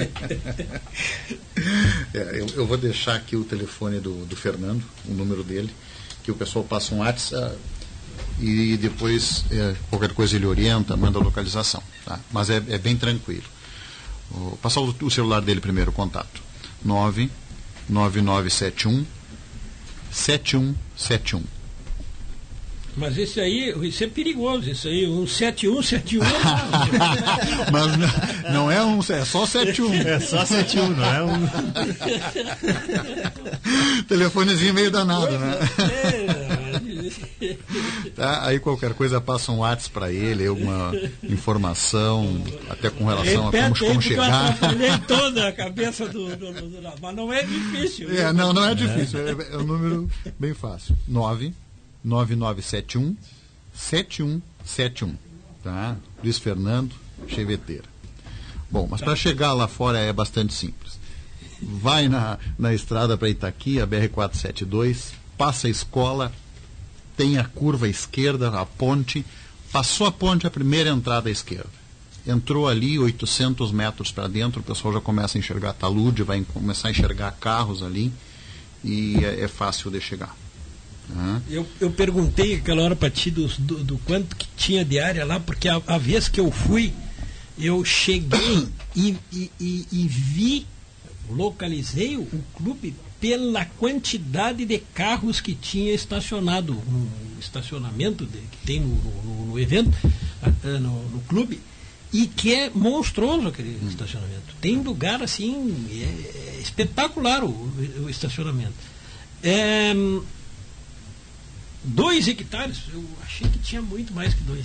É, 2.12 2.40
eu, 2.40 2.46
eu 2.56 2.66
vou 2.66 2.76
deixar 2.76 3.14
aqui 3.14 3.36
o 3.36 3.44
telefone 3.44 3.98
do, 3.98 4.26
do 4.26 4.36
Fernando, 4.36 4.84
o 5.06 5.14
número 5.14 5.42
dele, 5.42 5.70
que 6.22 6.30
o 6.30 6.34
pessoal 6.34 6.64
passa 6.64 6.94
um 6.94 6.98
WhatsApp 6.98 7.56
e 8.40 8.76
depois 8.76 9.44
é, 9.50 9.74
qualquer 9.88 10.12
coisa 10.12 10.36
ele 10.36 10.46
orienta, 10.46 10.96
manda 10.96 11.18
a 11.18 11.22
localização. 11.22 11.82
Tá? 12.04 12.20
Mas 12.32 12.50
é, 12.50 12.56
é 12.68 12.78
bem 12.78 12.96
tranquilo. 12.96 13.44
Vou 14.30 14.56
passar 14.56 14.80
o, 14.80 14.94
o 15.02 15.10
celular 15.10 15.40
dele 15.40 15.60
primeiro, 15.60 15.90
o 15.90 15.94
contato. 15.94 16.42
99971 16.84 19.04
7171. 20.10 21.53
Mas 22.96 23.16
esse 23.18 23.40
aí, 23.40 23.74
isso 23.88 24.04
é 24.04 24.06
perigoso, 24.06 24.70
isso 24.70 24.86
aí, 24.88 25.04
um 25.06 25.26
7171. 25.26 26.22
Mas 27.72 27.96
não, 27.96 28.08
não 28.52 28.70
é 28.70 28.82
um, 28.84 29.00
é 29.00 29.24
só 29.24 29.44
71. 29.46 29.94
É 29.94 30.20
só 30.20 30.44
71, 30.44 30.90
não 30.90 31.04
é 31.04 31.22
um. 31.24 31.48
Telefonezinho 34.08 34.74
meio 34.74 34.90
danado, 34.90 35.38
né? 35.38 35.58
É, 35.78 36.54
Tá? 38.14 38.46
Aí 38.46 38.58
qualquer 38.60 38.94
coisa 38.94 39.20
passa 39.20 39.50
um 39.52 39.58
WhatsApp 39.58 39.90
para 39.92 40.12
ele, 40.12 40.46
alguma 40.46 40.92
informação, 41.22 42.42
até 42.70 42.88
com 42.90 43.04
relação 43.04 43.48
a 43.48 43.50
como, 43.50 43.78
como 43.78 43.92
eu 43.94 44.00
chegar. 44.00 44.50
atrapalhei 44.50 44.98
toda 45.06 45.48
a 45.48 45.52
cabeça 45.52 46.06
do, 46.08 46.34
do, 46.36 46.52
do- 46.52 46.68
do- 46.80 46.92
Mas 47.02 47.16
não 47.16 47.32
é 47.32 47.42
difícil. 47.42 48.10
É, 48.16 48.32
não, 48.32 48.52
não 48.52 48.64
é 48.64 48.74
difícil, 48.74 49.18
é, 49.26 49.54
é 49.54 49.58
um 49.58 49.64
número 49.64 50.08
bem 50.38 50.54
fácil. 50.54 50.96
99971 52.04 53.16
7171. 53.74 55.16
Tá? 55.62 55.96
Luiz 56.22 56.38
Fernando 56.38 56.94
Cheveteira. 57.26 57.84
Bom, 58.70 58.86
mas 58.90 59.00
para 59.00 59.16
chegar 59.16 59.52
lá 59.52 59.66
fora 59.66 59.98
é 59.98 60.12
bastante 60.12 60.52
simples. 60.52 60.98
Vai 61.62 62.08
na, 62.08 62.38
na 62.58 62.74
estrada 62.74 63.16
para 63.16 63.28
Itaqui, 63.28 63.80
a 63.80 63.86
BR-472, 63.86 65.12
passa 65.38 65.66
a 65.66 65.70
escola, 65.70 66.32
tem 67.16 67.38
a 67.38 67.44
curva 67.44 67.88
esquerda, 67.88 68.48
a 68.48 68.66
ponte, 68.66 69.24
passou 69.72 70.06
a 70.06 70.12
ponte, 70.12 70.46
a 70.46 70.50
primeira 70.50 70.90
entrada 70.90 71.28
à 71.28 71.32
esquerda. 71.32 71.70
Entrou 72.26 72.68
ali 72.68 72.98
800 72.98 73.70
metros 73.70 74.10
para 74.10 74.26
dentro, 74.26 74.60
o 74.60 74.64
pessoal 74.64 74.94
já 74.94 75.00
começa 75.00 75.36
a 75.36 75.40
enxergar 75.40 75.72
talude, 75.74 76.22
vai 76.22 76.42
começar 76.52 76.88
a 76.88 76.90
enxergar 76.90 77.30
carros 77.32 77.82
ali 77.82 78.12
e 78.82 79.24
é, 79.24 79.42
é 79.42 79.48
fácil 79.48 79.90
de 79.90 80.00
chegar. 80.00 80.34
Tá? 81.12 81.42
Eu, 81.48 81.66
eu 81.80 81.90
perguntei 81.90 82.54
aquela 82.56 82.82
hora 82.82 82.96
para 82.96 83.10
ti 83.10 83.30
do, 83.30 83.46
do, 83.58 83.84
do 83.84 83.98
quanto 83.98 84.34
que 84.36 84.46
tinha 84.56 84.84
de 84.84 84.98
área 84.98 85.24
lá, 85.24 85.38
porque 85.38 85.68
a, 85.68 85.80
a 85.86 85.98
vez 85.98 86.28
que 86.28 86.40
eu 86.40 86.50
fui, 86.50 86.92
eu 87.58 87.84
cheguei 87.84 88.66
e, 88.96 89.16
e, 89.32 89.50
e, 89.60 89.86
e 89.92 90.08
vi, 90.08 90.66
localizei 91.30 92.16
o, 92.16 92.22
o 92.22 92.44
clube 92.56 92.94
pela 93.20 93.64
quantidade 93.64 94.64
de 94.64 94.78
carros 94.78 95.40
que 95.40 95.54
tinha 95.54 95.92
estacionado 95.94 96.74
no 96.74 97.08
estacionamento 97.40 98.26
de- 98.26 98.38
que 98.38 98.66
tem 98.66 98.80
no, 98.80 98.88
no- 98.88 99.46
no 99.46 99.58
evento, 99.60 99.92
ah, 100.42 100.50
ah, 100.64 100.78
no, 100.78 101.08
no 101.10 101.20
clube, 101.28 101.60
e 102.12 102.26
que 102.26 102.54
é 102.54 102.70
monstruoso 102.70 103.48
aquele 103.48 103.78
estacionamento. 103.88 104.54
Tem 104.60 104.76
lugar 104.80 105.22
assim, 105.22 105.74
é, 105.90 106.58
é 106.58 106.60
espetacular 106.62 107.42
o, 107.44 107.48
o 108.04 108.08
estacionamento. 108.10 108.72
É, 109.42 109.92
Dois 111.84 112.26
hectares? 112.28 112.78
Eu 112.92 113.04
achei 113.22 113.48
que 113.48 113.58
tinha 113.58 113.82
muito 113.82 114.12
mais 114.14 114.32
que 114.34 114.42
dois. 114.42 114.64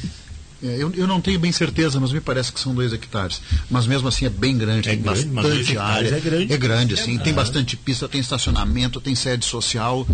É, 0.62 0.76
eu, 0.78 0.92
eu 0.94 1.08
não 1.08 1.22
tenho 1.22 1.40
bem 1.40 1.52
certeza, 1.52 2.00
mas 2.00 2.12
me 2.12 2.20
parece 2.20 2.52
que 2.52 2.60
são 2.60 2.74
dois 2.76 2.92
hectares. 2.92 3.42
Mas 3.70 3.88
mesmo 3.88 4.08
assim 4.08 4.26
é 4.26 4.30
bem 4.30 4.58
grande, 4.58 4.90
É 4.90 4.94
tem 4.94 5.02
grande, 5.02 5.26
bastante 5.28 5.78
área. 5.78 6.16
é 6.16 6.20
grande. 6.20 6.54
É 6.54 6.58
grande, 6.58 6.98
sim. 6.98 7.18
Tem 7.18 7.34
bastante 7.34 7.78
pista, 7.78 8.10
tem 8.10 8.20
estacionamento, 8.20 9.00
tem 9.00 9.16
sede 9.16 9.46
social, 9.46 10.06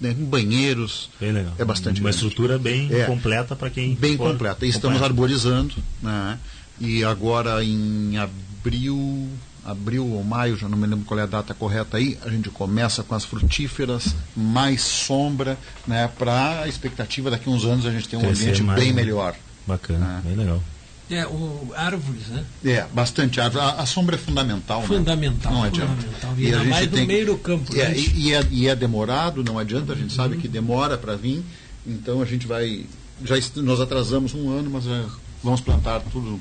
né, 0.00 0.12
banheiros. 0.12 1.08
Bem 1.20 1.32
legal. 1.32 1.52
É 1.58 1.64
bastante 1.64 2.00
Uma 2.00 2.10
grande. 2.10 2.16
estrutura 2.26 2.58
bem 2.58 2.92
É. 2.92 3.04
completa 3.04 3.54
para 3.54 3.70
quem. 3.70 3.94
Bem 3.94 4.16
for 4.16 4.32
completa. 4.32 4.66
E 4.66 4.68
estamos 4.68 5.00
arborizando, 5.02 5.74
né? 6.02 6.38
E 6.80 7.04
agora 7.04 7.62
em 7.64 8.16
abril, 8.18 9.28
abril 9.66 10.06
ou 10.06 10.22
maio, 10.24 10.56
já 10.56 10.68
não 10.68 10.78
me 10.78 10.86
lembro 10.86 11.04
qual 11.04 11.18
é 11.18 11.24
a 11.24 11.26
data 11.26 11.52
correta 11.54 11.96
aí, 11.96 12.18
a 12.24 12.30
gente 12.30 12.48
começa 12.50 13.02
com 13.02 13.14
as 13.14 13.24
frutíferas, 13.24 14.14
mais 14.36 14.82
sombra, 14.82 15.58
né? 15.86 16.08
Para 16.18 16.62
a 16.62 16.68
expectativa 16.68 17.30
daqui 17.30 17.48
a 17.48 17.52
uns 17.52 17.64
anos 17.64 17.84
a 17.86 17.90
gente 17.90 18.08
ter 18.08 18.16
um 18.16 18.20
Crescer 18.20 18.42
ambiente 18.42 18.62
mais, 18.62 18.80
bem 18.80 18.92
né? 18.92 19.02
melhor. 19.02 19.34
Bacana, 19.66 20.22
É. 20.24 20.28
bem 20.28 20.36
legal. 20.36 20.62
É, 21.08 21.24
o, 21.24 21.72
árvores, 21.76 22.26
né? 22.28 22.44
É, 22.64 22.84
bastante 22.92 23.40
árvore. 23.40 23.64
A, 23.64 23.70
a 23.82 23.86
sombra 23.86 24.16
é 24.16 24.18
fundamental. 24.18 24.80
né? 24.80 24.86
Fundamental, 24.88 25.52
Não 25.52 25.62
adianta. 25.62 25.92
fundamental. 25.94 26.34
E 26.36 26.44
Ainda 26.46 26.56
a 26.56 26.60
gente 26.60 26.70
mais 26.70 26.86
no 26.90 26.96
tem- 26.96 27.06
meio 27.06 27.26
do 27.26 27.38
campo, 27.38 27.76
É, 27.76 27.88
né? 27.90 27.96
e, 27.96 28.26
e 28.28 28.32
é, 28.34 28.46
e 28.50 28.68
é 28.68 28.74
demorado, 28.74 29.44
não 29.44 29.56
adianta, 29.58 29.92
a 29.92 29.96
gente 29.96 30.12
sabe 30.12 30.36
que 30.36 30.48
demora 30.48 30.98
para 30.98 31.14
vir. 31.16 31.44
Então 31.86 32.20
a 32.20 32.24
gente 32.24 32.46
vai. 32.46 32.86
Já 33.24 33.38
est- 33.38 33.56
nós 33.58 33.80
atrasamos 33.80 34.34
um 34.34 34.50
ano, 34.50 34.68
mas 34.68 34.82
já 34.84 35.04
vamos 35.44 35.60
plantar 35.60 36.00
tudo 36.12 36.40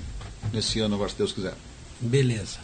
nesse 0.52 0.80
ano, 0.80 0.96
agora, 0.96 1.10
se 1.12 1.16
Deus 1.16 1.32
quiser. 1.32 1.54
Beleza. 2.02 2.58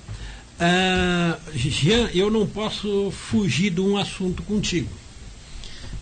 Ah, 0.64 1.38
Jean, 1.56 2.08
eu 2.14 2.30
não 2.30 2.46
posso 2.46 3.12
fugir 3.12 3.72
de 3.72 3.82
um 3.82 3.98
assunto 3.98 4.44
contigo. 4.44 4.88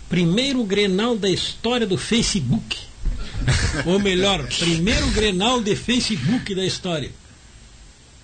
Primeiro 0.10 0.64
Grenal 0.66 1.18
da 1.18 1.30
história 1.30 1.88
do 1.88 1.98
Facebook. 1.98 2.78
Ou 3.86 4.00
melhor, 4.00 4.46
primeiro 4.48 5.08
Grenal 5.12 5.62
de 5.62 5.76
Facebook 5.76 6.54
da 6.54 6.66
história. 6.66 7.10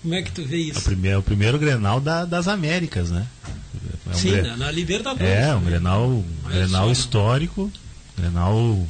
Como 0.02 0.12
é 0.14 0.20
que 0.22 0.30
tu 0.30 0.44
vê 0.44 0.56
É 0.56 0.60
o 0.60 0.70
isso? 0.72 0.82
primeiro, 0.82 1.20
o 1.20 1.22
primeiro 1.22 1.58
Grenal 1.58 2.00
da- 2.00 2.24
das 2.26 2.46
Américas, 2.48 3.10
né? 3.10 3.26
É 4.06 4.10
um 4.10 4.14
Sim, 4.14 4.30
Gre- 4.32 4.42
na, 4.42 4.56
na 4.58 4.70
Libertadores. 4.70 5.26
É, 5.32 5.54
um 5.54 5.62
Grenal, 5.64 6.06
um 6.08 6.24
Grenal 6.48 6.86
só. 6.86 6.92
histórico, 6.92 7.72
Grenal 8.16 8.86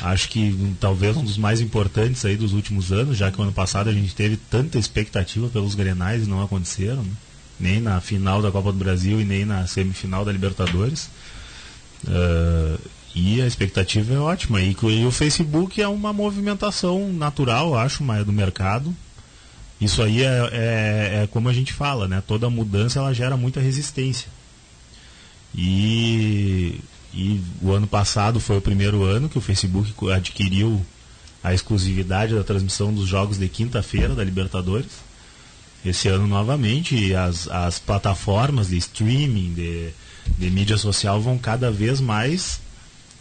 acho 0.00 0.28
que 0.28 0.74
talvez 0.80 1.16
um 1.16 1.24
dos 1.24 1.38
mais 1.38 1.60
importantes 1.60 2.24
aí 2.24 2.36
dos 2.36 2.52
últimos 2.52 2.92
anos, 2.92 3.16
já 3.16 3.30
que 3.30 3.38
o 3.38 3.42
ano 3.42 3.52
passado 3.52 3.88
a 3.88 3.92
gente 3.92 4.14
teve 4.14 4.36
tanta 4.36 4.78
expectativa 4.78 5.48
pelos 5.48 5.74
Grenais 5.74 6.24
e 6.24 6.28
não 6.28 6.42
aconteceram, 6.42 7.02
né? 7.02 7.12
nem 7.58 7.80
na 7.80 8.00
final 8.00 8.42
da 8.42 8.50
Copa 8.50 8.72
do 8.72 8.78
Brasil 8.78 9.20
e 9.20 9.24
nem 9.24 9.44
na 9.44 9.66
semifinal 9.66 10.24
da 10.24 10.32
Libertadores. 10.32 11.08
Ah, 12.06 12.78
e 13.14 13.40
a 13.40 13.46
expectativa 13.46 14.12
é 14.12 14.18
ótima. 14.18 14.60
E, 14.60 14.76
e 14.82 15.06
o 15.06 15.10
Facebook 15.10 15.80
é 15.80 15.86
uma 15.86 16.12
movimentação 16.12 17.12
natural, 17.12 17.76
acho, 17.76 18.02
do 18.24 18.32
mercado. 18.32 18.94
Isso 19.80 20.02
aí 20.02 20.22
é, 20.22 20.50
é, 20.52 21.22
é 21.22 21.28
como 21.30 21.48
a 21.48 21.52
gente 21.52 21.72
fala, 21.72 22.08
né? 22.08 22.22
Toda 22.26 22.50
mudança 22.50 22.98
ela 22.98 23.14
gera 23.14 23.36
muita 23.36 23.60
resistência. 23.60 24.28
E, 25.54 26.80
e 27.16 27.40
o 27.62 27.72
ano 27.72 27.86
passado 27.86 28.40
foi 28.40 28.58
o 28.58 28.60
primeiro 28.60 29.04
ano 29.04 29.28
que 29.28 29.38
o 29.38 29.40
Facebook 29.40 30.10
adquiriu 30.10 30.84
a 31.42 31.54
exclusividade 31.54 32.34
da 32.34 32.42
transmissão 32.42 32.92
dos 32.92 33.06
jogos 33.08 33.38
de 33.38 33.48
quinta-feira 33.48 34.14
da 34.14 34.24
Libertadores. 34.24 34.90
Esse 35.84 36.08
ano 36.08 36.26
novamente 36.26 37.14
as, 37.14 37.46
as 37.48 37.78
plataformas 37.78 38.68
de 38.68 38.78
streaming, 38.78 39.52
de, 39.52 39.90
de 40.38 40.50
mídia 40.50 40.78
social 40.78 41.20
vão 41.20 41.36
cada 41.36 41.70
vez 41.70 42.00
mais 42.00 42.60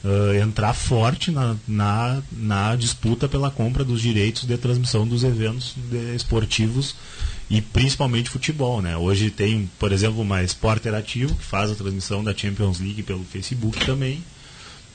ah, 0.04 0.38
entrar 0.42 0.74
forte 0.74 1.30
na, 1.32 1.56
na, 1.68 2.22
na 2.32 2.76
disputa 2.76 3.28
pela 3.28 3.52
compra 3.52 3.84
dos 3.84 4.02
direitos 4.02 4.46
de 4.46 4.58
transmissão 4.58 5.06
dos 5.08 5.24
eventos 5.24 5.76
de- 5.90 6.16
esportivos 6.16 6.96
e 7.50 7.62
principalmente 7.62 8.30
futebol. 8.30 8.82
Né? 8.82 8.96
Hoje 8.98 9.30
tem, 9.30 9.70
por 9.80 9.92
exemplo, 9.92 10.22
uma 10.22 10.44
Sport 10.44 10.80
Interativo 10.80 11.36
que 11.36 11.44
faz 11.44 11.70
a 11.72 11.76
transmissão 11.76 12.24
da 12.24 12.36
Champions 12.36 12.80
League 12.80 13.04
pelo 13.04 13.24
Facebook 13.24 13.86
também. 13.86 14.24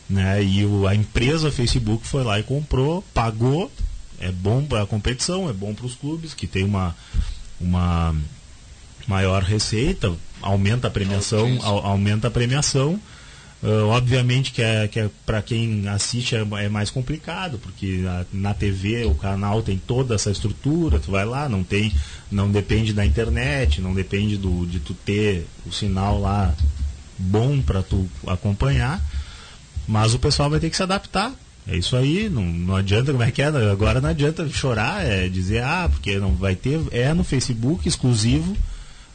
Né? 0.08 0.42
E 0.42 0.64
o, 0.64 0.86
a 0.86 0.94
empresa 0.94 1.50
Facebook 1.52 2.06
foi 2.06 2.24
lá 2.24 2.38
e 2.40 2.42
comprou, 2.42 3.02
pagou. 3.14 3.70
É 4.20 4.32
bom 4.32 4.64
para 4.64 4.82
a 4.82 4.86
competição, 4.86 5.48
é 5.48 5.52
bom 5.52 5.72
para 5.74 5.86
os 5.86 5.94
clubes 5.94 6.34
que 6.34 6.46
tem 6.48 6.64
uma, 6.64 6.96
uma 7.60 8.16
maior 9.06 9.42
receita, 9.42 10.12
aumenta 10.42 10.88
a 10.88 10.90
premiação, 10.90 11.58
au- 11.62 11.86
aumenta 11.86 12.26
a 12.28 12.30
premiação. 12.30 13.00
Uh, 13.60 13.89
obviamente 13.89 14.52
que 14.52 14.62
é, 14.62 14.86
que 14.86 15.01
é 15.01 15.10
para 15.26 15.43
quem 15.43 15.89
assiste 15.89 16.36
é, 16.36 16.47
é, 16.62 16.68
mais 16.68 16.90
complicado, 16.90 17.59
porque 17.59 18.05
a, 18.06 18.24
na 18.32 18.55
TV 18.55 19.05
o 19.05 19.16
canal 19.16 19.62
tem 19.62 19.76
toda 19.76 20.14
essa 20.14 20.30
estrutura, 20.30 21.01
tu 21.01 21.10
vai 21.10 21.24
lá, 21.24 21.48
não 21.48 21.64
tem, 21.64 21.93
não 22.30 22.48
depende 22.48 22.93
da 22.93 23.05
internet, 23.05 23.80
não 23.80 23.93
depende 23.93 24.36
do, 24.36 24.64
de 24.64 24.78
tu 24.78 24.94
ter 24.94 25.44
o 25.66 25.72
sinal 25.72 26.20
lá 26.20 26.55
bom 27.18 27.60
para 27.60 27.82
tu 27.82 28.09
acompanhar, 28.28 29.05
mas 29.89 30.14
o 30.14 30.20
pessoal 30.20 30.48
vai 30.48 30.60
ter 30.60 30.70
que 30.70 30.76
se 30.76 30.82
adaptar. 30.85 31.35
É 31.66 31.76
isso 31.76 31.97
aí, 31.97 32.28
não, 32.30 32.44
não 32.44 32.76
adianta, 32.76 33.10
como 33.10 33.24
é 33.24 33.30
que 33.32 33.43
é? 33.43 33.47
Agora 33.47 34.01
não 34.01 34.09
adianta 34.09 34.48
chorar, 34.48 35.05
é 35.05 35.28
dizer, 35.28 35.64
ah, 35.64 35.89
porque 35.90 36.16
não 36.18 36.32
vai 36.32 36.55
ter, 36.55 36.80
é 36.93 37.12
no 37.12 37.24
Facebook 37.24 37.89
exclusivo, 37.89 38.56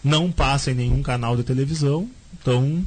não 0.04 0.30
passa 0.30 0.70
em 0.70 0.76
nenhum 0.76 1.02
canal 1.02 1.38
de 1.38 1.44
televisão, 1.44 2.10
então 2.40 2.84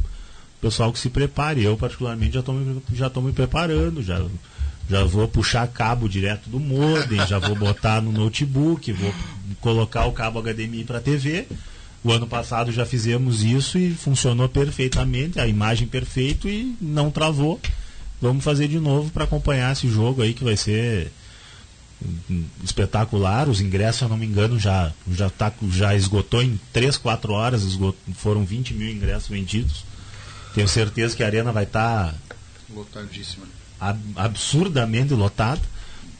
pessoal 0.61 0.93
que 0.93 0.99
se 0.99 1.11
prepare. 1.11 1.63
Eu, 1.63 1.77
particularmente, 1.77 2.35
já 2.35 2.41
estou 2.41 2.55
me, 2.55 2.83
já 2.93 3.11
me 3.11 3.33
preparando, 3.33 4.03
já, 4.03 4.25
já 4.89 5.05
vou 5.05 5.27
puxar 5.29 5.67
cabo 5.69 6.09
direto 6.09 6.49
do 6.49 6.61
modem, 6.61 7.27
já 7.27 7.39
vou 7.39 7.57
botar 7.57 8.01
no 8.01 8.13
notebook, 8.13 8.93
vou 8.93 9.15
colocar 9.61 10.07
o 10.07 10.13
cabo 10.13 10.41
HDMI 10.41 10.85
para 10.85 11.01
TV. 11.01 11.47
O 12.05 12.13
ano 12.13 12.27
passado 12.27 12.71
já 12.71 12.87
fizemos 12.87 13.43
isso 13.43 13.79
e 13.79 13.93
funcionou 13.93 14.49
perfeitamente, 14.49 15.41
a 15.41 15.47
imagem 15.47 15.89
perfeita 15.89 16.49
e 16.49 16.77
não 16.81 17.11
travou. 17.11 17.61
Vamos 18.21 18.45
fazer 18.45 18.69
de 18.69 18.79
novo 18.79 19.11
para 19.11 19.25
acompanhar 19.25 19.73
esse 19.73 19.89
jogo 19.89 20.23
aí 20.23 20.33
que 20.33 20.45
vai 20.45 20.57
ser 20.57 21.11
espetacular. 22.63 23.49
Os 23.49 23.61
ingressos, 23.61 23.99
se 23.99 24.05
eu 24.05 24.09
não 24.09 24.17
me 24.17 24.27
engano, 24.27 24.59
já, 24.59 24.93
já, 25.11 25.29
tá, 25.29 25.53
já 25.71 25.95
esgotou 25.95 26.43
em 26.43 26.59
3, 26.73 26.97
4 26.97 27.33
horas, 27.33 27.79
foram 28.15 28.45
20 28.45 28.75
mil 28.75 28.91
ingressos 28.91 29.29
vendidos. 29.29 29.85
Tenho 30.57 30.69
certeza 30.69 31.15
que 31.15 31.23
a 31.23 31.27
arena 31.27 31.53
vai 31.53 31.65
estar 31.65 32.13
tá 32.13 32.37
lotadíssima, 32.75 33.45
ab 33.79 34.01
absurdamente 34.17 35.13
lotada. 35.13 35.61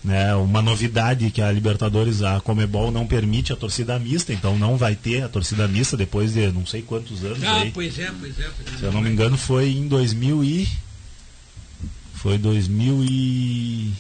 Né? 0.05 0.35
Uma 0.37 0.61
novidade 0.61 1.31
que 1.31 1.41
a 1.41 1.51
Libertadores, 1.51 2.23
a 2.23 2.39
Comebol 2.39 2.91
não 2.91 3.07
permite 3.07 3.51
a 3.51 3.57
torcida 3.57 3.99
mista, 3.99 4.35
então 4.35 4.59
não 4.59 4.77
vai 4.77 4.95
ter 4.95 5.23
a 5.23 5.29
torcida 5.29 5.67
mista 5.67 5.97
depois 5.97 6.35
de 6.35 6.53
não 6.53 6.67
sei 6.67 6.83
quantos 6.83 7.25
anos. 7.25 7.43
Ah, 7.43 7.63
aí. 7.63 7.71
Pois, 7.71 7.99
é, 7.99 8.13
pois 8.21 8.39
é, 8.39 8.51
pois 8.55 8.75
é. 8.75 8.79
Se 8.79 8.85
eu 8.85 8.93
não 8.93 9.01
me 9.01 9.09
engano, 9.09 9.39
foi 9.39 9.71
em 9.71 9.89
2000 9.89 10.45
e 10.45 10.69
foi 12.15 12.37
2000 12.37 13.05
e 13.09 13.95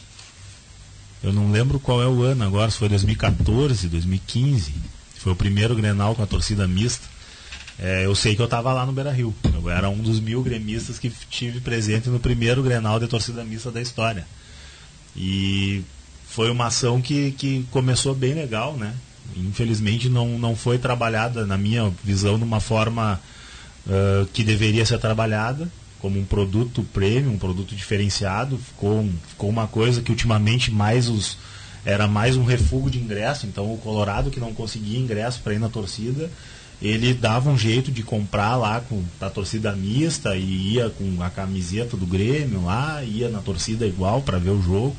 eu 1.24 1.32
não 1.32 1.50
lembro 1.50 1.80
qual 1.80 2.02
é 2.02 2.06
o 2.06 2.22
ano 2.22 2.44
agora, 2.44 2.70
se 2.70 2.76
foi 2.76 2.90
2014, 2.90 3.88
2015. 3.88 4.74
Foi 5.16 5.32
o 5.32 5.36
primeiro 5.36 5.74
Grenal 5.74 6.14
com 6.14 6.22
a 6.22 6.26
torcida 6.26 6.68
mista. 6.68 7.15
É, 7.78 8.06
eu 8.06 8.14
sei 8.14 8.34
que 8.34 8.40
eu 8.40 8.46
estava 8.46 8.72
lá 8.72 8.86
no 8.86 8.92
Beira 8.92 9.12
Rio. 9.12 9.34
Eu 9.54 9.68
era 9.70 9.88
um 9.88 9.98
dos 9.98 10.18
mil 10.18 10.42
gremistas 10.42 10.98
que 10.98 11.12
tive 11.30 11.60
presente 11.60 12.08
no 12.08 12.18
primeiro 12.18 12.62
Grenal 12.62 12.98
de 12.98 13.06
torcida 13.06 13.44
mista 13.44 13.70
da 13.70 13.80
história. 13.80 14.26
E 15.14 15.82
foi 16.26 16.50
uma 16.50 16.66
ação 16.66 17.00
que, 17.00 17.32
que 17.32 17.66
começou 17.70 18.14
bem 18.14 18.34
legal, 18.34 18.76
né? 18.76 18.94
Infelizmente 19.36 20.08
não, 20.08 20.38
não 20.38 20.56
foi 20.56 20.78
trabalhada, 20.78 21.44
na 21.44 21.58
minha 21.58 21.92
visão, 22.02 22.38
de 22.38 22.44
uma 22.44 22.60
forma 22.60 23.20
uh, 23.86 24.26
que 24.32 24.42
deveria 24.42 24.86
ser 24.86 24.98
trabalhada, 24.98 25.68
como 25.98 26.18
um 26.18 26.24
produto 26.24 26.82
premium, 26.94 27.32
um 27.32 27.38
produto 27.38 27.74
diferenciado. 27.74 28.56
Ficou, 28.56 29.06
ficou 29.28 29.50
uma 29.50 29.66
coisa 29.66 30.00
que 30.00 30.10
ultimamente 30.10 30.70
mais 30.70 31.08
os, 31.08 31.36
era 31.84 32.06
mais 32.06 32.36
um 32.36 32.44
refúgio 32.44 32.90
de 32.90 33.00
ingresso. 33.00 33.46
Então 33.46 33.72
o 33.72 33.78
Colorado 33.78 34.30
que 34.30 34.40
não 34.40 34.54
conseguia 34.54 34.98
ingresso 34.98 35.40
para 35.42 35.52
ir 35.52 35.58
na 35.58 35.68
torcida 35.68 36.30
ele 36.80 37.14
dava 37.14 37.48
um 37.50 37.56
jeito 37.56 37.90
de 37.90 38.02
comprar 38.02 38.56
lá 38.56 38.80
com 38.80 39.02
a 39.20 39.30
torcida 39.30 39.72
mista 39.72 40.36
e 40.36 40.74
ia 40.74 40.90
com 40.90 41.22
a 41.22 41.30
camiseta 41.30 41.96
do 41.96 42.06
Grêmio 42.06 42.64
lá, 42.64 43.02
ia 43.02 43.28
na 43.30 43.40
torcida 43.40 43.86
igual 43.86 44.20
para 44.20 44.38
ver 44.38 44.50
o 44.50 44.62
jogo, 44.62 44.96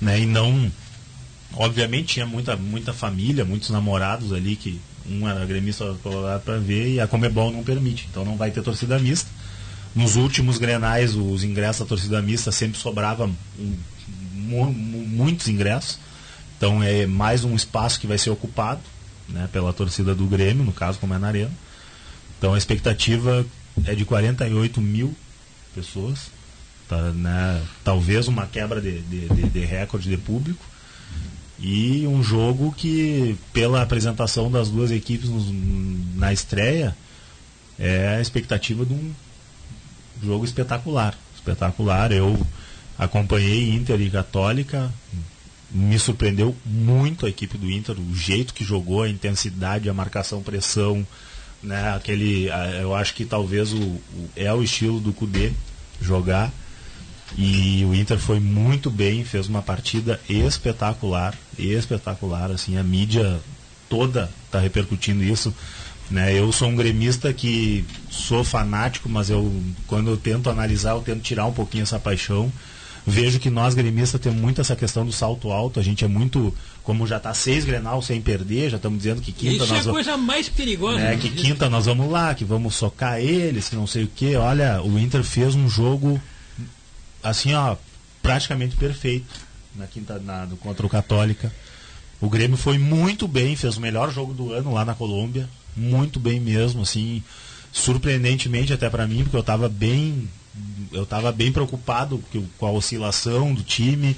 né? 0.00 0.20
E 0.20 0.26
não 0.26 0.70
obviamente 1.54 2.14
tinha 2.14 2.26
muita 2.26 2.56
muita 2.56 2.92
família, 2.92 3.44
muitos 3.44 3.70
namorados 3.70 4.32
ali 4.32 4.56
que 4.56 4.80
um 5.08 5.26
era 5.28 5.44
gremista 5.46 5.96
para 6.44 6.58
ver 6.58 6.94
e 6.94 7.00
a 7.00 7.06
Comebol 7.06 7.52
não 7.52 7.62
permite, 7.62 8.08
então 8.10 8.24
não 8.24 8.36
vai 8.36 8.50
ter 8.50 8.62
torcida 8.62 8.98
mista. 8.98 9.30
Nos 9.94 10.16
últimos 10.16 10.58
grenais, 10.58 11.14
os 11.14 11.42
ingressos 11.42 11.80
da 11.80 11.86
torcida 11.86 12.20
mista 12.20 12.52
sempre 12.52 12.78
sobravam 12.78 13.34
um, 13.58 13.76
muitos 14.72 15.48
ingressos. 15.48 15.98
Então 16.56 16.82
é 16.82 17.06
mais 17.06 17.44
um 17.44 17.54
espaço 17.54 17.98
que 17.98 18.06
vai 18.06 18.18
ser 18.18 18.30
ocupado 18.30 18.80
né, 19.28 19.48
pela 19.52 19.72
torcida 19.72 20.14
do 20.14 20.26
Grêmio, 20.26 20.64
no 20.64 20.72
caso 20.72 20.98
como 20.98 21.14
é 21.14 21.18
na 21.18 21.28
Arena. 21.28 21.52
Então 22.38 22.54
a 22.54 22.58
expectativa 22.58 23.44
é 23.84 23.94
de 23.94 24.04
48 24.04 24.80
mil 24.80 25.14
pessoas, 25.74 26.30
tá, 26.88 27.10
né, 27.12 27.62
talvez 27.84 28.28
uma 28.28 28.46
quebra 28.46 28.80
de, 28.80 29.00
de, 29.02 29.28
de, 29.28 29.48
de 29.48 29.60
recorde 29.64 30.08
de 30.08 30.16
público. 30.16 30.64
E 31.60 32.06
um 32.06 32.22
jogo 32.22 32.72
que, 32.76 33.36
pela 33.52 33.82
apresentação 33.82 34.48
das 34.50 34.68
duas 34.68 34.92
equipes 34.92 35.28
nos, 35.28 35.46
na 36.14 36.32
estreia, 36.32 36.96
é 37.78 38.16
a 38.16 38.20
expectativa 38.20 38.86
de 38.86 38.92
um 38.92 39.12
jogo 40.22 40.44
espetacular. 40.44 41.18
Espetacular. 41.34 42.12
Eu 42.12 42.40
acompanhei 42.96 43.74
Inter 43.74 44.00
e 44.00 44.08
Católica, 44.08 44.92
me 45.70 45.98
surpreendeu 45.98 46.56
muito 46.64 47.26
a 47.26 47.28
equipe 47.28 47.58
do 47.58 47.70
Inter, 47.70 47.96
o 47.98 48.14
jeito 48.14 48.54
que 48.54 48.64
jogou, 48.64 49.02
a 49.02 49.08
intensidade, 49.08 49.88
a 49.88 49.94
marcação, 49.94 50.42
pressão, 50.42 51.06
né? 51.62 51.94
Aquele, 51.94 52.48
eu 52.80 52.94
acho 52.94 53.14
que 53.14 53.24
talvez 53.24 53.72
o, 53.72 53.78
o 53.78 54.30
é 54.34 54.52
o 54.52 54.62
estilo 54.62 55.00
do 55.00 55.12
Cudê 55.12 55.52
jogar. 56.00 56.52
E 57.36 57.84
o 57.84 57.94
Inter 57.94 58.18
foi 58.18 58.40
muito 58.40 58.90
bem, 58.90 59.22
fez 59.22 59.48
uma 59.48 59.60
partida 59.60 60.18
espetacular, 60.28 61.34
espetacular, 61.58 62.50
assim, 62.50 62.78
a 62.78 62.82
mídia 62.82 63.38
toda 63.88 64.30
está 64.46 64.58
repercutindo 64.58 65.22
isso. 65.22 65.54
Né? 66.10 66.32
Eu 66.38 66.50
sou 66.52 66.68
um 66.68 66.76
gremista 66.76 67.30
que 67.34 67.84
sou 68.10 68.42
fanático, 68.42 69.10
mas 69.10 69.28
eu 69.28 69.52
quando 69.86 70.08
eu 70.08 70.16
tento 70.16 70.48
analisar, 70.48 70.92
eu 70.92 71.02
tento 71.02 71.20
tirar 71.20 71.44
um 71.44 71.52
pouquinho 71.52 71.82
essa 71.82 71.98
paixão 71.98 72.50
Vejo 73.08 73.38
que 73.38 73.50
nós 73.50 73.74
gremistas 73.74 74.20
temos 74.20 74.40
muito 74.40 74.60
essa 74.60 74.76
questão 74.76 75.04
do 75.04 75.12
salto 75.12 75.50
alto. 75.50 75.80
A 75.80 75.82
gente 75.82 76.04
é 76.04 76.08
muito, 76.08 76.54
como 76.82 77.06
já 77.06 77.16
está 77.16 77.32
seis 77.32 77.64
Grenal 77.64 78.02
sem 78.02 78.20
perder, 78.20 78.70
já 78.70 78.76
estamos 78.76 78.98
dizendo 78.98 79.20
que 79.20 79.32
quinta 79.32 79.64
Isso 79.64 79.74
nós 79.74 79.86
é 79.86 79.88
a 79.88 79.92
coisa 79.92 80.16
mais 80.16 80.48
perigosa. 80.48 81.00
É, 81.00 81.16
que 81.16 81.30
quinta 81.30 81.68
nós 81.70 81.86
vamos 81.86 82.10
lá, 82.10 82.34
que 82.34 82.44
vamos 82.44 82.74
socar 82.74 83.18
eles, 83.18 83.68
que 83.68 83.76
não 83.76 83.86
sei 83.86 84.04
o 84.04 84.08
que. 84.08 84.36
Olha, 84.36 84.82
o 84.82 84.98
Inter 84.98 85.22
fez 85.22 85.54
um 85.54 85.68
jogo 85.68 86.20
assim, 87.22 87.54
ó, 87.54 87.76
praticamente 88.22 88.76
perfeito 88.76 89.48
na 89.78 89.86
quinta 89.86 90.18
na, 90.18 90.46
contra 90.60 90.84
o 90.84 90.90
Católica. 90.90 91.52
O 92.20 92.28
Grêmio 92.28 92.56
foi 92.56 92.78
muito 92.78 93.28
bem, 93.28 93.54
fez 93.54 93.76
o 93.76 93.80
melhor 93.80 94.12
jogo 94.12 94.34
do 94.34 94.52
ano 94.52 94.74
lá 94.74 94.84
na 94.84 94.94
Colômbia, 94.94 95.48
muito 95.76 96.18
bem 96.18 96.40
mesmo, 96.40 96.82
assim, 96.82 97.22
surpreendentemente 97.72 98.72
até 98.72 98.90
para 98.90 99.06
mim, 99.06 99.22
porque 99.22 99.36
eu 99.36 99.40
estava 99.40 99.68
bem 99.68 100.28
eu 100.92 101.02
estava 101.02 101.30
bem 101.32 101.52
preocupado 101.52 102.22
com 102.58 102.66
a 102.66 102.70
oscilação 102.70 103.52
do 103.54 103.62
time, 103.62 104.16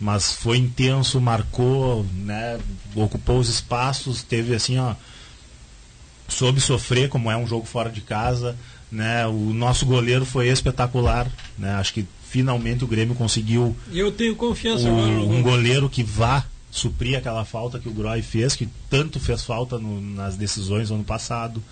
mas 0.00 0.32
foi 0.32 0.58
intenso, 0.58 1.20
marcou, 1.20 2.04
né, 2.14 2.58
ocupou 2.94 3.38
os 3.38 3.48
espaços, 3.48 4.22
teve 4.22 4.54
assim, 4.54 4.78
ó, 4.78 4.94
soube 6.28 6.60
sofrer 6.60 7.08
como 7.08 7.30
é 7.30 7.36
um 7.36 7.46
jogo 7.46 7.66
fora 7.66 7.90
de 7.90 8.00
casa, 8.00 8.56
né? 8.90 9.26
O 9.26 9.52
nosso 9.52 9.84
goleiro 9.84 10.24
foi 10.24 10.48
espetacular, 10.48 11.30
né? 11.58 11.74
Acho 11.74 11.94
que 11.94 12.06
finalmente 12.28 12.84
o 12.84 12.86
Grêmio 12.86 13.14
conseguiu. 13.14 13.76
Eu 13.92 14.10
tenho 14.12 14.34
confiança 14.36 14.88
o, 14.88 15.30
um 15.30 15.42
goleiro 15.42 15.88
que 15.88 16.02
vá 16.02 16.44
suprir 16.70 17.16
aquela 17.16 17.44
falta 17.44 17.78
que 17.78 17.88
o 17.88 17.92
Groy 17.92 18.20
fez, 18.22 18.56
que 18.56 18.68
tanto 18.90 19.20
fez 19.20 19.44
falta 19.44 19.78
no, 19.78 20.00
nas 20.00 20.36
decisões 20.36 20.88
do 20.88 20.96
ano 20.96 21.04
passado, 21.04 21.62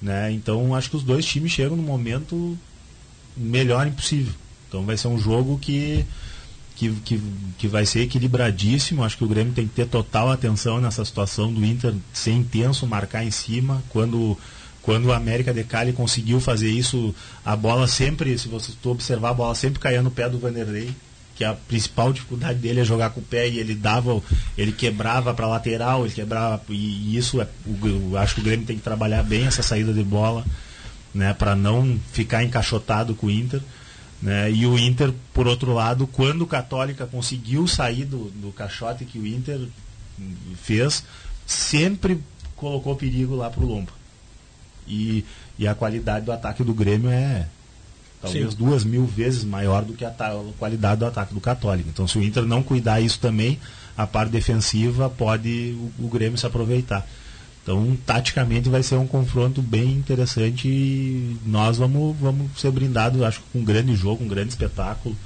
né? 0.00 0.32
Então 0.32 0.74
acho 0.74 0.90
que 0.90 0.96
os 0.96 1.04
dois 1.04 1.24
times 1.24 1.52
chegam 1.52 1.76
no 1.76 1.82
momento 1.82 2.58
melhor 3.36 3.86
impossível. 3.86 4.32
Então 4.68 4.84
vai 4.84 4.96
ser 4.96 5.08
um 5.08 5.18
jogo 5.18 5.58
que, 5.58 6.04
que, 6.74 6.90
que, 7.04 7.20
que 7.58 7.68
vai 7.68 7.84
ser 7.84 8.00
equilibradíssimo. 8.00 9.04
Acho 9.04 9.18
que 9.18 9.24
o 9.24 9.28
Grêmio 9.28 9.52
tem 9.52 9.66
que 9.66 9.74
ter 9.74 9.86
total 9.86 10.30
atenção 10.30 10.80
nessa 10.80 11.04
situação 11.04 11.52
do 11.52 11.64
Inter 11.64 11.94
ser 12.12 12.32
intenso, 12.32 12.86
marcar 12.86 13.24
em 13.24 13.30
cima. 13.30 13.82
Quando, 13.90 14.38
quando 14.80 15.06
o 15.06 15.12
América 15.12 15.52
de 15.52 15.64
Cali 15.64 15.92
conseguiu 15.92 16.40
fazer 16.40 16.70
isso, 16.70 17.14
a 17.44 17.54
bola 17.54 17.86
sempre, 17.86 18.38
se 18.38 18.48
você 18.48 18.72
observar, 18.84 19.30
a 19.30 19.34
bola 19.34 19.54
sempre 19.54 19.78
caía 19.78 20.02
no 20.02 20.10
pé 20.10 20.28
do 20.28 20.38
Vanderlei 20.38 20.94
que 21.34 21.44
a 21.44 21.54
principal 21.54 22.12
dificuldade 22.12 22.58
dele 22.58 22.80
é 22.80 22.84
jogar 22.84 23.10
com 23.10 23.20
o 23.20 23.22
pé 23.22 23.48
e 23.48 23.58
ele 23.58 23.74
dava, 23.74 24.22
ele 24.56 24.70
quebrava 24.70 25.32
para 25.32 25.46
lateral, 25.46 26.04
ele 26.04 26.14
quebrava 26.14 26.62
e, 26.68 27.16
isso 27.16 27.40
é, 27.40 27.48
acho 28.20 28.34
que 28.34 28.40
o 28.40 28.44
Grêmio 28.44 28.66
tem 28.66 28.76
que 28.76 28.82
trabalhar 28.82 29.22
bem 29.22 29.46
essa 29.46 29.62
saída 29.62 29.92
de 29.92 30.02
bola 30.02 30.44
né, 31.14 31.34
para 31.34 31.54
não 31.54 31.98
ficar 32.12 32.42
encaixotado 32.42 33.14
com 33.14 33.26
o 33.26 33.30
Inter. 33.30 33.60
Né, 34.20 34.50
e 34.52 34.66
o 34.66 34.78
Inter, 34.78 35.12
por 35.34 35.46
outro 35.46 35.72
lado, 35.72 36.06
quando 36.06 36.42
o 36.42 36.46
Católica 36.46 37.06
conseguiu 37.06 37.66
sair 37.66 38.04
do, 38.04 38.30
do 38.30 38.52
caixote 38.52 39.04
que 39.04 39.18
o 39.18 39.26
Inter 39.26 39.60
fez, 40.62 41.04
sempre 41.46 42.22
colocou 42.56 42.94
perigo 42.94 43.34
lá 43.34 43.50
para 43.50 43.62
o 43.62 43.66
Lomba. 43.66 43.92
E, 44.86 45.24
e 45.58 45.66
a 45.66 45.74
qualidade 45.74 46.24
do 46.24 46.32
ataque 46.32 46.62
do 46.62 46.74
Grêmio 46.74 47.10
é, 47.10 47.46
talvez 48.20 48.50
Sim. 48.50 48.56
duas 48.56 48.84
mil 48.84 49.04
vezes 49.04 49.44
maior 49.44 49.84
do 49.84 49.94
que 49.94 50.04
a, 50.04 50.14
qualidade 50.58 51.00
do 51.00 51.06
ataque 51.06 51.34
do 51.34 51.40
Católico. 51.40 51.88
Então, 51.88 52.06
se 52.06 52.18
o 52.18 52.22
Inter 52.22 52.44
não 52.44 52.62
cuidar 52.62 53.00
isso 53.00 53.18
também, 53.18 53.58
a 53.96 54.06
parte 54.06 54.30
defensiva 54.30 55.10
pode 55.10 55.76
o, 55.98 56.04
o 56.06 56.08
Grêmio 56.08 56.38
se 56.38 56.46
aproveitar. 56.46 57.06
Então, 57.62 57.96
taticamente 58.04 58.68
vai 58.68 58.82
ser 58.82 58.96
um 58.96 59.06
confronto 59.06 59.62
bem 59.62 59.92
interessante 59.92 60.66
e 60.66 61.36
nós 61.46 61.78
vamos, 61.78 62.16
vamos 62.18 62.50
ser 62.60 62.72
brindados, 62.72 63.22
acho 63.22 63.40
com 63.52 63.60
um 63.60 63.64
grande 63.64 63.94
jogo, 63.94 64.24
um 64.24 64.28
grande 64.28 64.48
espetáculo 64.48 65.16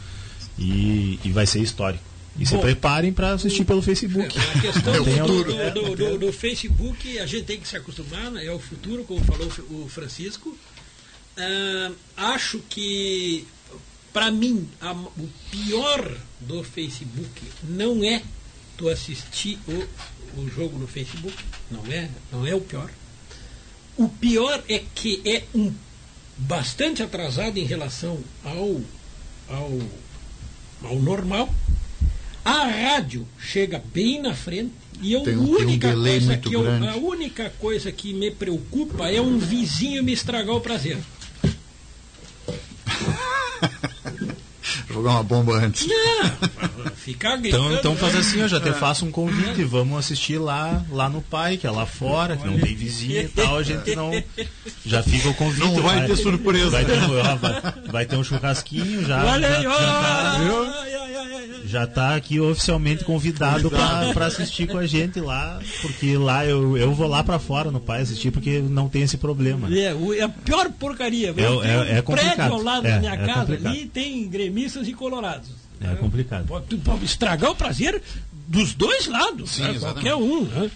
e, 0.59 1.19
e 1.25 1.33
vai 1.33 1.47
ser 1.47 1.61
histórico. 1.61 2.05
E 2.39 2.41
Bom, 2.41 2.45
se 2.45 2.59
preparem 2.59 3.11
para 3.11 3.33
assistir 3.33 3.65
pelo 3.65 3.81
Facebook. 3.81 4.29
A 4.39 4.61
questão 4.61 4.93
do, 4.93 5.45
do, 5.45 5.71
do, 5.71 5.97
do, 5.97 6.19
do, 6.19 6.33
Facebook, 6.33 7.19
a 7.19 7.25
gente 7.25 7.45
tem 7.45 7.59
que 7.59 7.67
se 7.67 7.77
acostumar, 7.77 8.31
né? 8.31 8.45
é 8.45 8.53
o 8.53 8.59
futuro, 8.59 9.05
como 9.05 9.25
falou 9.25 9.51
o 9.71 9.89
Francisco. 9.89 10.51
Uh, 10.51 11.95
acho 12.17 12.59
que, 12.69 13.47
para 14.13 14.31
mim, 14.31 14.69
a, 14.83 14.93
o 14.93 15.29
pior 15.51 16.15
do 16.41 16.63
Facebook 16.63 17.43
não 17.65 18.05
é 18.05 18.23
tu 18.77 18.91
assistir 18.91 19.59
o 19.67 19.87
o 20.41 20.49
jogo 20.49 20.79
no 20.79 20.87
Facebook, 20.87 21.37
não 21.71 21.85
é, 21.87 22.09
não 22.33 22.47
é 22.47 22.55
o 22.55 22.61
pior. 22.61 22.91
O 23.97 24.09
pior 24.09 24.63
é 24.69 24.83
que 24.95 25.23
é 25.25 25.45
um 25.55 25.73
bastante 26.37 27.03
atrasado 27.03 27.57
em 27.59 27.65
relação 27.65 28.19
ao, 28.45 28.81
ao, 29.49 29.79
ao 30.83 30.97
normal. 30.97 31.49
A 32.45 32.67
rádio 32.67 33.27
chega 33.39 33.83
bem 33.93 34.21
na 34.21 34.35
frente 34.35 34.73
e 35.01 35.13
eu, 35.13 35.23
tem, 35.23 35.37
única 35.37 35.89
tem 35.89 35.99
um 35.99 36.03
coisa 36.03 36.37
que 36.37 36.55
eu, 36.55 36.89
a 36.89 36.97
única 36.97 37.51
coisa 37.59 37.91
que 37.91 38.13
me 38.13 38.31
preocupa 38.31 39.11
é 39.11 39.21
um 39.21 39.39
vizinho 39.39 40.05
me 40.05 40.13
estragar 40.13 40.55
o 40.55 40.61
prazer. 40.61 40.99
jogar 44.91 45.11
uma 45.13 45.23
bomba 45.23 45.55
antes. 45.55 45.87
Não, 45.87 46.91
ficar 46.97 47.39
Então, 47.45 47.73
então 47.75 47.97
faz 47.97 48.15
assim, 48.15 48.41
eu 48.41 48.49
já 48.49 48.61
te 48.61 48.73
faço 48.73 49.05
um 49.05 49.11
convite, 49.11 49.65
vamos 49.65 49.99
assistir 49.99 50.39
lá, 50.39 50.85
lá 50.91 51.09
no 51.09 51.23
pai, 51.23 51.57
que 51.57 51.67
é 51.67 51.71
lá 51.71 51.87
fora, 51.87 52.37
que 52.37 52.47
não 52.47 52.59
tem 52.59 52.75
vizinha 52.75 53.23
e 53.23 53.29
tal, 53.29 53.59
a 53.59 53.63
gente 53.63 53.95
não. 53.95 54.11
Já 54.85 55.03
fica 55.03 55.29
o 55.29 55.35
convite. 55.35 55.65
Não 55.65 55.83
vai, 55.83 55.99
vai 55.99 56.07
ter 56.07 56.17
surpresa. 56.17 56.71
Vai 56.71 56.85
ter, 56.85 56.99
vai, 56.99 57.63
vai 57.91 58.07
ter 58.07 58.17
um 58.17 58.25
churrasquinho 58.25 59.05
já. 59.05 59.25
Olha 59.25 59.49
já, 59.49 59.57
aí, 59.57 59.63
já, 59.63 60.86
já 61.77 61.85
está 61.85 62.17
aqui 62.17 62.41
oficialmente 62.41 63.05
convidado 63.05 63.71
para 63.71 64.27
assistir 64.27 64.67
com 64.67 64.79
a 64.79 64.87
gente 64.87 65.21
lá, 65.21 65.61
porque 65.83 66.17
lá 66.17 66.47
eu, 66.47 66.75
eu 66.79 66.95
vou 66.95 67.07
lá 67.07 67.23
para 67.23 67.39
fora 67.39 67.71
no 67.71 67.79
pai 67.79 68.01
assistir, 68.01 68.31
porque 68.31 68.61
não 68.61 68.89
tem 68.89 69.03
esse 69.03 69.19
problema. 69.19 69.69
É, 69.71 69.95
é 70.19 70.23
a 70.23 70.29
pior 70.29 70.71
porcaria. 70.71 71.35
É, 71.37 71.93
é, 71.93 71.99
é 71.99 72.03
complicado. 72.03 72.37
prédio 72.37 72.55
ao 72.55 72.63
lado 72.63 72.87
é, 72.87 72.93
da 72.93 72.99
minha 73.01 73.13
é 73.13 73.27
casa 73.27 73.41
complicado. 73.41 73.67
ali 73.67 73.87
tem 73.87 74.27
gremistas 74.27 74.89
e 74.89 74.95
colorados. 74.95 75.51
É 75.79 75.95
complicado. 75.97 76.47
Pode, 76.47 76.77
pode 76.79 77.05
estragar 77.05 77.51
o 77.51 77.55
prazer 77.55 78.03
dos 78.49 78.73
dois 78.73 79.07
lados, 79.07 79.51
Sim, 79.51 79.63
né? 79.65 79.79
qualquer 79.79 80.15
um. 80.15 80.45
Né? 80.45 80.71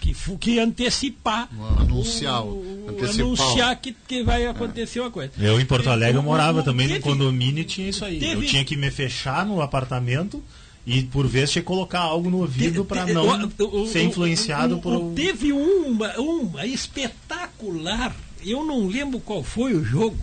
Que, 0.00 0.14
que 0.38 0.58
antecipar. 0.58 1.48
Anunciar. 1.78 2.44
O, 2.44 2.86
anunciar 2.88 3.76
que, 3.76 3.94
que 4.06 4.22
vai 4.22 4.46
acontecer 4.46 5.00
uma 5.00 5.10
coisa. 5.10 5.32
Eu 5.38 5.60
em 5.60 5.64
Porto 5.64 5.88
Alegre 5.90 6.16
eu 6.16 6.22
morava 6.22 6.62
também 6.62 6.86
teve, 6.86 6.98
no 6.98 7.04
condomínio 7.04 7.62
e 7.62 7.64
tinha 7.64 7.88
isso 7.88 8.04
aí. 8.04 8.18
Teve, 8.18 8.44
eu 8.44 8.48
tinha 8.48 8.64
que 8.64 8.76
me 8.76 8.90
fechar 8.90 9.44
no 9.44 9.60
apartamento 9.60 10.42
e 10.86 11.02
por 11.02 11.26
vezes 11.26 11.50
tinha 11.50 11.62
que 11.62 11.66
colocar 11.66 11.98
algo 11.98 12.30
no 12.30 12.38
ouvido 12.38 12.84
para 12.84 13.04
não 13.06 13.50
o, 13.58 13.82
o, 13.82 13.86
ser 13.88 14.04
influenciado 14.04 14.76
o, 14.76 14.80
por. 14.80 15.12
Teve 15.14 15.52
uma, 15.52 16.16
uma 16.16 16.64
espetacular, 16.64 18.14
eu 18.44 18.64
não 18.64 18.86
lembro 18.86 19.18
qual 19.18 19.42
foi 19.42 19.74
o 19.74 19.84
jogo, 19.84 20.16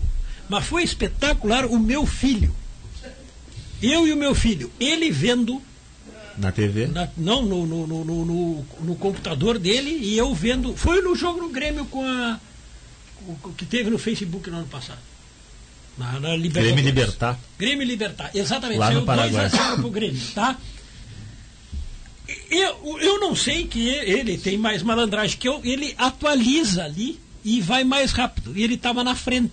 mas 0.48 0.64
foi 0.64 0.82
espetacular 0.82 1.66
o 1.66 1.78
meu 1.78 2.06
filho. 2.06 2.54
Eu 3.82 4.06
e 4.08 4.12
o 4.12 4.16
meu 4.16 4.34
filho, 4.34 4.72
ele 4.80 5.10
vendo. 5.10 5.60
Na 6.36 6.50
TV? 6.50 6.86
Na, 6.86 7.08
não, 7.16 7.42
no, 7.42 7.66
no, 7.66 7.86
no, 7.86 8.04
no, 8.04 8.66
no 8.80 8.96
computador 8.96 9.58
dele 9.58 9.90
e 9.90 10.18
eu 10.18 10.34
vendo. 10.34 10.76
Foi 10.76 11.00
no 11.00 11.14
jogo 11.14 11.40
no 11.40 11.48
Grêmio 11.48 11.84
com 11.86 12.04
a. 12.04 12.40
O, 13.26 13.52
que 13.52 13.64
teve 13.64 13.90
no 13.90 13.98
Facebook 13.98 14.50
no 14.50 14.58
ano 14.58 14.66
passado. 14.66 14.98
Na, 15.96 16.18
na 16.18 16.36
Grêmio 16.36 16.84
Libertar. 16.84 17.38
Grêmio 17.58 17.86
Libertar, 17.86 18.30
exatamente. 18.34 18.78
Lá 18.78 18.90
no 18.90 19.04
Paraguai. 19.04 19.48
2 19.48 19.54
a 19.54 19.76
pro 19.76 19.90
Grêmio, 19.90 20.20
tá? 20.34 20.58
Eu, 22.50 22.98
eu 23.00 23.20
não 23.20 23.36
sei 23.36 23.66
que 23.66 23.88
ele 23.88 24.38
tem 24.38 24.56
mais 24.56 24.82
malandragem 24.82 25.36
que 25.38 25.46
eu, 25.46 25.60
ele 25.62 25.94
atualiza 25.96 26.84
ali 26.84 27.20
e 27.44 27.60
vai 27.60 27.84
mais 27.84 28.12
rápido. 28.12 28.56
E 28.56 28.62
ele 28.62 28.74
estava 28.74 29.04
na 29.04 29.14
frente. 29.14 29.52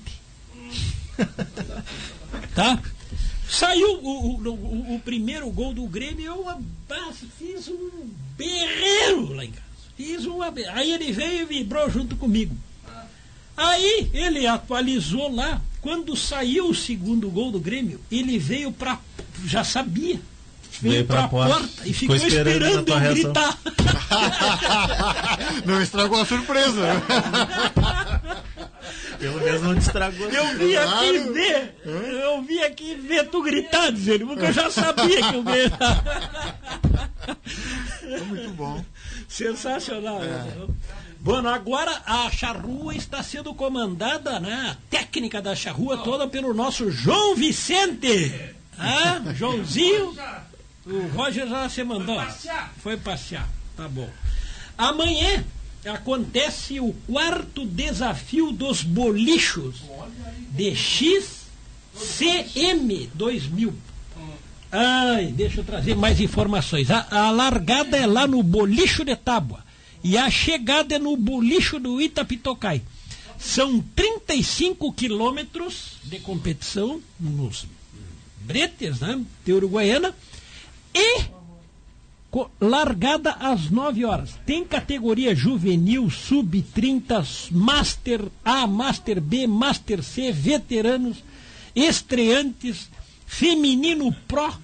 tá? 2.55 2.79
Saiu 3.51 3.99
o, 4.01 4.07
o, 4.07 4.47
o, 4.47 4.95
o, 4.95 4.99
primeiro 5.01 5.49
gol 5.51 5.73
do 5.73 5.85
Grêmio, 5.85 6.23
eu 6.23 6.45
fiz 7.37 7.67
um 7.67 8.09
berreiro 8.37 9.33
lá 9.33 9.43
em 9.43 9.51
casa. 9.51 9.65
Fiz 9.97 10.25
uma, 10.25 10.53
aí 10.73 10.93
ele 10.93 11.11
veio 11.11 11.41
e 11.41 11.45
vibrou 11.45 11.89
junto 11.89 12.15
comigo. 12.15 12.55
Aí 13.57 14.09
ele 14.13 14.47
atualizou 14.47 15.35
lá. 15.35 15.61
Quando 15.81 16.15
saiu 16.15 16.69
o 16.69 16.75
segundo 16.75 17.29
gol 17.29 17.51
do 17.51 17.59
Grêmio, 17.59 17.99
ele 18.09 18.39
veio 18.39 18.71
para. 18.71 18.97
Já 19.45 19.65
sabia. 19.65 20.21
Veio, 20.81 21.05
para 21.05 21.25
a 21.25 21.27
porta, 21.27 21.53
porta, 21.55 21.87
e 21.87 21.93
ficou, 21.93 22.15
ficou 22.15 22.27
esperando, 22.29 22.79
esperando 22.79 23.05
eu 23.05 23.13
gritar. 23.13 23.59
Não 25.65 25.81
estragou 25.81 26.21
a 26.21 26.25
surpresa. 26.25 27.03
Pelo 29.21 29.39
menos 29.39 29.61
não 29.61 29.75
te 29.75 29.81
estragou. 29.81 30.27
Eu 30.29 30.57
vim 30.57 30.73
claro. 30.73 30.89
aqui 30.89 31.19
ver. 31.31 31.75
Eu 31.85 32.41
vim 32.41 32.59
aqui 32.61 32.95
ver 32.95 33.27
tu 33.29 33.43
gritar, 33.43 33.91
dizendo, 33.91 34.25
porque 34.25 34.45
eu 34.45 34.51
já 34.51 34.71
sabia 34.71 35.29
que 35.29 35.35
eu 35.35 35.43
gritava. 35.43 36.03
Muito 38.27 38.49
bom. 38.53 38.83
Sensacional. 39.29 40.23
É. 40.23 40.43
Bueno, 41.19 41.49
agora 41.49 42.01
a 42.03 42.31
charrua 42.31 42.95
está 42.95 43.21
sendo 43.21 43.53
comandada, 43.53 44.39
né? 44.39 44.71
A 44.71 44.77
técnica 44.89 45.39
da 45.39 45.55
charrua 45.55 45.99
toda 45.99 46.27
pelo 46.27 46.51
nosso 46.51 46.89
João 46.89 47.35
Vicente. 47.35 48.33
Ah, 48.75 49.21
Joãozinho. 49.35 50.15
O 50.83 51.07
Roger 51.15 51.47
já 51.47 51.69
se 51.69 51.83
mandou. 51.83 52.15
Foi 52.15 52.25
passear. 52.25 52.73
Foi 52.81 52.97
passear. 52.97 53.49
Tá 53.77 53.87
bom. 53.87 54.09
Amanhã 54.75 55.45
acontece 55.89 56.79
o 56.79 56.93
quarto 57.07 57.65
desafio 57.65 58.51
dos 58.51 58.83
bolichos 58.83 59.77
de 60.51 60.75
XCM 60.75 61.39
2000. 63.13 63.73
Ai, 64.71 65.27
deixa 65.27 65.59
eu 65.59 65.63
trazer 65.63 65.95
mais 65.95 66.21
informações. 66.21 66.89
A, 66.89 67.07
a 67.09 67.31
largada 67.31 67.97
é 67.97 68.05
lá 68.05 68.25
no 68.25 68.41
Bolicho 68.41 69.03
de 69.03 69.15
Tábua 69.15 69.63
e 70.03 70.17
a 70.17 70.29
chegada 70.29 70.95
é 70.95 70.99
no 70.99 71.17
Bolicho 71.17 71.79
do 71.79 71.99
Itapitocai. 71.99 72.81
São 73.37 73.83
35 73.95 74.93
quilômetros 74.93 75.97
de 76.03 76.19
competição 76.19 77.01
nos 77.19 77.65
bretes, 78.41 78.99
né, 78.99 79.19
de 79.43 79.53
Uruguaiana, 79.53 80.15
e 80.93 81.23
largada 82.59 83.31
às 83.31 83.69
9 83.69 84.05
horas. 84.05 84.31
Tem 84.45 84.63
categoria 84.63 85.35
juvenil, 85.35 86.09
sub-30, 86.09 87.51
Master 87.51 88.21
A, 88.43 88.65
Master 88.65 89.19
B, 89.19 89.47
Master 89.47 90.01
C, 90.01 90.31
veteranos, 90.31 91.23
estreantes, 91.75 92.89
feminino 93.25 94.15
pro, 94.27 94.49
uh, 94.49 94.59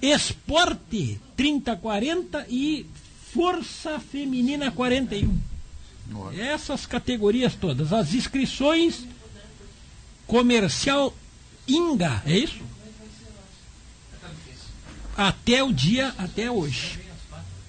esporte 0.00 1.20
30-40 1.36 2.46
e 2.48 2.86
força 3.32 4.00
feminina 4.00 4.70
41. 4.70 5.38
Nossa. 6.10 6.40
Essas 6.40 6.86
categorias 6.86 7.54
todas. 7.54 7.92
As 7.92 8.14
inscrições 8.14 9.04
comercial 10.26 11.14
Inga, 11.68 12.22
é 12.24 12.38
isso? 12.38 12.60
Até 15.16 15.62
o 15.62 15.72
dia, 15.72 16.14
até 16.18 16.50
hoje. 16.50 16.98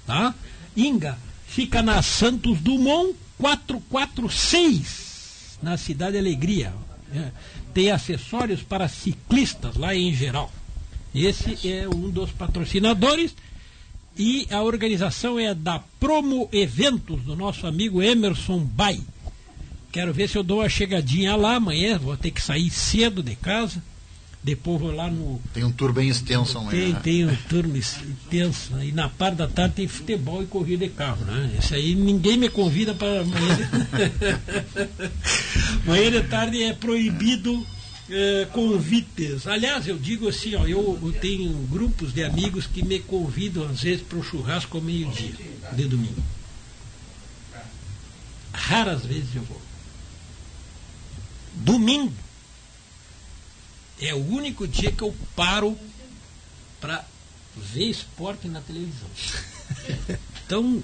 Tá? 0.06 0.34
Inga 0.76 1.18
fica 1.57 1.82
na 1.82 2.03
Santos 2.03 2.60
Dumont 2.60 3.15
446, 3.40 5.57
na 5.64 5.76
Cidade 5.76 6.18
Alegria. 6.18 6.72
É, 7.11 7.32
tem 7.74 7.90
acessórios 7.90 8.61
para 8.61 8.88
ciclistas 8.88 9.76
lá 9.76 9.95
em 9.95 10.14
geral. 10.14 10.52
Esse 11.15 11.68
é 11.68 11.90
um 11.90 12.11
dos 12.11 12.32
patrocinadores 12.32 13.36
e 14.15 14.45
a 14.52 14.61
organização 14.61 15.40
é 15.40 15.56
da 15.56 15.80
Promo 15.99 16.48
Eventos, 16.52 17.22
do 17.22 17.36
nosso 17.36 17.65
amigo 17.65 18.03
Emerson 18.03 18.60
Bay. 18.60 19.02
Quero 19.91 20.14
ver 20.14 20.30
se 20.30 20.38
eu 20.38 20.44
dou 20.44 20.60
uma 20.60 20.69
chegadinha 20.69 21.36
lá 21.36 21.56
amanhã, 21.56 21.98
vou 21.98 22.15
ter 22.18 22.30
que 22.30 22.41
sair 22.41 22.69
cedo 22.69 23.24
de 23.24 23.36
casa 23.36 23.82
depois 24.48 24.80
vou 24.80 24.95
lá 24.95 25.11
no. 25.11 25.41
Tem 25.53 25.65
um 25.65 25.72
tour 25.74 25.91
bem 25.91 26.07
extenso 26.07 26.57
amanhã. 26.57 26.72
Tem, 26.72 26.94
né? 26.94 26.99
tem 27.03 27.26
um 27.26 27.36
tour 27.49 27.65
extenso. 27.76 28.82
E 28.82 28.94
na 28.94 29.10
parte 29.10 29.36
da 29.36 29.48
tarde 29.48 29.76
tem 29.76 29.88
futebol 29.90 30.41
e 30.41 30.45
corrida 30.45 30.88
de 30.88 30.94
carro, 30.94 31.26
né? 31.26 31.53
Esse 31.60 31.76
aí 31.76 31.94
ninguém 31.94 32.38
me 32.38 32.48
convida 32.48 32.94
para 32.94 33.19
amanhã. 33.19 33.56
De... 33.57 33.64
amanhã 35.86 36.11
de 36.11 36.22
tarde 36.30 36.64
é 36.64 36.72
proibido 36.72 37.68
é, 38.10 38.48
convites. 38.53 39.45
Aliás, 39.45 39.86
eu 39.86 39.98
digo 39.98 40.30
assim, 40.30 40.56
ó, 40.56 40.65
eu, 40.65 40.98
eu 41.03 41.11
tenho 41.19 41.52
grupos 41.69 42.14
de 42.14 42.24
amigos 42.24 42.65
que 42.65 42.82
me 42.82 42.99
convidam 42.99 43.68
às 43.68 43.82
vezes 43.82 44.02
para 44.02 44.18
o 44.18 44.24
churrasco 44.24 44.78
ao 44.78 44.84
meio-dia, 44.84 45.34
de 45.74 45.84
domingo. 45.84 46.24
Raras 48.53 49.06
vezes 49.06 49.36
eu 49.36 49.44
vou. 49.44 49.61
Domingo 51.53 52.14
é 53.99 54.14
o 54.14 54.26
único 54.30 54.68
dia 54.68 54.91
que 54.91 55.02
eu 55.02 55.15
paro 55.36 55.78
para 56.80 57.03
ver 57.56 57.90
esporte 57.90 58.48
na 58.48 58.61
televisão. 58.61 59.10
Então. 60.48 60.82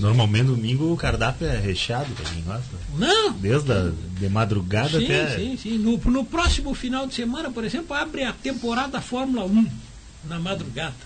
Normalmente 0.00 0.46
domingo 0.46 0.92
o 0.92 0.96
cardápio 0.96 1.46
é 1.46 1.56
recheado 1.56 2.12
pra 2.12 2.28
quem 2.28 2.42
gosta. 2.42 2.76
Não! 2.98 3.30
Desde 3.34 3.70
a, 3.70 3.92
de 4.18 4.28
madrugada 4.28 4.98
sim, 4.98 5.04
até. 5.04 5.36
Sim, 5.36 5.56
sim. 5.56 5.78
No, 5.78 5.96
no 5.96 6.24
próximo 6.24 6.74
final 6.74 7.06
de 7.06 7.14
semana, 7.14 7.52
por 7.52 7.64
exemplo, 7.64 7.94
abre 7.94 8.24
a 8.24 8.32
temporada 8.32 9.00
Fórmula 9.00 9.44
1 9.44 9.70
na 10.24 10.40
madrugada. 10.40 10.96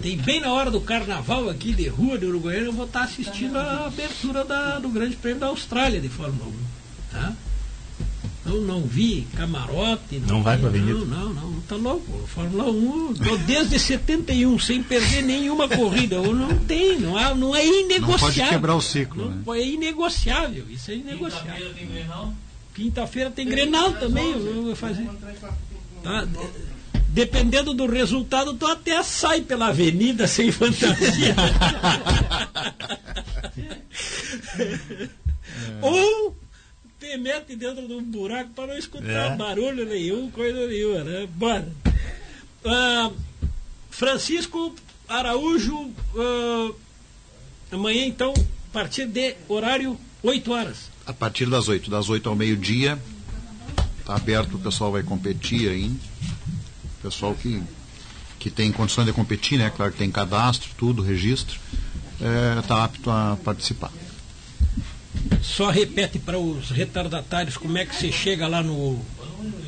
Tem 0.00 0.16
bem 0.18 0.40
na 0.40 0.52
hora 0.52 0.70
do 0.70 0.80
carnaval 0.80 1.48
aqui 1.48 1.72
de 1.72 1.88
rua 1.88 2.18
de 2.18 2.26
Uruguaiana, 2.26 2.66
eu 2.66 2.72
vou 2.72 2.86
estar 2.86 3.04
assistindo 3.04 3.56
a 3.56 3.86
abertura 3.86 4.44
da, 4.44 4.78
do 4.78 4.88
Grande 4.88 5.16
Prêmio 5.16 5.40
da 5.40 5.46
Austrália 5.46 6.00
de 6.00 6.08
Fórmula 6.08 6.48
1. 6.48 6.52
Tá? 7.12 7.32
Eu 8.44 8.60
não 8.62 8.82
vi 8.82 9.24
camarote. 9.36 10.18
Não, 10.18 10.36
não 10.36 10.42
vai 10.42 10.58
para 10.58 10.66
Avenida? 10.68 10.98
Não, 10.98 11.06
não, 11.06 11.32
não, 11.32 11.60
tá 11.60 11.76
louco. 11.76 12.26
Fórmula 12.26 12.68
1, 12.70 13.14
tô 13.14 13.36
desde 13.38 13.78
71, 13.78 14.58
sem 14.58 14.82
perder 14.82 15.22
nenhuma 15.22 15.68
corrida. 15.68 16.16
Eu 16.16 16.34
não 16.34 16.58
tem, 16.58 16.98
não, 16.98 17.16
há, 17.16 17.32
não 17.34 17.54
é 17.54 17.64
inegociável. 17.64 18.10
Não 18.10 18.18
pode 18.18 18.42
quebrar 18.42 18.74
o 18.74 18.80
ciclo. 18.80 19.30
Não, 19.30 19.54
né? 19.54 19.60
É 19.60 19.68
inegociável, 19.68 20.66
isso 20.68 20.90
é 20.90 20.94
inegociável. 20.94 21.54
Quinta-feira 21.54 21.74
tem 21.74 21.86
Grenal? 21.86 22.34
Quinta-feira 22.74 23.30
tem 23.30 23.46
Grenal 23.46 23.92
também, 23.92 24.32
eu 24.32 24.64
vou 24.64 24.74
fazer. 24.74 25.08
Tá? 26.02 26.26
Dependendo 27.08 27.72
do 27.74 27.86
resultado, 27.86 28.54
tu 28.54 28.66
até 28.66 29.00
sai 29.02 29.42
pela 29.42 29.68
avenida 29.68 30.26
sem 30.26 30.50
fantasia. 30.50 31.36
Ou 35.82 36.34
te 37.02 37.16
mete 37.16 37.56
dentro 37.56 37.88
de 37.88 37.94
um 37.94 38.02
buraco 38.02 38.50
para 38.50 38.68
não 38.68 38.78
escutar 38.78 39.32
é. 39.32 39.36
barulho 39.36 39.84
nenhum, 39.84 40.30
coisa 40.30 40.68
nenhuma, 40.68 41.02
né? 41.02 41.28
Bora. 41.34 41.68
Ah, 42.64 43.10
Francisco 43.90 44.72
Araújo, 45.08 45.76
uh, 45.76 46.76
amanhã 47.72 48.06
então, 48.06 48.32
a 48.36 48.72
partir 48.72 49.06
de 49.06 49.34
horário 49.48 49.98
8 50.22 50.52
horas. 50.52 50.90
A 51.04 51.12
partir 51.12 51.50
das 51.50 51.66
8, 51.66 51.90
das 51.90 52.08
8 52.08 52.28
ao 52.28 52.36
meio-dia, 52.36 52.96
está 53.98 54.14
aberto, 54.14 54.54
o 54.54 54.60
pessoal 54.60 54.92
vai 54.92 55.02
competir 55.02 55.68
aí. 55.68 55.88
O 55.88 57.02
pessoal 57.02 57.34
que, 57.34 57.60
que 58.38 58.48
tem 58.48 58.70
condições 58.70 59.06
de 59.06 59.12
competir, 59.12 59.58
né? 59.58 59.72
Claro 59.74 59.90
que 59.90 59.98
tem 59.98 60.10
cadastro, 60.10 60.70
tudo, 60.78 61.02
registro, 61.02 61.58
está 62.60 62.78
é, 62.78 62.84
apto 62.84 63.10
a 63.10 63.36
participar. 63.42 63.90
Só 65.42 65.70
repete 65.70 66.18
para 66.18 66.38
os 66.38 66.70
retardatários 66.70 67.56
como 67.56 67.76
é 67.78 67.84
que 67.84 67.94
você 67.94 68.10
chega 68.10 68.46
lá 68.46 68.62
no, 68.62 68.98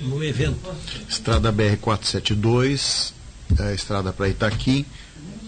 no 0.03 0.23
evento. 0.23 0.59
Estrada 1.09 1.53
BR-472, 1.53 3.13
é, 3.59 3.75
estrada 3.75 4.13
para 4.13 4.29
Itaqui, 4.29 4.87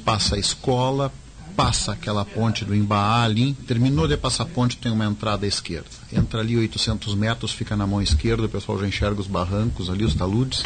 passa 0.05 0.37
a 0.37 0.39
escola, 0.39 1.13
passa 1.57 1.93
aquela 1.93 2.25
ponte 2.25 2.65
do 2.65 2.75
Embaá 2.75 3.23
ali, 3.25 3.55
terminou 3.67 4.07
de 4.07 4.17
passar 4.17 4.43
a 4.43 4.47
ponte, 4.47 4.77
tem 4.77 4.93
uma 4.93 5.07
entrada 5.07 5.47
à 5.47 5.49
esquerda. 5.49 5.89
Entra 6.13 6.41
ali 6.41 6.57
800 6.57 7.15
metros, 7.15 7.51
fica 7.53 7.75
na 7.75 7.87
mão 7.87 8.03
esquerda, 8.03 8.45
o 8.45 8.49
pessoal 8.49 8.79
já 8.79 8.87
enxerga 8.87 9.21
os 9.21 9.27
barrancos 9.27 9.89
ali, 9.89 10.05
os 10.05 10.15
taludes. 10.15 10.63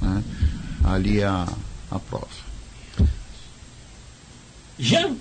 Né? 0.00 0.24
Ali 0.84 1.20
é 1.20 1.26
a, 1.26 1.46
a 1.90 1.98
prova. 1.98 2.26
Jean, 4.78 5.14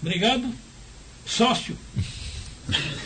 obrigado. 0.00 0.48
Sócio. 1.26 1.76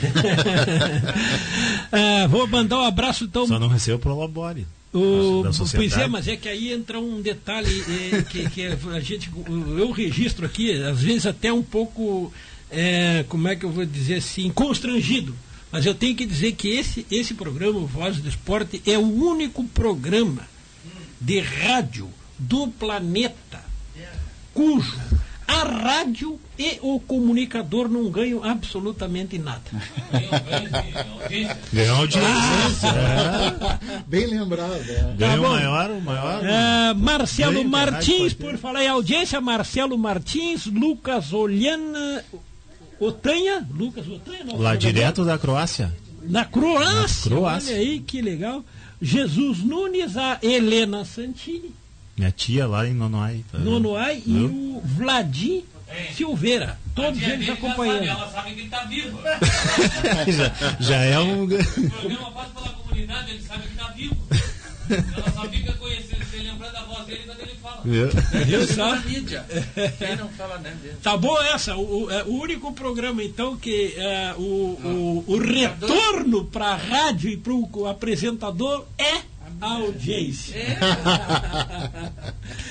ah, 1.93 2.27
vou 2.29 2.47
mandar 2.47 2.79
um 2.79 2.85
abraço 2.85 3.25
então. 3.25 3.47
Só 3.47 3.59
não 3.59 3.69
recebeu 3.69 3.99
pro 3.99 4.19
Labore. 4.19 4.67
O, 4.93 5.43
pois 5.75 5.97
é, 5.97 6.07
mas 6.07 6.27
é 6.27 6.37
que 6.37 6.49
aí 6.49 6.73
entra 6.73 6.99
um 6.99 7.21
detalhe 7.21 7.85
é, 8.13 8.23
que, 8.23 8.49
que, 8.49 8.67
a 8.67 9.01
gente, 9.01 9.31
eu 9.79 9.91
registro 9.91 10.47
aqui, 10.47 10.73
às 10.83 11.03
vezes 11.03 11.27
até 11.27 11.53
um 11.53 11.63
pouco, 11.63 12.33
é, 12.71 13.25
como 13.29 13.47
é 13.49 13.57
que 13.57 13.67
eu 13.67 13.71
vou 13.71 13.85
dizer 13.85 14.17
assim, 14.17 14.51
constrangido. 14.51 15.35
Mas 15.71 15.85
eu 15.85 15.95
tenho 15.95 16.17
que 16.17 16.25
dizer 16.25 16.53
que 16.53 16.69
esse, 16.69 17.07
esse 17.11 17.35
programa, 17.35 17.81
Voz 17.81 18.17
do 18.19 18.29
Esporte, 18.29 18.81
é 18.87 18.97
o 18.97 19.03
único 19.03 19.65
programa 19.65 20.49
de 21.21 21.41
rádio 21.41 22.09
do 22.39 22.69
planeta 22.69 23.67
cujo 24.57 24.99
a 25.47 25.63
rádio 25.65 26.39
e 26.59 26.79
o 26.83 26.99
comunicador 26.99 27.89
não 27.89 28.11
ganham 28.11 28.43
absolutamente 28.43 29.39
nada. 29.39 29.63
Ganham 31.73 31.97
audiência. 31.97 32.91
Ah, 32.91 33.79
é. 33.93 34.03
Bem 34.07 34.27
lembrado. 34.27 34.73
É. 34.73 35.15
Ganhou 35.17 35.45
tá 35.45 35.51
maior, 35.51 36.01
maior. 36.01 36.45
É, 36.45 36.95
Marcelo 36.95 37.65
Martins, 37.65 38.33
por 38.33 38.57
falar 38.59 38.85
em 38.85 38.89
audiência, 38.89 39.41
Marcelo 39.41 39.97
Martins, 39.97 40.67
Lucas 40.67 41.33
Olhana, 41.33 42.25
Otanha, 42.99 43.67
Lucas 43.71 44.09
Otanha. 44.09 44.45
Lá 44.57 44.75
direto 44.75 45.25
da 45.25 45.39
Croácia. 45.39 45.95
Na 46.23 46.45
Croácia, 46.45 47.31
Na 47.31 47.37
Croácia. 47.37 47.75
Olha 47.75 47.83
aí 47.83 48.01
que 48.01 48.21
legal. 48.21 48.65
Jesus 49.01 49.59
Nunes, 49.59 50.17
a 50.17 50.39
Helena 50.43 51.05
Santini. 51.05 51.73
Minha 52.17 52.31
tia 52.31 52.67
lá 52.67 52.87
em 52.87 52.95
Nonoai. 52.95 53.45
Tá 53.53 53.59
Nonoai 53.59 54.23
e 54.27 54.39
o 54.39 54.81
Vladim. 54.85 55.65
Silveira. 56.15 56.79
Todos 56.95 57.23
eles 57.23 57.49
acompanhando. 57.49 58.05
ela 58.05 58.31
sabe 58.31 58.55
que 58.55 58.61
ele 58.61 58.65
está 58.65 58.85
vivo. 58.85 59.19
já, 60.33 60.77
já 60.81 60.97
é 60.97 61.19
um. 61.19 61.45
O 61.45 61.49
programa 61.49 62.31
passa 62.33 62.51
pela 62.51 62.69
comunidade, 62.71 63.31
ele 63.31 63.43
sabe 63.43 63.63
que 63.63 63.69
está 63.69 63.89
vivo. 63.89 64.17
Ela 64.91 65.33
só 65.33 65.49
fica 65.49 65.73
conhecendo, 65.75 66.25
se 66.25 66.37
lembrando 66.39 66.73
da 66.73 66.83
voz 66.83 67.07
dele 67.07 67.23
quando 67.27 67.41
ele 67.41 67.55
fala. 67.63 67.83
Viu 67.85 68.67
só? 68.67 68.97
mídia. 69.01 69.45
Quem 69.99 70.17
não 70.17 70.29
fala 70.31 70.59
né, 70.59 70.77
dele. 70.83 70.97
Tá 71.03 71.17
bom 71.17 71.41
essa. 71.43 71.77
O, 71.77 72.11
é, 72.11 72.25
o 72.25 72.41
único 72.41 72.73
programa, 72.73 73.23
então, 73.23 73.57
que 73.57 73.95
é, 73.97 74.35
o, 74.37 74.43
o, 74.43 75.25
o 75.27 75.39
retorno 75.39 76.45
para 76.47 76.69
a 76.69 76.77
rádio 76.77 77.31
e 77.31 77.37
para 77.37 77.53
o 77.53 77.87
apresentador 77.87 78.87
é 78.99 79.36
audiência. 79.61 80.57
É. 80.57 80.79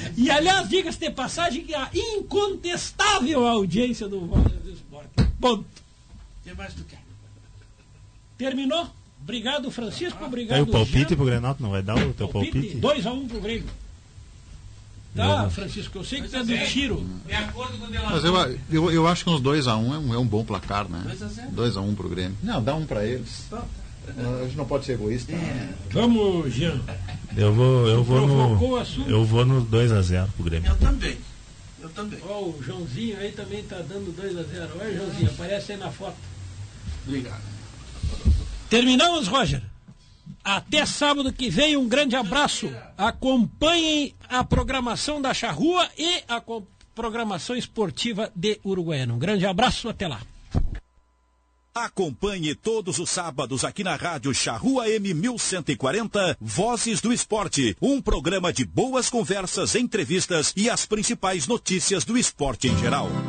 e 0.18 0.30
aliás, 0.30 0.70
diga-se 0.70 1.00
de 1.00 1.10
passagem 1.10 1.64
que 1.64 1.74
a 1.74 1.90
incontestável 1.94 3.46
audiência 3.48 4.08
do 4.08 4.26
Voz 4.26 4.44
do 4.44 4.72
Esporte. 4.72 5.10
Ponto. 5.40 5.66
que 6.44 6.54
mais 6.54 6.74
tu 6.74 6.84
quer? 6.84 7.02
Terminou? 8.38 8.90
Obrigado, 9.22 9.72
Francisco. 9.72 10.24
Obrigado. 10.24 10.58
Tem 10.58 10.64
o 10.64 10.72
palpite 10.72 11.10
Jean. 11.10 11.16
pro 11.16 11.26
Grenal, 11.26 11.56
não 11.60 11.72
vai 11.72 11.82
dar 11.82 11.98
o 11.98 12.14
teu 12.14 12.28
palpite? 12.28 12.78
2x1 12.78 13.12
um 13.12 13.28
pro 13.28 13.42
Grêmio. 13.42 13.70
Tá, 15.16 15.50
Francisco, 15.50 15.98
eu 15.98 16.04
sei 16.04 16.22
que 16.22 16.28
tu 16.28 16.36
é 16.36 16.44
do 16.44 16.66
tiro. 16.66 17.06
De 17.26 17.34
acordo 17.34 17.78
com 17.78 17.86
o 17.86 17.90
Mas 17.90 18.24
eu, 18.26 18.36
eu, 18.70 18.92
eu 18.92 19.08
acho 19.08 19.24
que 19.24 19.30
uns 19.30 19.42
2x1 19.42 19.78
um 19.78 19.94
é, 19.94 19.98
um, 19.98 20.14
é 20.14 20.18
um 20.18 20.28
bom 20.28 20.44
placar, 20.44 20.90
né? 20.90 21.04
2x1 21.56 21.82
um 21.82 21.96
pro 21.96 22.10
Grêmio. 22.10 22.38
Não, 22.44 22.62
dá 22.62 22.76
um 22.76 22.86
para 22.86 23.06
eles. 23.06 23.48
Tá. 23.50 23.64
A 24.18 24.44
gente 24.44 24.58
não 24.58 24.66
pode 24.66 24.86
ser 24.86 24.94
egoísta. 24.94 25.32
É. 25.34 25.70
Vamos, 25.92 26.54
Jean. 26.54 26.80
Eu 27.36 27.54
vou, 27.54 27.88
eu 27.88 28.04
vou 28.04 28.28
no. 28.28 29.08
Eu 29.08 29.26
vou 29.26 29.46
no 29.46 29.66
2x0 29.66 30.28
pro 30.36 30.44
Grêmio. 30.44 30.70
Eu 30.70 30.78
também. 30.78 31.18
Eu 31.82 31.90
também. 31.90 32.20
Ó, 32.28 32.40
oh, 32.40 32.50
o 32.50 32.64
Joãozinho 32.64 33.18
aí 33.20 33.32
também 33.32 33.64
tá 33.64 33.78
dando 33.78 34.14
2x0. 34.14 34.70
Olha, 34.80 34.98
Joãozinho, 34.98 35.30
aparece 35.30 35.72
aí 35.74 35.78
na 35.78 35.92
foto. 35.92 36.16
Obrigado. 37.06 37.42
Terminamos, 38.70 39.28
Roger. 39.28 39.62
Até 40.44 40.86
sábado 40.86 41.34
que 41.34 41.50
vem, 41.50 41.76
um 41.76 41.88
grande 41.88 42.16
abraço. 42.16 42.72
Acompanhem 42.98 44.14
a 44.30 44.44
programação 44.44 45.22
da 45.22 45.34
Charrua 45.34 45.90
e 45.98 46.24
a 46.28 46.42
programação 46.94 47.56
esportiva 47.56 48.32
de 48.36 48.60
Uruguaiana. 48.64 49.14
Um 49.14 49.20
grande 49.20 49.46
abraço, 49.46 49.90
até 49.90 50.08
lá. 50.08 50.22
Acompanhe 51.78 52.56
todos 52.56 53.00
os 53.00 53.10
sábados 53.10 53.66
aqui 53.66 53.84
na 53.84 53.98
Rádio 53.98 54.34
Charrua 54.34 54.90
M 54.90 55.14
1140, 55.14 56.38
Vozes 56.40 57.02
do 57.02 57.12
Esporte, 57.12 57.76
um 57.82 58.02
programa 58.02 58.54
de 58.54 58.64
boas 58.64 59.10
conversas, 59.10 59.76
entrevistas 59.76 60.54
e 60.56 60.70
as 60.70 60.86
principais 60.86 61.48
notícias 61.48 62.06
do 62.06 62.18
esporte 62.18 62.70
em 62.70 62.78
geral. 62.78 63.10